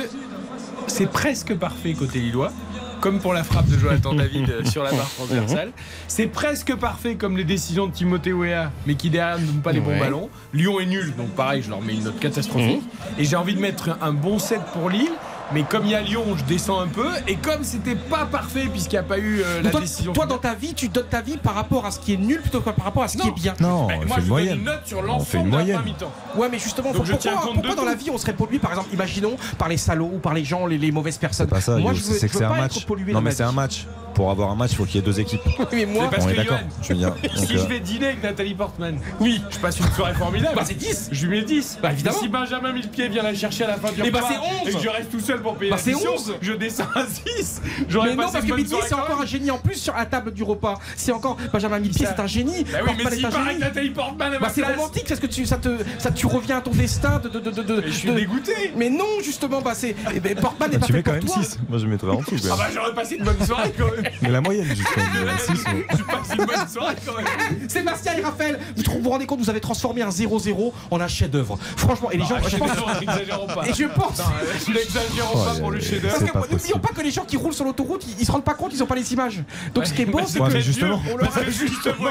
[0.87, 2.53] c'est presque parfait côté Lillois.
[3.01, 5.71] Comme pour la frappe de Jonathan David sur la barre transversale.
[6.09, 9.71] C'est presque parfait comme les décisions de Timothée Weah, mais qui derrière ne donnent pas
[9.71, 10.01] les bons Ouais.
[10.01, 10.29] ballons.
[10.53, 12.83] Lyon est nul, donc pareil, je leur mets une note catastrophique.
[13.17, 15.13] Et j'ai envie de mettre un bon 7 pour Lille.
[15.55, 17.09] Mais comme il y a Lyon, je descends un peu.
[17.27, 20.13] Et comme c'était pas parfait, puisqu'il n'y a pas eu euh, la toi, décision.
[20.13, 22.41] toi, dans ta vie, tu donnes ta vie par rapport à ce qui est nul
[22.43, 23.55] plutôt que par rapport à ce qui est bien.
[23.59, 24.59] Non, Ben, on moi, fait je une vous donne moyenne.
[24.59, 25.77] une note sur On fait l'ensemble de la moyenne.
[25.79, 26.13] première mi-temps.
[26.37, 27.89] Ouais, mais justement, Donc faut- je tiens pourquoi, dans tout.
[27.89, 30.67] la vie on serait pollué, par exemple, imaginons, par les salauds ou par les gens,
[30.67, 32.51] les, les mauvaises personnes Pas ça, Moi, je veux, c'est je que veux c'est un
[32.51, 32.77] pas match.
[32.77, 33.87] être pollué Non, dans mais ma c'est un match.
[34.19, 35.43] Pour avoir un match, il faut qu'il y ait deux équipes.
[35.73, 36.59] mais moi, parce on est que d'accord.
[36.59, 37.15] Johan, Je veux dire.
[37.37, 40.57] Si je euh, vais dîner avec Nathalie Portman, oui, je passe une soirée formidable.
[40.57, 41.11] Bah, c'est 10.
[41.13, 41.79] Je lui mets 10.
[41.81, 42.17] Bah, évidemment.
[42.17, 44.69] Et si Benjamin Millepied vient la chercher à la fin du bah, repas c'est 11.
[44.69, 46.35] et que je reste tout seul pour payer Bah, la c'est session, 11.
[46.41, 47.05] je descends à
[47.37, 47.63] 6.
[47.89, 50.33] J'aurais Mais non, parce que soirée c'est encore un génie en plus sur la table
[50.33, 50.81] du repas.
[50.97, 52.65] C'est encore Benjamin Millepied, c'est un génie.
[52.65, 53.59] Bah oui, mais est que génie.
[53.61, 55.69] Nathalie Portman à Bah c'est romantique parce que tu, ça te
[55.99, 58.15] ça tu reviens à ton destin de de de de, de- Mais je suis de-
[58.15, 58.73] dégoûté.
[58.77, 61.25] mais non justement bah c'est eh ben, Portman n'est bah, pas tu mets quand même
[61.25, 61.59] toi 6.
[61.69, 62.31] Moi, je mettrais en dessous.
[62.43, 62.59] quand Ah même.
[62.59, 64.08] bah j'aurais passé une bonne soirée quand même.
[64.23, 65.37] Mais la moyenne, juste quand même.
[65.39, 65.65] 6.
[65.99, 67.69] Je passe une bonne soirée quand même.
[67.69, 71.09] Sébastien et Raphaël vous vous vous rendez compte vous avez transformé un 0-0 en un
[71.09, 73.67] chef-d'œuvre franchement et les gens Ah, je pense pas.
[73.69, 76.33] et je pense Non, euh, N'exagérons pas pour le chef-d'œuvre.
[76.33, 78.45] parce que n'oublions pas que les gens qui roulent sur l'autoroute ils, ils se rendent
[78.45, 79.41] pas compte ils ont pas les images
[79.75, 81.01] donc ce qui est beau Bah, c'est Ouais, que justement.
[81.21, 82.11] Parce que justement.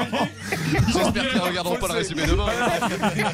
[0.86, 2.46] J'espère qu'ils ne regarderont pas le résumé demain.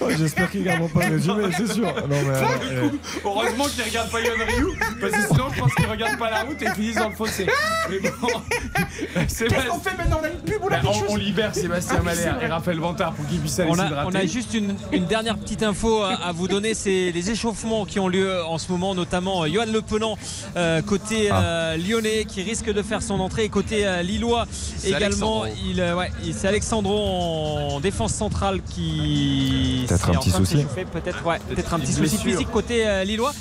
[0.00, 1.88] Ouais, J'espère qu'ils gardent pas le résumé, c'est sûr.
[1.88, 2.88] Euh,
[3.24, 4.66] Heureusement qu'ils regardent pas Yohan Ryu,
[5.00, 7.14] parce que sinon je pense qu'ils regardent pas la route et qu'ils finissent dans le
[7.14, 7.46] fossé.
[7.90, 8.28] Mais bon,
[9.14, 11.18] qu'est-ce qu'on fait maintenant on a une pub ou Bah, là quelque on, on chose
[11.18, 14.08] libère Sébastien Ah Malher et Raphaël Vantard pour qu'ils puissent aller On a, s'hydrater.
[14.12, 17.84] on a juste une, une dernière petite info à, à vous donner, c'est les échauffements
[17.84, 20.16] qui ont lieu en ce moment, notamment euh, Johan Le Penant
[20.56, 21.42] euh, côté Ah.
[21.42, 24.46] euh, lyonnais qui risque de faire son entrée, et côté euh, lillois
[24.84, 25.42] également.
[25.42, 25.46] Alexandro.
[25.66, 30.30] Il, euh, ouais, il- c'est Alexandro en défense centrale qui Peut-être s'est un en petit
[30.30, 30.56] train de souci.
[30.58, 31.36] s'échauffer, Peut-être ouais,
[31.72, 33.32] un petit souci physique côté euh, lillois.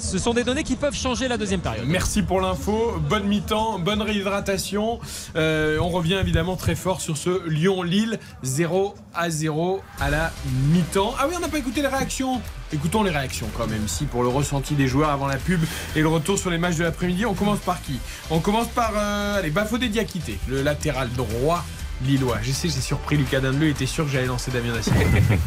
[0.00, 1.84] Ce sont des données qui peuvent changer la deuxième période.
[1.86, 2.94] Merci pour l'info.
[3.08, 4.98] Bonne mi-temps, bonne réhydratation.
[5.36, 10.32] Euh, on revient évidemment très fort sur ce Lyon-Lille 0 à 0 à la
[10.72, 11.14] mi-temps.
[11.18, 12.40] Ah oui, on n'a pas écouté les réactions.
[12.72, 15.60] Écoutons les réactions quand même, si pour le ressenti des joueurs avant la pub
[15.94, 17.26] et le retour sur les matchs de l'après-midi.
[17.26, 17.98] On commence par qui?
[18.30, 21.64] On commence par euh, allez, Bafodé Diakité, le latéral droit
[22.06, 22.38] lillois.
[22.42, 24.94] Je sais, j'ai surpris Lucas Dandeleu, il était sûr que j'allais lancer Damien Dacier.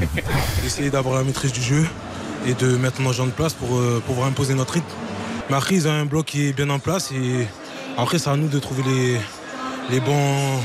[0.66, 1.88] Essayer d'avoir la maîtrise du jeu
[2.46, 4.88] et de mettre nos gens de place pour euh, pouvoir imposer notre rythme.
[5.50, 7.48] Mais après, ils ont un bloc qui est bien en place et
[7.98, 9.20] après, c'est à nous de trouver les,
[9.92, 10.60] les bons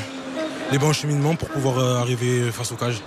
[0.70, 3.00] les bons cheminements pour pouvoir euh, arriver face au cage.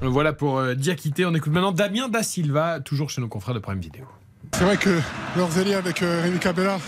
[0.00, 1.26] Voilà pour euh, Diakité.
[1.26, 4.04] On écoute maintenant Damien Da Silva, toujours chez nos confrères de Prime Vidéo.
[4.52, 5.00] C'est vrai que
[5.36, 6.78] leurs alliés avec euh, Rémi Cabella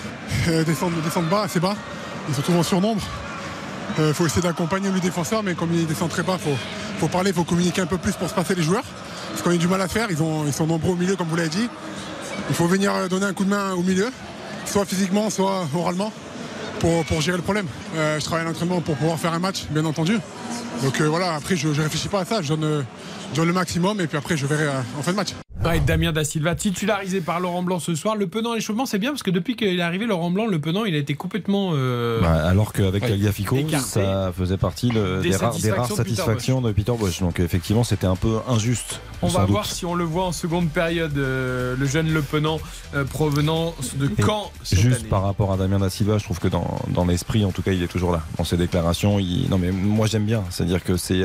[0.48, 1.76] euh, descendent, descendent bas, assez bas.
[2.28, 3.02] Ils se trouvent en surnombre.
[3.98, 6.56] Il faut essayer d'accompagner le défenseur, mais comme ils descendent très bas, il faut,
[6.98, 8.84] faut parler, il faut communiquer un peu plus pour se passer les joueurs.
[9.36, 11.28] Parce qu'on a du mal à faire, ils, ont, ils sont nombreux au milieu, comme
[11.28, 11.68] vous l'avez dit.
[12.48, 14.10] Il faut venir euh, donner un coup de main au milieu,
[14.64, 16.10] soit physiquement, soit oralement,
[16.80, 17.66] pour, gérer le problème.
[17.96, 20.18] Euh, je travaille à l'entraînement pour pouvoir faire un match, bien entendu.
[20.82, 22.86] Donc euh, voilà, après, je ne réfléchis pas à ça, je donne,
[23.36, 24.68] le maximum et puis après, je verrai
[24.98, 25.34] en fin de match.
[25.64, 28.14] Ouais, Damien Da Silva, titularisé par Laurent Blanc ce soir.
[28.14, 30.60] Le Penant à l'échauffement, c'est bien parce que depuis qu'il est arrivé, Laurent Blanc, le
[30.60, 31.70] Penant, il a été complètement.
[31.74, 33.84] euh, Bah, alors qu'avec ouais, Tagliafico, écarté.
[34.00, 36.92] ça faisait partie de- Des des, rares, des rares satisfactions de Peter satisfactions de Peter
[36.96, 37.20] Bosch.
[37.20, 39.00] Donc effectivement, c'était un peu injuste.
[39.22, 39.50] On va doute.
[39.50, 42.60] voir si on le voit en seconde période, euh, le jeune Le Penant
[42.94, 44.52] euh, provenant de Caen.
[44.70, 45.08] Juste année.
[45.08, 47.72] par rapport à Damien Da Silva, je trouve que dans, dans l'esprit, en tout cas,
[47.72, 48.22] il est toujours là.
[48.36, 49.48] Dans ses déclarations, il...
[49.48, 50.44] non mais moi j'aime bien.
[50.50, 51.24] C'est-à-dire que c'est,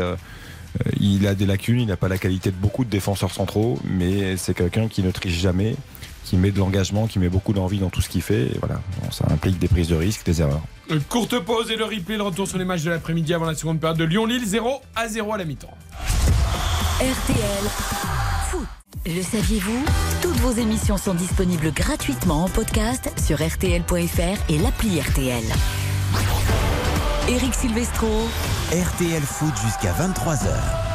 [0.99, 4.37] il a des lacunes, il n'a pas la qualité de beaucoup de défenseurs centraux, mais
[4.37, 5.75] c'est quelqu'un qui ne triche jamais,
[6.25, 8.43] qui met de l'engagement, qui met beaucoup d'envie dans tout ce qu'il fait.
[8.43, 10.61] Et voilà, Bon, ça implique des prises de risques, des erreurs.
[10.89, 13.55] Une courte pause et le replay, le retour sur les matchs de l'après-midi avant la
[13.55, 15.77] seconde période de Lyon-Lille, 0 à 0 à la mi-temps.
[16.99, 17.69] RTL
[18.49, 18.67] Foot.
[19.05, 19.83] Le saviez-vous?
[20.21, 25.43] Toutes vos émissions sont disponibles gratuitement en podcast sur RTL.fr et l'appli RTL.
[27.27, 28.27] Eric Silvestro.
[28.71, 30.90] RTL Foot jusqu'à 23h.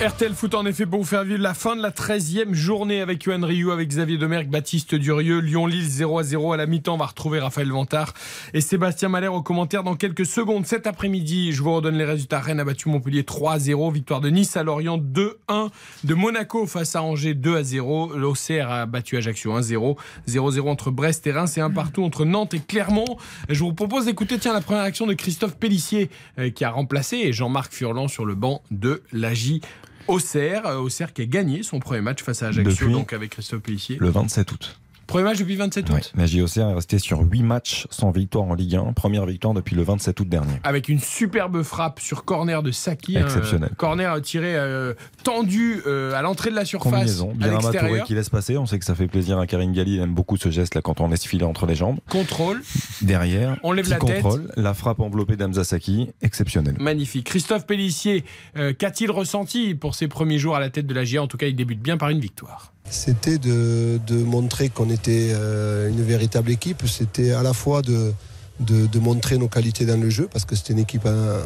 [0.00, 3.22] RTL Foot en effet pour vous faire vivre la fin de la 13e journée avec
[3.22, 6.94] Yohan Ryu, avec Xavier Domergue, Baptiste Durieux, Lyon-Lille 0 à 0 à la mi-temps.
[6.94, 8.12] On va retrouver Raphaël Vantard
[8.54, 10.66] et Sébastien Malher au commentaire dans quelques secondes.
[10.66, 12.40] Cet après-midi, je vous redonne les résultats.
[12.40, 13.92] Rennes a battu Montpellier 3 à 0.
[13.92, 15.70] Victoire de Nice à Lorient 2-1.
[16.02, 18.16] De Monaco face à Angers 2 à 0.
[18.16, 19.96] L'Auxerre a battu Ajaccio 1-0.
[20.26, 23.16] 0-0 entre Brest et Reims et un partout entre Nantes et Clermont.
[23.48, 26.10] Je vous propose d'écouter tiens la première action de Christophe Pellissier
[26.40, 29.60] euh, qui a remplacé Jean-Marc Furlan sur le banc de l'AJ
[30.08, 33.30] Auxerre, euh, Auxerre qui a gagné son premier match face à Ajaccio, Depuis donc avec
[33.30, 33.96] Christophe Pellissier.
[34.00, 34.80] Le 27 août.
[35.06, 35.94] Premier match depuis le 27 août.
[35.94, 38.92] Ouais, la JOCR est restée sur 8 matchs sans victoire en Ligue 1.
[38.94, 40.54] Première victoire depuis le 27 août dernier.
[40.64, 43.16] Avec une superbe frappe sur corner de Saki.
[43.18, 43.70] hein, Exceptionnel.
[43.76, 46.90] corner tiré euh, tendu euh, à l'entrée de la surface.
[46.92, 48.56] Combinaison, à bien Touré qui laisse passer.
[48.56, 49.94] On sait que ça fait plaisir à Karim Galli.
[49.96, 51.98] Il aime beaucoup ce geste là quand on laisse filer entre les jambes.
[52.08, 52.62] Contrôle.
[53.02, 54.22] Derrière, On lève la tête.
[54.22, 56.76] contrôle, la frappe enveloppée d'Amza Saki, exceptionnelle.
[56.78, 57.26] Magnifique.
[57.26, 58.24] Christophe Pellissier,
[58.56, 61.36] euh, qu'a-t-il ressenti pour ses premiers jours à la tête de la GIA En tout
[61.36, 62.73] cas, il débute bien par une victoire.
[62.88, 66.82] C'était de, de montrer qu'on était euh, une véritable équipe.
[66.86, 68.12] C'était à la fois de,
[68.60, 71.42] de, de montrer nos qualités dans le jeu, parce que c'était une équipe euh,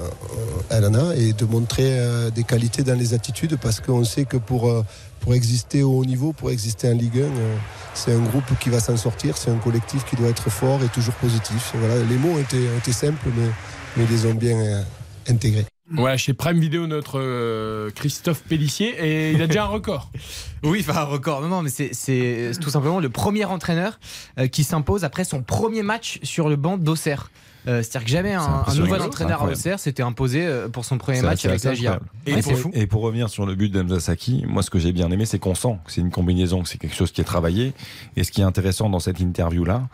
[0.70, 4.36] à l'ANA, et de montrer euh, des qualités dans les attitudes, parce qu'on sait que
[4.36, 4.84] pour,
[5.20, 7.56] pour exister au haut niveau, pour exister en Ligue 1, euh,
[7.94, 10.88] c'est un groupe qui va s'en sortir, c'est un collectif qui doit être fort et
[10.88, 11.72] toujours positif.
[11.74, 13.48] Voilà, les mots ont été simples, mais,
[13.96, 14.84] mais ils les ont bien
[15.28, 15.66] intégrés.
[15.90, 20.10] Voilà, chez Prime Vidéo, notre euh, Christophe Pellissier, et il a déjà un record.
[20.64, 21.40] Oui, enfin un record.
[21.40, 24.00] Non, non, mais c'est- c'est tout simplement le premier entraîneur
[24.40, 27.30] euh, qui s'impose après son premier match sur le banc d'Auxerre.
[27.68, 29.48] Euh, C'est-à-dire que jamais un, nouvel entraîneur à.
[29.48, 32.00] Auxerre s'était imposé euh, pour son premier match avec la GIA.
[32.26, 34.92] Ouais, Et, pour, et pour revenir sur le but d'Amza Saki, moi ce que j'ai
[34.92, 37.24] bien aimé, c'est qu'on sent que c'est une combinaison, que c'est quelque chose qui est
[37.24, 37.72] travaillé.
[38.16, 39.88] Et ce qui est intéressant dans cette interview-là,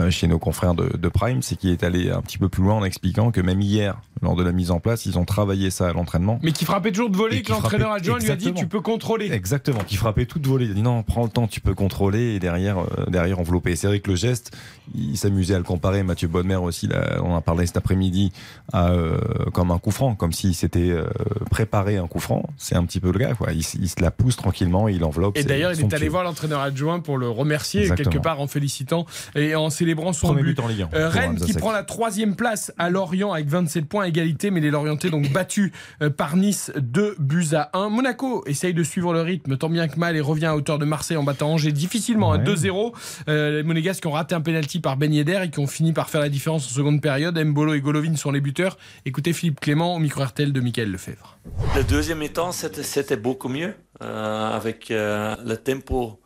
[0.00, 2.62] euh, chez nos confrères de, de Prime, c'est qu'il est allé un petit peu plus
[2.62, 5.70] loin en expliquant que même hier, lors de la mise en place, ils ont travaillé
[5.70, 6.38] ça à l'entraînement.
[6.42, 9.30] Mais qui frappait toujours de voler, que l'entraîneur adjoint lui a dit tu peux contrôler.
[9.32, 10.66] Exactement, qui frappait toute volée.
[10.66, 13.72] Il a dit non, prends le temps, tu peux contrôler et derrière, euh, derrière envelopper.
[13.72, 14.56] Et C'est vrai que le geste,
[14.94, 16.02] il s'amusait à le comparer.
[16.02, 18.32] Mathieu Bonnemer aussi, là, on en a parlé cet après-midi,
[18.74, 19.18] euh,
[19.52, 21.04] comme un coup franc, comme s'il s'était euh,
[21.50, 22.48] préparé un coup franc.
[22.56, 23.52] C'est un petit peu le gars, quoi.
[23.52, 25.36] Il, se la pousse tranquillement il enveloppe.
[25.36, 28.10] Et d'ailleurs, il est allé voir l'entraîneur adjoint pour le remercier Exactement.
[28.10, 30.56] quelque part en félicitant et en célébrant son Premier but.
[30.56, 33.32] but en Ligue un Euh, pour Rennes Hamza qui prend la troisième place à Lorient
[33.32, 35.72] avec 27 points à égalité, mais les Lorientais donc battus
[36.02, 37.88] euh, par Nice 2 buts à 1.
[37.88, 40.84] Monaco essaye de suivre le rythme tant bien que mal et revient à hauteur de
[40.84, 42.44] Marseille en battant Angers difficilement à Ouais.
[42.44, 42.92] 2-0.
[43.28, 45.92] Euh, les Monégasques qui ont raté un penalty par Ben Yedder et qui ont fini
[45.92, 47.38] par faire la différence en seconde période.
[47.38, 48.76] Mbolo et Golovin sont les buteurs.
[49.04, 51.38] Écoutez Philippe Clément au micro RTL de Michael Lefebvre.
[51.76, 56.20] Le deuxième mi-temps, c'était beaucoup mieux, euh, avec euh, le tempo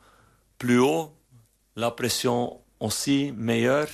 [0.59, 1.13] plus haut,
[1.77, 3.89] la pression aussi meilleure,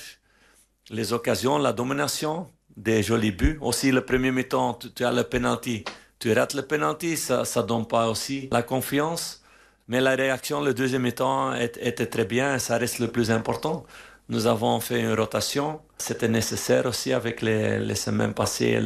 [0.89, 3.57] les occasions, la domination, des jolis buts.
[3.61, 5.83] Aussi, le premier mi-temps, tu, as le penalty.
[6.19, 9.43] Tu rates le penalty, ça ne donne pas aussi la confiance.
[9.87, 13.85] Mais la réaction, le deuxième mi-temps, était très bien, ça reste le plus important.
[14.33, 15.79] Nous avons fait une rotation.
[15.95, 18.81] C'était nécessaire aussi avec les, semaines passées et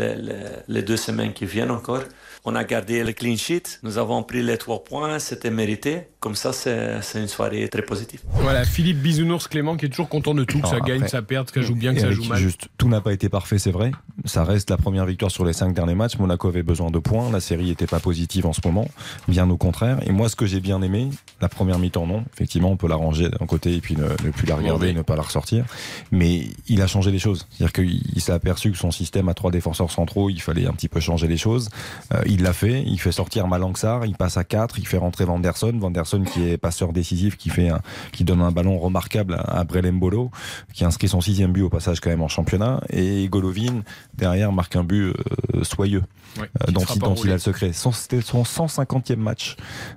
[0.67, 2.03] les deux semaines qui viennent encore.
[2.49, 3.63] On a gardé le clean sheet.
[3.83, 5.19] Nous avons pris les trois points.
[5.19, 6.03] C'était mérité.
[6.21, 8.21] Comme ça, c'est une soirée très positive.
[8.35, 11.21] Voilà, Philippe Bisounours Clément qui est toujours content de tout, que ça gagne, que ça
[11.21, 12.37] perde, que ça joue bien, que ça joue mal.
[12.37, 13.91] Juste, tout n'a pas été parfait, c'est vrai.
[14.23, 16.17] Ça reste la première victoire sur les cinq derniers matchs.
[16.17, 17.29] Monaco avait besoin de points.
[17.31, 18.87] La série n'était pas positive en ce moment,
[19.27, 19.99] bien au contraire.
[20.07, 21.09] Et moi, ce que j'ai bien aimé,
[21.41, 22.23] la première mi-temps, non.
[22.33, 24.93] Effectivement, on peut la ranger d'un côté et puis ne, ne plus la regarder, Oui.
[24.93, 25.65] ne pas la ressortir.
[26.11, 27.45] Mais il a changé les choses.
[27.51, 30.73] C'est-à-dire qu'il il s'est aperçu que son système à trois défenseurs centraux, il fallait un
[30.73, 31.67] petit peu changer les choses.
[32.13, 32.83] Euh, il l'a fait.
[32.85, 34.05] Il fait sortir Malangsar.
[34.05, 35.71] Il passe à 4 Il fait rentrer Vanderson.
[35.77, 37.81] Vanderson qui est passeur décisif, qui fait un,
[38.11, 40.31] qui donne un ballon remarquable à, Brelembolo,
[40.73, 42.81] qui inscrit son sixième but au passage quand même en championnat.
[42.89, 43.81] Et Golovin
[44.15, 45.13] derrière marque un but
[45.55, 46.03] euh, soyeux.
[46.39, 47.73] Ouais, euh, dont, il, dont il a le secret.
[47.73, 49.55] Son- C'était son 150e match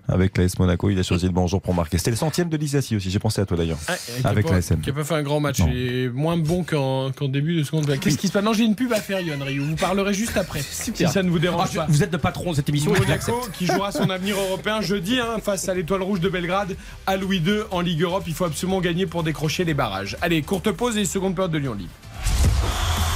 [0.08, 0.88] avec l'AS Monaco.
[0.88, 1.98] Il a choisi le bonjour pour marquer.
[1.98, 3.10] C'était le centième de Lizassi aussi.
[3.10, 3.78] J'ai pensé à toi d'ailleurs.
[3.88, 4.80] Ouais, qui a avec pas- la SM.
[4.80, 5.58] Qui a pas fait un grand match.
[5.58, 7.86] Il est moins bon qu'en début de seconde.
[8.00, 8.44] Qu'est-ce qui se passe?
[8.44, 9.58] Non, j'ai une pub à faire, Ryu.
[9.60, 10.60] Vous parlerez juste après.
[10.62, 11.86] Si ça ne vous dérange Ah, pas.
[11.88, 12.92] vous êtes patron de cette émission.
[12.92, 16.76] Monaco qui jouera son avenir européen jeudi hein, face à l'étoile rouge de Belgrade
[17.06, 18.24] à Louis II en Ligue Europe.
[18.26, 20.16] Il faut absolument gagner pour décrocher les barrages.
[20.20, 21.90] Allez, courte pause et seconde période de Lyon Libre.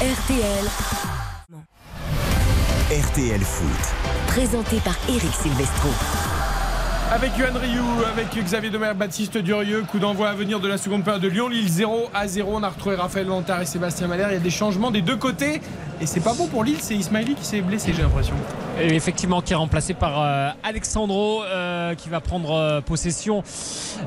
[0.01, 0.67] RTL,
[2.91, 3.95] RTL Foot.
[4.27, 6.34] présenté par Eric Silvestro.
[7.15, 7.81] Avec Yohan Ryu,
[8.13, 11.49] avec Xavier Domer, Baptiste Durieux, coup d'envoi à venir de la seconde période de Lyon,
[11.49, 12.51] Lille 0 à 0.
[12.57, 14.25] On a retrouvé Raphaël Vantard et Sébastien Malher.
[14.31, 15.61] Il y a des changements des deux côtés.
[16.01, 18.35] Et c'est pas bon pour Lille, c'est Ismaili qui s'est blessé, j'ai l'impression.
[18.83, 23.45] Et effectivement, qui est remplacé par euh, Alexandro, euh, qui va prendre euh, possession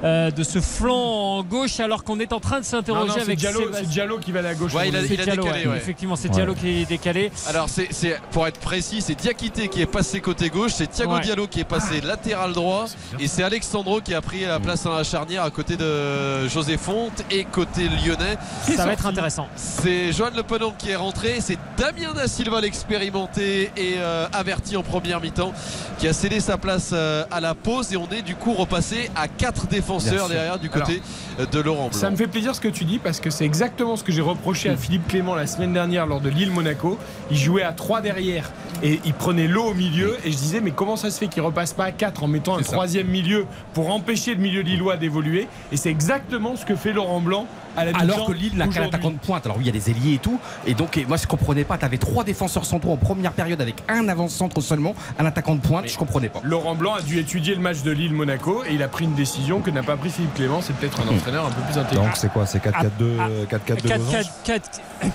[0.04, 0.94] euh, de ce flanc
[1.38, 3.84] en gauche, alors qu'on est en train de s'interroger avec Diallo, Sébastien.
[3.86, 4.74] c'est Diallo qui va aller à gauche.
[4.74, 5.72] Ouais, il a- C'est il a Diallo, décalé, ouais.
[5.72, 5.78] ouais.
[5.78, 7.32] Effectivement, c'est Diallo qui est décalé.
[7.48, 11.22] Alors, c'est, pour être précis, c'est Diakité qui est passé côté gauche, c'est Thiago Ouais.
[11.22, 12.86] Diallo qui est passé latéral droit,
[13.20, 16.78] et c'est Alexandro qui a pris la place dans la charnière à côté de José
[16.78, 18.38] Fonte et côté lyonnais.
[18.76, 19.48] Ça va être intéressant.
[19.56, 24.76] C'est Johan Le Penant qui est rentré, c'est Damien Da Silva l'expérimenté et euh, averti
[24.78, 25.54] en première mi-temps
[26.00, 29.10] qui a cédé sa place euh, à la pause et on est du coup repassé
[29.16, 30.30] à quatre Bien défenseurs sûr.
[30.30, 31.02] derrière du côté
[31.38, 31.98] de Laurent Blanc.
[31.98, 34.22] Ça me fait plaisir ce que tu dis parce que c'est exactement ce que j'ai
[34.22, 36.98] reproché à Philippe Clément la semaine dernière lors de Lille-Monaco.
[37.30, 38.52] Il jouait à 3 derrière
[38.84, 41.44] et il prenait l'eau au milieu et je disais mais comment ça se fait qu'il
[41.44, 45.48] repasse pas à 4 en mettant un troisième milieu pour empêcher le milieu lillois d'évoluer?
[45.72, 47.48] Et c'est exactement ce que fait Laurent Blanc
[47.78, 48.88] Alors que Lille n'a qu'un aujourd'hui.
[48.90, 49.46] attaquant de pointe.
[49.46, 50.40] Alors oui, il y a des ailiers et tout.
[50.66, 51.78] Et donc, et moi, je comprenais pas.
[51.78, 55.62] Tu avais trois défenseurs centraux en première période avec un avant-centre seulement, un attaquant de
[55.62, 55.88] pointe.
[55.88, 56.40] Je comprenais pas.
[56.44, 59.62] Laurent Blanc a dû étudier le match de Lille-Monaco et il a pris une décision
[59.62, 60.62] que n'a pas pris Philippe Clément.
[60.62, 62.04] C'est peut-être un entraîneur un peu plus intelligent.
[62.06, 62.46] Donc c'est quoi?
[62.46, 62.72] C'est 4-4-2
[63.20, 64.26] Ah, 4-4-2 4-4 losange?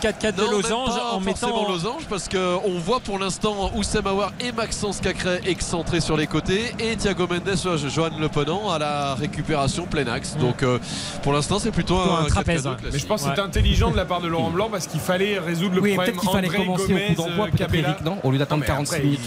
[0.01, 1.69] 4-4 de Non, même losange pas en forcément mettant.
[1.73, 6.73] losange parce qu'on voit pour l'instant Oussem Aouar et Maxence Cacré excentrés sur les côtés
[6.79, 10.37] et Thiago Mendes, euh, Johan Le Penant à la récupération plein axe.
[10.39, 10.79] Donc euh,
[11.23, 12.93] pour l'instant c'est plutôt, Plutôt un un, trapèze, 4-4-2 classique.
[12.93, 13.33] Mais je pense que Ouais.
[13.37, 16.15] c'est intelligent de la part de Laurent Blanc parce qu'il fallait résoudre le Oui, problème
[16.15, 17.75] peut-être qu'il fallait commencer Gomez, au coup d'envoi, euh, peut-être.
[17.75, 19.21] Eric, non Au lieu d'attendre Non, mais 46 après, minutes.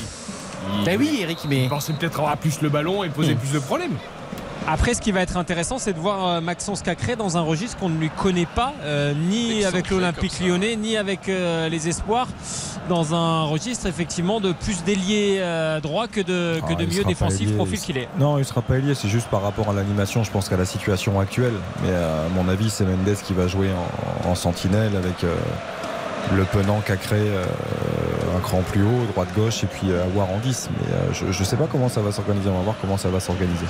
[0.80, 1.64] il- Ben oui, Eric, mais.
[1.64, 3.38] Il pensait peut-être avoir plus le ballon et poser Hmm.
[3.38, 3.92] plus de problèmes.
[4.68, 7.78] Après, ce qui va être intéressant, c'est de voir euh, Maxence Cacré dans un registre
[7.78, 12.28] qu'on ne lui connaît pas, euh, ni avec l'Olympique lyonnais, ni avec euh, les Espoirs,
[12.90, 17.08] dans un registre effectivement de plus d'ailier euh, droit que de, que Ah, de pas
[17.08, 18.10] défensif, profil il- qu'il est.
[18.18, 20.66] Non, il sera pas ailier, c'est juste par rapport à l'animation, je pense qu'à la
[20.66, 21.54] situation actuelle.
[21.84, 23.70] Mais euh, à mon avis, c'est Mendes qui va jouer
[24.26, 25.36] en, en sentinelle avec euh,
[26.34, 27.46] Le Penant, Cacré, euh,
[28.36, 30.70] un cran plus haut, droite-gauche, et puis Awar en 10.
[30.72, 33.10] Mais euh, je, je sais pas comment ça va s'organiser, on va voir comment ça
[33.10, 33.66] va s'organiser.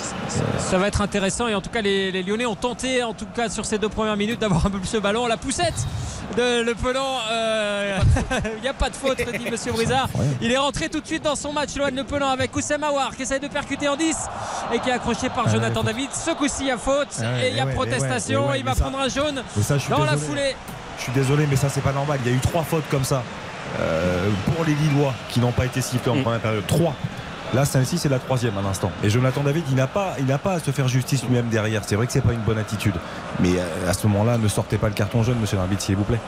[0.57, 3.25] Ça va être intéressant et en tout cas les, les Lyonnais ont tenté en tout
[3.35, 5.27] cas sur ces deux premières minutes d'avoir un peu plus le ballon.
[5.27, 5.73] La poussette
[6.37, 7.99] de Le Penant, euh,
[8.57, 10.07] il n'y a pas de faute, dit Monsieur Brizard.
[10.41, 13.15] Il est rentré tout de suite dans son match, Lohan Le Penant avec Oussem Aouar
[13.15, 14.15] qui essaie de percuter en 10
[14.73, 16.09] et qui est accroché par Ah, Jonathan David.
[16.13, 18.47] Ce coup-ci il y a faute Ah et il y a mais ouais, protestation.
[18.51, 19.43] mais il va prendre un jaune
[19.89, 20.55] dans la foulée.
[20.97, 22.19] Je suis désolé, mais ça, c'est pas normal.
[22.25, 23.23] Il y a eu trois fautes comme ça
[23.79, 26.65] euh, pour les Lillois qui n'ont pas été sifflés en première période.
[26.67, 26.95] Trois.
[27.53, 28.91] Là, celle-ci, c'est la troisième à l'instant.
[29.03, 31.81] Et Jonathan David, il n'a pas, il n'a pas à se faire justice lui-même derrière.
[31.85, 32.95] C'est vrai que c'est pas une bonne attitude.
[33.39, 36.03] Mais euh, à ce moment-là, ne sortez pas le carton jaune, monsieur l'arbitre, s'il vous
[36.03, 36.19] plaît.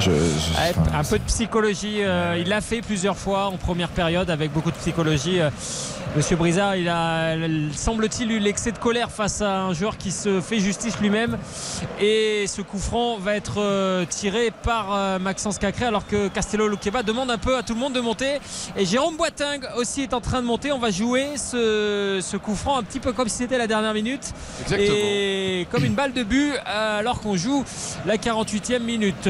[0.00, 3.56] Je- je- Ouais, enfin, un peu de psychologie, euh, il l'a fait plusieurs fois en
[3.56, 5.40] première période avec beaucoup de psychologie.
[5.40, 5.50] Euh,
[6.16, 7.36] Monsieur Brizard, il a,
[7.74, 11.38] semble-t-il, eu l'excès de colère face à un joueur qui se fait justice lui-même.
[12.00, 16.66] Et ce coup franc va être euh, tiré par euh, Maxence Cacré alors que Castello
[16.66, 18.38] Luqueba demande un peu à tout le monde de monter.
[18.76, 20.72] Et Jérôme Boiting aussi est en train de monter.
[20.72, 23.94] On va jouer ce, ce coup franc un petit peu comme si c'était la dernière
[23.94, 24.32] minute.
[24.62, 24.96] Exactement.
[24.98, 27.64] Et comme une balle de but euh, alors qu'on joue
[28.06, 29.28] la 48e minute.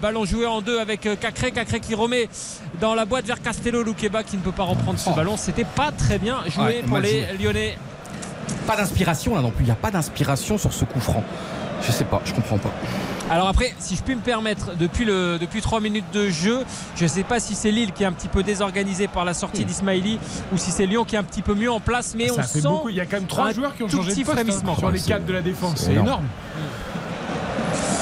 [0.00, 1.52] Ballon joué en deux avec Cacré.
[1.52, 2.28] Cacré qui remet
[2.80, 5.36] dans la boîte vers Castello Luqueba qui ne peut pas reprendre ce ballon.
[5.36, 7.38] C'était pas très bien joué Ouais, pour les joué.
[7.40, 7.78] Lyonnais.
[8.66, 9.62] Pas d'inspiration là non plus.
[9.64, 11.24] Il n'y a pas d'inspiration sur ce coup franc.
[11.86, 12.70] Je sais pas, je comprends pas.
[13.30, 16.64] Alors après, si je puis me permettre, depuis, le, depuis 3 minutes de jeu,
[16.96, 19.34] je ne sais pas si c'est Lille qui est un petit peu désorganisé par la
[19.34, 20.18] sortie d'Ismaili
[20.52, 22.14] ou si c'est Lyon qui est un petit peu mieux en place.
[22.16, 22.88] Mais Ça on fait sent beaucoup.
[22.88, 25.00] Il y a quand même trois joueurs qui ont changé de poste hein, sur les
[25.00, 25.74] quatre de la défense.
[25.76, 26.06] c'est énorme.
[26.06, 26.26] énorme.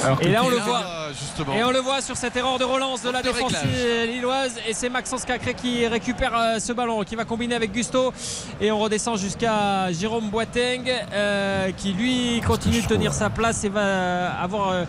[0.04, 0.84] Alors que Et là, on le voit.
[1.18, 1.54] Justement.
[1.54, 4.08] Et on le voit sur cette erreur de relance de la de défense réglage.
[4.08, 4.52] lilloise.
[4.68, 8.12] Et c'est Maxence Cacré qui récupère euh, ce ballon, qui va combiner avec Gusto.
[8.60, 13.68] Et on redescend jusqu'à Jérôme Boateng, euh, qui lui continue de tenir sa place et
[13.68, 14.84] va avoir euh,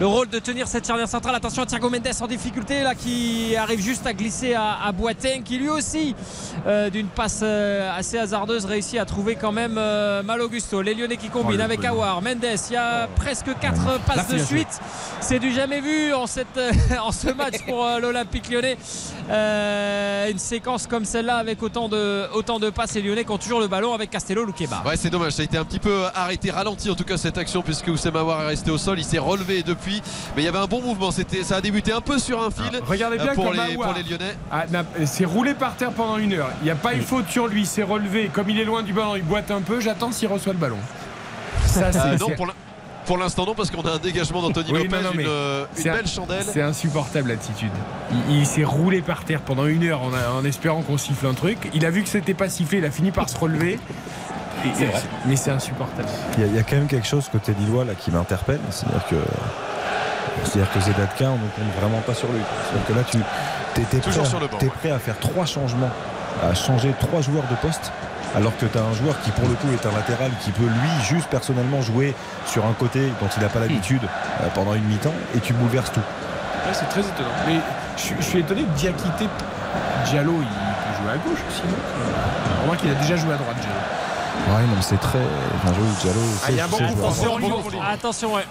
[0.00, 1.34] le rôle de tenir cette charnière centrale.
[1.34, 5.42] Attention à Thiago Mendes en difficulté, là, qui arrive juste à glisser à, à Boateng,
[5.44, 6.14] qui lui aussi,
[6.66, 10.82] euh, d'une passe assez hasardeuse, réussit à trouver quand même euh, Malo Gusto.
[10.82, 11.84] Les Lyonnais qui combinent Oh, avec.
[11.84, 12.44] Awar, Mendes.
[12.70, 14.80] Il y a presque 4 passes de suite.
[15.20, 16.60] C'est du jamais vu en, cette,
[17.02, 18.76] en ce match pour euh, l'Olympique lyonnais.
[19.30, 23.38] Euh, une séquence comme celle-là avec autant de, autant de passes et lyonnais qui ont
[23.38, 24.82] toujours le ballon avec Castello Luqueba.
[24.84, 25.32] Ouais, c'est dommage.
[25.32, 28.14] Ça a été un petit peu arrêté, ralenti en tout cas cette action puisque Oussem
[28.14, 28.98] Aouar est resté au sol.
[28.98, 30.02] Il s'est relevé depuis,
[30.36, 31.10] mais il y avait un bon mouvement.
[31.10, 32.64] C'était, ça a débuté un peu sur un fil.
[32.74, 34.36] Ah, Regardez euh, bien pour les, pour les Lyonnais.
[34.52, 36.50] a- n'a- s'est roulé par terre pendant une heure.
[36.60, 37.62] Il n'y a pas eu faute sur lui.
[37.62, 38.28] Il s'est relevé.
[38.32, 39.80] Comme il est loin du ballon, il boite un peu.
[39.80, 40.78] J'attends s'il reçoit le ballon.
[41.66, 42.36] Ça, c'est- Euh,
[43.06, 45.20] pour l'in- pour l'instant non parce qu'on a un dégagement d'Anthony Oui, Lopez, non, une,
[45.26, 46.44] euh, une c'est un- belle chandelle.
[46.52, 47.70] C'est insupportable l'attitude.
[48.28, 51.70] Il, il s'est roulé par terre pendant une heure en, espérant qu'on siffle un truc.
[51.74, 53.78] Il a vu que c'était pas sifflé, il a fini par se relever.
[54.64, 55.02] Et- C'est vrai.
[55.26, 56.08] Mais c'est insupportable.
[56.38, 58.60] Il y, a- il y a quand même quelque chose côté Lillois là qui m'interpelle,
[58.70, 59.16] c'est-à-dire que
[60.44, 62.40] c'est-à-dire que Zedatka on ne compte vraiment pas sur lui.
[62.70, 63.18] C'est-à-dire que là tu
[63.74, 64.72] t'es, t'es prêt, Toujours à- sur le banc, t'es ouais.
[64.80, 65.90] prêt à faire trois changements,
[66.42, 67.92] à changer trois joueurs de poste.
[68.36, 70.64] Alors que tu as un joueur qui pour le coup est un latéral qui peut
[70.64, 72.14] lui juste personnellement jouer
[72.46, 75.92] sur un côté dont il n'a pas l'habitude euh, pendant une mi-temps et tu bouleverses
[75.92, 76.00] tout.
[76.00, 77.28] Ouais, c'est très étonnant.
[77.46, 77.60] Mais
[77.96, 79.26] je, suis- je suis étonné que Diakité,
[80.06, 81.62] Diallo, il peut jouer à gauche aussi.
[81.68, 82.62] non?
[82.62, 83.74] Remarque qu'il a déjà joué à droite, Diallo.
[84.58, 85.20] Ouais non mais c'est très.
[85.56, 87.08] Enfin Diallo, Diallo, Ah, il y a un bon c'est- c'est joueur.
[87.10, 88.46] Attention, Attention, attention, ouais.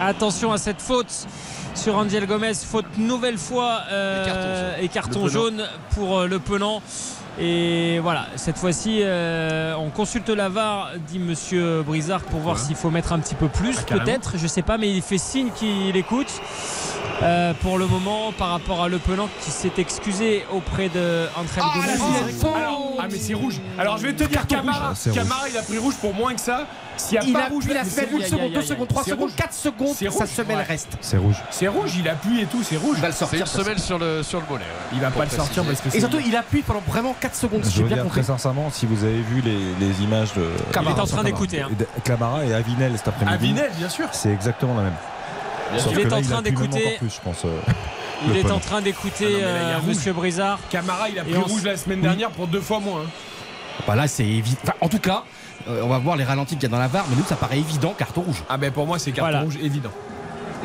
[0.00, 1.26] Attention à cette faute
[1.74, 2.54] sur Angel Gomez.
[2.54, 5.64] Faute nouvelle fois euh, et carton, jaune
[5.94, 6.80] pour euh, le Penant.
[7.40, 12.76] Et voilà, cette fois-ci, euh, on consulte la VAR, dit Monsieur Brizard, pour voir s'il
[12.76, 15.48] faut mettre un petit peu plus, Ah, peut-être, je sais pas, mais il fait signe
[15.50, 16.28] qu'il écoute.
[17.22, 21.26] Euh, pour le moment, par rapport à Le Penant qui s'est excusé auprès de
[21.74, 21.92] Gomez.
[22.56, 23.60] Alors- ah mais c'est rouge.
[23.78, 25.10] Alors je vais te dire Camara, Ah.
[25.14, 26.66] Camara il a pris rouge pour moins que ça.
[26.96, 28.88] S'il n'y a Il pas appuie rouge, la mais semelle, c'est- une seconde, deux secondes,
[28.88, 30.26] trois secondes, quatre secondes, sa rouge.
[30.28, 30.62] semelle Ouais.
[30.62, 30.88] reste.
[31.00, 31.36] C'est rouge.
[31.50, 32.96] C'est rouge, il appuie et tout, c'est rouge.
[32.98, 33.40] Il va le C'est sortir.
[33.40, 34.64] une semelle sur le, sur le mollet.
[34.92, 37.34] Il va pas le sortir parce que c'est Et surtout, il appuie pendant vraiment 4
[37.34, 37.62] secondes.
[37.64, 38.20] Je veux bien dire compris.
[38.20, 40.46] très sincèrement, si vous avez vu les, images de
[40.80, 41.62] Il est en train d'écouter.
[41.62, 41.68] hein.
[41.78, 44.08] de Clamara et Avinel cet après-midi, Avinel, bien sûr.
[44.12, 44.92] c'est exactement la même.
[45.72, 46.98] Il est en il train d'écouter.
[47.02, 47.44] je pense.
[47.46, 47.58] euh,
[48.28, 49.78] Il est en train d'écouter Ah il a euh.
[49.86, 50.58] Monsieur Brizard.
[50.70, 53.00] Camara, il a pris rouge la semaine dernière pour deux fois moins.
[53.00, 53.82] hein.
[53.86, 54.58] Bah là, c'est évident.
[54.64, 56.88] Enfin, en tout cas, euh, on va voir les ralentis qu'il y a dans la
[56.88, 58.42] VAR, mais nous, ça paraît évident, carton rouge.
[58.48, 59.40] Ah ben pour moi, c'est carton Voilà.
[59.44, 59.90] rouge évident.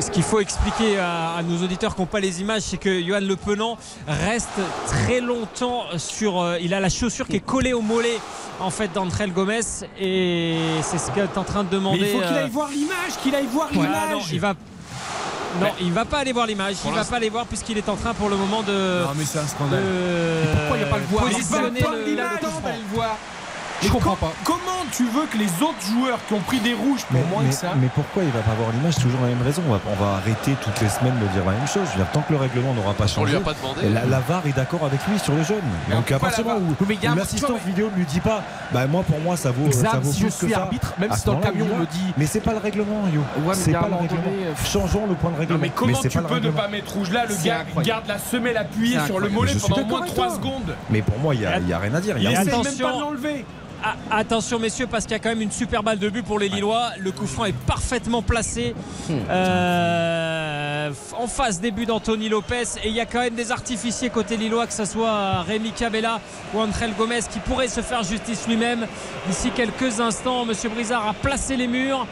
[0.00, 3.02] Ce qu'il faut expliquer à, à nos auditeurs qui n'ont pas les images, c'est que
[3.02, 3.76] Johan Le Penant
[4.06, 4.48] reste
[4.86, 6.40] très longtemps sur.
[6.40, 8.18] euh, il a la chaussure qui est collée au mollet
[8.60, 9.58] en fait d'Andrel Gomez
[10.00, 11.98] et c'est ce qu'est en train de demander.
[12.00, 14.32] Mais il faut qu'il euh, aille voir l'image, qu'il aille voir voilà, non, l'image.
[14.32, 14.54] il va.
[15.60, 16.76] Non, il va pas aller voir l'image.
[16.84, 19.02] Il va pas aller voir puisqu'il est en train pour le moment de.
[19.02, 19.82] Non mais c'est un scandale.
[19.82, 22.30] de- pourquoi il va pas le voir positionner Il va pas le- l'image.
[22.42, 22.60] le franc.
[22.66, 23.16] le voir.
[23.82, 24.32] Je comprends com- pas.
[24.44, 24.60] Comment
[24.90, 27.50] tu veux que les autres joueurs qui ont pris des rouges pour Mais, moins mais-
[27.50, 29.62] que ça mais pourquoi il va pas voir l'image toujours la même raison.
[29.68, 31.82] On va, on va arrêter toutes les semaines de dire la même chose.
[31.86, 33.88] Je veux dire, tant que le règlement n'aura pas On lui changé, a pas demandé.
[33.88, 35.62] la, la VAR est d'accord avec lui sur le jeune.
[35.88, 36.74] Mais Donc on à partir du la moment où,
[37.52, 38.42] vois, vidéo ne lui dit pas,
[38.72, 40.62] bah moi pour moi ça vaut, ça vaut si je plus que suis ça.
[40.62, 42.12] arbitre, même si dans le camion on me dit.
[42.16, 43.20] Mais c'est pas le règlement, Yo.
[43.46, 44.22] mais c'est pas le règlement.
[44.22, 45.58] donné, Changeons le point de règlement.
[45.58, 48.56] Non mais comment tu peux ne pas mettre rouge là Le gars garde la semelle
[48.56, 50.34] appuyée sur le mollet pendant d'accord moins de avec 3 toi.
[50.36, 50.74] secondes.
[50.90, 52.16] Mais pour moi, il y a, il y a rien à dire.
[52.18, 52.62] Il attention.
[52.62, 53.44] même pas de l'enlever.
[53.84, 56.38] Ah, attention messieurs parce qu'il y a quand même une super balle de but pour
[56.40, 56.90] les Lillois.
[56.98, 58.74] Le coup franc est parfaitement placé
[59.08, 64.10] euh, en face des buts d'Anthony Lopez et il y a quand même des artificiers
[64.10, 66.20] côté Lillois que ce soit Rémi Cabella
[66.54, 68.86] ou Andrel Gomez qui pourrait se faire justice lui-même
[69.28, 70.44] d'ici quelques instants.
[70.44, 72.06] Monsieur Brizard a placé les murs.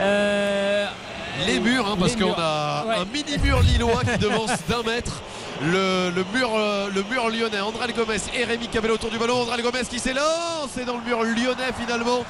[0.00, 0.86] Euh,
[1.46, 2.94] les murs, hein, parce qu'on a Ouais.
[2.96, 5.22] un mini mur lillois qui devance d'un mètre.
[5.60, 9.42] Le, le mur, euh, le mur lyonnais, André Gomez et Rémi Cabello autour du ballon.
[9.42, 12.24] André Gomez qui s'élance et dans le mur lyonnais finalement.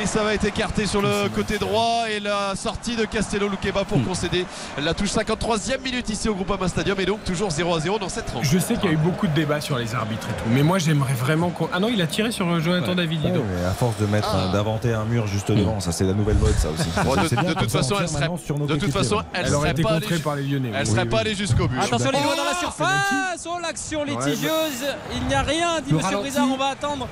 [0.00, 2.04] Et ça va être écarté sur le côté droit.
[2.10, 3.84] Et la sortie de Castello Luqueba Hmm.
[3.84, 4.46] pour concéder
[4.82, 6.98] la touche 53e minute ici au Groupama Stadium.
[7.00, 8.44] Et donc toujours 0 à 0 dans cette rencontre.
[8.50, 10.62] Je sais qu'il y a eu beaucoup de débats sur les arbitres et tout, mais
[10.62, 11.68] moi j'aimerais vraiment qu'on.
[11.72, 13.20] Ah non, il a tiré sur Jonathan David.
[13.20, 13.44] dis Ouais, donc.
[13.54, 14.48] mais à force de mettre, Ah.
[14.48, 16.88] un- d'inventer un mur juste devant, ça c'est la nouvelle mode, ça aussi.
[17.04, 19.60] Bon, de, toute façon, elle serait, maintenant sur nos de toute façon, elle, Elle aurait
[19.68, 20.70] serait été pas allée, par les Lyonnais.
[20.74, 20.86] elle oui.
[20.90, 21.20] serait Oui, pas oui.
[21.22, 21.78] allée jusqu'au but.
[21.78, 24.86] Attention les doigts dans la Oh, surface, oh l'action litigieuse,
[25.16, 26.16] il n'y a rien, dit Monsieur.
[26.18, 27.08] Brizard, on va attendre,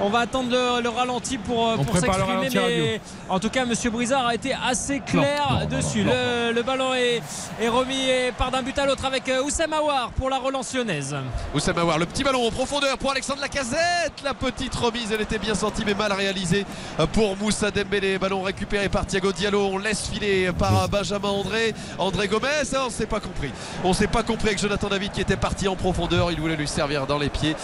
[0.00, 3.90] on va attendre le, le ralenti pour, euh, pour s'exprimer, mais en tout cas Monsieur
[3.90, 6.02] Brizard a été assez clair non, non, dessus.
[6.04, 7.22] non, le, le ballon est,
[7.60, 10.74] est remis et part d'un but à l'autre avec euh, Oussem Aouar pour la relance
[10.74, 11.16] lyonnaise.
[11.54, 14.22] Oussama Aouar, le petit ballon en profondeur pour Alexandre Lacazette.
[14.24, 16.64] La petite remise, elle était bien sentie mais mal réalisée
[17.12, 18.18] pour Moussa Dembélé.
[18.18, 19.68] Ballon récupéré par Thiago Diallo.
[19.72, 21.74] On laisse filer par Benjamin André.
[21.98, 23.50] André Gomez, Ah, on ne s'est pas compris.
[23.82, 26.30] On ne s'est pas compris avec Jonathan David qui était parti en profondeur.
[26.32, 27.56] Il voulait lui servir dans les pieds.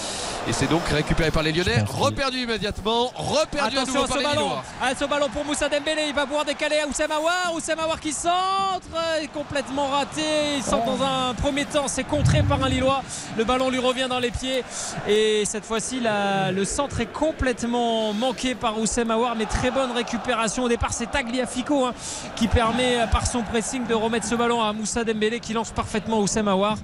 [0.49, 1.85] Et c'est donc récupéré par les Lyonnais.
[1.89, 3.11] Reperdu immédiatement.
[3.15, 4.65] Reperdu à Attention nouveau à par ce les ballon, Lillois.
[4.83, 8.01] à ce ballon pour Moussa Dembélé, il va pouvoir décaler à Oussem Aouar.
[8.01, 8.89] Qui centre,
[9.35, 13.03] complètement raté, il centre dans un premier temps, c'est contré par un Lillois,
[13.37, 14.65] le ballon lui revient dans les pieds.
[15.09, 19.37] Et cette fois-ci le centre est complètement manqué par Oussem Aouar.
[19.37, 20.65] Mais très bonne récupération.
[20.65, 21.95] Au départ c'est Tagliafico hein,
[22.37, 26.21] qui permet par son pressing de remettre ce ballon à Moussa Dembélé qui lance parfaitement
[26.21, 26.77] Oussem Aouar.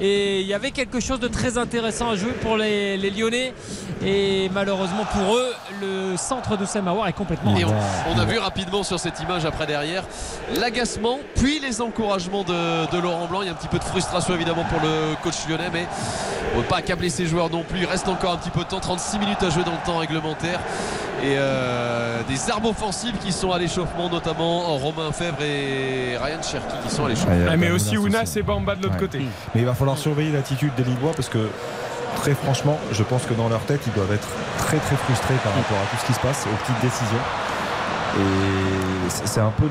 [0.00, 3.54] Et il y avait quelque chose de très intéressant à jouer pour les, Lyonnais.
[4.04, 8.82] Et malheureusement pour eux le centre d'Oussem Aouar est complètement Et on, a vu rapidement
[8.82, 10.04] sur cette image après derrière
[10.58, 13.42] l'agacement, puis les encouragements de, de Laurent Blanc.
[13.42, 15.86] Il y a un petit peu de frustration évidemment pour le coach lyonnais, mais
[16.54, 17.80] on ne veut pas accabler ses joueurs non plus.
[17.80, 19.98] Il reste encore un petit peu de temps, 36 minutes à jouer dans le temps
[19.98, 20.60] réglementaire.
[21.20, 26.76] Et euh, des armes offensives qui sont à l'échauffement, notamment Romain Fèvre et Ryan Cherki
[26.86, 27.34] qui sont à l'échauffement.
[27.50, 29.00] Ah, mais aussi Ounas et Bamba de l'autre Ouais.
[29.00, 29.18] côté.
[29.54, 31.48] Mais il va falloir surveiller l'attitude des Lillois parce que
[32.18, 34.28] très franchement, je pense que dans leur tête, ils doivent être
[34.58, 37.24] très très frustrés par rapport à tout ce qui se passe, aux petites décisions.
[38.18, 39.66] Et c'est un peu.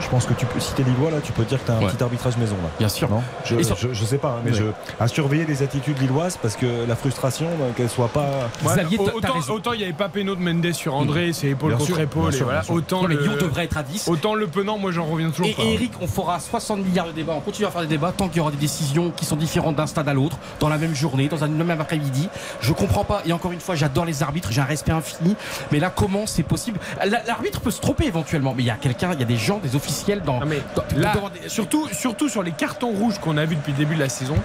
[0.00, 1.80] Je pense que tu peux, si t'es Lillois là, tu peux dire que t'as un
[1.80, 1.86] Ouais.
[1.92, 2.70] petit arbitrage maison là.
[2.78, 3.08] Bien sûr.
[3.08, 4.56] Non je, Et sur- je, je sais pas, hein, mais Ouais.
[4.58, 4.64] je,
[5.02, 8.48] à surveiller les attitudes lilloises parce que la frustration, bah, qu'elle soit pas.
[8.64, 11.70] Ouais, Xavier, t'as- autant, il n'y avait pas péno de Mendes sur André, c'est épaule
[11.70, 12.22] Bien contre sûr, épaule.
[12.22, 12.62] bien et sûr, voilà.
[12.68, 14.08] Autant le, Lyon devrait être à 10.
[14.08, 15.62] autant le penant, moi j'en reviens toujours Et, pas.
[15.62, 18.28] et Eric, on fera 60 milliards de débats, on continuera à faire des débats tant
[18.28, 20.94] qu'il y aura des décisions qui sont différentes d'un stade à l'autre, dans la même
[20.94, 22.28] journée, dans un même après-midi.
[22.60, 25.36] Je comprends pas, et encore une fois, j'adore les arbitres, j'ai un respect infini,
[25.72, 26.78] mais là, comment c'est possible?
[27.04, 29.36] La- L'arbitre peut se tromper éventuellement, mais il y a quelqu'un, il y a des
[29.36, 30.40] gens, des officiels dans.
[30.40, 33.56] Non, mais dans- là, dans- des- surtout, surtout sur les cartons rouges qu'on a vus
[33.56, 34.36] depuis le début de la saison,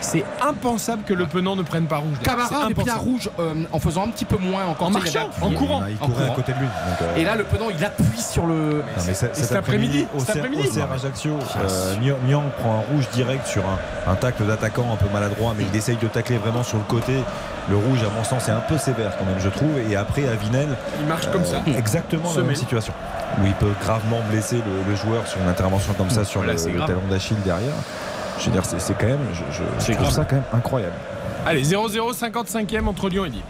[0.00, 2.16] c'est impensable que le penant ne prenne pas rouge.
[2.24, 2.98] Camara un impensable.
[3.00, 4.88] rouge euh, en faisant un petit peu moins encore.
[4.88, 5.82] En marchant, en courant.
[5.88, 6.66] Il En courait à côté de lui.
[6.66, 8.54] donc, euh, Et là, le penant, il appuie sur le.
[8.78, 13.62] Non, mais cet, après-midi, au CR Ajaccio, euh, Niang- Niang prend un rouge direct sur
[13.64, 16.84] un, un tacle d'attaquant un peu maladroit, mais il essaye de tacler vraiment sur le
[16.84, 17.22] côté.
[17.70, 19.78] Le rouge, à mon sens, est un peu sévère quand même, je trouve.
[19.90, 20.68] Et après, à Vinel,
[21.00, 21.62] Il marche comme ça.
[21.76, 22.92] exactement la même situation.
[23.40, 26.54] Où il peut gravement blesser le, le joueur sur une intervention comme ça sur Voilà,
[26.58, 27.72] le, talon d'Achille derrière.
[28.38, 30.14] Je veux dire, c'est c'est quand même, je, je- je C'est trouve grave.
[30.16, 30.94] ça quand même incroyable.
[31.46, 33.42] Allez, 0-0, 55e entre Lyon et Lille.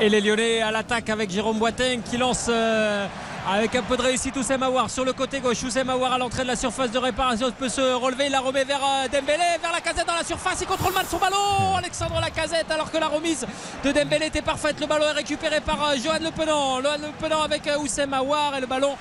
[0.00, 3.06] Et les Lyonnais à l'attaque avec Jérôme Boiteng qui lance euh,
[3.48, 5.62] avec un peu de réussite Oussem Aouar sur le côté gauche.
[5.62, 8.26] Oussem Aouar à l'entrée de la surface de réparation peut se relever.
[8.26, 10.58] Il la remet vers euh, Dembélé, vers la casette dans la surface.
[10.60, 11.76] Il contrôle mal son ballon.
[11.76, 13.46] Alexandre Lacazette alors que la remise
[13.84, 14.78] de Dembélé était parfaite.
[14.80, 16.80] Le ballon est récupéré par euh, Johan Le Penant.
[16.82, 18.96] Johan Le Penant avec euh, Oussem Aouar et le ballon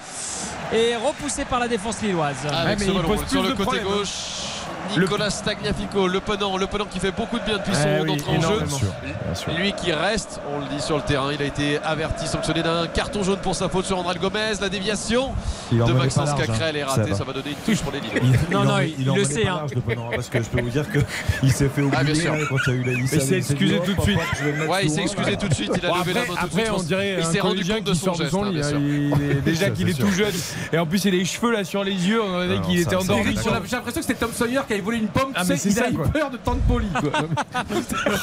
[0.74, 2.38] est repoussé par la défense lilloise.
[2.52, 3.84] Avec mais ce il ballon pose sur le côté hein.
[3.84, 4.49] gauche.
[4.98, 8.10] Nicolas Stagnafico, le penant, le penant qui fait beaucoup de bien depuis son Eh oui,
[8.12, 8.58] entrée en jeu.
[8.66, 8.88] Bien sûr,
[9.26, 9.52] bien sûr.
[9.54, 12.88] Lui qui reste, on le dit sur le terrain, il a été averti, sanctionné d'un
[12.88, 14.54] carton jaune pour sa faute sur André Gomez.
[14.60, 15.30] La déviation
[15.72, 16.88] de Maxence Cacrel est hein.
[16.88, 17.16] ratée, Ça va.
[17.18, 18.20] ça va donner une touche pour les Lillois.
[18.24, 19.56] Il, Non, il non, il- il en il le sait, hein.
[19.58, 22.14] large, le Penant, hein, parce que je peux vous dire qu'il s'est fait Ah, bien
[22.14, 22.34] oublier sûr.
[22.34, 24.20] là, quand il y a eu la il s'est excusé tout de suite.
[24.68, 26.34] Ouais, il s'est excusé tout de suite, il a levé la après, main tout
[26.84, 27.18] de après, suite.
[27.20, 28.34] il s'est rendu compte de son geste.
[28.36, 30.34] est déjà qu'il est tout jeune.
[30.74, 32.22] Et en plus, il a les cheveux là sur les yeux.
[32.24, 33.36] On aurait Non, qu'il était endormi.
[33.44, 35.32] J'ai l'impression que c'était Tom Sawyer qui avait volé une pomme.
[35.36, 36.08] Ah, tu mais sais, il ça, a eu quoi.
[36.08, 36.88] peur de tant de poli.
[37.00, 37.12] quoi.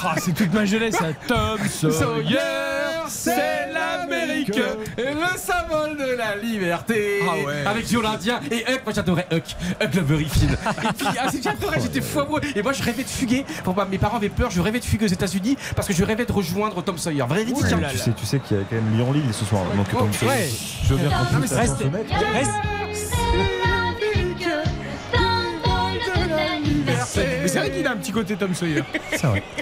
[0.08, 1.06] Ah, c'est toute ma jeunesse, ça.
[1.26, 2.38] Tom Sawyer, Sawyer,
[3.08, 4.56] c'est l'Amérique.
[4.98, 7.20] Et le symbole de la liberté.
[7.22, 7.66] Ah ouais.
[7.66, 8.82] Avec Joe l'Indien et Huck.
[8.84, 9.44] Moi j'adorais Huck.
[9.82, 10.52] Huck le Very Fine.
[10.52, 12.40] Et puis ah, j'adorais, j'étais fou amoureux.
[12.54, 13.44] Et moi je rêvais de fuguer.
[13.90, 14.50] Mes parents avaient peur.
[14.50, 17.22] Je rêvais de fuguer aux États-Unis parce que je rêvais de rejoindre Tom Sawyer.
[17.22, 17.26] Hein.
[17.80, 17.88] là.
[17.90, 19.62] Tu sais, tu sais qu'il y a quand même Lyon-Lille ce soir.
[19.74, 21.84] Donc, je puisse reste-
[27.46, 28.82] Mais c'est vrai qu'il a un petit côté Tom Sawyer.
[29.12, 29.42] C'est vrai.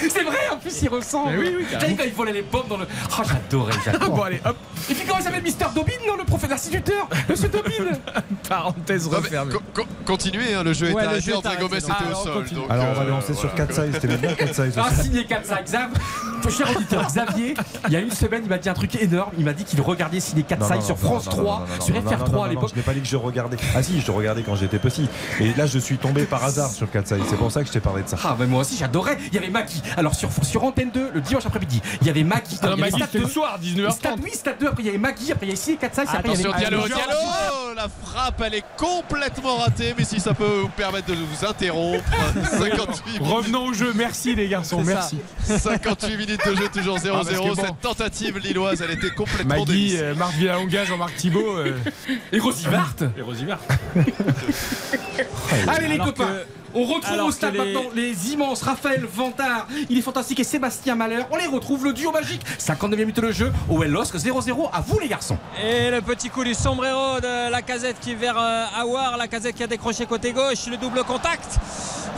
[0.00, 1.38] C'est vrai, en plus, il ressemble.
[1.38, 2.86] Oui, oui, quand il volait les bombes dans le.
[3.18, 4.08] Oh, j'adorais, j'adorais.
[4.08, 4.56] bon, allez, hop.
[4.90, 7.70] Et puis comment il s'appelle Mister Dobin, non, le prof l'instituteur Monsieur Dobin
[8.48, 9.52] Parenthèse refermée.
[9.52, 11.34] Co- co- Continuez, hein, le jeu Ouais, est arrêté.
[11.34, 12.44] André Gomez était Ah, au alors, sol.
[12.52, 13.66] donc, Alors on va euh, lancer sur voilà.
[13.66, 13.92] 4 size.
[14.00, 15.90] C'était bien 4 size Ah, signé 4 5 Xav.
[16.48, 17.54] Cher auditeur, Xavier,
[17.88, 19.32] il y a une semaine, il m'a dit un truc énorme.
[19.38, 21.58] Il m'a dit qu'il regardait signé 4 Non, non, size sur France non, non, 3,
[21.58, 22.70] non, non, sur non, non, FR3 non, à l'époque.
[22.72, 23.58] Je n'ai pas dit que je regardais.
[23.76, 25.08] Ah si, je regardais quand j'étais petit.
[25.40, 27.80] Et là, je suis tombé par hasard sur 4 C'est pour ça que je t'ai
[27.80, 28.16] parlé de ça.
[28.24, 29.18] Ah, mais moi aussi j'adorais.
[29.28, 29.82] Il y avait Maggie.
[29.96, 32.58] Alors sur, sur Antenne 2, le dimanche après-midi, il y avait Maggie.
[32.62, 33.30] Ah non, il y avait c'était le 2.
[33.30, 33.90] soir, 19h30.
[33.92, 34.66] Stade, oui, Stade 2.
[34.68, 35.32] Après il y avait Maggie.
[35.32, 36.04] Après il y 6 et 4 size.
[36.12, 40.34] Après, il y avait Diallo, Diallo La frappe, elle est complètement ratée, mais si ça
[40.34, 42.04] peut vous permettre de vous interrompre.
[42.58, 43.22] 58 minutes.
[43.22, 43.92] Revenons au jeu.
[43.94, 45.18] Merci les garçons, merci.
[45.44, 47.10] 58 minutes de jeu, toujours 0-0.
[47.12, 47.54] Ah, bon.
[47.54, 51.56] Cette tentative lilloise, elle était complètement Magui, euh, Marc Villalonga, Jean-Marc Thibault.
[51.56, 51.76] euh,
[52.32, 52.94] Et Rosy Vart.
[53.16, 53.60] Et Rosy Vart.
[55.68, 59.04] Allez les copains que- on retrouve alors au stade que les- maintenant les immenses Raphaël
[59.12, 61.26] Vantard, il est fantastique et Sébastien Malheur.
[61.30, 62.42] On les retrouve, le duo magique.
[62.58, 64.70] 59 minutes de jeu, au LOSC 0-0.
[64.72, 65.38] À vous les garçons.
[65.62, 69.28] Et le petit coup du sombrero de la casette qui est vers euh, Awar, la
[69.28, 71.58] casette qui a décroché côté gauche, le double contact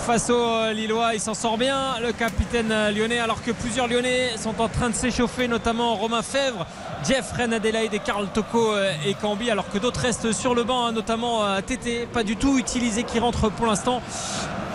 [0.07, 3.87] face au euh, Lillois, il s'en sort bien, le capitaine euh, lyonnais, alors que plusieurs
[3.87, 6.67] Lyonnais sont en train de s'échauffer, notamment Romain Fèvre,
[7.05, 10.63] Jeff Ren Adelaide et Karl Toko euh, et Cambi, alors que d'autres restent sur le
[10.63, 14.01] banc, hein, notamment euh, Tété, pas du tout utilisé, qui rentre pour l'instant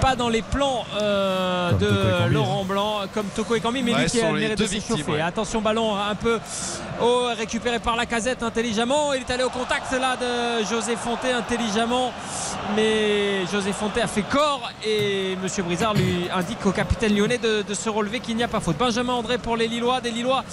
[0.01, 2.31] pas dans les plans euh, de.
[2.31, 5.13] Laurent Blanc comme Toko et Cambi mais Ouais, lui qui a le mérite de s'échauffer
[5.13, 5.21] ouais.
[5.21, 6.39] attention ballon un peu
[7.01, 11.31] haut récupéré par la casette intelligemment il est allé au contact là de José Fonté
[11.31, 12.11] intelligemment
[12.75, 17.61] mais José Fonté a fait corps et Monsieur Brizard lui indique au capitaine lyonnais de,
[17.61, 20.43] de se relever qu'il n'y a pas faute Benjamin André pour les Lillois des Lillois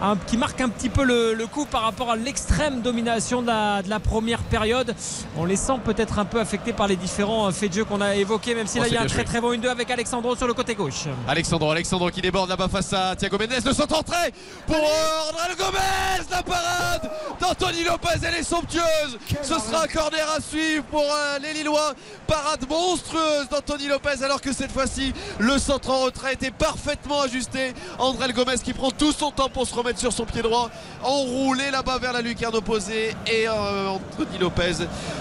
[0.00, 3.46] hein, qui marquent un petit peu le, le coup par rapport à l'extrême domination de
[3.46, 4.94] la, de la première période
[5.36, 8.00] on les sent peut-être un peu affectés par les différents euh, faits de jeu qu'on
[8.00, 9.90] a évoqués même si Oh, là il y a un très très bon 1-2 avec
[9.90, 13.62] Alexandro sur le côté gauche Alexandro, Alexandro qui déborde là-bas face à Thiago Mendes.
[13.64, 14.32] Le centre entrée
[14.66, 16.26] pour André Gomez.
[16.30, 17.10] La parade
[17.40, 19.18] d'Anthony Lopez, elle est somptueuse.
[19.42, 21.94] Ce sera un corner à suivre pour euh, les Lillois.
[22.26, 27.72] Parade monstrueuse d'Anthony Lopez alors que cette fois-ci le centre en retrait était parfaitement ajusté.
[27.98, 30.70] André Gomez qui prend tout son temps pour se remettre sur son pied droit.
[31.14, 33.14] Enroulé là-bas vers la lucarne opposée.
[33.26, 34.72] Et euh, Anthony Lopez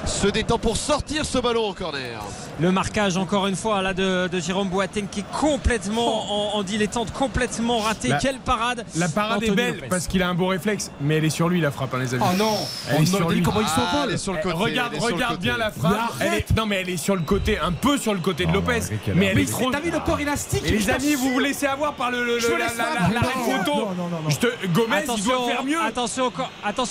[0.06, 2.20] se détend pour sortir ce ballon au corner.
[2.60, 6.64] Le marquage encore une fois là de, de Jérôme Boateng qui est complètement en, en
[6.64, 8.08] dilettante, complètement raté.
[8.10, 9.88] La- Quelle parade La parade est belle Lopez.
[9.88, 12.14] parce qu'il a un beau réflexe, mais elle est sur lui la frappe, hein, les
[12.16, 12.24] amis.
[12.28, 12.56] Oh non
[12.90, 13.42] Elle Oh est non, sur lui.
[13.44, 14.56] comment il Ah, s'envole elle est sur le côté.
[14.56, 16.14] regarde, regarde bien la frappe.
[16.20, 18.50] Elle est- non mais elle est sur le côté, un peu sur le côté de
[18.52, 18.80] Oh, Lopez.
[19.16, 19.70] mais elle est trop.
[19.72, 23.14] t'as vu le corps élastique les amis, vous vous laissez avoir par le, la, la-
[23.14, 23.72] la- photo.
[23.76, 24.30] Non, non, non, non.
[24.30, 25.78] Je te, Gomez, il doit faire mieux.
[25.86, 26.32] Attention,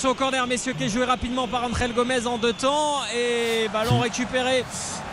[0.09, 3.01] au corner, messieurs, qui est joué rapidement par André Gomez en deux temps.
[3.15, 4.63] Et ballon récupéré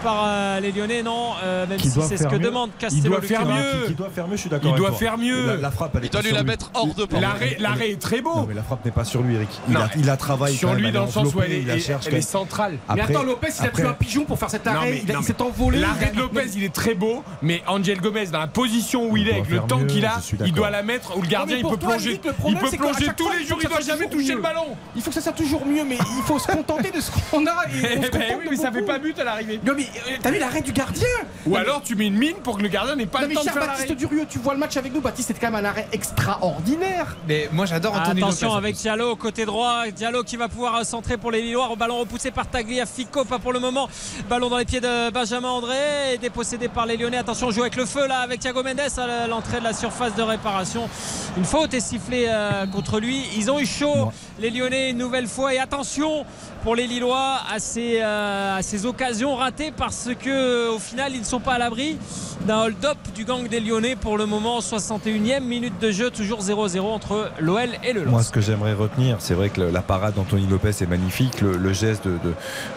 [0.03, 2.39] par euh, les Lyonnais, non, euh, même si c'est ce que mieux.
[2.39, 3.87] demande Il Castello doit faire mieux.
[3.87, 4.73] Qui doit faire mieux, je suis d'accord.
[4.75, 5.47] Il doit faire mieux.
[5.47, 6.47] La, la frappe, elle est Il doit lui la lui.
[6.47, 7.21] mettre hors de portée.
[7.21, 8.35] L'arrêt, l'arrêt est très beau.
[8.35, 9.49] Non, mais la frappe n'est pas sur lui, Eric.
[9.69, 11.53] Il, Non, a, il a travaillé sur quand lui même, dans le sens où elle
[11.53, 12.79] est, il elle est centrale.
[12.95, 14.91] Mais attends, Lopez, il a après- pris un pigeon pour faire cet Non, arrêt.
[14.93, 15.79] mais- Il a- non, il s'est envolé.
[15.81, 19.23] L'arrêt de Lopez, il est très beau, mais Angel Gomez, dans la position où il,
[19.23, 21.67] Il est, avec le temps qu'il a, il doit la mettre où le gardien il
[21.67, 22.13] peut plonger.
[22.13, 24.35] Il peut plonger tous les il jours, faut il que doit ça jamais soit toucher
[24.35, 24.67] le ballon.
[24.97, 27.47] Il faut que ça soit toujours mieux, mais il faut se contenter de ce qu'on
[27.47, 27.51] a.
[27.71, 29.61] oui, mais ça fait pas but à l'arrivée.
[29.67, 29.87] Non mais
[30.23, 31.07] t'as vu l'arrêt du gardien
[31.47, 33.35] Ou alors tu mets une mine pour que le gardien n'ait pas Non le mais
[33.35, 33.93] temps de faire Baptiste.
[33.93, 37.17] Durieux, tu vois le match avec nous, Baptiste, c'était quand même un arrêt extraordinaire.
[37.29, 38.59] Mais moi j'adore Anthony Attention Lopez.
[38.59, 39.89] avec Diallo côté droit.
[39.95, 41.69] Diallo qui va pouvoir euh, centrer pour les Lillois.
[41.77, 43.89] Ballon repoussé par Tagliafico, pas pour le moment.
[44.29, 47.19] Ballon dans les pieds de Benjamin André et dépossédé par les Lyonnais.
[47.19, 50.15] Attention, on joue avec le feu là avec Thiago Mendes à l'entrée de la surface
[50.15, 50.89] de réparation.
[51.37, 53.25] Une faute est sifflée euh, contre lui.
[53.37, 56.25] Ils ont eu chaud les Lyonnais une nouvelle fois et attention
[56.63, 61.21] pour les Lillois à ces, euh, à ces occasions ratées parce que au final ils
[61.21, 61.99] ne sont pas à l'abri
[62.47, 66.81] d'un hold-up du gang des Lyonnais pour le moment 61e minute de jeu toujours 0-0
[66.81, 68.29] entre l'OL et le Moi, LOSC.
[68.29, 71.41] ce que j'aimerais retenir, c'est vrai que la parade d'Anthony Lopez est magnifique.
[71.43, 72.09] Le, geste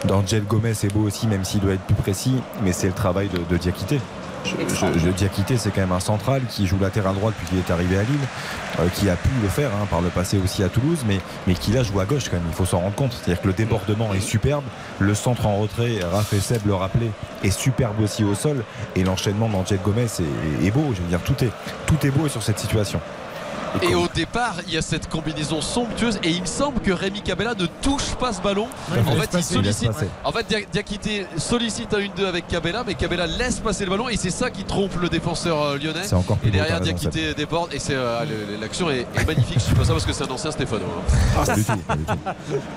[0.04, 2.34] d'Angel Gomez est beau aussi, même s'il doit être plus précis.
[2.62, 4.00] Mais c'est le travail de, de Diakité.
[4.44, 7.70] Je, je, Diakité, c'est quand même un central qui joue latéral droit depuis qu'il est
[7.70, 8.18] arrivé à Lille,
[8.78, 11.54] euh, qui a pu le faire hein, par le passé aussi à Toulouse, mais, mais
[11.54, 12.46] qui là joue à gauche quand même.
[12.48, 13.12] Il faut s'en rendre compte.
[13.12, 14.64] C'est-à-dire que le débordement est superbe,
[14.98, 17.10] le centre en retrait, Raph et Seb le rappelaient,
[17.42, 18.64] est superbe aussi au sol,
[18.96, 20.92] et l'enchaînement d'Angel Gomez est, est beau.
[20.94, 21.50] Je veux dire, tout est,
[21.86, 23.00] tout est beau sur cette situation.
[23.82, 27.20] Et au départ, il y a cette combinaison somptueuse et il me semble que Rémi
[27.22, 28.68] Cabella ne touche pas ce ballon.
[28.92, 29.90] Ouais, en fait, il passer, sollicite.
[30.24, 34.08] En fait, Dia- Diakité sollicite un 1-2 avec Cabella, mais Cabella laisse passer le ballon
[34.08, 36.04] et c'est ça qui trompe le défenseur euh, lyonnais.
[36.04, 38.24] C'est encore plus et derrière, Diakité déborde et c'est euh,
[38.60, 39.58] l'action est, est magnifique.
[39.68, 40.84] Je pas ça parce que c'est un ancien Stéphano.
[40.86, 41.44] hein.
[41.88, 41.94] Ah,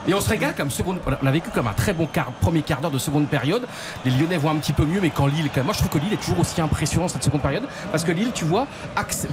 [0.07, 0.99] Et on se régale comme seconde.
[1.21, 3.67] On a vécu comme un très bon quart- premier quart d'heure de seconde période.
[4.03, 5.91] Les Lyonnais vont un petit peu mieux, mais quand Lille, quand même, moi je trouve
[5.91, 7.63] que Lille est toujours aussi impressionnant cette seconde période.
[7.91, 8.67] Parce que Lille, tu vois,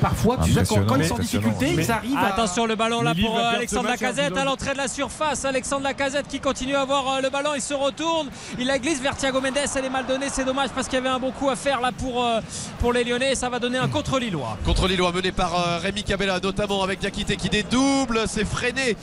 [0.00, 2.35] parfois, tu sais, quand, quand ils sont en difficulté, ils arrivent à.
[2.35, 5.44] Attention le ballon là pour euh, Alexandre match, Lacazette hein, à l'entrée de la surface.
[5.44, 8.28] Alexandre Lacazette qui continue à avoir euh, le ballon, il se retourne,
[8.59, 11.01] il la glisse vers Thiago Mendes, elle est mal donnée, c'est dommage parce qu'il y
[11.01, 12.40] avait un bon coup à faire là pour, euh,
[12.81, 14.59] pour les Lyonnais et ça va donner un contre Lillois.
[14.64, 18.97] Contre Lillois mené par Rémi Cabella notamment avec Diakité qui dédouble c'est freiné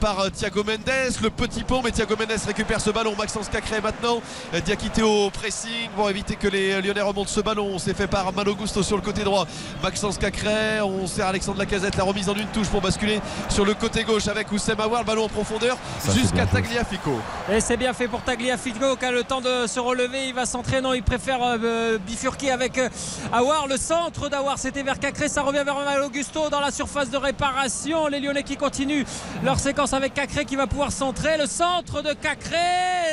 [0.00, 4.20] par Thiago Mendes le petit pont mais Thiago Mendes récupère ce ballon Maxence Cacré maintenant
[4.64, 8.32] Diakité au pressing pour éviter que les Lyonnais remontent ce ballon on s'est fait par
[8.32, 9.46] Malo Gusto sur le côté droit
[9.82, 13.74] Maxence Cacré on sert Alexandre Lacazette la remise en une touche pour basculer sur le
[13.74, 15.76] côté gauche avec Oussem Aouar le ballon en profondeur
[16.14, 16.44] jusqu'à.
[16.46, 17.18] Tagliafico
[17.50, 20.28] Et c'est bien fait pour Tagliafico qui a le temps de se relever.
[20.28, 20.80] Il va s'entrer.
[20.80, 22.88] Non, il préfère euh, euh, bifurquer avec euh,
[23.32, 23.66] Awar.
[23.66, 25.28] Le centre d'Awar, c'était vers Cacré.
[25.28, 28.06] Ça revient vers Mal Augusto dans la surface de réparation.
[28.08, 29.04] Les Lyonnais qui continuent
[29.42, 31.38] leur séquence avec Cacré qui va pouvoir centrer.
[31.38, 32.56] Le centre de Cacré.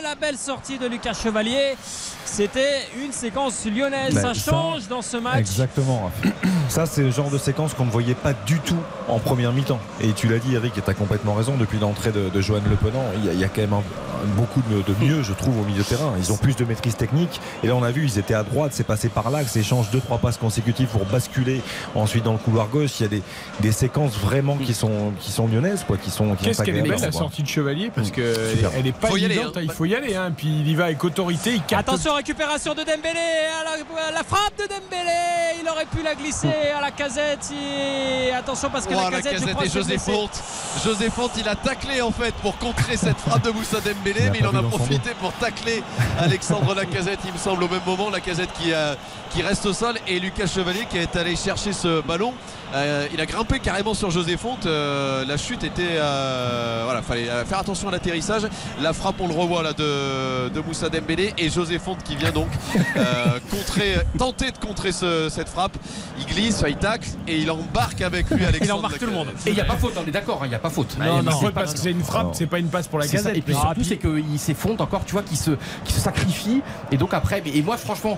[0.03, 1.75] La belle sortie de Lucas Chevalier.
[2.25, 4.13] C'était une séquence lyonnaise.
[4.13, 5.39] Ben, ça ça- change dans ce match.
[5.39, 6.11] Exactement.
[6.69, 8.70] Ça, c'est le genre de séquence qu'on ne voyait pas du tout
[9.07, 9.80] en première mi-temps.
[10.02, 11.56] Et tu l'as dit, Eric, et tu as complètement raison.
[11.57, 13.73] Depuis l'entrée de, de Johan Le Penant, il y, a- il y a quand même
[13.73, 16.14] un- un- beaucoup de, de mieux, je trouve, au milieu de terrain.
[16.18, 17.41] Ils ont plus de maîtrise technique.
[17.64, 19.99] Et là, on a vu, ils étaient à droite, c'est passé par l'axe, échange deux,
[19.99, 21.61] trois passes consécutives pour basculer
[21.95, 22.99] ensuite dans le couloir gauche.
[22.99, 23.23] Il y a des,
[23.60, 26.77] des séquences vraiment qui sont, qui sont lyonnaises, quoi, qui sont, qui Qu'est-ce sont qu'elle
[26.77, 28.72] est belle à la sortie de Chevalier parce que Super.
[28.77, 29.60] elle est pas Faut y aller, évidente, hein.
[29.61, 30.31] hein, il faut y aller hein.
[30.35, 33.19] puis il y va avec autorité il capte Attention, récupération de Dembélé,
[33.60, 37.52] à la, à la frappe de Dembélé, il aurait pu la glisser à la casette.
[37.52, 39.97] Et attention parce que Oh, la la casette, je crois, s'est José.
[39.97, 40.31] Fonte.
[40.83, 44.27] José Fonte, il a taclé en fait pour contrer cette frappe de Moussa Dembélé, Il
[44.27, 45.83] a mais il en a profité pour tacler
[46.19, 48.09] Alexandre Lacazette, il me semble, au même moment.
[48.09, 48.95] Lacazette qui, euh,
[49.33, 52.33] qui reste au sol et Lucas Chevalier qui est allé chercher ce ballon.
[52.73, 54.65] Euh, il a grimpé carrément sur José Fonte.
[54.65, 55.81] Euh, la chute était.
[55.97, 58.43] euh, voilà, fallait euh, faire attention à l'atterrissage.
[58.81, 62.31] La frappe, on le revoit là de, de Moussa Dembélé et José Fonte qui vient
[62.31, 62.47] donc
[62.95, 65.77] euh, contrer, tenter de contrer ce- cette frappe.
[66.19, 68.79] Il glisse, il tacle et il embarque avec lui Alexandre.
[68.85, 69.27] embarque tout le monde.
[69.45, 70.97] Et il n'y a pas faute, on est d'accord, hein, il n'y a pas faute.
[70.97, 73.05] non, Il non, pas- parce que c'est une frappe c'est pas une passe pour la
[73.05, 73.11] ça.
[73.17, 75.51] casette Et puis surtout, c'est qu'il s'effondre encore, tu vois, qu'il se,
[75.83, 76.61] qu'il se sacrifie.
[76.91, 78.17] Et donc après, et moi, franchement,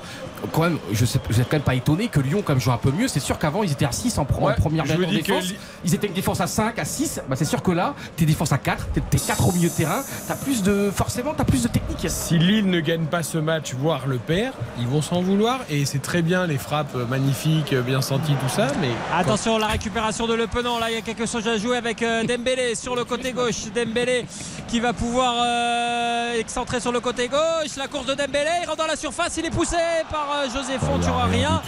[0.51, 2.77] quand même, je sais, vous êtes quand même pas étonné que Lyon, comme joue un
[2.77, 4.93] peu mieux, c'est sûr qu'avant, ils étaient à 6 en, pro- en Ouais, première je
[4.93, 5.45] en que défense.
[5.85, 7.21] Ils étaient une défense à 5, à 6.
[7.29, 9.73] Bah, c'est sûr que là, t'es défense à 4, t'es, t'es 4 au milieu de
[9.73, 10.03] terrain.
[10.27, 12.05] T'as plus de, forcément, t'as plus de technique.
[12.09, 15.59] Si Lille ne gagne pas ce match, voire le perd, ils vont s'en vouloir.
[15.69, 18.67] Et c'est très bien les frappes magnifiques, bien senties, tout ça.
[18.81, 20.79] Mais Attention, la récupération de Le Penant.
[20.79, 23.65] Là, il y a quelque chose à jouer avec euh, Dembélé sur le côté gauche.
[23.73, 24.25] Dembélé
[24.67, 27.75] qui va pouvoir euh, excentrer sur le côté gauche.
[27.77, 29.37] La course de Dembélé, il rentre dans la surface.
[29.37, 29.77] Il est poussé
[30.09, 30.97] par José Font.
[30.97, 31.61] Il n'y aura rien.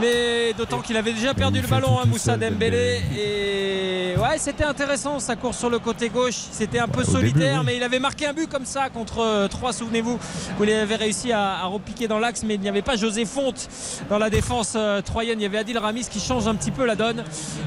[0.00, 3.02] Mais d'autant qu'il avait déjà perdu le ballon, hein, Moussa Dembélé.
[3.18, 6.36] Et ouais, c'était intéressant sa course sur le côté gauche.
[6.52, 7.64] C'était un peu solitaire, début, oui.
[7.66, 10.18] mais il avait marqué un but comme ça contre euh, 3, souvenez-vous,
[10.58, 13.24] où il avait réussi à, à repiquer dans l'axe, mais il n'y avait pas José
[13.24, 13.68] Fonte
[14.08, 15.40] dans la défense euh, troyenne.
[15.40, 17.24] Il y avait Adil Ramis qui change un petit peu la donne.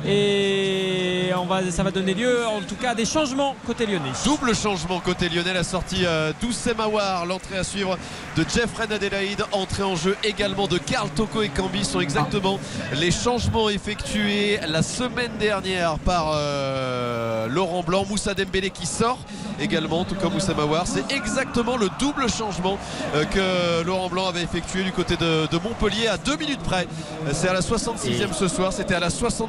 [0.07, 4.11] Et on va, ça va donner lieu, en tout cas, à des changements côté lyonnais.
[4.25, 7.97] Double changement côté lyonnais, la sortie euh, d'Oussem Aouar, l'entrée à suivre
[8.37, 12.59] de Jeffrey Adelaide, entrée en jeu également de Karl Toko et Cambi sont exactement
[12.95, 19.19] les changements effectués la semaine dernière par euh, Laurent Blanc, Moussa Dembélé qui sort
[19.59, 20.87] également, tout comme Oussem Aouar.
[20.87, 22.77] C'est exactement le double changement
[23.15, 26.87] euh, que Laurent Blanc avait effectué du côté de, de Montpellier à deux minutes près.
[27.33, 29.43] C'est à la 66e ce soir, c'était à la 64e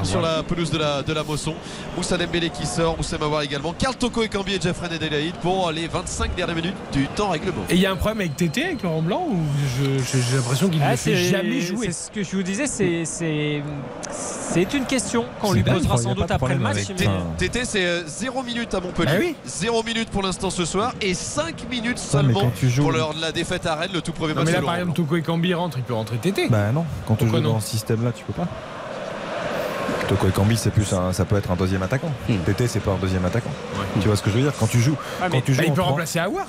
[0.00, 0.22] Ah, sur ouais.
[0.26, 1.54] la pelouse de la, de la Mosson.
[1.96, 3.72] Moussa Dembélé qui sort, Oussem Aouar également.
[3.72, 7.62] Karl Toko et Cambi et Jeffrey Adelaide pour les 25 dernières minutes du temps règlement.
[7.68, 9.36] Et il y a un problème avec Tété, avec Laurent Blanc, ou
[9.78, 11.86] je- j'ai l'impression qu'il ne Ah, le fait c'est- jamais jouer.
[11.86, 13.62] C'est ce que je vous disais, c'est c'est
[14.10, 16.78] c'est une question qu'on lui posera sans doute après le match.
[17.38, 19.10] Tété c'est euh, 0 minutes à Montpellier.
[19.14, 22.82] Ah oui 0 minutes pour l'instant ce soir et 5 minutes seulement quand tu joues-
[22.82, 24.74] pour l'heure de la défaite à Rennes, le tout premier Non, match mais là, par
[24.76, 24.96] exemple.
[24.96, 26.48] Toko et Cambi rentre, il peut rentrer Tété.
[26.48, 28.48] Bah non, quand tu joues dans ce système-là, tu peux pas.
[30.08, 32.10] Toko Ekambi, c'est plus un- ça peut être un deuxième attaquant.
[32.44, 33.50] Tété, c'est pas un deuxième attaquant.
[34.00, 34.52] Tu vois ce que je veux dire?
[34.58, 36.46] Quand tu joues, Ah, quand mais- tu joues Bah, il peut remplacer Awar.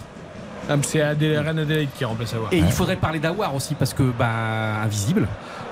[0.70, 2.50] Ah, C'est Reine Adelaide qui remplace Awar.
[2.54, 5.28] Et il faudrait parler d'Awar aussi, parce que, bah, invisible,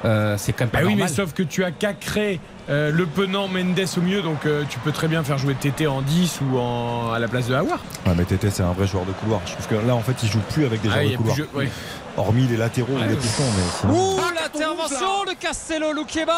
[0.06, 2.40] euh, c'est quand même pas Bah oui, mais sauf que tu as Cacré,
[2.70, 5.88] euh, Le Penant, Mendes au mieux, donc euh, tu peux très bien faire jouer Tété
[5.88, 7.80] en 10 ou en, à la place de Awar.
[8.06, 9.42] Ouais, mais Tété, c'est un vrai joueur de couloir.
[9.46, 11.36] Je trouve que là, en fait, il joue plus avec des Ah, joueurs de couloir.
[11.36, 11.70] plus jeu- ouais.
[12.18, 13.94] Hormis les latéraux ou les pistons, mais sinon.
[13.94, 16.34] Ouh, l'intervention L'intervention de Castello Luqueba,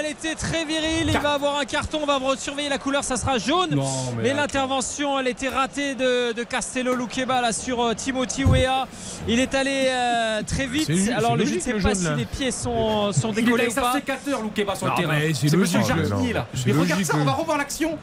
[0.00, 1.10] elle était très virile.
[1.12, 2.00] Il va avoir un carton.
[2.02, 3.70] On va surveiller la couleur, ça sera jaune.
[3.70, 3.84] Non,
[4.20, 8.86] mais l'intervention, elle était ratée de, de Castello Luqueba là sur euh, Timothy Weah.
[9.26, 10.86] Il est allé euh, très vite.
[10.86, 12.14] C'est Alors c'est le- je ne sais pas jaune, si là.
[12.16, 13.92] les pieds sont, sont Il est décollés ou pas.
[13.94, 15.14] sécateur, Loukeba sur le terrain.
[15.18, 16.46] mais c'est C'est monsieur le- Jardinier là.
[16.54, 17.96] c'est Mais regarde ça, on va revoir l'action.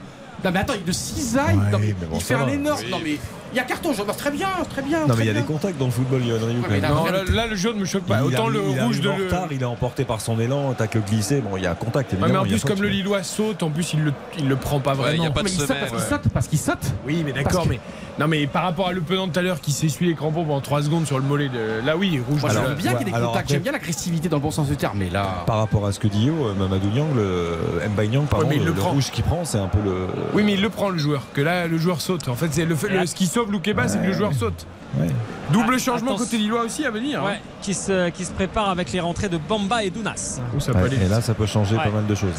[0.43, 1.57] Non mais attends, il de cisaille.
[1.57, 2.51] Ouais, bon, il fait un va.
[2.53, 2.79] énorme.
[2.81, 2.89] Oui.
[2.91, 3.17] Non mais
[3.53, 4.07] il y a carton jaune.
[4.17, 5.01] Très bien, très bien.
[5.01, 5.41] Non, très mais il y a bien.
[5.41, 6.81] des contacts dans le football, même.
[6.81, 8.19] là, Non, là, là, le jaune me choque pas.
[8.19, 9.25] Il Autant le il rouge de en le.
[9.25, 11.41] retard, il est emporté par son élan, tacle glissé.
[11.41, 12.43] Bon, il y a contact, Ouais, mais évidemment.
[12.43, 14.91] en il plus, comme le Lillois saute, en plus, il le, il le prend pas
[14.91, 15.23] Ouais, vraiment.
[15.23, 16.93] il y a pas de Mais il saute parce qu'il saute parce qu'il saute.
[17.05, 17.79] Oui, mais d'accord, que- mais
[18.19, 20.43] non, mais par rapport à le penant de tout à l'heure qui s'essuie les crampons
[20.43, 21.85] pendant 3 secondes sur le mollet de.
[21.85, 22.41] Là, oui, rouge.
[22.41, 23.49] Moi j'aime bien qu'il y ait des contacts.
[23.49, 24.97] J'aime bien l'agressivité dans le bon sens du terme.
[24.97, 25.43] Mais là.
[25.45, 27.57] Par rapport à ce que dit Yo, euh, Mamadou Niang, le
[27.93, 30.07] Mbaye Niang, pardon, il le, rouge qu'il prend, c'est un peu le.
[30.33, 31.23] Oui, mais il le prend le joueur.
[31.33, 32.27] Que là, le joueur saute.
[32.27, 34.65] En fait, c'est le, ce qui sauve Loukeba, c'est que le joueur saute.
[34.99, 35.07] Ouais.
[35.51, 36.25] Double Ah, changement attention.
[36.25, 37.23] côté Lillois aussi à venir.
[37.23, 37.35] hein.
[37.61, 40.39] Qui, se, qui se prépare avec les rentrées de Bamba et Dounas.
[40.55, 41.83] Où ça peut aller et là, ça peut changer Ouais.
[41.83, 42.33] pas mal de choses.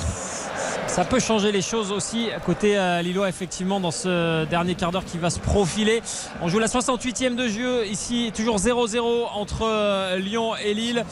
[0.87, 5.05] Ça peut changer les choses aussi côté euh, Lillois effectivement dans ce dernier quart d'heure
[5.05, 6.03] qui va se profiler.
[6.43, 8.99] On joue la 68e de jeu ici toujours 0-0
[9.35, 11.05] entre euh, Lyon et Lille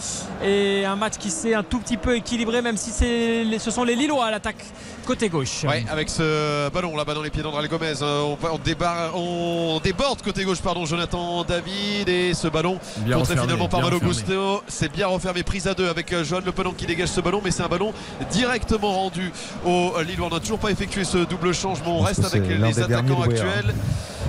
[0.44, 3.84] et un match qui s'est un tout petit peu équilibré même si c'est ce sont
[3.84, 4.64] les Lillois à l'attaque
[5.08, 5.64] côté gauche.
[5.64, 9.80] Ouais, avec ce ballon là-bas dans les pieds d'André Gomez, euh, on, on débarre- on
[9.82, 13.98] déborde côté gauche, pardon, Jonathan David et ce ballon Bien contré refermé, finalement par Malo.
[14.00, 14.62] Gusto.
[14.68, 17.40] C'est bien refermé, prise à deux avec euh, Johan Le Penant qui dégage ce ballon,
[17.42, 17.94] mais c'est un ballon
[18.30, 19.32] directement rendu
[19.64, 20.26] au Lillois.
[20.30, 21.98] On n'a toujours pas effectué ce double changement.
[22.00, 23.74] On reste avec les attaquants actuels.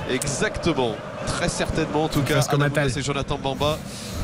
[0.10, 0.96] Exactement.
[1.28, 2.40] Très certainement, en tout cas,
[2.98, 3.78] et Jonathan Bamba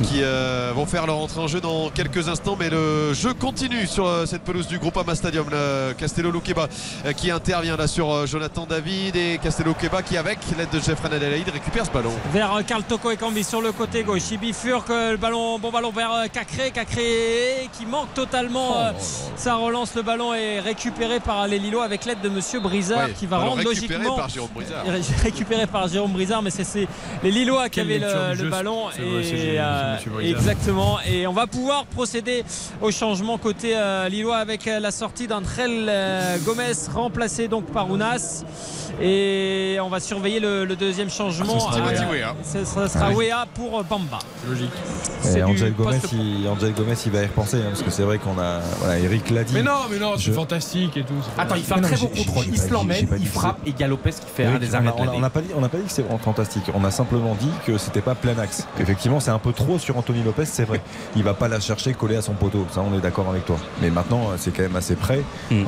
[0.04, 2.58] qui euh, vont faire leur entrée en jeu dans quelques instants.
[2.60, 5.48] Mais le jeu continue sur euh, cette pelouse du groupe Ama Stadium.
[5.50, 6.68] Le Castello Luqueba
[7.06, 10.80] euh, qui intervient là sur euh, Jonathan David et Castello Luqueba qui, avec l'aide de
[10.80, 12.12] Jeffrey Adelaide, récupère ce ballon.
[12.34, 14.24] vers euh, Karl Toko et Cambi sur le côté gauche.
[14.32, 16.72] Il bifurque euh, le ballon, bon ballon vers euh, Cacré.
[16.72, 18.72] Cacré qui manque totalement.
[18.72, 18.92] Oh euh,
[19.38, 23.14] Ça relance le ballon est récupéré par les Lillois avec l'aide de Monsieur Brizard Ouais,
[23.14, 24.18] qui va ballon rendre récupéré logiquement.
[24.18, 24.84] par Jérôme Brizard.
[25.24, 26.85] récupéré par Jérôme Brizard, mais c'est-
[27.22, 28.86] c'est les Lillois qui avaient le, ballon.
[28.92, 30.98] c'est- c'est- Et, c'est- c'est euh, exactement.
[31.08, 32.44] Et on va pouvoir procéder
[32.82, 37.90] au changement côté euh, Lillois avec euh, la sortie d'Andrel euh, Gomez remplacé donc par
[37.90, 38.44] Ounas.
[39.02, 41.58] Et on va surveiller le, le deuxième changement.
[41.70, 43.26] Ah, ce sera Euh, sera, ce sera Ah oui.
[43.54, 44.20] Pour Bamba.
[44.48, 44.70] Logique.
[45.22, 48.04] C'est Et Angel Gomez, il, Angel Gomez, il va y repenser, hein, parce que c'est
[48.04, 48.60] vrai qu'on a.
[48.80, 49.54] Voilà, Eric l'a dit.
[49.54, 51.14] Mais non, mais non, c'est Je- fantastique et tout.
[51.24, 52.46] c'est Attends, il fait un très beau contrôle.
[52.48, 54.88] Il se l'emmène, il frappe et il y a Lopez qui fait un des arrêts
[54.88, 56.64] a- de on a- n'a pas dit, on n'a pas dit que c'était fantastique.
[56.78, 58.68] On a simplement dit que c'était pas plein axe.
[58.82, 60.82] Effectivement, c'est un peu trop sur Anthony Lopez, c'est vrai.
[61.16, 62.68] Il va pas la chercher collée à son poteau.
[62.70, 63.56] Ça, on est d'accord avec toi.
[63.82, 65.22] Mais maintenant, euh, c'est quand même assez près.
[65.50, 65.54] Mm.
[65.54, 65.66] Euh,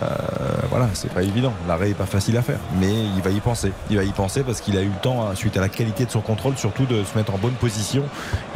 [0.70, 1.54] voilà, c'est pas évident.
[1.66, 3.72] L'arrêt est pas facile à faire, mais il va y penser.
[3.90, 6.06] Il va y penser parce qu'il a eu le temps, hein, suite à la qualité
[6.06, 8.04] de son contrôle, surtout de se mettre en bonne position.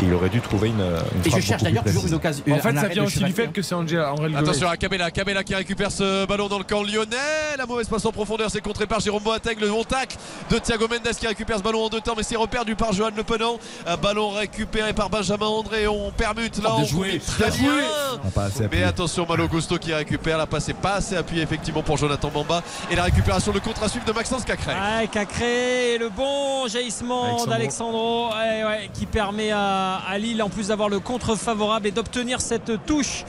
[0.01, 0.81] Et il aurait dû trouver une.
[0.81, 2.43] une Et je cherche d'ailleurs toujours une occasion.
[2.51, 5.09] En fait, un ça vient aussi du fait que c'est Angel André Attention à Cabella,
[5.09, 7.55] Cabella qui récupère ce ballon dans le camp lyonnais.
[7.57, 9.55] La mauvaise passe en profondeur, c'est contré par Jérôme Boateng.
[9.61, 10.17] Le bon tacle
[10.49, 13.09] de Thiago Mendes qui récupère ce ballon en deux temps, mais c'est reperdu par Johan
[13.15, 13.57] Le Penant.
[13.85, 15.87] Un ballon récupéré par Benjamin André.
[15.87, 16.71] On permute là.
[16.75, 20.37] Bien on joué, trouve bien Mais attention, Malo Gusto qui récupère.
[20.37, 22.61] La passe est pas assez appuyée effectivement pour Jonathan Bamba.
[22.89, 24.71] Et la récupération, le contre à suivre de Maxence Cacré.
[24.73, 27.49] Ouais, Cacré et le bon jaillissement Alexandro.
[27.49, 31.91] d'Alexandro ouais, ouais, qui permet à, à Lille en plus d'avoir le contre favorable et
[31.91, 33.23] d'obtenir cette touche.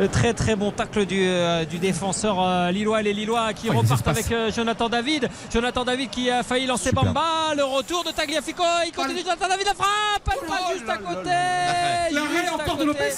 [0.00, 3.02] Euh, Très très bon tacle du, euh, du défenseur euh, lillois.
[3.02, 5.28] Les Lillois qui Oh, repartent avec euh, Jonathan David.
[5.52, 7.04] Jonathan David qui a failli lancer Super.
[7.04, 7.54] Bamba.
[7.56, 8.51] Le retour de Tagliafico.
[8.86, 10.30] Il continue Jonathan David la frappe.
[10.32, 11.30] Elle passe juste à côté.
[12.12, 12.84] L'arrêt encore de.
[12.84, 13.14] Lopez.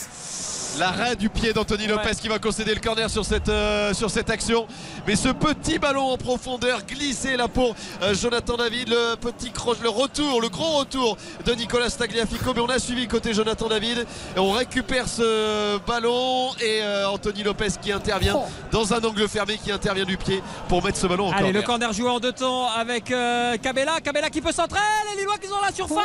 [0.78, 2.14] L'arrêt du pied d'Anthony Lopez Ouais.
[2.14, 4.66] qui va concéder le corner sur cette, euh, sur cette action.
[5.06, 8.88] Mais ce petit ballon en profondeur glissé là pour euh, Jonathan David.
[8.88, 12.52] Le petit croche, le retour, le gros retour de Nicolas Tagliafico.
[12.54, 14.04] Mais on a suivi côté Jonathan David.
[14.36, 18.36] Et on récupère ce ballon et euh, Anthony Lopez qui intervient
[18.72, 21.62] dans un angle fermé, qui intervient du pied pour mettre ce ballon en Allez, le
[21.62, 21.88] corner.
[21.88, 24.00] corner joué en deux temps avec euh, Cabella.
[24.02, 24.80] Cabella qui peut centrer.
[25.12, 25.98] Les Lillois qui sont à la surface.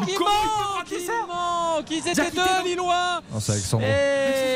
[0.00, 0.84] et qui manquent.
[0.86, 0.94] Qui
[1.28, 1.90] manquent.
[1.90, 2.64] Ils étaient deux.
[2.68, 3.20] Lillois.
[3.32, 3.84] Non, c'est Alexandre.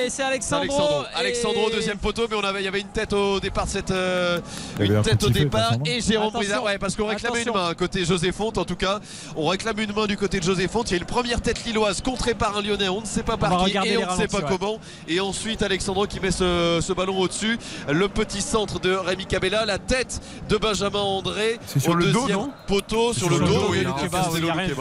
[0.05, 0.63] Et c'est Alexandro.
[0.65, 3.67] Alexandro, Et- Alexandro, deuxième poteau, mais on avait, il y avait une tête au départ
[3.67, 4.41] de cette euh,
[4.81, 6.33] une tête au départ et Jérôme.
[6.33, 7.55] Brizard, ouais, parce qu'on réclamait Attention.
[7.61, 9.01] une main côté José Fonte en tout cas,
[9.37, 10.91] on réclame une main du côté de José Fonte.
[10.91, 13.37] Il y a une première tête lilloise contrée par un Lyonnais, on ne sait pas
[13.37, 14.45] par qui et on ne sait pas ouais.
[14.49, 14.79] comment.
[15.09, 17.59] Et ensuite Alexandro qui met ce, ce ballon au-dessus,
[17.89, 22.07] le petit centre de Rémi Cabella, la tête de Benjamin André C'est sur au le
[22.13, 22.51] dos, deuxième non?
[22.67, 24.75] poteau sur, sur le le dos, dos oui, il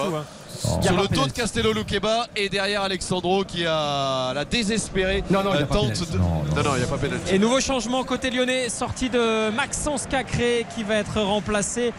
[0.62, 5.52] sur le dos de Castello Luqueba et derrière Alexandro qui a la désespérée Non, non,
[5.54, 6.18] il y a euh, pas tente de...
[6.18, 7.34] Non, non, il n'y a pas pénalty.
[7.34, 11.94] Et nouveau changement côté lyonnais, sortie de Maxence Cacré qui va être remplacé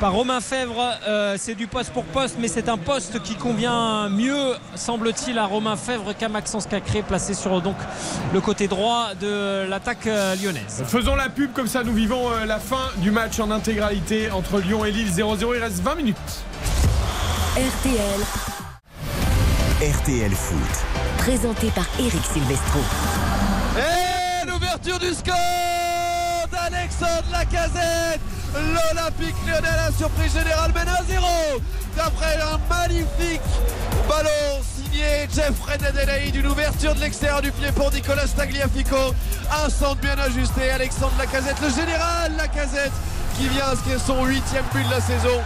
[0.00, 0.98] par Romain Fèvre.
[1.06, 5.46] Euh, c'est du poste pour poste, mais c'est un poste qui convient mieux, semble-t-il, à
[5.46, 7.76] Romain Fèvre qu'à Maxence Cacré, placé sur donc
[8.32, 10.84] le côté droit de l'attaque euh, lyonnaise.
[10.86, 14.84] Faisons la pub comme ça, nous vivons la fin du match en intégralité entre Lyon
[14.84, 15.54] et Lille 0-0.
[15.56, 16.16] Il reste 20 minutes.
[17.56, 18.20] RTL,
[19.80, 20.58] RTL Foot.
[21.18, 22.78] présenté par Eric Silvestro.
[23.76, 25.34] Et l'ouverture du score
[26.52, 28.20] d'Alexandre Lacazette
[28.54, 31.26] L'Olympique lyonnais la surprise générale mène à 0
[31.96, 33.40] d'après un magnifique
[34.08, 39.14] ballon signé Jeffrey Nadelaï d'une ouverture de l'extérieur du pied pour Nicolas Tagliafico
[39.64, 42.92] un centre bien ajusté Alexandre Lacazette le général Lacazette
[43.36, 45.40] qui vient inscrire son huitième but de la saison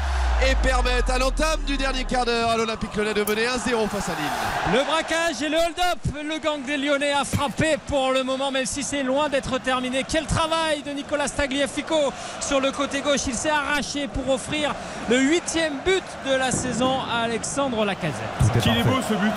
[0.51, 4.09] et permettre à l'entame du dernier quart d'heure à l'Olympique lyonnais de mener 1-0 face
[4.09, 8.23] à Lille Le braquage et le hold-up, le gang des Lyonnais a frappé pour le
[8.23, 10.05] moment, même si c'est loin d'être terminé.
[10.09, 13.27] Quel travail de Nicolas Tagliafico sur le côté gauche.
[13.27, 14.74] Il s'est arraché pour offrir
[15.09, 18.62] le huitième but de la saison à Alexandre Lacazette.
[18.62, 19.32] Qu'il est beau ce but.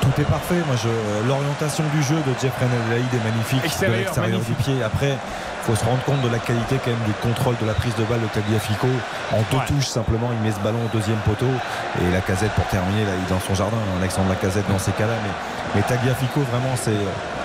[0.00, 0.62] Tout est parfait.
[0.66, 1.28] Moi, je...
[1.28, 4.82] l'orientation du jeu de Jeffrey Nadelaïd est magnifique Extérieur, de l'extérieur du pied.
[4.82, 5.16] Après,
[5.64, 8.04] faut se rendre compte de la qualité quand même du contrôle de la prise de
[8.04, 8.86] balle de Tagliafico.
[9.32, 9.64] En deux Ouais.
[9.66, 11.48] touches, simplement, il met ce ballon au deuxième poteau.
[12.02, 13.78] Et la casette pour terminer, là, il est dans son jardin.
[13.98, 15.14] Alexandre Lacazette dans ces cas-là.
[15.24, 15.30] Mais,
[15.76, 17.00] mais Tagliafico, vraiment, c'est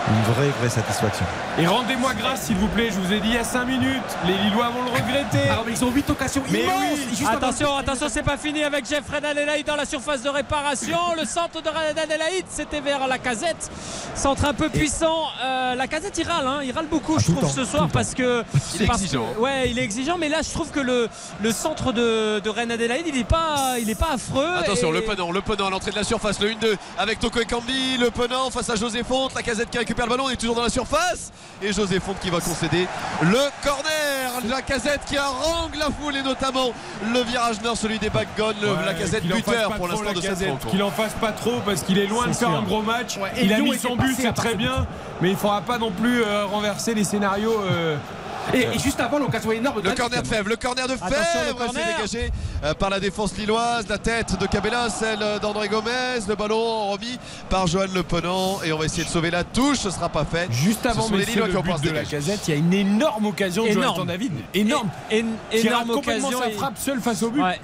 [0.10, 1.26] une vraie, vraie satisfaction.
[1.60, 2.90] Et rendez-moi grâce, s'il vous plaît.
[2.92, 4.02] Je vous ai dit il y a 5 minutes.
[4.26, 5.50] Les Lillois vont le regretter.
[5.50, 6.74] Alors, mais ils ont 8 occasions Mais immenses.
[6.96, 7.08] oui.
[7.12, 10.98] Juste avant- Attention, attention, c'est pas fini avec Jeffrey Adelaide dans la surface de réparation.
[11.18, 13.70] Le centre de Adelaide, c'était vers la casette.
[14.16, 15.26] Centre un peu puissant.
[15.44, 16.60] Euh, la casette, il râle, hein.
[16.64, 18.44] il râle beaucoup, Ah, je trouve, temps, ce soir, parce que.
[18.76, 19.26] Il est parce exigeant.
[19.36, 21.08] que- ouais, il est exigeant, mais là, je trouve que le,
[21.42, 24.48] le centre de, de Rennes Adelaide, il est pas, il est pas affreux.
[24.60, 27.40] Attention, et- le penant, le penant à l'entrée de la surface, le 1-2 avec Toko
[27.42, 30.36] Ekambi, le penant face à José Fonte, la casette qui récupère le ballon, on est
[30.36, 31.32] toujours dans la surface
[31.62, 32.88] et José Fonte qui va concéder
[33.22, 36.72] le corner, la casette qui harangue la foule et notamment
[37.14, 40.40] le virage nord, celui des backgones, le- Ouais, la casette buteur pour l'instant de cette
[40.48, 40.68] rencontre.
[40.68, 42.58] Qu'il en fasse pas trop parce qu'il est loin de faire sûr.
[42.58, 43.18] un gros match.
[43.18, 44.88] Ouais, et il a mis son but, c'est très bien,
[45.22, 47.60] mais il faudra pas non plus euh, renverser les scénarios.
[47.70, 47.98] euh,
[48.54, 51.72] Et, et juste avant, l'occasion énorme de Le corner de Fèvre, le corner de Fèvre,
[51.74, 52.32] c'est dégagé
[52.64, 57.20] euh, par la défense lilloise, la tête de Cabella, celle d'André Gomez, le ballon remis
[57.50, 60.26] par Johan Le Penant et on va essayer de sauver la touche, ce sera pas
[60.26, 60.52] fait.
[60.52, 62.54] Juste Ce avant sont les Lillois le qui ont but de la casette, il y
[62.54, 63.86] a une énorme occasion de Énorme.
[63.98, 64.32] Jonathan David.
[64.54, 64.90] Énorme.
[65.12, 66.40] É- énorme complètement occasion.
[66.44, 67.42] sa et- frappe seul face au but.
[67.42, 67.60] Ouais.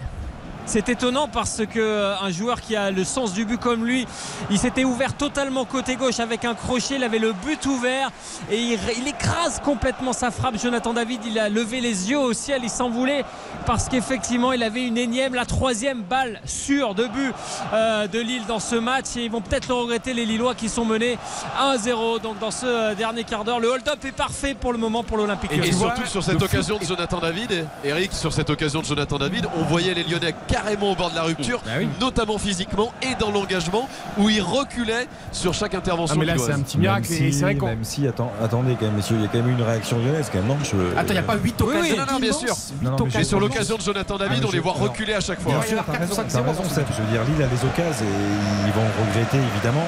[0.68, 4.08] C'est étonnant parce que euh, un joueur qui a le sens du but comme lui,
[4.50, 8.10] il s'était ouvert totalement côté gauche avec un crochet, il avait le but ouvert
[8.50, 10.60] et il, il écrase complètement sa frappe.
[10.60, 13.24] Jonathan David, il a levé les yeux au ciel, il s'en voulait
[13.68, 17.34] parce qu'effectivement il avait une énième, la troisième balle sûre de but
[17.74, 20.70] euh, de Lille dans ce match et ils vont peut-être le regretter les Lillois qui
[20.70, 21.18] sont menés
[21.62, 23.60] 1-0 donc dans ce euh, dernier quart d'heure.
[23.60, 25.52] Le hold-up est parfait pour le moment pour l'Olympique.
[25.52, 25.72] Et, Lyonnais.
[25.72, 29.64] surtout sur cette occasion de Jonathan David, Eric, sur cette occasion de Jonathan David, on
[29.64, 33.90] voyait les Lyonnais carrément au bord de la rupture, Bah notamment physiquement et dans l'engagement,
[34.18, 36.15] où ils reculaient sur chaque intervention.
[36.18, 37.11] Ah, mais là, c'est un petit miracle.
[37.11, 37.68] Et si, c'est vrai qu'on.
[37.68, 40.30] même si, attendez quand même, messieurs, il y a quand même eu une réaction lyonnaise
[40.32, 40.98] quand même, non je...
[40.98, 41.82] Attends, il n'y a pas 8 Oui, occasions.
[41.82, 42.48] oui, non, non, bien sûr.
[42.48, 44.73] immenses, Non, non, huit mais Et sur l'occasion de Jonathan David, Ah, on les voit
[44.73, 45.52] reculer à chaque fois.
[45.52, 46.86] Bien sûr, il t'as raison, t'as raison, Seb.
[46.95, 49.86] Je veux dire, Lille a les occasions et ils vont regretter évidemment.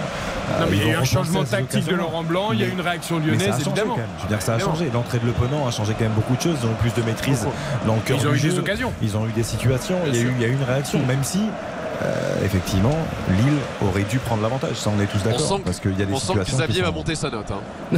[0.50, 1.96] Euh, Non, mais il y a eu un changement tactique de.
[1.96, 3.96] Laurent Blanc, il y a eu une réaction lyonnaise, évidemment.
[3.96, 4.08] quand même.
[4.18, 4.90] Je veux dire, ça a changé.
[4.94, 6.58] L'entrée de Le Penant a changé quand même beaucoup de choses.
[6.62, 7.46] Ils ont eu plus de maîtrise
[7.86, 8.94] dans le cœur Ils ont eu des occasions.
[9.02, 9.98] Ils ont eu des situations.
[10.08, 11.42] Il y, a eu, une réaction, même si.
[12.04, 12.96] euh, effectivement,
[13.30, 14.76] Lille aurait dû prendre l'avantage.
[14.76, 15.40] Ça, on est tous On d'accord.
[15.58, 16.58] sent, Parce qu'il y a des on sent que situations.
[16.58, 17.52] Xavier va sont- monter sa note.
[17.52, 17.62] hein.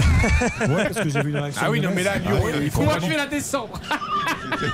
[0.70, 1.62] Ouais, parce que j'ai vu une réaction.
[1.66, 2.18] Ah oui, non, mais là.
[2.18, 3.80] Lyon, Ah oui, il faut Moi, vraiment- je vais la descendre.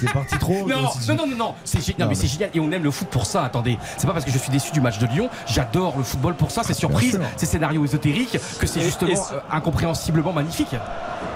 [0.00, 0.68] C'est- parti trop.
[0.68, 2.82] Non, non, non, non, non, c'est gé- non, Non, mais c'est génial et on aime
[2.84, 3.44] le foot pour ça.
[3.44, 6.34] Attendez, c'est pas parce que je suis déçu du match de Lyon, j'adore le football
[6.34, 7.20] pour ça, c'est surprise, sûr.
[7.36, 10.74] c'est scénario ésotérique, que c'est justement euh, incompréhensiblement magnifique.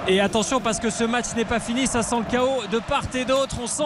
[0.09, 3.03] Et attention parce que ce match n'est pas fini, ça sent le chaos de part
[3.15, 3.57] et d'autre.
[3.61, 3.83] On sent,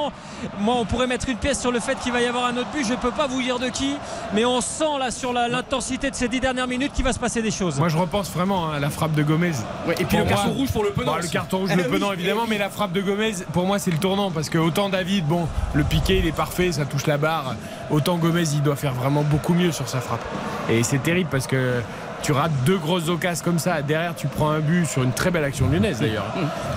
[0.58, 2.68] moi on pourrait mettre une pièce sur le fait qu'il va y avoir un autre
[2.74, 3.96] but, je ne peux pas vous dire de qui,
[4.34, 7.18] mais on sent là sur la- l'intensité de ces dix dernières minutes qu'il va se
[7.18, 7.78] passer des choses.
[7.78, 9.52] Moi, je repense vraiment hein, à la frappe de Gomez.
[9.86, 11.12] Ouais, et puis Pour le moi- carton rouge pour le penant.
[11.14, 12.48] Bon, le carton rouge, Eh le oui, penant évidemment, oui.
[12.50, 15.48] mais la frappe de Gomez, pour moi, c'est le tournant parce que autant David, bon,
[15.72, 17.54] le piqué, il est parfait, ça touche la barre.
[17.90, 20.20] Autant Gomez, il doit faire vraiment beaucoup mieux sur sa frappe.
[20.68, 21.80] Et c'est terrible parce que
[22.22, 23.82] tu rates deux grosses occasions comme ça.
[23.82, 26.26] Derrière, tu prends un but sur une très belle action lyonnaise d'ailleurs.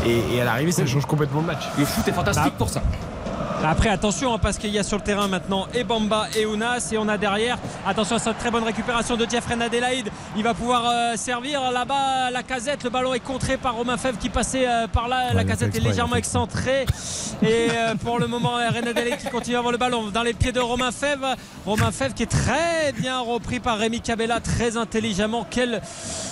[0.06, 1.64] Et, et à l'arrivée, ça change complètement le match.
[1.78, 2.82] Le foot est fantastique Bah, pour ça.
[3.66, 6.90] Après, attention, hein, parce qu'il y a sur le terrain maintenant et Bamba et Ounas.
[6.92, 7.58] Et on a derrière,
[7.88, 10.10] attention à cette très bonne récupération de Jeffrey Adelaide.
[10.36, 12.84] Il va pouvoir euh, servir là-bas la casette.
[12.84, 15.34] Le ballon est contré par Romain Fèvre qui passait euh, par là.
[15.34, 16.86] la casette est légèrement excentrée.
[17.42, 20.34] Et euh, pour le moment, René Adelaide qui continue à avoir le ballon dans les
[20.34, 21.36] pieds de Romain Fèvre.
[21.66, 25.46] Romain Fèvre qui est très bien repris par Rémi Cabella, très intelligemment.
[25.50, 25.82] Quel,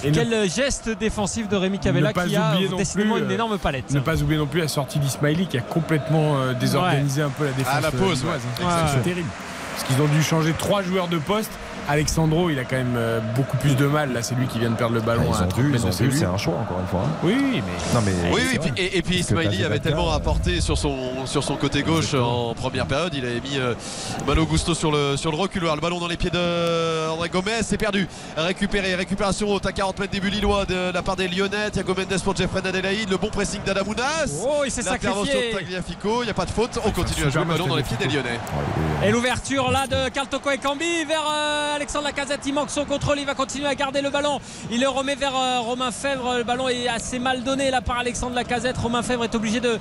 [0.03, 3.89] Et ne- quel geste défensif de Rémi Cabella qui a décidément plus, une énorme palette.
[3.91, 7.45] Ne pas oublier non plus la sortie d'Ismaili qui a complètement euh, désorganisé un peu
[7.45, 7.73] la défense.
[7.73, 8.37] À la pause, euh, ouais.
[8.37, 8.87] lilloise, hein.
[8.93, 9.29] C'est terrible.
[9.73, 11.51] Parce qu'ils ont dû changer trois joueurs de poste.
[11.89, 14.13] Alexandro, il a quand même euh, beaucoup plus de mal.
[14.13, 15.23] Là, c'est lui qui vient de perdre le ballon.
[15.27, 16.17] Ils à ont 30 vu, mètres ils ont de vu, lui.
[16.17, 17.01] c'est un choix encore une fois.
[17.05, 17.09] hein.
[17.23, 17.35] Oui,
[17.65, 17.93] mais.
[17.93, 18.11] Non mais.
[18.33, 21.83] Oui, oui, et puis, et, et Ismaili avait tellement apporté sur son, sur son côté
[21.83, 23.13] gauche en première période.
[23.13, 23.73] Il avait mis euh,
[24.25, 25.75] Malo Gusto sur le, sur le reculoir.
[25.75, 27.61] Le ballon dans les pieds de André Gomez.
[27.63, 28.07] C'est perdu.
[28.37, 28.95] Récupéré.
[28.95, 31.71] Récupération haute à 40 mètres des buts lillois de la part des Lyonnais.
[31.71, 33.09] Thiago Mendes pour Jeffrey Adelaide.
[33.09, 34.41] Le bon pressing d'Adamounas.
[34.43, 35.51] Oh, il s'est sacrifié.
[35.51, 36.21] de Tagliafico.
[36.21, 36.79] Il n'y a pas de faute.
[36.85, 38.39] On continue à jouer le ballon dans les pieds des Lyonnais.
[39.03, 42.41] Et l'ouverture là de Kaltoko et Cambi vers euh, Alexandre Lacazette.
[42.45, 43.17] Il manque son contrôle.
[43.17, 44.39] Il va continuer à garder le ballon.
[44.69, 46.37] Il le remet vers euh, Romain Fèvre.
[46.37, 48.77] Le ballon est assez mal donné là par Alexandre Lacazette.
[48.77, 49.79] Romain Fèvre est obligé de,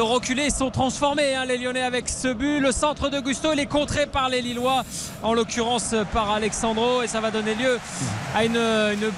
[0.00, 0.46] reculer.
[0.46, 2.58] Ils sont transformés hein, les Lyonnais avec ce but.
[2.58, 4.82] Le centre de Gusto il est contré par les Lillois.
[5.22, 7.02] En l'occurrence par Alexandro.
[7.02, 7.78] Et ça va donner lieu
[8.34, 8.58] à une,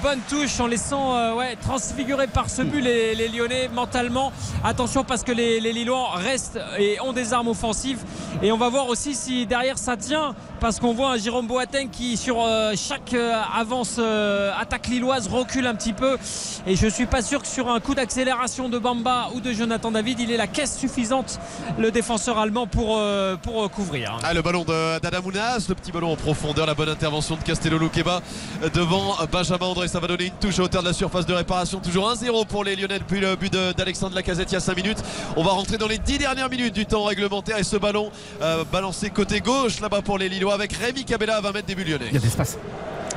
[0.03, 4.31] bonne touche en laissant euh, ouais, transfigurer par ce but les, les Lyonnais mentalement.
[4.63, 8.03] Attention parce que les, les Lillois restent et ont des armes offensives.
[8.43, 10.35] Et on va voir aussi si derrière ça tient.
[10.59, 15.27] Parce qu'on voit un Jérôme Boateng qui sur euh, chaque euh, avance euh, attaque lilloise
[15.27, 16.17] recule un petit peu.
[16.65, 19.91] Et je suis pas sûr que sur un coup d'accélération de Bamba ou de Jonathan
[19.91, 21.39] David, il ait la caisse suffisante,
[21.77, 22.99] le défenseur allemand, pour,
[23.41, 24.17] pour couvrir.
[24.23, 28.21] Ah, le ballon d'Adamounas, le petit ballon en profondeur, la bonne intervention de Castello Luqueba
[28.73, 29.87] devant Benjamin André.
[29.87, 31.79] Ça va donner une touche à hauteur de la surface de réparation.
[31.79, 35.03] Toujours 1-0 pour les Lyonnais depuis le but d'Alexandre Lacazette il y a 5 minutes.
[35.35, 38.11] On va rentrer dans les 10 dernières minutes du temps réglementaire et ce ballon
[38.71, 41.90] balancé côté gauche là-bas pour les Lillois avec Rémi Cabella à 20 mètres des buts
[41.91, 42.05] lyonnais.
[42.09, 42.57] Il y a de l'espace.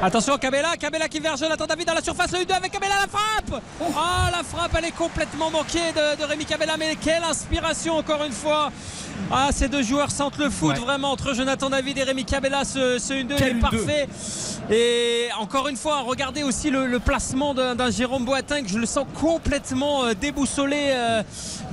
[0.02, 3.06] Attention Cabella, Cabella qui verge Jonathan David dans la surface, le 2 avec Cabella la
[3.06, 3.62] frappe
[3.96, 8.24] Ah la frappe elle est complètement manquée de, de Rémi Cabella mais quelle inspiration encore
[8.24, 8.72] une fois
[9.30, 10.80] ah, ces deux joueurs sentent le foot Ouais.
[10.80, 12.64] vraiment entre Jonathan David et Rémi Cabella.
[12.64, 13.60] Ce, ce 1-2 Quel est 1-2.
[13.60, 14.08] parfait.
[14.70, 18.64] Et encore une fois, regardez aussi le, le placement d'un d'un Jérôme Boateng.
[18.66, 21.22] Je le sens complètement euh, déboussolé euh,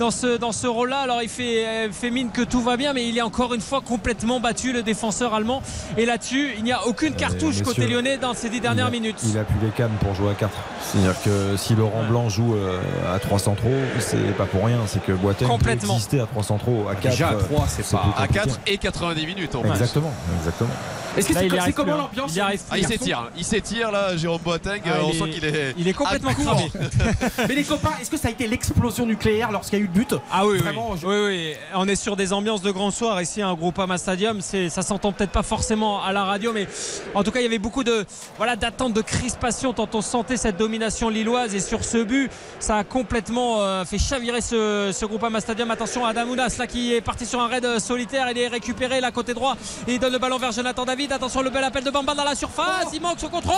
[0.01, 1.01] dans ce, dans ce rôle-là.
[1.01, 3.61] Alors il fait, euh, fait mine que tout va bien, mais il est encore une
[3.61, 5.61] fois complètement battu, le défenseur allemand.
[5.95, 8.95] Et là-dessus, il n'y a aucune cartouche messieurs, côté lyonnais dans ces dix dernières il
[8.95, 9.21] a, minutes.
[9.23, 10.51] Il a plus les cannes pour jouer à 4.
[10.81, 12.79] C'est-à-dire que si Laurent Blanc joue euh,
[13.13, 13.69] à 3 centraux,
[13.99, 14.79] c'est pas pour rien.
[14.87, 16.87] C'est que Boateng peut exister à 3 centraux.
[16.89, 18.39] À 4, Déjà, à trois, c'est pas- À compliqué.
[18.39, 19.63] 4 et 90 minutes en.
[19.65, 20.69] Exactement, exactement.
[21.17, 21.97] Est-ce que c'est comment hein.
[21.97, 24.81] l'ambiance Il Ah, il s'étire, il s'étire là, Jérôme Boateng.
[24.85, 25.73] Ah, euh, on sent qu'il est.
[25.77, 26.71] il est complètement cramé.
[27.47, 29.93] Mais les copains, est-ce que ça a été l'explosion nucléaire lorsqu'il y a eu le
[29.93, 30.99] but Ah oui, Vraiment, oui.
[31.01, 31.53] je- oui, oui.
[31.75, 34.39] On est sur des ambiances de grand soir ici à un Groupama Stadium.
[34.41, 36.67] Ça s'entend peut-être pas forcément à la radio, mais
[37.13, 38.05] en tout cas, il y avait beaucoup de,
[38.37, 41.53] voilà, d'attente, de crispation tant on sentait cette domination lilloise.
[41.55, 45.69] Et sur ce but, ça a complètement euh, fait chavirer ce, ce Groupama Stadium.
[45.71, 48.27] Attention à Adamounas là qui est parti sur un raid euh, solitaire.
[48.31, 49.57] Il est récupéré là côté droit
[49.87, 51.00] et il donne le ballon vers Jonathan David.
[51.09, 52.87] Attention le bel appel de Bamba dans la surface.
[52.93, 53.55] Il manque son contrôle.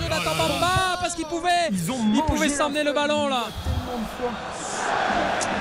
[0.00, 3.44] Jonathan Bamba parce qu'il pouvait, il pouvait s'emmener le ballon là.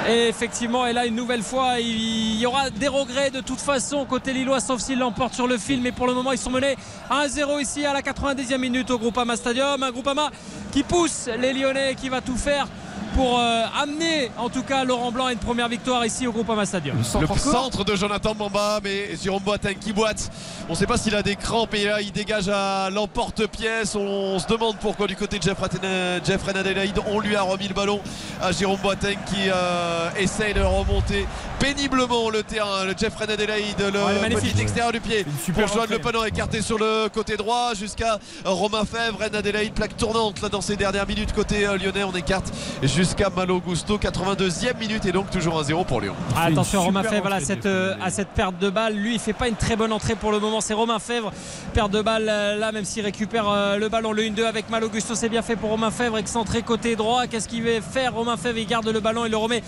[0.07, 4.05] Et effectivement, et là une nouvelle fois, il y aura des regrets de toute façon
[4.05, 5.81] côté Lillois, sauf s'il l'emporte sur le fil.
[5.81, 6.75] Mais pour le moment, ils sont menés
[7.09, 9.81] 1-0 ici à la 90e minute au Groupama Stadium.
[9.81, 10.29] Un Groupama
[10.71, 12.67] qui pousse les Lyonnais, qui va tout faire
[13.15, 16.65] pour euh, amener en tout cas Laurent Blanc à une première victoire ici au Groupama
[16.65, 16.97] Stadium.
[16.97, 17.03] Le
[17.37, 20.29] centre de Jonathan Bamba, mais Jérôme Boateng qui boite.
[20.67, 23.95] On ne sait pas s'il a des crampes et là il dégage à l'emporte-pièce.
[23.95, 27.69] On, se demande pourquoi du côté de Jeff, Ratena- Jeff Adelaide on lui a remis
[27.69, 28.01] le ballon
[28.41, 31.25] à Jérôme Boateng qui euh, essaye de remonter
[31.59, 32.83] péniblement le terrain.
[32.83, 36.77] Le Jeff Adelaide, le Ouais, petit extérieur du pied super pour le panneau écarté sur
[36.77, 39.19] le côté droit jusqu'à Romain Fèvre.
[39.19, 42.03] Ren Adelaide, plaque tournante là dans ces dernières minutes côté euh, lyonnais.
[42.03, 42.51] On écarte
[42.83, 43.04] jusqu'à
[43.35, 46.15] Malo Gusto, 82e minute et donc toujours 1-0 pour Lyon.
[46.35, 48.93] Ah, attention Romain Fèvre à entrée cette, euh, à cette perte de balle.
[48.95, 50.59] Lui, il fait pas une très bonne entrée pour le moment.
[50.61, 51.31] C'est Romain Fèvre.
[51.73, 54.11] Perte de balle euh, là, même s'il récupère euh, le ballon.
[54.11, 56.17] Le 1-2 avec Malo Gusto, c'est bien fait pour Romain Fèvre.
[56.17, 57.27] Excentré côté droit.
[57.27, 58.13] Qu'est-ce qu'il va faire?
[58.15, 59.25] Romain Fèvre, il garde le ballon.
[59.25, 59.61] Il le remet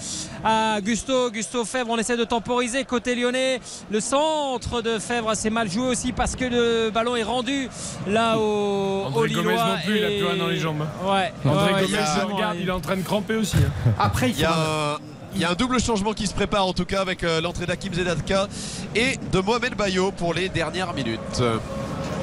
[0.44, 1.30] à Gusto.
[1.32, 3.60] Gusto Fèvre, on essaie de temporiser côté lyonnais.
[3.92, 7.70] Le centre de Fèvre, c'est mal joué aussi parce que le ballon est rendu
[8.08, 9.68] là au, au André Gomez Lillois.
[9.68, 10.86] non plus, il a et- plus rien dans les jambes.
[11.06, 11.34] Ouais.
[11.46, 11.98] André ouais, Gomez,
[12.38, 13.58] il a- il est en train de cramper aussi.
[13.58, 13.91] hein.
[13.99, 14.98] Après, il y, a un,
[15.36, 17.66] il y a un double changement qui se prépare en tout cas avec euh, l'entrée
[17.66, 18.48] d'Hakim Zedatka
[18.95, 21.41] et de Mohamed Bayo pour les dernières minutes.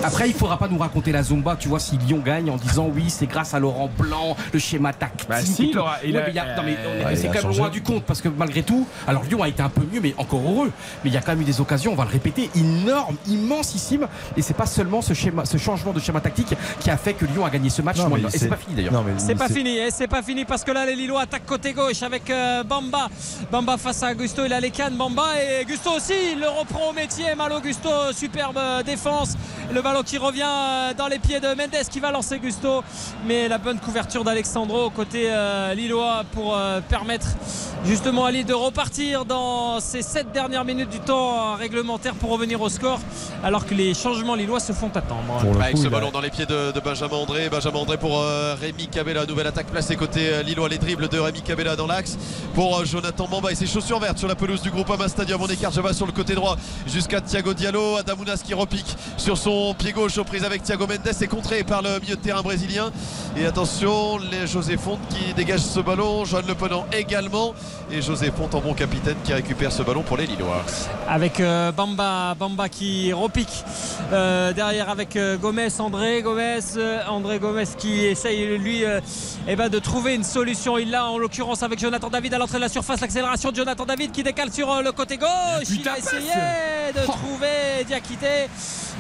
[0.02, 2.90] Après, il faudra pas nous raconter la Zumba, tu vois, si Lyon gagne en disant
[2.94, 5.28] oui, c'est grâce à Laurent Blanc, le schéma tactique.
[5.28, 6.54] Bah si, il a- mais il a-
[7.06, 9.62] Ouais, c'est quand même loin du compte parce que malgré tout, alors Lyon a été
[9.62, 10.70] un peu mieux, mais encore heureux.
[11.02, 14.06] Mais il y a quand même eu des occasions, on va le répéter, énormes, immensissime.
[14.36, 17.24] Et c'est pas seulement ce schéma, ce changement de schéma tactique qui a fait que
[17.24, 17.96] Lyon a gagné ce match.
[17.96, 18.92] Non, et c'est- pas fini d'ailleurs.
[18.92, 21.46] non, mais C'est pas fini, et c'est pas fini parce que là les Lillois attaquent
[21.46, 23.08] côté gauche avec euh, Bamba.
[23.50, 26.90] Bamba face à Gusto, il a les cannes, Bamba et Gusto aussi, il le reprend
[26.90, 27.34] au métier.
[27.36, 29.34] Malo Gusto, superbe euh, défense.
[29.72, 32.82] Le ballon qui revient euh, dans les pieds de Mendes qui va lancer Gusto.
[33.26, 37.26] Mais la bonne couverture d'Alexandro côté euh, Lillois pour euh, permettre
[37.84, 42.62] justement à Lille de repartir dans ces 7 dernières minutes du temps réglementaire pour revenir
[42.62, 42.98] au score
[43.42, 45.44] alors que les changements lillois se font attendre.
[45.60, 47.50] Avec ce ballon dans les pieds de, de Benjamin André.
[47.50, 49.26] Benjamin André pour euh, Rémi Cabella.
[49.26, 50.70] Nouvelle attaque placée côté Lillois.
[50.70, 52.16] Les dribbles de Rémi Cabella dans l'axe
[52.54, 55.42] pour euh, Jonathan Bamba et ses chaussures vertes sur la pelouse du groupe Ama Stadium.
[55.42, 56.56] On écarte Java sur le côté droit
[56.86, 57.96] jusqu'à Thiago Diallo.
[57.96, 61.82] Adamounas qui repique sur son pied gauche aux prises avec Thiago Mendes et contré par
[61.82, 62.90] le milieu de terrain brésilien.
[63.36, 66.24] Et attention, les José Fonte qui dégage ce ballon.
[66.24, 67.54] Joanne Le Penant également.
[67.90, 70.64] Et José Fonte en bon capitaine qui récupère ce ballon pour les Lillois.
[71.08, 73.64] avec euh, Bamba, Bamba qui repique
[74.12, 79.00] euh, derrière avec euh, Gomez, André Gomez, euh, André Gomez qui essaye lui euh,
[79.48, 80.78] eh ben, de trouver une solution.
[80.78, 83.84] Il l'a en l'occurrence avec Jonathan David à l'entrée de la surface, l'accélération de Jonathan
[83.84, 85.28] David qui décale sur euh, le côté gauche.
[85.70, 86.32] Il a essayé
[86.94, 88.48] de trouver Diakité.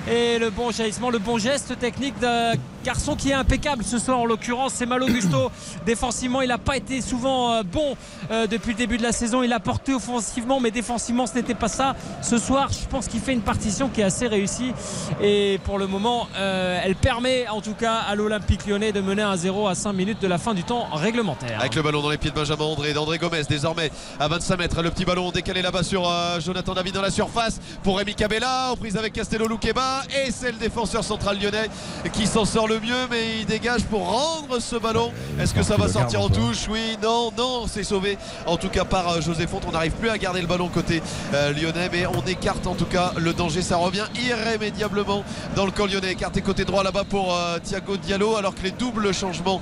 [0.06, 2.52] Et le bon jaillissement, le bon geste technique d'un
[2.84, 5.50] garçon qui est impeccable ce soir en l'occurrence, c'est Malo Gusto.
[5.86, 7.96] Défensivement, il n'a pas été souvent euh, bon
[8.30, 9.42] euh, depuis le début de la saison.
[9.42, 11.96] Il a porté offensivement, mais défensivement, ce n'était pas ça.
[12.20, 14.74] Ce soir, je pense qu'il fait une partition qui est assez réussie.
[15.22, 19.22] Et pour le moment, euh, elle permet en tout cas à l'Olympique lyonnais de mener
[19.22, 21.58] 1-0 à 5 minutes de la fin du temps réglementaire.
[21.60, 23.90] Avec le ballon dans les pieds de Benjamin André, d'André Gomez désormais
[24.20, 24.82] à 25 mètres.
[24.82, 26.06] Le petit ballon décalé là-bas sur
[26.40, 28.72] Jonathan David dans la surface pour Rémi Cabella.
[28.72, 29.93] En prise avec Castello Luqueba.
[30.10, 31.68] Et c'est le défenseur central lyonnais
[32.12, 33.06] qui s'en sort le mieux.
[33.10, 35.12] Mais il dégage pour rendre ce ballon.
[35.40, 36.68] Est-ce que ça va sortir en touche?
[36.68, 38.18] Oui, non, non, c'est sauvé.
[38.46, 39.64] En tout cas par euh, José Fonte.
[39.68, 41.02] On n'arrive plus à garder le ballon côté
[41.34, 41.88] euh, lyonnais.
[41.92, 43.62] Mais on écarte en tout cas le danger.
[43.62, 45.24] Ça revient irrémédiablement
[45.56, 46.12] dans le camp lyonnais.
[46.12, 48.36] Écarté côté droit là-bas pour euh, Thiago Diallo.
[48.36, 49.60] Alors que les doubles changements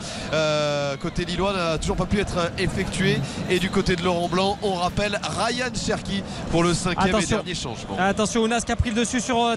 [1.00, 3.18] côté lillois n'a toujours pas pu être euh, effectué.
[3.50, 7.54] Et du côté de Laurent Blanc, on rappelle Ryan Cherki pour le cinquième et dernier
[7.54, 7.96] changement.
[7.98, 9.56] Attention, Ounas qui a pris le dessus sur euh,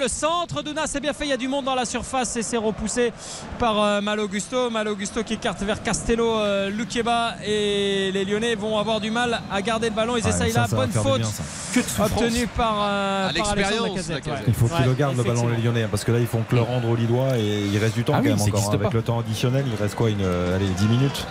[0.00, 1.24] Le centre d'Ounas c'est bien fait.
[1.26, 3.12] Il y a du monde dans la surface et c'est repoussé
[3.58, 4.70] par euh, Malo Gusto.
[4.70, 9.40] Malo Gusto qui écarte vers Castello, euh, Luqueba et les Lyonnais vont avoir du mal
[9.50, 10.16] à garder le ballon.
[10.16, 10.66] Ils Ouais, essayent ça, là.
[10.68, 14.32] ça va Bonne faute bien, obtenue par, euh, À par Lacazette, ouais.
[14.48, 15.62] Il faut qu'il Ouais, le garde le ballon les.
[15.62, 18.04] Lyonnais parce que là ils font que le rendre au Lillois et il reste du
[18.04, 18.94] temps Ah quand oui, même encore existe avec pas.
[18.94, 21.26] le temps additionnel il reste quoi une euh, allez 10 minutes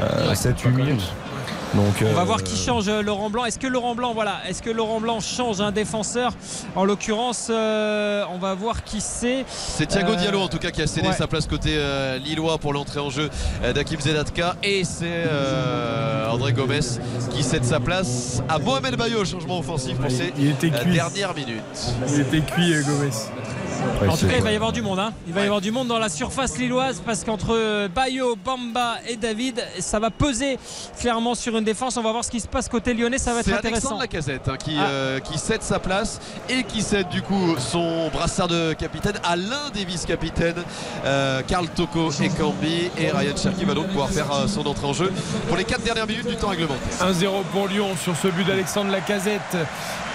[0.00, 1.12] euh, 7 8 minutes
[1.74, 3.44] donc On va euh, voir qui change euh, Laurent Blanc.
[3.44, 6.32] Est-ce que Laurent Blanc, voilà, est-ce que Laurent Blanc change un défenseur
[6.76, 9.44] En l'occurrence, euh, on va voir qui c'est.
[9.48, 11.14] C'est Thiago Euh, Diallo en tout cas qui a cédé ouais.
[11.14, 13.28] sa place côté euh, lillois pour l'entrée en jeu
[13.74, 16.80] d'Akim Zedatka et c'est euh, André Gomez
[17.30, 20.92] qui cède sa place à Mohamed Bayo changement offensif pour ces Il était euh, cuit.
[20.92, 21.62] dernières minutes.
[22.08, 23.10] Il était cuit, Gomez.
[24.02, 24.98] Ouais, En tout c'est- cas, il va y avoir du monde.
[24.98, 25.12] hein.
[25.26, 29.16] Il va y avoir du monde dans la surface lilloise parce qu'entre Bayo, Bamba et
[29.16, 30.58] David, ça va peser
[31.00, 31.96] clairement sur une défense.
[31.96, 33.18] On va voir ce qui se passe côté lyonnais.
[33.18, 33.98] Ça va être C'est intéressant.
[33.98, 34.86] Alexandre Lacazette hein, qui, Ah.
[34.88, 39.36] euh, qui cède sa place et qui cède du coup son brassard de capitaine à
[39.36, 40.62] l'un des vice-capitaines,
[41.04, 42.90] euh, Karl Toko et Cambi.
[42.98, 45.12] Et Ryan Cherki va donc pouvoir faire euh, son entrée en jeu
[45.48, 46.78] pour les 4 dernières minutes du temps réglementaire.
[47.00, 49.56] 1-0 pour Lyon sur ce but d'Alexandre Lacazette.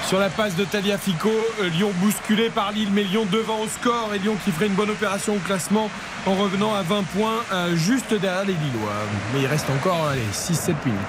[0.08, 1.30] Sur la passe de Taliafico,
[1.62, 4.74] Euh, Lyon bousculé par Lille, mais Lyon devant au score et Lyon qui ferait une
[4.74, 5.90] bonne opération au classement
[6.26, 8.92] en revenant à 20 points euh, juste derrière les Lillois.
[9.34, 11.00] Mais il reste encore 6-7 minutes.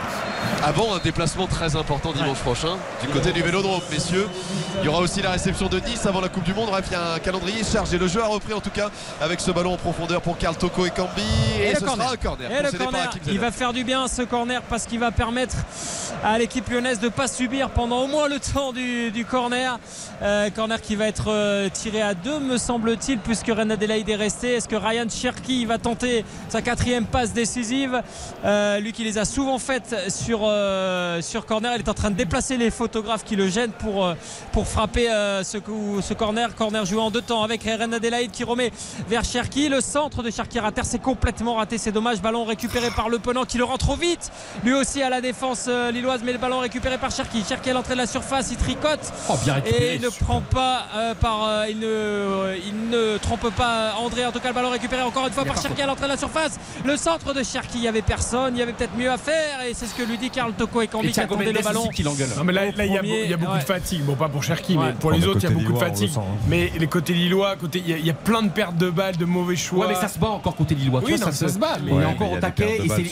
[0.62, 4.28] Avant un déplacement très important dimanche prochain du côté du Vélodrome, messieurs.
[4.80, 6.68] Il y aura aussi la réception de Nice avant la Coupe du Monde.
[6.70, 7.96] Bref, il y a un calendrier chargé.
[7.98, 10.86] Le jeu a repris en tout cas avec ce ballon en profondeur pour Karl Toko
[10.86, 11.22] et Cambi.
[11.60, 12.04] Et, le ce corner.
[12.04, 12.50] sera un corner.
[12.50, 12.70] Et le
[13.32, 15.56] il va faire du bien ce corner parce qu'il va permettre
[16.24, 18.79] à l'équipe lyonnaise de ne pas subir pendant au moins le temps du,
[19.12, 19.78] du corner.
[20.22, 24.16] Euh, corner qui va être euh, tiré à deux, me semble-t-il, puisque Ren Adelaide est
[24.16, 24.54] resté.
[24.54, 28.02] Est-ce que Ryan Cherki va tenter sa quatrième passe décisive?
[28.44, 30.40] Euh, Lui qui les a souvent faites sur,
[31.22, 31.72] sur corner.
[31.74, 34.14] Il est en train de déplacer les photographes qui le gênent pour,
[34.52, 35.06] pour frapper
[35.42, 35.58] ce,
[36.02, 36.54] ce corner.
[36.54, 38.72] Corner joué en deux temps avec Ren Adelaide qui remet
[39.08, 39.68] vers Cherki.
[39.68, 41.78] Le centre de Cherki à terre, c'est complètement raté.
[41.78, 42.20] C'est dommage.
[42.20, 44.30] Ballon récupéré par le qui le rend trop vite.
[44.64, 47.44] Lui aussi à la défense lilloise, mais le ballon récupéré par Cherki.
[47.48, 49.12] Cherki à l'entrée de la surface, il tricote.
[49.28, 49.92] Oh, bien récupéré.
[49.92, 51.44] Et il ne prend pas euh, par.
[51.46, 54.24] euh, il ne euh, il ne trompe pas André.
[54.26, 56.16] En tout cas, le ballon récupéré encore une fois par Cherki à l'entrée de la
[56.16, 56.58] surface.
[56.84, 58.54] Le centre de Cherki, il n'y avait personne.
[58.56, 59.62] Il y avait peut-être mieux à faire.
[59.68, 61.84] Et c'est ce que lui dit Karl Toko et Kambi qui attendait le ballon.
[62.36, 63.58] Non, mais là, là, il y a, Premier, il y a beaucoup ouais.
[63.58, 64.02] de fatigue.
[64.04, 64.86] Bon, pas pour Cherki, Ouais.
[64.86, 66.10] mais pour les autres, il y a côté beaucoup de Lillois, fatigue.
[66.10, 66.38] sent, hein.
[66.48, 68.90] Mais les côtés lillois, côté, il y, a- il y a plein de pertes de
[68.90, 69.86] balles, de mauvais choix.
[69.86, 71.00] Ouais, mais ça se bat encore côté Lillois.
[71.00, 72.40] Tu Oui, vois, non, ça, ça se bat, mais on Ouais, est encore il au
[72.40, 73.08] taquet et c'est qui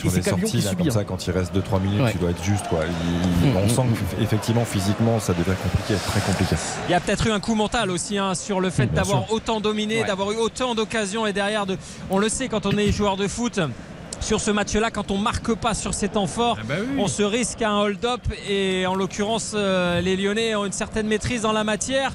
[0.61, 0.75] subit.
[0.77, 1.03] comme ça, hein.
[1.07, 2.11] quand il reste 2-3 minutes, Ouais.
[2.11, 2.67] tu dois être juste.
[2.69, 2.79] Quoi.
[3.43, 3.81] Il- on mm, sent
[4.19, 6.55] qu'effectivement, physiquement, ça devient compliqué, très compliqué.
[6.87, 9.33] Il y a peut-être eu un coup mental aussi hein, sur le fait d'avoir sûr.
[9.33, 10.07] autant dominé, Ouais.
[10.07, 11.77] d'avoir eu autant d'occasions et derrière de.
[12.09, 13.59] On le sait quand on est joueur de foot.
[14.21, 16.97] Sur ce match-là, quand on marque pas sur ces temps forts, Ah bah oui.
[16.97, 18.19] on se risque à un hold-up
[18.49, 22.11] et en l'occurrence, euh, les Lyonnais ont une certaine maîtrise dans la matière.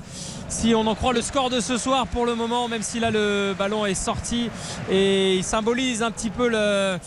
[0.51, 3.11] Si on en croit le score de ce soir pour le moment, même si là
[3.11, 4.51] le ballon est sorti
[4.91, 6.99] et il symbolise un petit peu le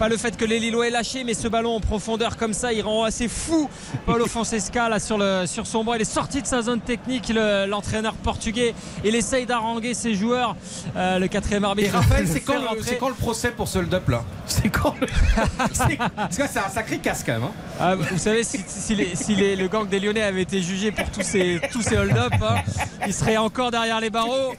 [0.00, 2.72] pas le fait que les Lillois aient lâché, mais ce ballon en profondeur comme ça,
[2.72, 3.68] il rend assez fou
[4.06, 5.92] Paulo Fonseca là sur, le, sur son banc.
[5.92, 8.74] Il est sorti de sa zone technique, le- l'entraîneur portugais.
[9.04, 10.56] Il essaye d'haranguer ses joueurs.
[10.96, 11.92] Euh, le quatrième Et arbitre.
[11.92, 14.24] Raphaël, c'est quand, le- quand procès pour ce hold-up là?
[14.46, 15.06] C'est quand le-
[15.74, 17.42] c'est- Parce que c'est un sacré casse quand même.
[17.44, 17.52] hein.
[17.78, 20.92] Ah, vous savez, si, si les- si les- le gang des Lyonnais avait été jugé
[20.92, 22.54] pour tous ces, tous ces hold-up, hein,
[23.06, 24.54] il serait encore derrière les barreaux.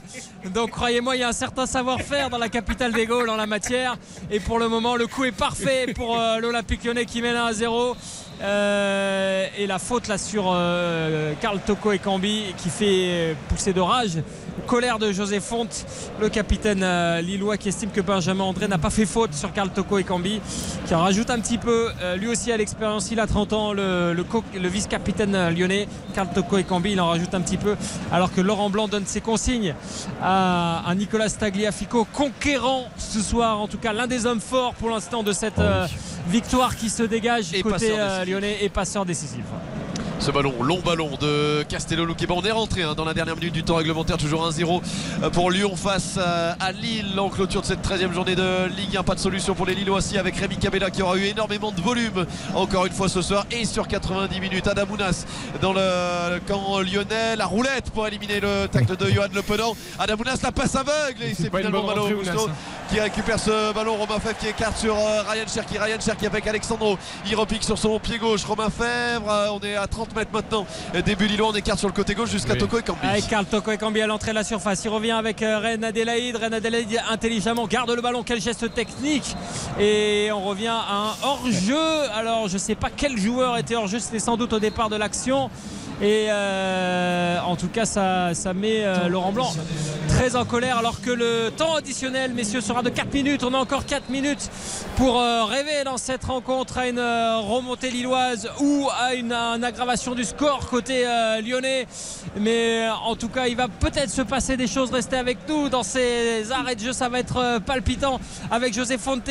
[0.53, 3.47] Donc croyez-moi, il y a un certain savoir-faire dans la capitale des Gaules en la
[3.47, 3.97] matière.
[4.29, 7.45] Et pour le moment, le coup est parfait pour euh, l'Olympique lyonnais qui mène 1
[7.45, 7.95] à 0.
[8.41, 13.81] Euh, et la faute là sur euh, Karl Toko et Cambi qui fait pousser de
[13.81, 14.17] rage.
[14.67, 15.85] Colère de José Fonte,
[16.21, 19.69] le capitaine euh, lillois qui estime que Benjamin André n'a pas fait faute sur Karl
[19.69, 20.39] Toko et Cambi,
[20.85, 21.89] qui en rajoute un petit peu.
[22.01, 25.49] Euh, lui aussi a l'expérience, il a 30 ans, le, le co- le vice-capitaine euh,
[25.51, 27.75] lyonnais, Karl Toko et Cambi, il en rajoute un petit peu.
[28.11, 29.75] Alors que Laurent Blanc donne ses consignes
[30.21, 34.89] à, à Nicolas Tagliafico, conquérant ce soir, en tout cas l'un des hommes forts pour
[34.89, 35.85] l'instant de cette euh,
[36.29, 39.43] victoire qui se dégage Et côté euh, lyonnais et passeur décisif.
[40.21, 42.35] Ce ballon, long ballon de Castello Luqueba.
[42.35, 44.79] On est rentré hein, dans la dernière minute du temps réglementaire, toujours 1-0
[45.23, 48.97] euh, pour Lyon face euh, à Lille en clôture de cette 13e journée de Ligue
[48.97, 49.01] 1.
[49.01, 51.81] Pas de solution pour les Lillois aussi avec Rémi Cabella qui aura eu énormément de
[51.81, 54.67] volume encore une fois ce soir et sur 90 minutes.
[54.67, 55.25] Adamounas
[55.59, 59.75] dans le camp lyonnais, la roulette pour éliminer le tacle de Johan Le Penant.
[59.97, 62.45] Adamounas la passe aveugle et c'est une finalement Malo Ounas,
[62.91, 63.95] qui récupère ce ballon.
[63.95, 65.79] Romain Fèvre qui écarte sur euh, Ryan Cherki.
[65.79, 66.99] Ryan Cherki avec Alexandro.
[67.25, 68.43] Il repique sur son pied gauche.
[68.43, 70.65] Romain Fèvre, on est à 30 mètres maintenant.
[70.95, 72.59] Euh, Début Lillois, on écarte sur le côté gauche jusqu'à Oui.
[72.59, 72.99] Toko et Cambi.
[73.03, 74.83] Avec Karl Toko et Cambi à l'entrée de la surface.
[74.85, 76.35] Il revient avec euh, Ren Adelaide.
[76.37, 78.23] Ren Adelaide intelligemment garde le ballon.
[78.23, 79.35] Quel geste technique.
[79.79, 82.09] Et on revient à un hors-jeu.
[82.13, 83.99] Alors je sais pas quel joueur était hors-jeu.
[83.99, 85.49] C'était sans doute au départ de l'action.
[86.01, 89.53] Et euh, en tout cas, ça, met euh, Laurent Blanc
[90.07, 90.79] très en colère.
[90.79, 93.43] Alors que le temps additionnel, messieurs, sera de 4 minutes.
[93.43, 94.49] On a encore 4 minutes
[94.95, 100.23] pour euh, rêver dans cette rencontre à une remontée lilloise ou à une, aggravation du
[100.23, 101.05] score côté
[101.45, 101.85] lyonnais.
[102.39, 104.91] Mais en tout cas, il va peut-être se passer des choses.
[104.91, 106.93] Restez avec nous dans ces arrêts de jeu.
[106.93, 109.29] Ça va être palpitant avec José Fonte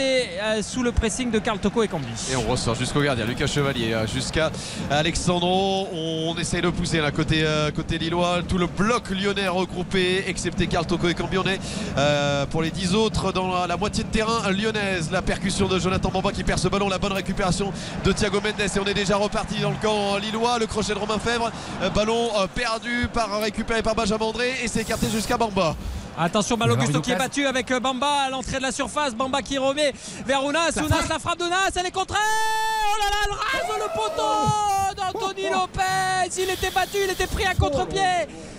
[0.63, 2.07] sous le pressing de Karl Toko et Cambi.
[2.31, 4.51] Et on ressort jusqu'au gardien, Lucas Chevalier, jusqu'à
[4.91, 5.89] Alexandro.
[5.93, 8.41] On essaye de pousser là côté, euh, côté Lillois.
[8.47, 11.57] Tout le bloc lyonnais regroupé, excepté Karl Toko et Cambione.
[11.97, 15.79] Euh, pour les 10 autres, dans la, la moitié de terrain lyonnaise, la percussion de
[15.79, 16.89] Jonathan Bamba qui perd ce ballon.
[16.89, 17.73] La bonne récupération
[18.05, 18.61] de Thiago Mendes.
[18.61, 20.59] Et on est déjà reparti dans le camp lillois.
[20.59, 21.51] Le crochet de Romain Fèvre.
[21.83, 24.55] Euh, ballon euh, perdu, par, récupéré par Benjamin André.
[24.63, 25.77] Et c'est écarté jusqu'à Bamba.
[26.19, 29.15] Attention, Malo Alors, Gusto une qui est battu avec Bamba à l'entrée de la surface.
[29.15, 29.95] Bamba qui remet
[30.27, 30.73] vers Ounas.
[30.77, 32.19] Ounas, la frappe d'Ounas, elle est contrée.
[32.19, 34.80] Oh là là, elle rase le poteau
[35.13, 36.39] d'Anthony Lopez.
[36.39, 38.01] Il était battu, il était pris à contre-pied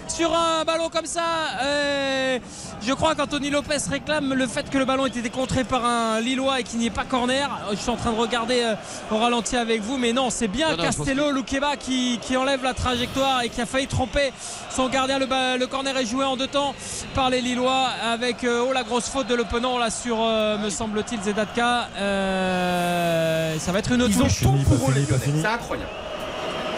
[0.07, 1.23] sur un ballon comme ça.
[1.61, 2.39] Euh,
[2.81, 6.19] je crois qu'Anthony Lopez réclame le fait que le ballon ait été contré par un
[6.19, 7.49] Lillois et qu'il n'y ait pas corner.
[7.71, 8.75] Je suis en train de regarder euh,
[9.11, 12.63] au ralenti avec vous, mais non, c'est bien Non, non, Castello Luqueba qui, qui enlève
[12.63, 14.33] la trajectoire et qui a failli tromper
[14.69, 15.19] son gardien.
[15.19, 16.75] Le, corner est joué en deux temps
[17.15, 20.69] par les Lillois avec euh, oh, la grosse faute de Le Penant là sur, me
[20.69, 21.87] semble-t-il, Zedatka.
[21.97, 24.41] Euh, ça va être une autre Ils ont touche.
[24.41, 25.41] tout pour eux, les Lyonnais.
[25.41, 25.89] C'est incroyable.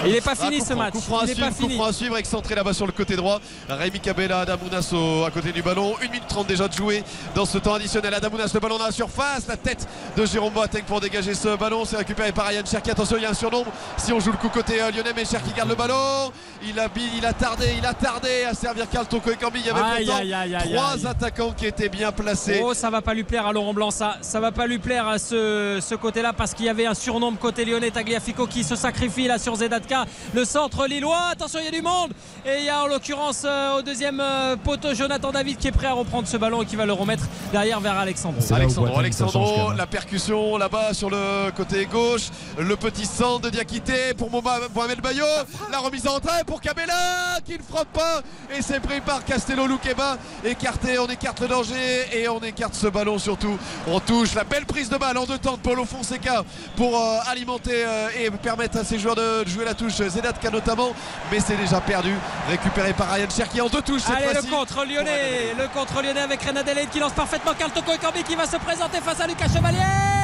[0.05, 0.93] Il n'est pas fini Ah, ce match.
[0.93, 1.75] Coup franc à suivre, pas coup fini.
[1.75, 3.39] franc à suivre, excentré là-bas sur le côté droit.
[3.69, 5.95] Rémi Cabella, Adamounas au- à côté du ballon.
[6.01, 7.03] 1 minute 30 déjà de jouer
[7.35, 8.13] dans ce temps additionnel.
[8.13, 9.47] Adamounas, le ballon dans la surface.
[9.47, 11.85] La tête de Jérôme Boateng pour dégager ce ballon.
[11.85, 12.91] C'est récupéré par Ryan Cherki.
[12.91, 13.71] Attention, il y a un surnombre.
[13.97, 16.31] Si on joue le coup côté euh, lyonnais, mais Cherki garde le ballon.
[16.65, 19.59] Il a, il a tardé, il a tardé à servir et Cambi.
[19.59, 22.61] Il y avait Aïe, pourtant aïe, aïe, aïe, trois attaquants qui étaient bien placés.
[22.63, 24.17] Oh, ça va pas lui plaire à Laurent Blanc, ça.
[24.21, 27.37] Ça va pas lui plaire à ce, ce côté-là parce qu'il y avait un surnombre
[27.39, 29.92] côté lyonnais Tagliafico qui se sacrifie là sur Zedatka.
[30.33, 31.29] Le centre lillois.
[31.31, 32.11] Attention, il y a du monde.
[32.45, 35.71] Et il y a en l'occurrence euh, au deuxième euh, poteau Jonathan David qui est
[35.71, 38.41] prêt à reprendre ce ballon et qui va le remettre derrière vers Alexandro.
[38.53, 44.29] Alexandro, Alexandro, la percussion là-bas sur le côté gauche, le petit centre de Diakité pour
[44.29, 45.25] Mohamed Bayo,
[45.71, 48.21] la remise en retrait pour Cabella qui ne frappe pas
[48.55, 52.87] et c'est pris par Castello Luqueba, écarté, on écarte le danger et on écarte ce
[52.87, 53.57] ballon surtout,
[53.87, 56.43] on touche la belle prise de balle en deux temps de Paulo Fonseca
[56.75, 60.93] pour euh, alimenter euh, et permettre à ses joueurs de jouer la touche, Zedatka notamment,
[61.31, 62.13] mais c'est déjà perdu,
[62.49, 66.21] récupéré par Ryan Cherki en deux touches cette Allez, le contre lyonnais, le contre lyonnais
[66.21, 69.27] avec Reine Adelaide qui lance parfaitement Carl Toko Ekambi qui va se présenter face à
[69.27, 69.79] Lucas Chevalier.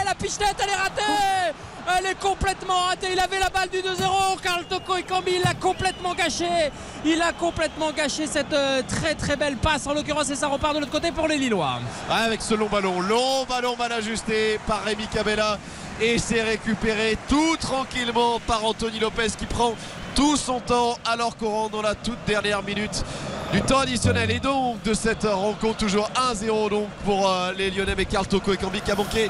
[0.05, 1.55] La pichenette, elle est ratée.
[1.97, 3.07] Elle est complètement ratée.
[3.11, 4.39] Il avait la balle du 2-0.
[4.41, 6.71] Carl Toko Ekambi, il l'a complètement gâché.
[7.05, 10.73] Il a complètement gâché cette euh, très très belle passe en l'occurrence et ça repart
[10.75, 11.79] de l'autre côté pour les Lillois.
[12.09, 15.57] Avec ce long ballon, long ballon mal ajusté par Rémi Cabella
[16.01, 19.75] et c'est récupéré tout tranquillement par Anthony Lopez qui prend
[20.15, 23.03] tout son temps alors rentre dans la toute dernière minute
[23.51, 24.31] du temps additionnel.
[24.31, 27.95] Et donc de cette rencontre toujours 1-0 donc pour euh, les Lyonnais.
[27.97, 29.29] Mais Carl Toko et Cambi qui a manqué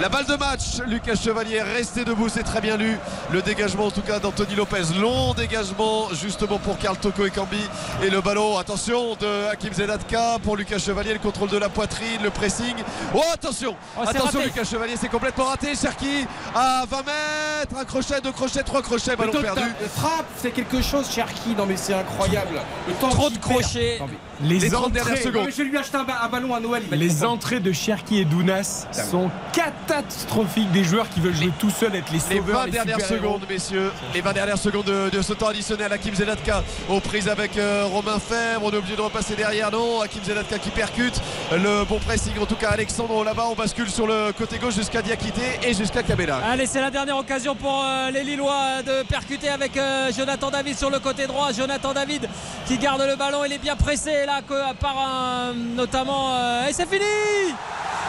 [0.00, 0.80] la balle de match.
[0.86, 2.28] Lucas Chevalier resté debout.
[2.28, 2.98] C'est très bien lu.
[3.30, 4.94] Le dégagement en tout cas d'Anthony Lopez.
[5.00, 7.60] Long dégagement justement pour Carl Toko et Cambi
[8.02, 11.12] et le ballon attention de Hakim Zedatka pour Lucas Chevalier.
[11.12, 12.74] Le contrôle de la poitrine le pressing.
[13.14, 13.76] Oh attention.
[13.96, 14.44] Oh, attention raté.
[14.44, 15.74] Lucas Chevalier c'est complètement raté.
[15.74, 17.76] Cherki à 20 mètres.
[17.78, 19.16] Un crochet deux crochets trois crochets.
[19.16, 19.62] Ballon perdu.
[19.94, 21.54] frappe, c'est quelque chose, Cherki.
[21.56, 22.60] Non, mais c'est incroyable.
[22.88, 23.98] Le temps Trop de mais-
[24.42, 25.48] Les Les 30 entrées- secondes.
[25.50, 26.82] Je vais lui acheter un, ba- un ballon à Noël.
[26.84, 30.70] il va être Les entrées de Cherki et Dounas sont catastrophiques.
[30.72, 32.64] Des joueurs qui veulent jouer tout seuls, être les Les sauveurs.
[32.64, 33.90] 20 dernières secondes, messieurs.
[34.14, 35.92] Les 20 dernières secondes de, de ce temps additionnel.
[35.92, 38.62] Hakim Zedatka aux prises avec euh, Romain Fèvre.
[38.64, 39.70] On est obligé de repasser derrière.
[39.70, 41.20] Non, Hakim Zedatka qui percute.
[41.52, 43.46] Le bon pressing, en tout cas, Alexandre là-bas.
[43.50, 46.40] On bascule sur le côté gauche jusqu'à Diakité et jusqu'à Cabella.
[46.50, 50.76] Allez, c'est la dernière occasion pour euh, les Lillois de percuter avec euh, Jonathan David
[50.78, 51.52] sur le côté droit.
[51.52, 52.28] Jonathan David
[52.66, 53.44] qui garde le ballon.
[53.44, 56.34] Il est bien pressé là que, par un, notamment.
[56.34, 57.04] euh, et c'est fini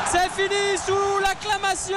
[0.10, 1.96] C'est fini sous l'acclamation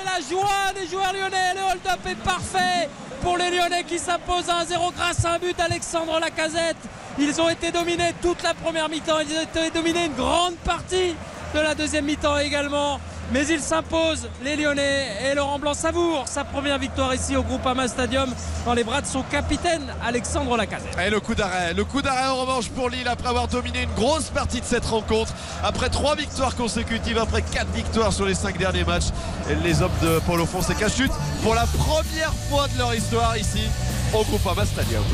[0.00, 1.54] et la joie des joueurs lyonnais.
[1.54, 2.88] Le hold-up est parfait
[3.22, 6.76] pour les Lyonnais qui s'imposent 1-0 grâce à un but d'Alexandre Lacazette.
[7.18, 9.18] Ils ont été dominés toute la première mi-temps.
[9.20, 11.14] Ils ont été dominés une grande partie
[11.54, 13.00] de la deuxième mi-temps également.
[13.30, 15.08] Mais ils s'imposent, les Lyonnais.
[15.30, 18.32] Et Laurent Blanc savoure sa première victoire ici au Groupama Stadium
[18.64, 20.96] dans les bras de son capitaine Alexandre Lacazette.
[21.06, 23.92] Et le coup d'arrêt, le coup d'arrêt en revanche pour Lille après avoir dominé une
[23.92, 25.34] grosse partie de cette rencontre.
[25.62, 29.08] Après trois victoires consécutives, après quatre victoires sur les cinq derniers matchs,
[29.62, 33.64] les hommes de Paulo Fonseca chutent pour la première fois de leur histoire ici
[34.14, 35.04] au Groupama Stadium.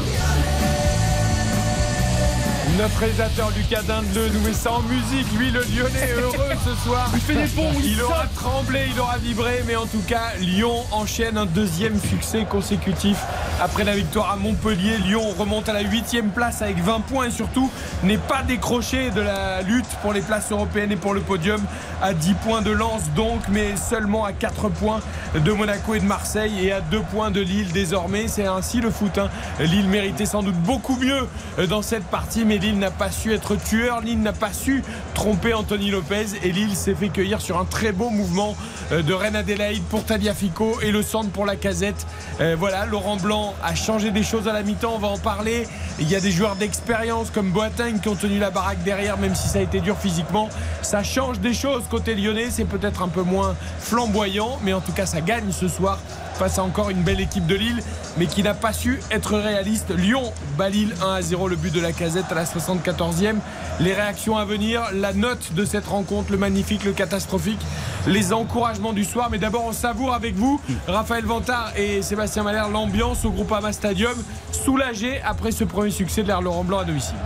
[2.78, 5.26] Notre réalisateur Lucas Dindeleu nous met ça en musique.
[5.38, 6.34] Lui, le Lyonnais, est heureux
[6.64, 7.08] ce soir.
[7.14, 10.32] Il fait des bons, il Il aura tremblé, il aura vibré, mais en tout cas,
[10.40, 13.16] Lyon enchaîne un deuxième succès consécutif.
[13.60, 17.30] Après la victoire à Montpellier, Lyon remonte à la huitième place avec 20 points et
[17.30, 17.70] surtout
[18.02, 21.62] n'est pas décroché de la lutte pour les places européennes et pour le podium
[22.02, 25.00] à 10 points de lance donc, mais seulement à 4 points
[25.36, 28.26] de Monaco et de Marseille et à 2 points de Lille désormais.
[28.26, 29.16] C'est ainsi le foot.
[29.18, 29.28] hein.
[29.60, 31.28] Lille méritait sans doute beaucoup mieux
[31.60, 34.82] euh, dans cette partie, mais Lille n'a pas su être tueur, Lille n'a pas su
[35.14, 38.56] tromper Anthony Lopez et Lille s'est fait cueillir sur un très beau mouvement
[38.92, 42.06] euh, de Reine Adélaïde pour Taliafico et le centre pour la casette.
[42.40, 45.66] Euh, voilà, Laurent Blanc a changé des choses à la mi-temps, on va en parler.
[45.98, 49.34] Il y a des joueurs d'expérience comme Boateng qui ont tenu la baraque derrière, même
[49.34, 50.48] si ça a été dur physiquement.
[50.82, 54.92] Ça change des choses côté lyonnais, c'est peut-être un peu moins flamboyant, mais en tout
[54.92, 55.98] cas ça gagne ce soir
[56.34, 57.82] face encore une belle équipe de Lille,
[58.16, 59.94] mais qui n'a pas su être réaliste.
[59.96, 63.36] Lyon bat Lille 1 à 0, le but de la casette à la 74e.
[63.80, 67.60] Les réactions à venir, la note de cette rencontre, le magnifique, le catastrophique,
[68.06, 69.28] les encouragements du soir.
[69.30, 74.14] Mais d'abord, on savoure avec vous, Raphaël Vantard et Sébastien Malher, l'ambiance au Groupama Stadium,
[74.52, 77.16] soulagé après ce premier succès de l'air Laurent Blanc à domicile.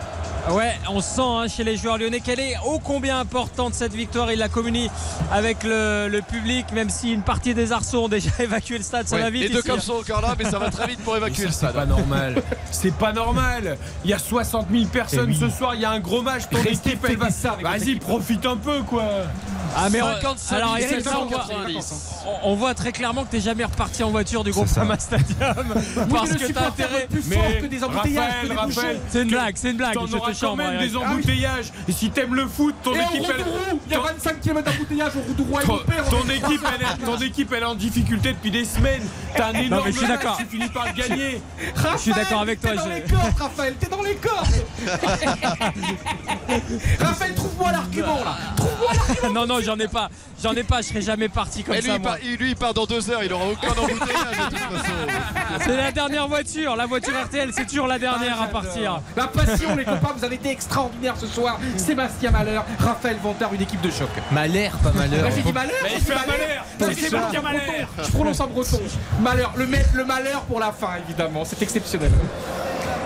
[0.52, 4.30] Ouais, on sent hein, chez les joueurs lyonnais qu'elle est ô combien importante cette victoire.
[4.32, 4.90] Il la communie
[5.32, 9.06] avec le, le public, même si une partie des arceaux ont déjà évacué le stade.
[9.08, 9.42] Ça Ouais, va vite.
[9.42, 9.82] les deux ici, comme hein.
[9.82, 11.70] sont encore là, mais ça va très vite pour évacuer le stade.
[11.72, 12.42] C'est pas normal.
[12.70, 13.76] C'est pas normal.
[14.04, 15.38] Il y a 60 000 personnes Eh oui.
[15.38, 15.74] ce soir.
[15.74, 16.42] Il y a un gros match.
[16.50, 17.30] Ton Restez équipe, elle va.
[17.30, 19.04] ça Vas-y, profite un peu, quoi.
[19.76, 21.94] Ah mais on- 55 alors 000, Eric, là, on voit, 790.
[22.44, 24.66] on- voit très clairement que t'es jamais reparti en voiture du groupe.
[24.68, 25.28] Fama Stadium
[26.10, 27.06] parce que t'as intérêt.
[27.10, 28.34] plus fort que des embouteillages.
[29.10, 29.94] C'est une que- blague, c'est une blague.
[29.94, 31.72] T'en Je te auras quand même des embouteillages.
[31.88, 33.44] Et si t'aimes le foot, ton équipe, elle.
[33.86, 35.64] Il y a ton- 25 km d'embouteillage au Roudouroux et
[36.10, 39.02] ton, équipe, elle est, ton équipe, elle est en difficulté depuis des semaines.
[39.36, 40.36] T'as un Non, énorme mais je suis match, d'accord.
[40.38, 41.40] Tu finis par le gagner.
[41.94, 42.70] Je suis d'accord avec toi.
[42.72, 44.48] T'es dans les cordes, Raphaël, t'es dans les cordes.
[47.00, 48.36] Raphaël, trouve-moi l'argument là.
[48.56, 50.08] Trouve-moi non, non, j'en ai pas.
[50.42, 50.82] J'en ai pas.
[50.82, 51.96] Je serais jamais parti comme Mais lui, ça.
[51.96, 52.10] il moi.
[52.12, 54.92] part, il- lui, il part dans deux heures, il aura aucun embouteillage de toute façon.
[55.64, 56.76] C'est la dernière voiture.
[56.76, 59.00] La voiture RTL, c'est toujours la dernière à partir.
[59.16, 61.58] La passion, les copains, vous avez été extraordinaires ce soir.
[61.76, 64.08] Sébastien Malheur, Raphaël Vantard, une équipe de choc.
[64.30, 65.24] Malheur, pas malheur.
[65.24, 65.74] Ouais, j'ai dit malheur.
[65.82, 67.42] Mais dit C'est Sébastien.
[68.04, 68.80] Je prononce en breton.
[69.20, 69.52] Malheur.
[69.56, 71.44] Le, ma- le malheur pour la fin, évidemment.
[71.44, 72.10] C'est exceptionnel.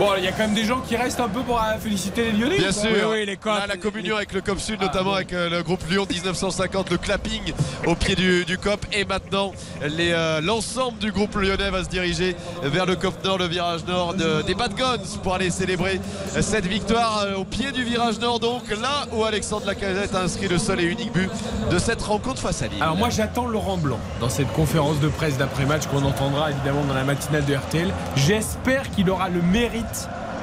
[0.03, 2.25] Bon, il y a quand même des gens qui restent un peu pour euh, féliciter
[2.25, 2.59] les Lyonnais.
[2.59, 5.63] Bien sûr, les Là, la communion avec le COP Sud, Ah, notamment avec euh, le
[5.63, 7.53] groupe Lyon 1950, le clapping
[7.87, 8.85] au pied du, du COP.
[8.93, 13.47] Et maintenant, euh, l'ensemble du groupe lyonnais va se diriger vers le COP Nord, le
[13.47, 16.01] virage Nord de- des Bad Guns pour aller célébrer
[16.41, 18.41] cette victoire au pied du virage Nord.
[18.41, 21.31] Donc là où Alexandre Lacazette a inscrit le seul et unique but
[21.71, 22.83] de cette rencontre face à Lille.
[22.83, 26.95] Alors moi j'attends Laurent Blanc dans cette conférence de presse d'après-match qu'on entendra évidemment dans
[26.95, 27.93] la matinale de RTL.
[28.17, 29.87] J'espère qu'il aura le mérite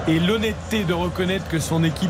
[0.07, 2.09] et l'honnêteté de reconnaître que son équipe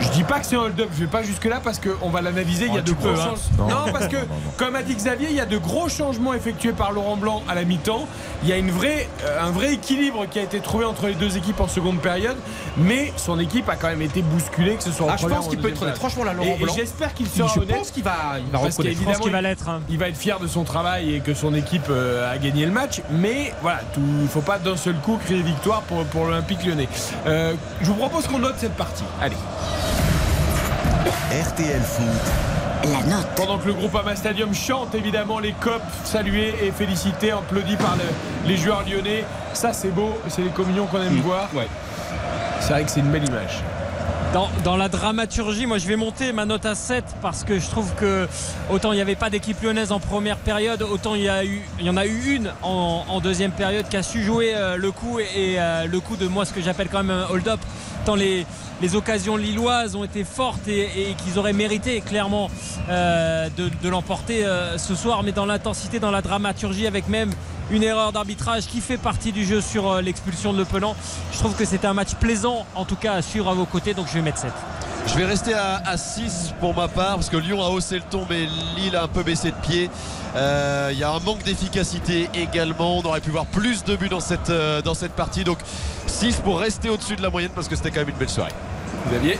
[0.00, 2.20] je dis pas que c'est un hold-up, je vais pas jusque là parce qu'on va
[2.20, 2.66] l'analyser.
[2.66, 3.14] Il y a Oh, de gros hein.
[3.16, 3.68] changements.
[3.68, 3.86] Non.
[3.86, 4.50] Non, parce que Non, non, non.
[4.56, 7.54] comme a dit Xavier, il y a de gros changements effectués par Laurent Blanc à
[7.54, 8.06] la mi-temps.
[8.42, 11.14] Il y a une vraie, euh, un vrai équilibre qui a été trouvé entre les
[11.14, 12.36] deux équipes en seconde période,
[12.76, 15.38] mais son équipe a quand même été bousculée, que ce soit en Ah, je première
[15.38, 15.96] pense qu'il peut être honnête.
[15.96, 17.76] Franchement, là, Laurent Et- et Blanc, j'espère qu'il sera je honnête.
[17.76, 19.68] pense qu'il va, il va Parce Je pense qu'il va il- l'être.
[19.68, 19.80] hein.
[19.88, 22.72] il va être fier de son travail et que son équipe euh, a gagné le
[22.72, 23.00] match.
[23.10, 26.88] Mais voilà, il ne faut pas d'un seul coup créer victoire pour, pour l'Olympique lyonnais.
[27.26, 29.04] Euh, je vous propose qu'on note cette partie.
[29.20, 29.36] Allez.
[31.30, 32.04] RTL Foot.
[32.84, 33.26] La note.
[33.36, 37.96] Pendant que le groupe Ama Stadium chante évidemment les copes salués et félicités, applaudis par
[37.96, 39.24] le- les joueurs lyonnais.
[39.52, 41.48] Ça c'est beau, c'est les communions qu'on aime voir.
[42.60, 43.62] C'est vrai que c'est une belle image.
[44.32, 47.66] Dans, dans la dramaturgie, moi je vais monter ma note à 7 parce que je
[47.68, 48.26] trouve que
[48.70, 51.60] autant il n'y avait pas d'équipe lyonnaise en première période, autant il y, a eu,
[51.80, 54.76] il y en a eu une en, en deuxième période qui a su jouer euh,
[54.76, 57.26] le coup et, et, euh, le coup de moi ce que j'appelle quand même un
[57.32, 57.60] hold-up.
[58.16, 58.46] Les,
[58.94, 62.50] occasions lilloises ont été fortes et, qu'ils auraient mérité clairement
[62.88, 67.30] euh, de, de l'emporter euh, ce soir, mais dans l'intensité, dans la dramaturgie, avec même
[67.70, 70.96] une erreur d'arbitrage qui fait partie du jeu sur euh, l'expulsion de Le Penant.
[71.32, 73.94] Je trouve que c'était un match plaisant, en tout cas à suivre à vos côtés,
[73.94, 74.52] donc je vais mettre 7.
[75.08, 78.26] Je vais rester à, 6 pour ma part parce que Lyon a haussé le ton
[78.28, 78.46] mais
[78.76, 79.90] Lille a un peu baissé de pied.
[80.36, 82.98] Euh, Il y a un manque d'efficacité également.
[82.98, 85.44] On aurait pu voir plus de buts dans cette, euh, dans cette partie.
[85.44, 85.58] Donc
[86.06, 88.52] 6 pour rester au-dessus de la moyenne parce que c'était quand même une belle soirée.
[89.10, 89.38] Xavier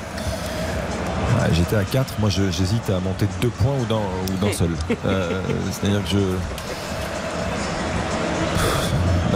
[1.53, 4.53] J'étais à 4, moi je- j'hésite à monter de 2 points ou d'un ou d'un
[4.53, 4.71] seul.
[5.07, 5.41] Euh,
[5.71, 6.19] C'est-à-dire que je.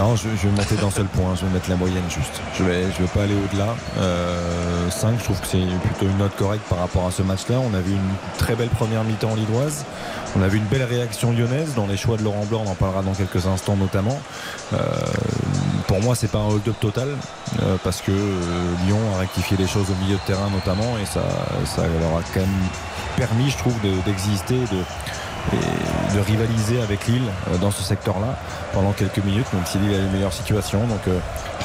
[0.02, 2.40] Non, je, je vais monter d'un seul point, je vais mettre la moyenne juste.
[2.58, 3.76] Je vais, je vais pas aller au-delà.
[4.00, 7.58] Euh, 5, je trouve que c'est plutôt une note correcte par rapport à ce match-là.
[7.60, 9.84] On a vu une très belle première mi-temps lilloise.
[10.36, 12.74] On a vu une belle réaction lyonnaise dans les choix de Laurent Blanc, on en
[12.74, 14.18] parlera dans quelques instants notamment.
[14.72, 14.76] Euh,
[15.86, 17.06] pour moi, c'est pas un hold-up total
[17.62, 21.06] euh, parce que euh, Lyon a rectifié les choses au milieu de terrain notamment et
[21.06, 21.20] ça,
[21.64, 22.48] ça leur a quand même
[23.16, 24.78] permis, je trouve, de- d'exister, de,
[25.52, 28.36] et de rivaliser avec Lille euh, dans ce secteur-là
[28.72, 30.86] pendant quelques minutes, même si Lille a les meilleures situations.
[30.86, 31.18] Donc euh,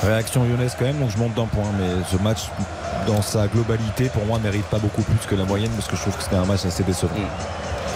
[0.04, 1.70] réaction lyonnaise quand même, donc je monte d'un point.
[1.80, 2.50] Mais ce match,
[3.08, 6.02] dans sa globalité, pour moi, mérite pas beaucoup plus que la moyenne parce que je
[6.02, 7.16] trouve que c'était un match assez décevant.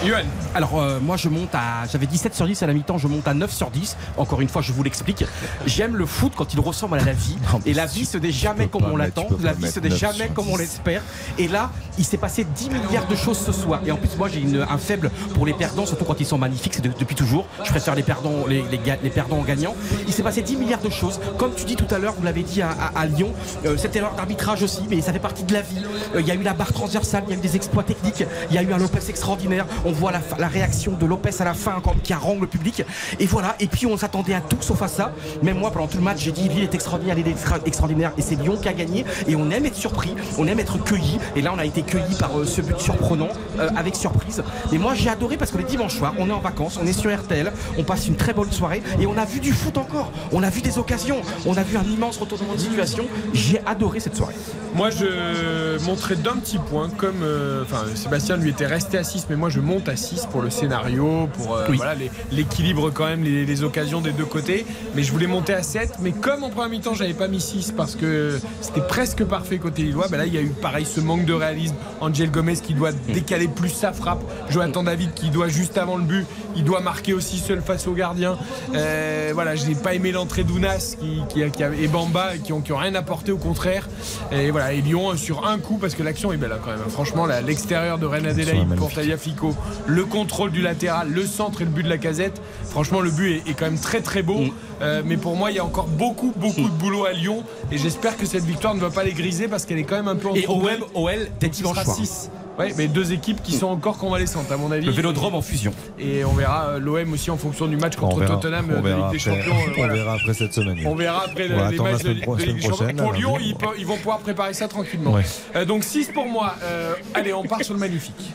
[0.04, 3.06] Yoann Alors euh, moi je monte à j'avais 17 sur 10 à la mi-temps, je
[3.06, 3.96] monte à 9 sur 10.
[4.16, 5.24] Encore une fois, je vous l'explique.
[5.66, 8.66] J'aime le foot quand il ressemble à la vie et la vie se n'est jamais
[8.68, 10.58] comme on l'attend, la vie se mettre n'est 9 jamais comme on 10.
[10.58, 11.02] l'espère.
[11.38, 13.80] Et là, il s'est passé 10 milliards de choses ce soir.
[13.86, 16.74] Et en plus moi j'ai un faible pour les perdants, surtout quand ils sont magnifiques,
[16.74, 17.46] c'est de- depuis toujours.
[17.64, 19.74] Je préfère les perdants les, les ga- les perdants aux gagnants.
[20.08, 21.20] Il s'est passé 10 milliards de choses.
[21.38, 23.32] Comme tu dis tout à l'heure, vous l'avez dit à, à- à Lyon,
[23.66, 25.82] euh, cette erreur d'arbitrage aussi, mais ça fait partie de la vie.
[26.16, 28.24] Euh, Il y a eu la barre transversale, il y a eu des exploits techniques,
[28.50, 29.66] il y a eu un Lopez extraordinaire.
[29.84, 32.82] On voit la, réaction de Lopez à la fin quand- qui harangue le public.
[33.20, 35.12] Et voilà, et puis on s'attendait à tout sauf à ça.
[35.42, 38.12] Même moi, pendant tout le match, j'ai dit Lille est extraordinaire, Lille est extra- extraordinaire.
[38.18, 39.04] Et c'est Lyon qui a gagné.
[39.26, 41.18] Et on aime être surpris, on aime être cueilli.
[41.36, 44.42] Et là, on a été cueilli par euh, ce but surprenant, euh, avec surprise.
[44.72, 46.92] Et moi, j'ai adoré parce que les dimanches soirs, on est en vacances, on est
[46.92, 50.12] sur RTL, on passe une très bonne soirée et on a vu du foot encore.
[50.32, 53.04] On a vu des occasions, on a vu un immense retournement de situation.
[53.32, 54.34] J'ai adoré cette soirée.
[54.74, 57.64] Moi, je monterai d'un petit point, comme euh,
[57.94, 61.28] Sébastien lui était resté à 6, mais moi je monte à 6 pour le scénario,
[61.34, 61.76] pour euh, Oui.
[61.76, 64.66] voilà, les- l'équilibre quand même, les, les occasions des deux côtés.
[64.94, 67.72] Mais je voulais monter à 7, mais comme en première mi-temps, j'avais pas mis 6
[67.76, 71.00] parce que c'était presque parfait côté Lillois, ben là il y a eu pareil ce
[71.00, 71.74] manque de réalisme.
[72.00, 76.04] Angel Gomez qui doit décaler plus sa frappe, Jonathan David qui doit juste avant le
[76.04, 78.36] but, il doit marquer aussi seul face au gardien.
[78.74, 82.72] Euh, voilà, je n'ai pas aimé l'entrée d'Ounas qui, qui, et Bamba qui ont, qui
[82.72, 83.88] ont rien apporté au contraire.
[84.30, 86.70] Et voilà, et Lyon euh, sur un coup parce que l'action est belle hein, quand
[86.70, 86.80] même.
[86.88, 89.54] Franchement, l'extérieur de Reine Adélaïde pour Tagliafico,
[89.86, 92.40] le contrôle du latéral, le centre et le but de la casette.
[92.64, 94.40] Franchement, le but est, est quand même très très beau.
[94.80, 97.78] Euh, mais pour moi, il y a encore beaucoup beaucoup de boulot à Lyon et
[97.78, 100.16] j'espère que cette victoire ne va pas les griser parce qu'elle est quand même un
[100.16, 100.62] peu en Et trop
[100.94, 101.96] OL, ce dimanche sera soir.
[101.96, 102.30] 6.
[102.58, 104.84] Ouais, mais deux équipes qui sont encore convalescentes, à mon avis.
[104.84, 105.72] Le vélodrome en fusion.
[105.98, 108.76] Et on verra euh, l'OM aussi en fonction du match contre verra, Tottenham on euh,
[108.76, 109.72] de verra Ligue des après, Champions.
[109.78, 110.78] on verra après cette semaine.
[110.84, 112.96] On verra après On les matchs de, Ligue des Champions.
[112.96, 115.12] Pour Lyon, ils, peuvent- ils vont pouvoir préparer ça tranquillement.
[115.12, 115.22] Ouais.
[115.56, 116.54] Euh, donc 6 pour moi.
[116.62, 118.32] Euh, allez, on part sur le magnifique.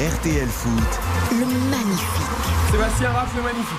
[0.00, 0.72] RTL Foot,
[1.30, 2.30] Le magnifique.
[2.72, 3.76] Sébastien Raff, le magnifique.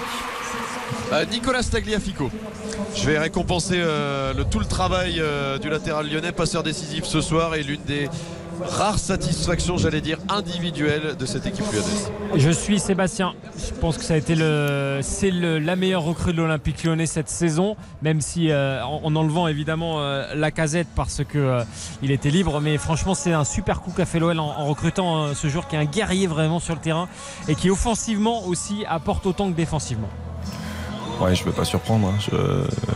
[1.12, 2.30] Euh, Nicolas Tagliafico.
[2.96, 7.22] Je vais récompenser euh, le, tout le travail euh, du latéral lyonnais, passeur décisif ce
[7.22, 8.08] soir et l'une des
[8.62, 12.12] rares satisfactions, j'allais dire, individuelles de cette équipe lyonnaise.
[12.36, 13.34] Je suis Sébastien.
[13.58, 14.36] Je pense que ça a été
[15.02, 19.48] c'est la meilleure recrue de l'Olympique lyonnais cette saison, même si euh, en, en enlevant
[19.48, 21.64] évidemment euh, la casette parce que euh,
[22.04, 22.60] était libre.
[22.62, 25.76] Mais franchement, c'est un super coup qu'a fait l'OL en, en recrutant ce joueur qui
[25.76, 27.08] est un guerrier vraiment sur le terrain
[27.48, 30.10] et qui offensivement aussi apporte autant que défensivement.
[31.22, 32.08] Ouais, je ne peux pas surprendre.
[32.08, 32.38] hein.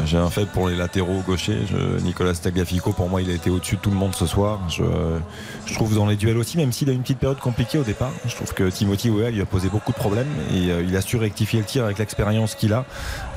[0.05, 1.59] J'ai un fait pour les latéraux gauchers.
[2.03, 4.59] Nicolas Tagliafico, pour moi, il a été au-dessus de tout le monde ce soir.
[4.69, 4.83] Je,
[5.75, 8.35] trouve dans les duels aussi, même s'il a une petite période compliquée au départ, je
[8.35, 11.17] trouve que Timothy Weah lui a posé beaucoup de problèmes et euh, il a su
[11.17, 12.85] rectifier le tir avec l'expérience qu'il a.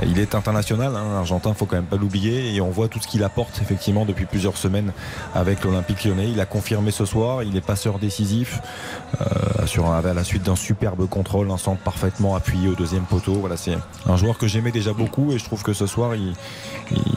[0.06, 3.08] Il est international, hein, argentin, faut quand même pas l'oublier et on voit tout ce
[3.08, 4.92] qu'il apporte effectivement depuis plusieurs semaines
[5.34, 6.30] avec l'Olympique lyonnais.
[6.30, 8.60] Il a confirmé ce soir, il est passeur décisif
[9.20, 13.34] euh, sur à la suite d'un superbe contrôle, un centre parfaitement appuyé au deuxième poteau.
[13.34, 13.76] Voilà, c'est
[14.06, 16.34] un joueur que j'aimais déjà beaucoup et je trouve que ce soir il,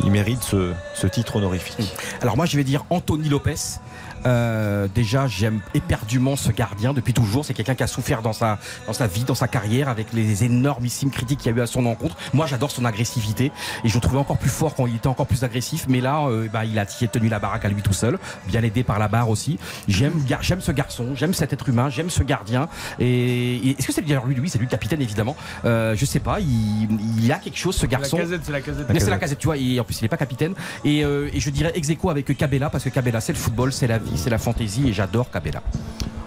[0.09, 1.95] mérite ce, ce titre honorifique.
[2.21, 3.79] Alors moi je vais dire Anthony Lopez.
[4.25, 7.45] Euh, déjà, j'aime éperdument ce gardien depuis toujours.
[7.45, 10.43] C'est quelqu'un qui a souffert dans sa, dans sa vie, dans sa carrière, avec les
[10.43, 12.15] énormissimes critiques qu'il y a eu à son encontre.
[12.33, 13.51] Moi, j'adore son agressivité
[13.83, 15.85] et je le trouvais encore plus fort quand il était encore plus agressif.
[15.87, 18.83] Mais là, euh, bah, il a tenu la baraque à lui tout seul, bien aidé
[18.83, 19.57] par la barre aussi.
[19.87, 22.67] J'aime, j'aime ce garçon, j'aime cet être humain, j'aime ce gardien.
[22.99, 25.35] Et, et est-ce que c'est d'ailleurs lui, lui, c'est lui le capitaine évidemment.
[25.65, 26.39] Euh, je sais pas.
[26.39, 26.89] Il,
[27.23, 28.17] il a quelque chose, ce garçon.
[28.17, 28.85] La casette, c'est la casette.
[28.89, 30.53] Mais c'est la casette, tu vois, et en plus il n'est pas capitaine.
[30.85, 33.73] Et, euh, et je dirais ex aequo avec Cabella, parce que Cabella c'est le football,
[33.73, 35.61] c'est la vie, c'est la fantaisie, et j'adore Cabella.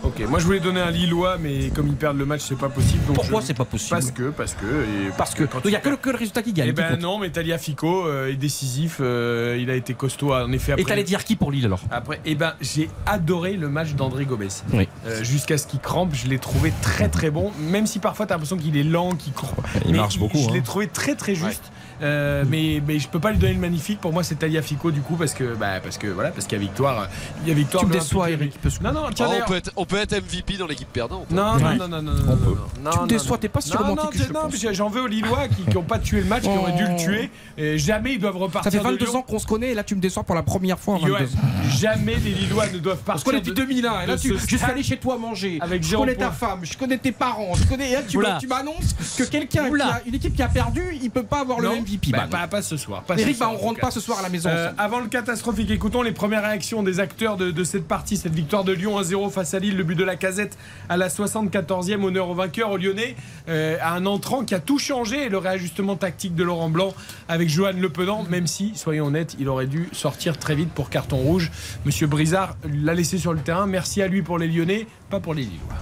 [0.02, 2.68] Ok, moi je voulais donner un Lillois, mais comme ils perdent le match, c'est pas
[2.68, 3.06] possible.
[3.06, 4.66] donc Pourquoi je- c'est pas possible Parce que, parce que.
[4.66, 5.44] et- Parce que.
[5.64, 6.68] Il n'y a que le, que le résultat qui gagne.
[6.68, 8.98] Eh ben non, mais Tagliafico euh, est décisif.
[9.00, 10.72] euh, il a été costaud en effet.
[10.72, 13.94] Et Après, t'allais dire qui pour Lille alors Après, eh ben, j'ai adoré le match
[13.94, 14.48] d'André Gomez.
[14.74, 14.86] Oui.
[15.06, 17.50] Euh, Jusqu'à ce qu'il crampe, je l'ai trouvé très très bon.
[17.58, 19.54] Même si parfois t'as l'impression qu'il est lent, qu'il court.
[19.86, 20.62] Il Mais marche beaucoup, Je l'ai hein.
[20.62, 21.62] trouvé très très juste.
[22.04, 24.00] Euh, mais, mais je peux pas lui donner le magnifique.
[24.00, 26.60] Pour moi, c'est Tagliafico du coup parce que bah, parce que voilà parce qu'il y
[26.60, 27.08] a victoire.
[27.42, 27.82] Il y a victoire.
[27.82, 28.30] Tu me déçois.
[28.30, 28.52] Eric.
[28.82, 29.00] Non non.
[29.14, 31.30] Tiens, Oh, on, peut être, on peut être MVP dans l'équipe perdante.
[31.30, 31.76] non, Ouais.
[31.76, 34.42] non, non, non, non, non, non, Tu me déçois, t'es pas si Non, romantique non,
[34.48, 36.96] non, J'en veux aux Lillois qui n'ont pas tué le match, qui auraient dû le
[36.96, 37.30] tuer.
[37.56, 38.70] Et jamais ils doivent repartir.
[38.70, 39.16] Ça fait de 22 Lyon.
[39.16, 41.08] ans qu'on se connaît, et là tu me déçois pour la première fois en 22
[41.16, 41.68] Johan, ans.
[41.70, 43.24] jamais les Lillois ne doivent On se partir.
[43.24, 45.58] connaît depuis de- 2001 et là tu, je suis allé chez toi manger.
[45.60, 47.90] Avec je connais ta femme, je connais tes parents, je connais.
[47.90, 48.02] et là,
[48.38, 49.70] tu, m'annonces que quelqu'un,
[50.06, 51.93] une équipe qui a perdu, il peut pas avoir le MVP.
[52.12, 53.02] Bah, Bah, pas, pas ce soir.
[53.02, 53.86] Pas Eric, ce bah, on rentre cas.
[53.86, 54.48] pas ce soir à la maison.
[54.50, 58.34] Euh, avant le catastrophique, écoutons les premières réactions des acteurs de, de cette partie, cette
[58.34, 60.56] victoire de Lyon 1-0 face à Lille, le but de la casette
[60.88, 63.16] à la 74e, honneur au vainqueur, au Lyonnais,
[63.48, 66.94] euh, à un entrant qui a tout changé, et le réajustement tactique de Laurent Blanc
[67.28, 70.90] avec Johan Le Penant, même si, soyons honnêtes, il aurait dû sortir très vite pour
[70.90, 71.50] carton rouge.
[71.84, 75.34] Monsieur Brizard l'a laissé sur le terrain, merci à lui pour les Lyonnais, pas pour
[75.34, 75.74] les Lillois.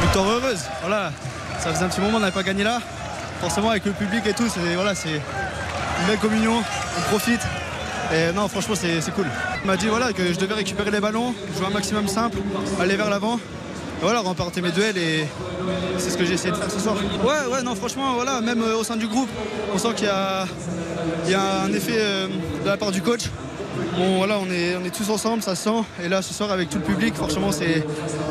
[0.00, 1.12] Victoire heureuse, voilà.
[1.58, 2.80] Ça faisait un petit moment on n'avait pas gagné là.
[3.40, 6.62] Forcément avec le public et tout, c'est voilà, une belle communion,
[6.98, 7.40] on profite.
[8.12, 9.26] Et non franchement c'est cool.
[9.62, 12.38] On m'a dit voilà que je devais récupérer les ballons, jouer un maximum simple,
[12.80, 13.38] aller vers l'avant.
[14.00, 15.26] Voilà, remporter mes duels et
[15.98, 16.94] c'est ce que j'ai essayé de faire ce soir.
[17.24, 19.28] Ouais ouais non franchement voilà, même euh, au sein du groupe,
[19.74, 20.46] on sent qu'il y a,
[21.26, 22.28] il un effet euh,
[22.62, 23.24] de la part du coach.
[23.96, 25.84] Bon voilà, on est, tous ensemble, ça se sent.
[26.02, 27.84] Et là ce soir avec tout le public, franchement c'est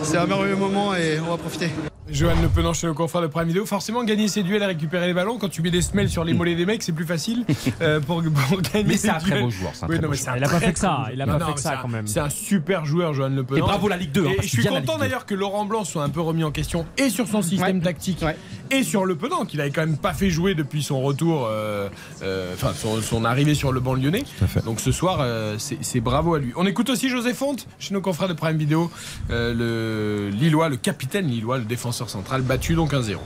[0.04, 1.70] c'est un merveilleux moment et on va profiter.
[2.10, 3.66] Johan Le Penant chez le confrère de Prime Vidéo.
[3.66, 6.34] Forcément, gagner ses duels et récupérer les ballons, quand tu mets des semelles sur les
[6.34, 7.44] mollets des mecs, c'est plus facile
[7.82, 10.48] euh, pour, pour gagner Mais c'est un très beau joueur, Oui, non, mais Il a
[10.50, 12.08] pas fait que ça, il a pas Non, fait ça, c'est un- quand même.
[12.08, 13.58] C'est un super joueur, Johan Le Penant.
[13.58, 15.00] Et bravo la Ligue 2, hein, Et je suis content Ligue 2.
[15.00, 18.24] d'ailleurs que Laurent Blanc soit un peu remis en question et sur son système tactique
[18.72, 21.90] et sur Le Penant, qu'il avait quand même pas fait jouer depuis son retour, euh,
[22.22, 24.24] euh, enfin son, son arrivée sur le banc lyonnais.
[24.66, 25.26] Donc ce soir,
[25.58, 26.54] c'est bravo à lui.
[26.56, 28.90] On écoute aussi José Fonte chez nos confrères de Prime Vidéo,
[29.30, 33.18] euh, le Lillois, le capitaine Lillois, le défenseur central, battu donc 1-0.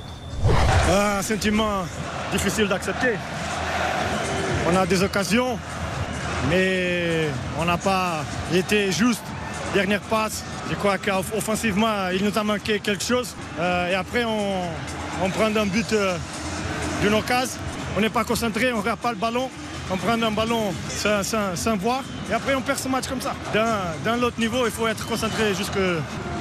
[0.91, 1.83] Un sentiment
[2.31, 3.13] difficile d'accepter.
[4.71, 5.57] On a des occasions,
[6.49, 7.27] mais
[7.59, 9.23] on n'a pas été juste.
[9.73, 13.35] Dernière passe, je crois qu'offensivement, il nous a manqué quelque chose.
[13.59, 14.63] Euh, et après, on,
[15.23, 16.17] on prend un but euh,
[17.01, 17.57] d'une occasion.
[17.97, 19.49] On n'est pas concentré, on ne regarde pas le ballon.
[19.93, 22.03] On prend un ballon sans, voir.
[22.29, 23.33] Et après, on perd ce match comme ça.
[23.53, 25.79] Dans, dans l'autre niveau, il faut être concentré jusqu'à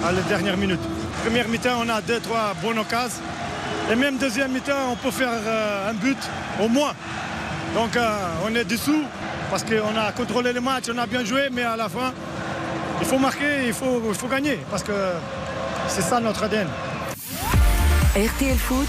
[0.04, 0.80] la dernière minute.
[1.24, 3.20] Première mi-temps, on a deux, trois bonnes occasions.
[3.90, 6.18] Et même deuxième mi-temps, on peut faire euh, un but
[6.62, 6.92] au moins.
[7.74, 8.08] Donc euh,
[8.46, 9.04] on est dessous
[9.50, 12.12] parce qu'on a contrôlé le match, on a bien joué, mais à la fin,
[13.00, 14.92] il faut marquer, il faut, il faut gagner, parce que
[15.88, 16.68] c'est ça notre ADN.
[18.14, 18.88] RTL Foot,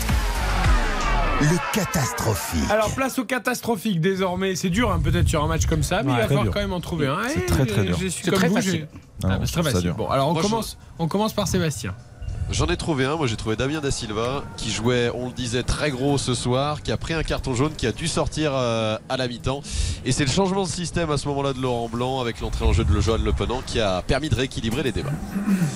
[1.41, 2.69] le catastrophique.
[2.69, 4.55] Alors place au catastrophique désormais.
[4.55, 6.53] C'est dur hein, peut-être sur un match comme ça, mais Ouais, il va falloir dur.
[6.53, 7.17] quand même en trouver un.
[7.27, 7.97] C'est très, très dur.
[7.99, 8.87] je suis C'est très facile.
[9.23, 9.81] Ah, bah, je c'est très facile.
[9.81, 9.95] dur.
[9.95, 11.93] Bon, alors on Moi, je- commence, on commence par Sébastien.
[12.51, 15.63] J'en ai trouvé un, moi j'ai trouvé Damien Da Silva qui jouait, on le disait,
[15.63, 18.97] très gros ce soir, qui a pris un carton jaune, qui a dû sortir euh,
[19.07, 19.61] à la mi-temps.
[20.05, 22.73] Et c'est le changement de système à ce moment-là de Laurent Blanc avec l'entrée en
[22.73, 25.13] jeu de Johan Le Penant qui a permis de rééquilibrer les débats.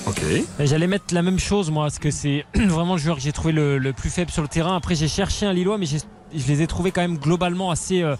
[0.06, 0.22] Ok.
[0.60, 3.32] Et J'allais mettre la même chose moi, parce que c'est vraiment le joueur que j'ai
[3.32, 4.76] trouvé le, le plus faible sur le terrain.
[4.76, 6.00] Après j'ai cherché un Lillois, mais j'ai-
[6.36, 8.18] je les ai trouvés quand même globalement assez, euh,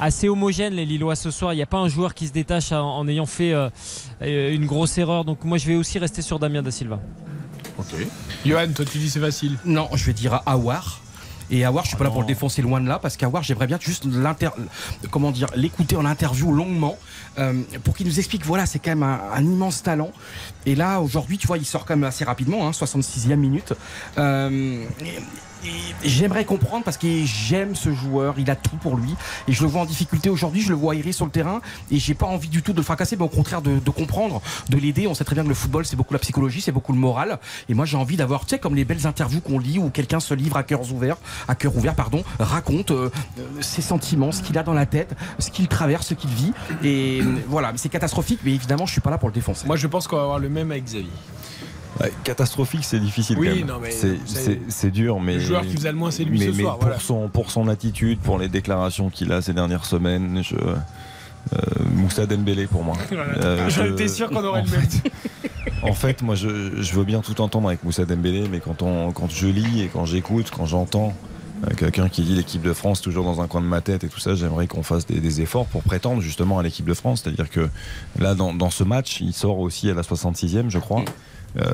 [0.00, 1.52] assez homogènes les Lillois ce soir.
[1.52, 3.68] Il n'y a pas un joueur qui se détache en, en ayant fait euh,
[4.22, 5.24] euh, une grosse erreur.
[5.24, 6.98] Donc moi je vais aussi rester sur Damien Da Silva.
[7.78, 8.06] Ok.
[8.44, 9.56] Johan, toi tu dis c'est facile.
[9.64, 11.00] Non, je vais dire à Awar.
[11.50, 13.42] Et Awar, je suis pas là Oh pour le défoncer loin de là, parce qu'Awar,
[13.42, 14.48] j'aimerais bien juste l'inter...
[15.10, 16.96] comment dire, l'écouter en interview longuement,
[17.38, 20.12] euh, pour qu'il nous explique, voilà, c'est quand même un, un immense talent.
[20.64, 23.74] Et là, aujourd'hui, tu vois, il sort quand même assez rapidement, hein, 66e minute.
[24.16, 25.18] Euh, et
[26.04, 29.14] J'aimerais comprendre parce que j'aime ce joueur, il a tout pour lui
[29.46, 31.60] et je le vois en difficulté aujourd'hui, je le vois errer sur le terrain
[31.90, 34.76] et j'ai pas envie du tout de le fracasser, mais au contraire de, comprendre, de
[34.76, 35.06] l'aider.
[35.06, 37.38] On sait très bien que le football c'est beaucoup la psychologie, c'est beaucoup le moral
[37.68, 40.20] et moi j'ai envie d'avoir, tu sais, comme les belles interviews qu'on lit où quelqu'un
[40.20, 41.16] se livre à cœur ouvert,
[41.48, 45.14] à cœur ouvert, pardon, raconte euh, euh, ses sentiments, ce qu'il a dans la tête,
[45.38, 49.00] ce qu'il traverse, ce qu'il vit et euh, voilà, c'est catastrophique, mais évidemment je suis
[49.00, 49.66] pas là pour le défoncer.
[49.66, 51.10] Moi je pense qu'on va avoir le même avec Xavier.
[52.00, 53.66] Ouais, catastrophique, c'est difficile Oui, quand même.
[53.66, 53.90] non, mais
[54.68, 56.74] c'est, dur, mais le joueur qui faisait le moins, c'est lui mais, ce mais soir,
[56.78, 56.98] Pour voilà.
[57.00, 60.74] son pour son attitude, pour les déclarations qu'il a ces dernières semaines, je, euh,
[61.94, 62.96] Moussa Dembélé pour moi.
[63.12, 64.80] Euh, je- étais sûr qu'on aurait le même.
[65.84, 69.10] En fait, moi, je, je veux bien tout entendre avec Moussa Dembélé, mais quand, on,
[69.10, 71.12] quand je lis et quand j'écoute, quand j'entends
[71.66, 74.08] euh, quelqu'un qui dit l'équipe de France toujours dans un coin de ma tête et
[74.08, 77.22] tout ça, j'aimerais qu'on fasse des, des efforts pour prétendre justement à l'équipe de France.
[77.24, 77.68] C'est-à-dire que
[78.20, 81.04] là, dans, dans ce match, il sort aussi à la 66e, je crois.
[81.58, 81.70] Euh,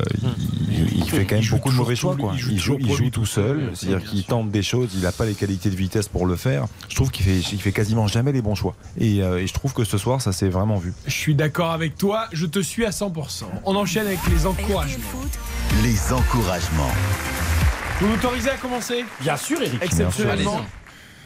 [0.70, 2.16] il, il fait quand même Il beaucoup de mauvais tout choix.
[2.16, 2.34] Quoi.
[2.36, 5.70] il joue Il tout seul, c'est-à-dire qu'il tente des choses, il n'a pas les qualités
[5.70, 6.66] de vitesse pour le faire.
[6.88, 8.74] Je trouve qu'il fait, il fait quasiment jamais les bons choix.
[8.98, 10.92] Et, euh, et je trouve que ce sour, ça s'est vraiment vu.
[11.06, 13.44] Je suis d'accord avec toi, je te suis à 100%.
[13.64, 15.04] On enchaîne avec les encouragements.
[15.82, 16.92] Les encouragements.
[18.00, 19.04] Vous m'autorisez à commencer?
[19.20, 19.82] Bien sûr, Eric.
[19.82, 20.60] Exceptionnellement,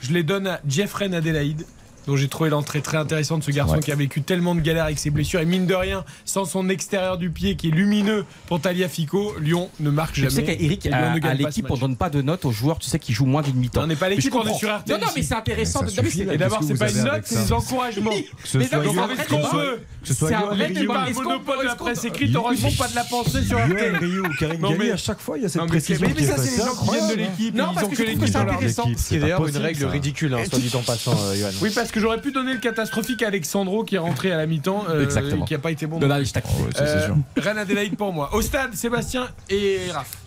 [0.01, 1.65] je les donne à Jeffrey Adélaïde
[2.07, 3.81] dont j'ai trouvé l'entrée très intéressante, ce garçon Ouais.
[3.81, 5.41] qui a vécu tellement de galères avec ses blessures.
[5.41, 9.35] Et mine de rien, sans son extérieur du pied qui est lumineux pour Talia Fico,
[9.41, 10.35] Lyon ne marque Tu jamais.
[10.35, 11.81] sais qu'Eric, à, ne à l'équipe, on match.
[11.81, 13.83] donne pas de notes aux joueurs, tu sais, qui jouent moins d'une mi-temps.
[13.83, 14.99] On n'est pas je l'équipe, on est sur RTL.
[15.01, 15.83] Non, non, mais c'est intéressant.
[15.83, 16.33] De-.
[16.33, 18.11] Et d'abord, c'est pas une note, c'est des encouragements.
[18.11, 19.81] Mais non, On c'est fait un ce vrai qu'on veut.
[20.05, 21.07] C'est un vrai débat.
[21.09, 23.97] Est-ce de la presse écrite, heureusement pas de la pensée sur RTL.
[23.97, 26.25] Ryu, Karim Non, Galli, mais- à chaque fois, il y a cette précision mais qui
[26.25, 27.55] est ça, c'est les gens qui viennent de l'équipe.
[27.55, 28.83] Non, ils parce ont que je c'est intéressant.
[28.87, 31.35] L'équipe, Ce qui est c'est d'ailleurs une règle ridicule, hein, soit dit en passant, euh,
[31.37, 31.51] Johan.
[31.63, 34.47] Oui, parce que j'aurais pu donner le catastrophique à Alexandro qui est rentré à la
[34.47, 35.45] mi-temps euh, Exactement.
[35.45, 36.01] et qui n'a pas été bon.
[36.01, 36.33] Non, non, je.
[36.37, 37.17] Oh, ouais, ça, c'est Euh, sûr.
[37.37, 38.35] Reine Adélaïde pour moi.
[38.35, 40.19] Au stade, Sébastien et Raph.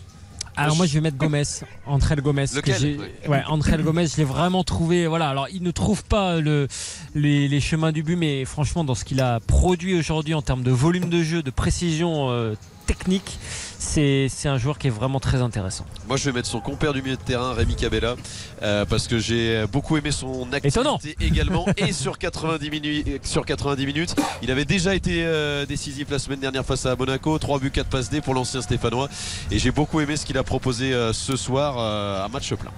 [0.58, 1.42] Alors moi je vais mettre Gomez,
[1.84, 2.46] André Gomez.
[2.48, 2.98] que Lequel Oui.
[3.28, 5.06] Ouais, André Gomez, je l'ai vraiment trouvé.
[5.06, 6.66] Voilà, alors il ne trouve pas le,
[7.14, 10.62] les, les chemins du but, mais franchement dans ce qu'il a produit aujourd'hui en termes
[10.62, 12.54] de volume de jeu, de précision euh,
[12.86, 13.38] technique,
[13.78, 15.84] c'est c'est un joueur qui est vraiment très intéressant.
[16.08, 18.16] Moi, je vais mettre son compère du milieu de terrain, Rémi Cabella,
[18.62, 20.96] euh, parce que j'ai beaucoup aimé son Étonnant.
[20.96, 21.66] activité également.
[21.76, 26.40] et sur 90, minutes, sur 90 minutes, il avait déjà été euh, décisif la semaine
[26.40, 27.38] dernière face à Monaco.
[27.38, 29.08] 3 buts, 4 passes D pour l'ancien Stéphanois.
[29.50, 32.70] Et j'ai beaucoup aimé ce qu'il a proposé euh, ce soir euh, à match plein.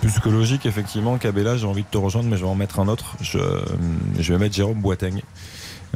[0.00, 2.80] Plus que logique, effectivement, Cabella, j'ai envie de te rejoindre, mais je vais en mettre
[2.80, 3.14] un autre.
[3.20, 3.38] Je,
[4.18, 5.22] je vais mettre Jérôme Boateng.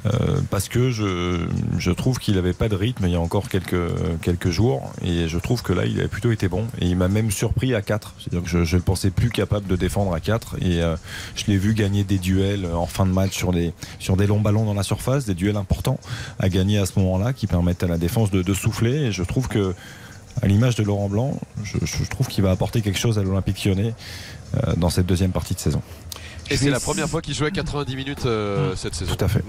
[0.05, 1.47] Euh, parce que je,
[1.79, 3.77] je trouve qu'il n'avait pas de rythme il y a encore quelques,
[4.23, 4.93] quelques jours.
[5.03, 6.67] Et je trouve que là il a plutôt été bon.
[6.81, 9.67] Et il m'a même surpris à 4 c'est-à-dire que je ne le pensais plus capable
[9.67, 10.97] de défendre à 4 et euh,
[11.35, 14.41] je l'ai vu gagner des duels en fin de match sur des, sur des longs
[14.41, 15.99] ballons dans la surface des duels importants
[16.39, 19.07] à gagner à ce moment-là qui permettent à la défense de, de souffler.
[19.07, 19.75] Et je trouve que
[20.43, 23.65] à l'image de Laurent Blanc je, je trouve qu'il va apporter quelque chose à l'Olympique
[23.65, 23.95] lyonnais
[24.55, 25.83] euh, dans cette deuxième partie de saison
[26.51, 29.15] Et c'est la première fois qu'il jouait 90 minutes euh, cette saison.
[29.15, 29.43] tout à fait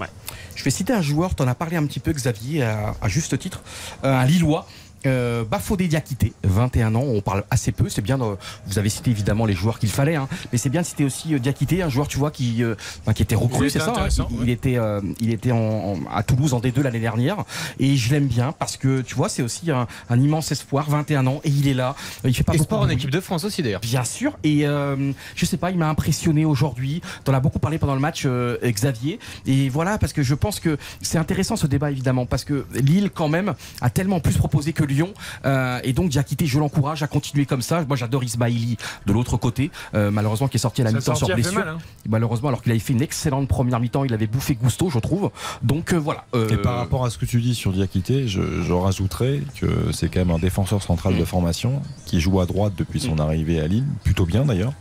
[0.54, 3.08] Je vais citer un joueur, tu en as parlé un petit peu, Xavier, à, à
[3.08, 3.62] juste titre,
[4.04, 4.66] euh, un Lillois.
[5.06, 8.24] Euh, Bafodé Diakité, 21 ans, on parle assez peu, c'est bien, de-
[8.66, 11.34] vous avez cité évidemment les joueurs qu'il fallait, hein, mais c'est bien de citer aussi
[11.34, 13.84] euh, Diakité, un joueur tu vois qui, euh, enfin, qui était Il recru, était c'est
[13.84, 14.42] ça, hein, intéressant, il, ouais.
[14.46, 17.44] il était, euh, il était en, en- à Toulouse en D2 l'année dernière,
[17.78, 21.26] et je l'aime bien parce que tu vois c'est aussi un, un immense espoir, 21
[21.28, 21.94] ans, et il est là,
[22.24, 23.80] il fait pas beaucoup Espoir en équipe de France aussi d'ailleurs.
[23.80, 27.02] Bien sûr, et euh, je sais pas, il m'a impressionné aujourd'hui.
[27.22, 29.20] T'en as beaucoup parlé pendant le match, euh, Xavier.
[29.46, 33.10] Et voilà, parce que je pense que c'est intéressant ce débat évidemment, parce que Lille
[33.14, 34.97] quand même a tellement plus proposé que Lyon.
[34.98, 35.14] Lyon.
[35.46, 37.84] Euh, et donc Diakité, je l'encourage à continuer comme ça.
[37.86, 41.28] Moi j'adore Ismaili de l'autre côté, euh, malheureusement qui est sorti à la mi-temps sur
[41.34, 41.54] blessure.
[41.54, 41.78] mal, hein.
[42.08, 45.30] Malheureusement alors qu'il avait fait une excellente première mi-temps, il avait bouffé Gusto je trouve.
[45.62, 46.24] Donc euh, voilà.
[46.34, 49.90] Euh, Et par rapport à ce que tu dis sur Diakité, je, je rajouterais que
[49.92, 51.18] c'est quand même un défenseur central Mm.
[51.20, 54.72] de formation qui joue à droite depuis son arrivée à Lille, plutôt bien d'ailleurs,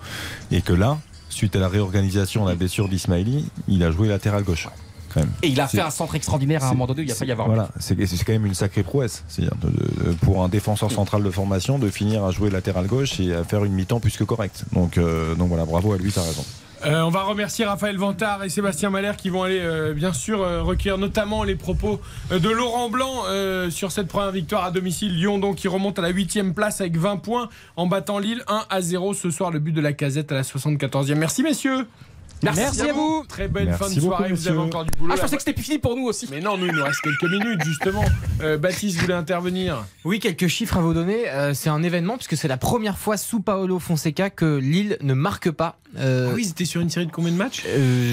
[0.51, 0.97] et que là,
[1.29, 4.67] suite à la réorganisation, la blessure d'Ismaili, il a joué latéral gauche.
[5.17, 5.31] Quand même.
[5.43, 7.25] Et il a fait un centre extraordinaire à un moment donné, il n'y a pas
[7.25, 7.47] y avoir.
[7.47, 9.23] Voilà, c'est c'est quand même une sacrée prouesse.
[9.27, 13.19] C'est-à-dire de- de- pour un défenseur central de formation de finir à jouer latéral gauche
[13.19, 14.65] et à faire une mi-temps plus que correcte.
[14.73, 16.43] Donc, euh, donc voilà, bravo à lui, t'as raison.
[16.85, 20.43] Euh, on va remercier Raphaël Vantard et Sébastien Malher qui vont aller euh, bien sûr
[20.43, 25.15] euh, recueillir notamment les propos de Laurent Blanc euh, sur cette première victoire à domicile.
[25.15, 28.65] Lyon donc qui remonte à la 8 place avec 20 points en battant Lille 1
[28.69, 31.15] à 0 ce soir le but de la casette à la 74e.
[31.15, 31.87] Merci messieurs.
[32.43, 33.23] Merci à vous.
[33.27, 34.31] Très belle Merci fin de beaucoup, soirée.
[34.33, 35.11] Vous avez encore du boulot.
[35.13, 36.27] Ah, je pensais que c'était fini pour nous aussi.
[36.31, 38.03] Mais non, nous il nous reste quelques minutes justement.
[38.41, 39.83] Euh, Baptiste voulait intervenir.
[40.05, 41.29] Oui, quelques chiffres à vous donner.
[41.29, 45.13] Euh, c'est un événement puisque c'est la première fois sous Paolo Fonseca que Lille ne
[45.13, 45.77] marque pas.
[45.97, 47.63] Euh, Ah oui, ils étaient sur une série de combien de matchs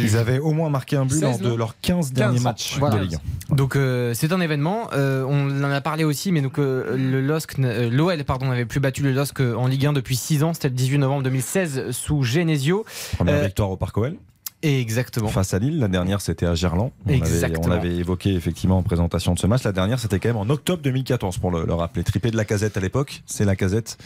[0.02, 2.96] Ils avaient au moins marqué un but 16, lors de leurs 15 derniers matchs Voilà.
[2.96, 3.18] de Ligue
[3.50, 3.54] 1.
[3.56, 4.88] Donc euh, c'est un événement.
[4.94, 8.64] Euh, on en a parlé aussi, mais donc euh, le LOSC, euh, l'OL pardon n'avait
[8.64, 10.54] plus battu le LOSC en Ligue 1 depuis 6 ans.
[10.54, 12.84] C'était le 18 novembre 2016 sous Genesio.
[13.16, 14.13] Première Euh, victoire au Parc OL.
[14.64, 15.28] Exactement.
[15.28, 16.90] Face à Lille, la dernière c'était à Gerland.
[17.04, 17.66] On l'avait- Exactement.
[17.66, 19.62] On l'avait évoqué effectivement en présentation de ce match.
[19.64, 22.02] La dernière c'était quand même en octobre 2014 pour le, le rappeler.
[22.04, 23.22] Triplé de la casette à l'époque.
[23.26, 23.98] C'est la casette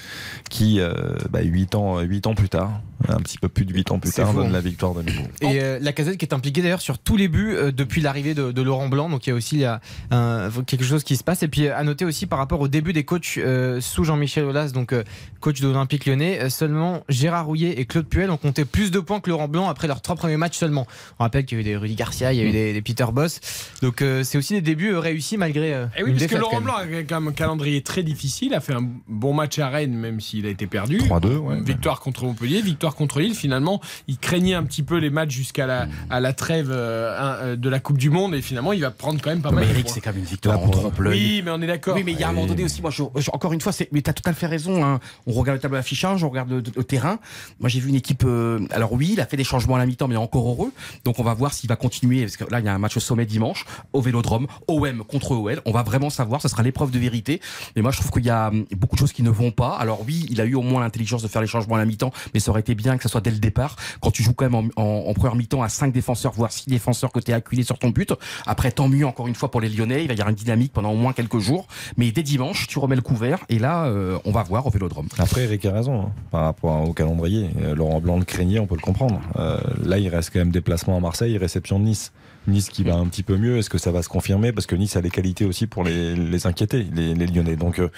[0.50, 0.92] qui, euh,
[1.30, 4.10] bah, 8, ans, 8 ans plus tard, un petit peu plus de 8 ans plus
[4.12, 4.52] tard, fou, donne hein.
[4.52, 5.23] la victoire de nouveau.
[5.41, 8.35] Et euh, la casette qui est impliquée d'ailleurs sur tous les buts euh, depuis l'arrivée
[8.35, 9.09] de, de Laurent Blanc.
[9.09, 11.43] Donc il y a aussi il y a, un- quelque chose qui se passe.
[11.43, 14.70] Et puis à noter aussi par rapport au début des coachs euh, sous Jean-Michel Aulas,
[14.73, 15.05] donc euh,
[15.41, 18.99] coach de l'Olympique lyonnais, euh, seulement Gérard Rouillet et Claude Puel ont compté plus de
[19.01, 20.86] points que Laurent Blanc après leurs trois premiers matchs seulement.
[21.18, 22.83] On rappelle qu'il y a eu des Rudy Garcia, il y a eu des, des
[22.83, 23.41] Peter Boss.
[23.83, 25.73] Donc euh, c'est aussi des débuts euh, réussis malgré.
[25.75, 26.65] euh, Et oui, une parce que défaite, Laurent quand même.
[26.89, 29.94] Blanc a quand même un calendrier très difficile, a fait un bon match à Rennes,
[29.94, 30.99] même s'il a été perdu.
[30.99, 31.60] 3-2, ouais.
[31.60, 33.34] Victoire contre Montpellier, victoire contre Lille.
[33.34, 37.17] Finalement, il craignait un petit peu les matchs jusqu'à la, à la trêve euh,
[37.52, 39.57] euh, de la Coupe du Monde, et finalement, il va prendre quand même pas Non,
[39.57, 41.18] mal mais de Eric, c'est quand même une victoire en trompe-l'œil.
[41.18, 41.94] Oui, mais on est d'accord.
[41.97, 43.73] Oui, mais il y a un moment donné aussi, moi, je- je- encore une fois,
[43.73, 44.84] c'est, mais t'as tout à fait raison.
[44.84, 45.00] hein.
[45.26, 47.18] On regarde le tableau d'affichage, on regarde le, le terrain.
[47.60, 48.25] Moi, j'ai vu une équipe.
[48.25, 50.73] euh, alors oui, il a fait des changements à la mi-temps, mais encore heureux.
[51.05, 52.97] Donc, on va voir s'il va continuer, parce que là, il y a un match
[52.97, 55.60] au sommet dimanche, au Vélodrome, OM contre OL.
[55.65, 56.41] On va vraiment savoir.
[56.42, 57.41] Ça sera l'épreuve de vérité.
[57.76, 59.76] Mais moi, je trouve qu'il y a hum, beaucoup de choses qui ne vont pas.
[59.76, 62.12] Alors oui, il a eu au moins l'intelligence de faire les changements à la mi-temps,
[62.34, 63.76] mais ça aurait été bien que ça soit dès le départ.
[64.00, 67.12] Quand tu joues quand même en, en- première mi-temps à 5 défenseurs, voire 6 défenseurs
[67.12, 68.12] que t'es acculé sur ton but.
[68.47, 70.02] Après, tant mieux encore une fois pour les Lyonnais.
[70.02, 71.66] Il va y avoir une dynamique pendant au moins quelques jours.
[71.97, 75.08] Mais dès dimanche, tu remets le couvert et là, euh, on va voir au Vélodrome.
[75.18, 77.50] Après, Eric a raison hein, par rapport au calendrier.
[77.62, 79.20] Euh, Laurent Blanc le craignait, on peut le comprendre.
[79.36, 82.12] Euh, là, il reste quand même déplacement à Marseille, réception de Nice.
[82.49, 84.52] Nice qui va un petit peu mieux, est-ce que ça va se confirmer?
[84.52, 87.57] Parce que Nice a les qualités aussi pour les, les inquiéter, les, Lyonnais.
[87.57, 87.89] Donc, euh,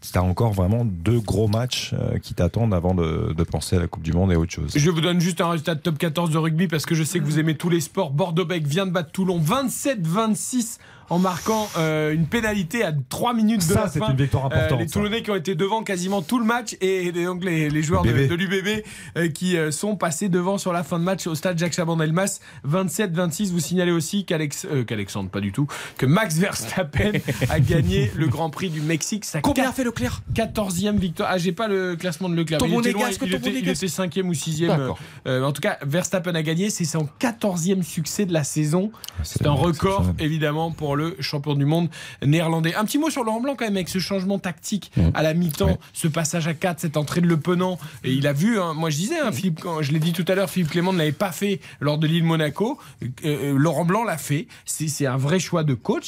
[0.00, 3.78] tu as encore vraiment deux gros matchs euh, qui t'attendent avant de, de penser à
[3.78, 4.72] la Coupe du Monde et autre chose.
[4.74, 7.18] Je vous donne juste un résultat de top 14 de rugby parce que je sais
[7.18, 8.10] que vous aimez tous les sports.
[8.10, 10.78] Bordeaux-Bègles vient de battre Toulon 27-26
[11.10, 14.10] en marquant euh, une pénalité à 3 minutes de Ça, la c'est fin.
[14.10, 14.92] une victoire importante, Euh, les ça.
[14.94, 18.12] Toulonnais qui ont été devant quasiment tout le match et donc les, les joueurs de,
[18.12, 18.28] BB.
[18.28, 18.84] de l'UBB
[19.16, 22.40] euh, qui euh, sont passés devant sur la fin de match au stade Jacques Chaban-Delmas
[22.68, 23.50] 27-26.
[23.50, 25.66] Vous signalez aussi qu'Alex, euh, qu'Alexandre, pas du tout,
[25.98, 27.12] que Max Verstappen
[27.48, 29.24] a gagné le Grand Prix du Mexique.
[29.24, 30.22] Sa Combien a fait Leclerc?
[30.34, 31.28] 14e victoire.
[31.32, 32.60] Ah, j'ai pas le classement de Leclerc.
[32.66, 34.68] Il était loin, il était, il était 5e ou 6e.
[34.68, 34.98] D'accord.
[35.26, 36.70] Euh, en tout cas, Verstappen a gagné.
[36.70, 38.92] C'est son 14e succès de la saison.
[39.22, 41.88] C'est un record, évidemment, pour le champion du monde
[42.24, 42.74] néerlandais.
[42.74, 45.78] Un petit mot sur Laurent Blanc, quand même, avec ce changement tactique à la mi-temps,
[45.92, 47.78] ce passage à 4, cette entrée de Le Penant.
[48.04, 50.24] Et il a vu, hein, moi je disais, hein, Philippe, quand je l'ai dit tout
[50.28, 52.78] à l'heure, Philippe Clément ne l'avait pas fait lors de l'île Monaco.
[53.02, 54.46] Euh, euh, Laurent Blanc l'a fait.
[54.64, 56.04] C'est un vrai choix de coach.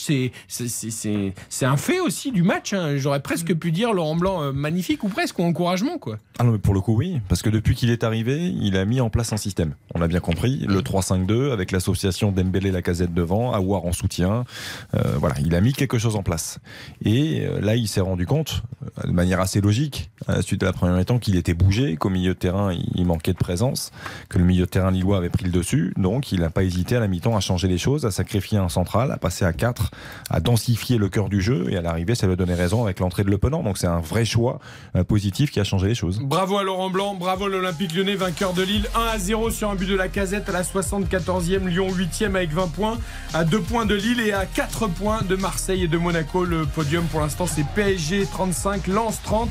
[0.49, 2.73] C'est un fait aussi du match.
[2.73, 2.97] hein.
[2.97, 6.19] J'aurais presque pu dire Laurent Blanc euh, magnifique ou presque, ou encouragement, quoi.
[6.39, 8.85] Ah non, mais pour le coup, oui, parce que depuis qu'il est arrivé, il a
[8.85, 9.75] mis en place un système.
[9.95, 14.45] On l'a bien compris, le 3-5-2 avec l'association Dembélé la casette devant, Aouar en soutien.
[14.95, 16.59] Euh, voilà, il a mis quelque chose en place.
[17.05, 18.63] Et euh, là, il s'est rendu compte,
[18.99, 21.97] euh, de manière assez logique, à la suite de la première mi-temps, qu'il était bougé,
[21.97, 23.91] qu'au milieu de terrain, il manquait de présence,
[24.29, 25.93] que le milieu de terrain lillois avait pris le dessus.
[25.97, 28.69] Donc, il n'a pas hésité à la mi-temps à changer les choses, à sacrifier un
[28.69, 29.91] central, à passer à 4,
[30.31, 31.67] à densifier le cœur du jeu.
[31.71, 33.39] Et à l'arrivée, ça lui a donné raison avec l'entrée de Le.
[33.43, 34.61] Donc, c'est un vrai choix
[34.95, 36.21] euh, positif qui a changé les choses.
[36.21, 38.87] Bravo à Laurent Blanc, bravo à l'Olympique lyonnais, vainqueur de Lille.
[38.95, 42.53] 1 à 0 sur un but de la casette à la 74e, Lyon 8e avec
[42.53, 42.99] 20 points,
[43.35, 46.45] à 2 points de Lille et à 4 points de Marseille et de Monaco.
[46.45, 49.49] Le podium pour l'instant c'est PSG 35, Lens 30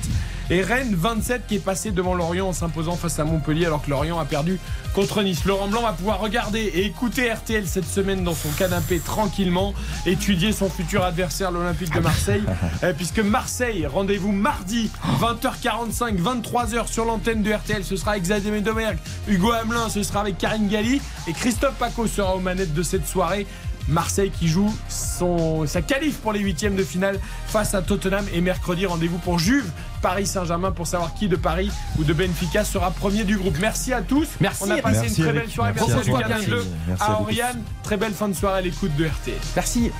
[0.49, 3.89] Et Rennes 27 qui est passé devant Lorient en s'imposant face à Montpellier alors que
[3.89, 4.59] Lorient a perdu
[4.93, 5.45] contre Nice.
[5.45, 9.73] Laurent Blanc va pouvoir regarder et écouter RTL cette semaine dans son canapé tranquillement,
[10.05, 12.43] étudier son futur adversaire, l'Olympique de Marseille,
[12.83, 14.89] euh, puisque Marseille, rendez-vous mardi
[15.21, 17.83] 20h45, 23h sur l'antenne de RTL.
[17.83, 22.07] Ce sera avec Xavier Domergue, Hugo Hamelin, ce sera avec Karine Galli et Christophe Paco
[22.07, 23.47] sera aux manettes de cette soirée.
[23.91, 28.41] Marseille qui joue son, sa qualif pour les huitièmes de finale face à Tottenham et
[28.41, 29.69] mercredi rendez-vous pour Juve
[30.01, 33.57] Paris Saint-Germain pour savoir qui de Paris ou de Benfica sera premier du groupe.
[33.59, 34.27] Merci à tous.
[34.39, 34.63] Merci.
[34.65, 35.73] On a passé Merci une très belle soirée.
[35.75, 37.61] Merci Merci, à Bleu, Merci à à Oriane.
[37.83, 39.31] Très belle fin de soirée à l'écoute de RT.
[39.55, 39.91] Merci.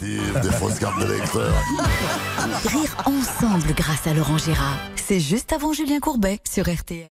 [0.00, 1.52] Des fausses cartes de lecteur.
[2.64, 4.78] Rire ensemble grâce à Laurent Gérard.
[4.96, 7.08] C'est juste avant Julien Courbet sur RTL.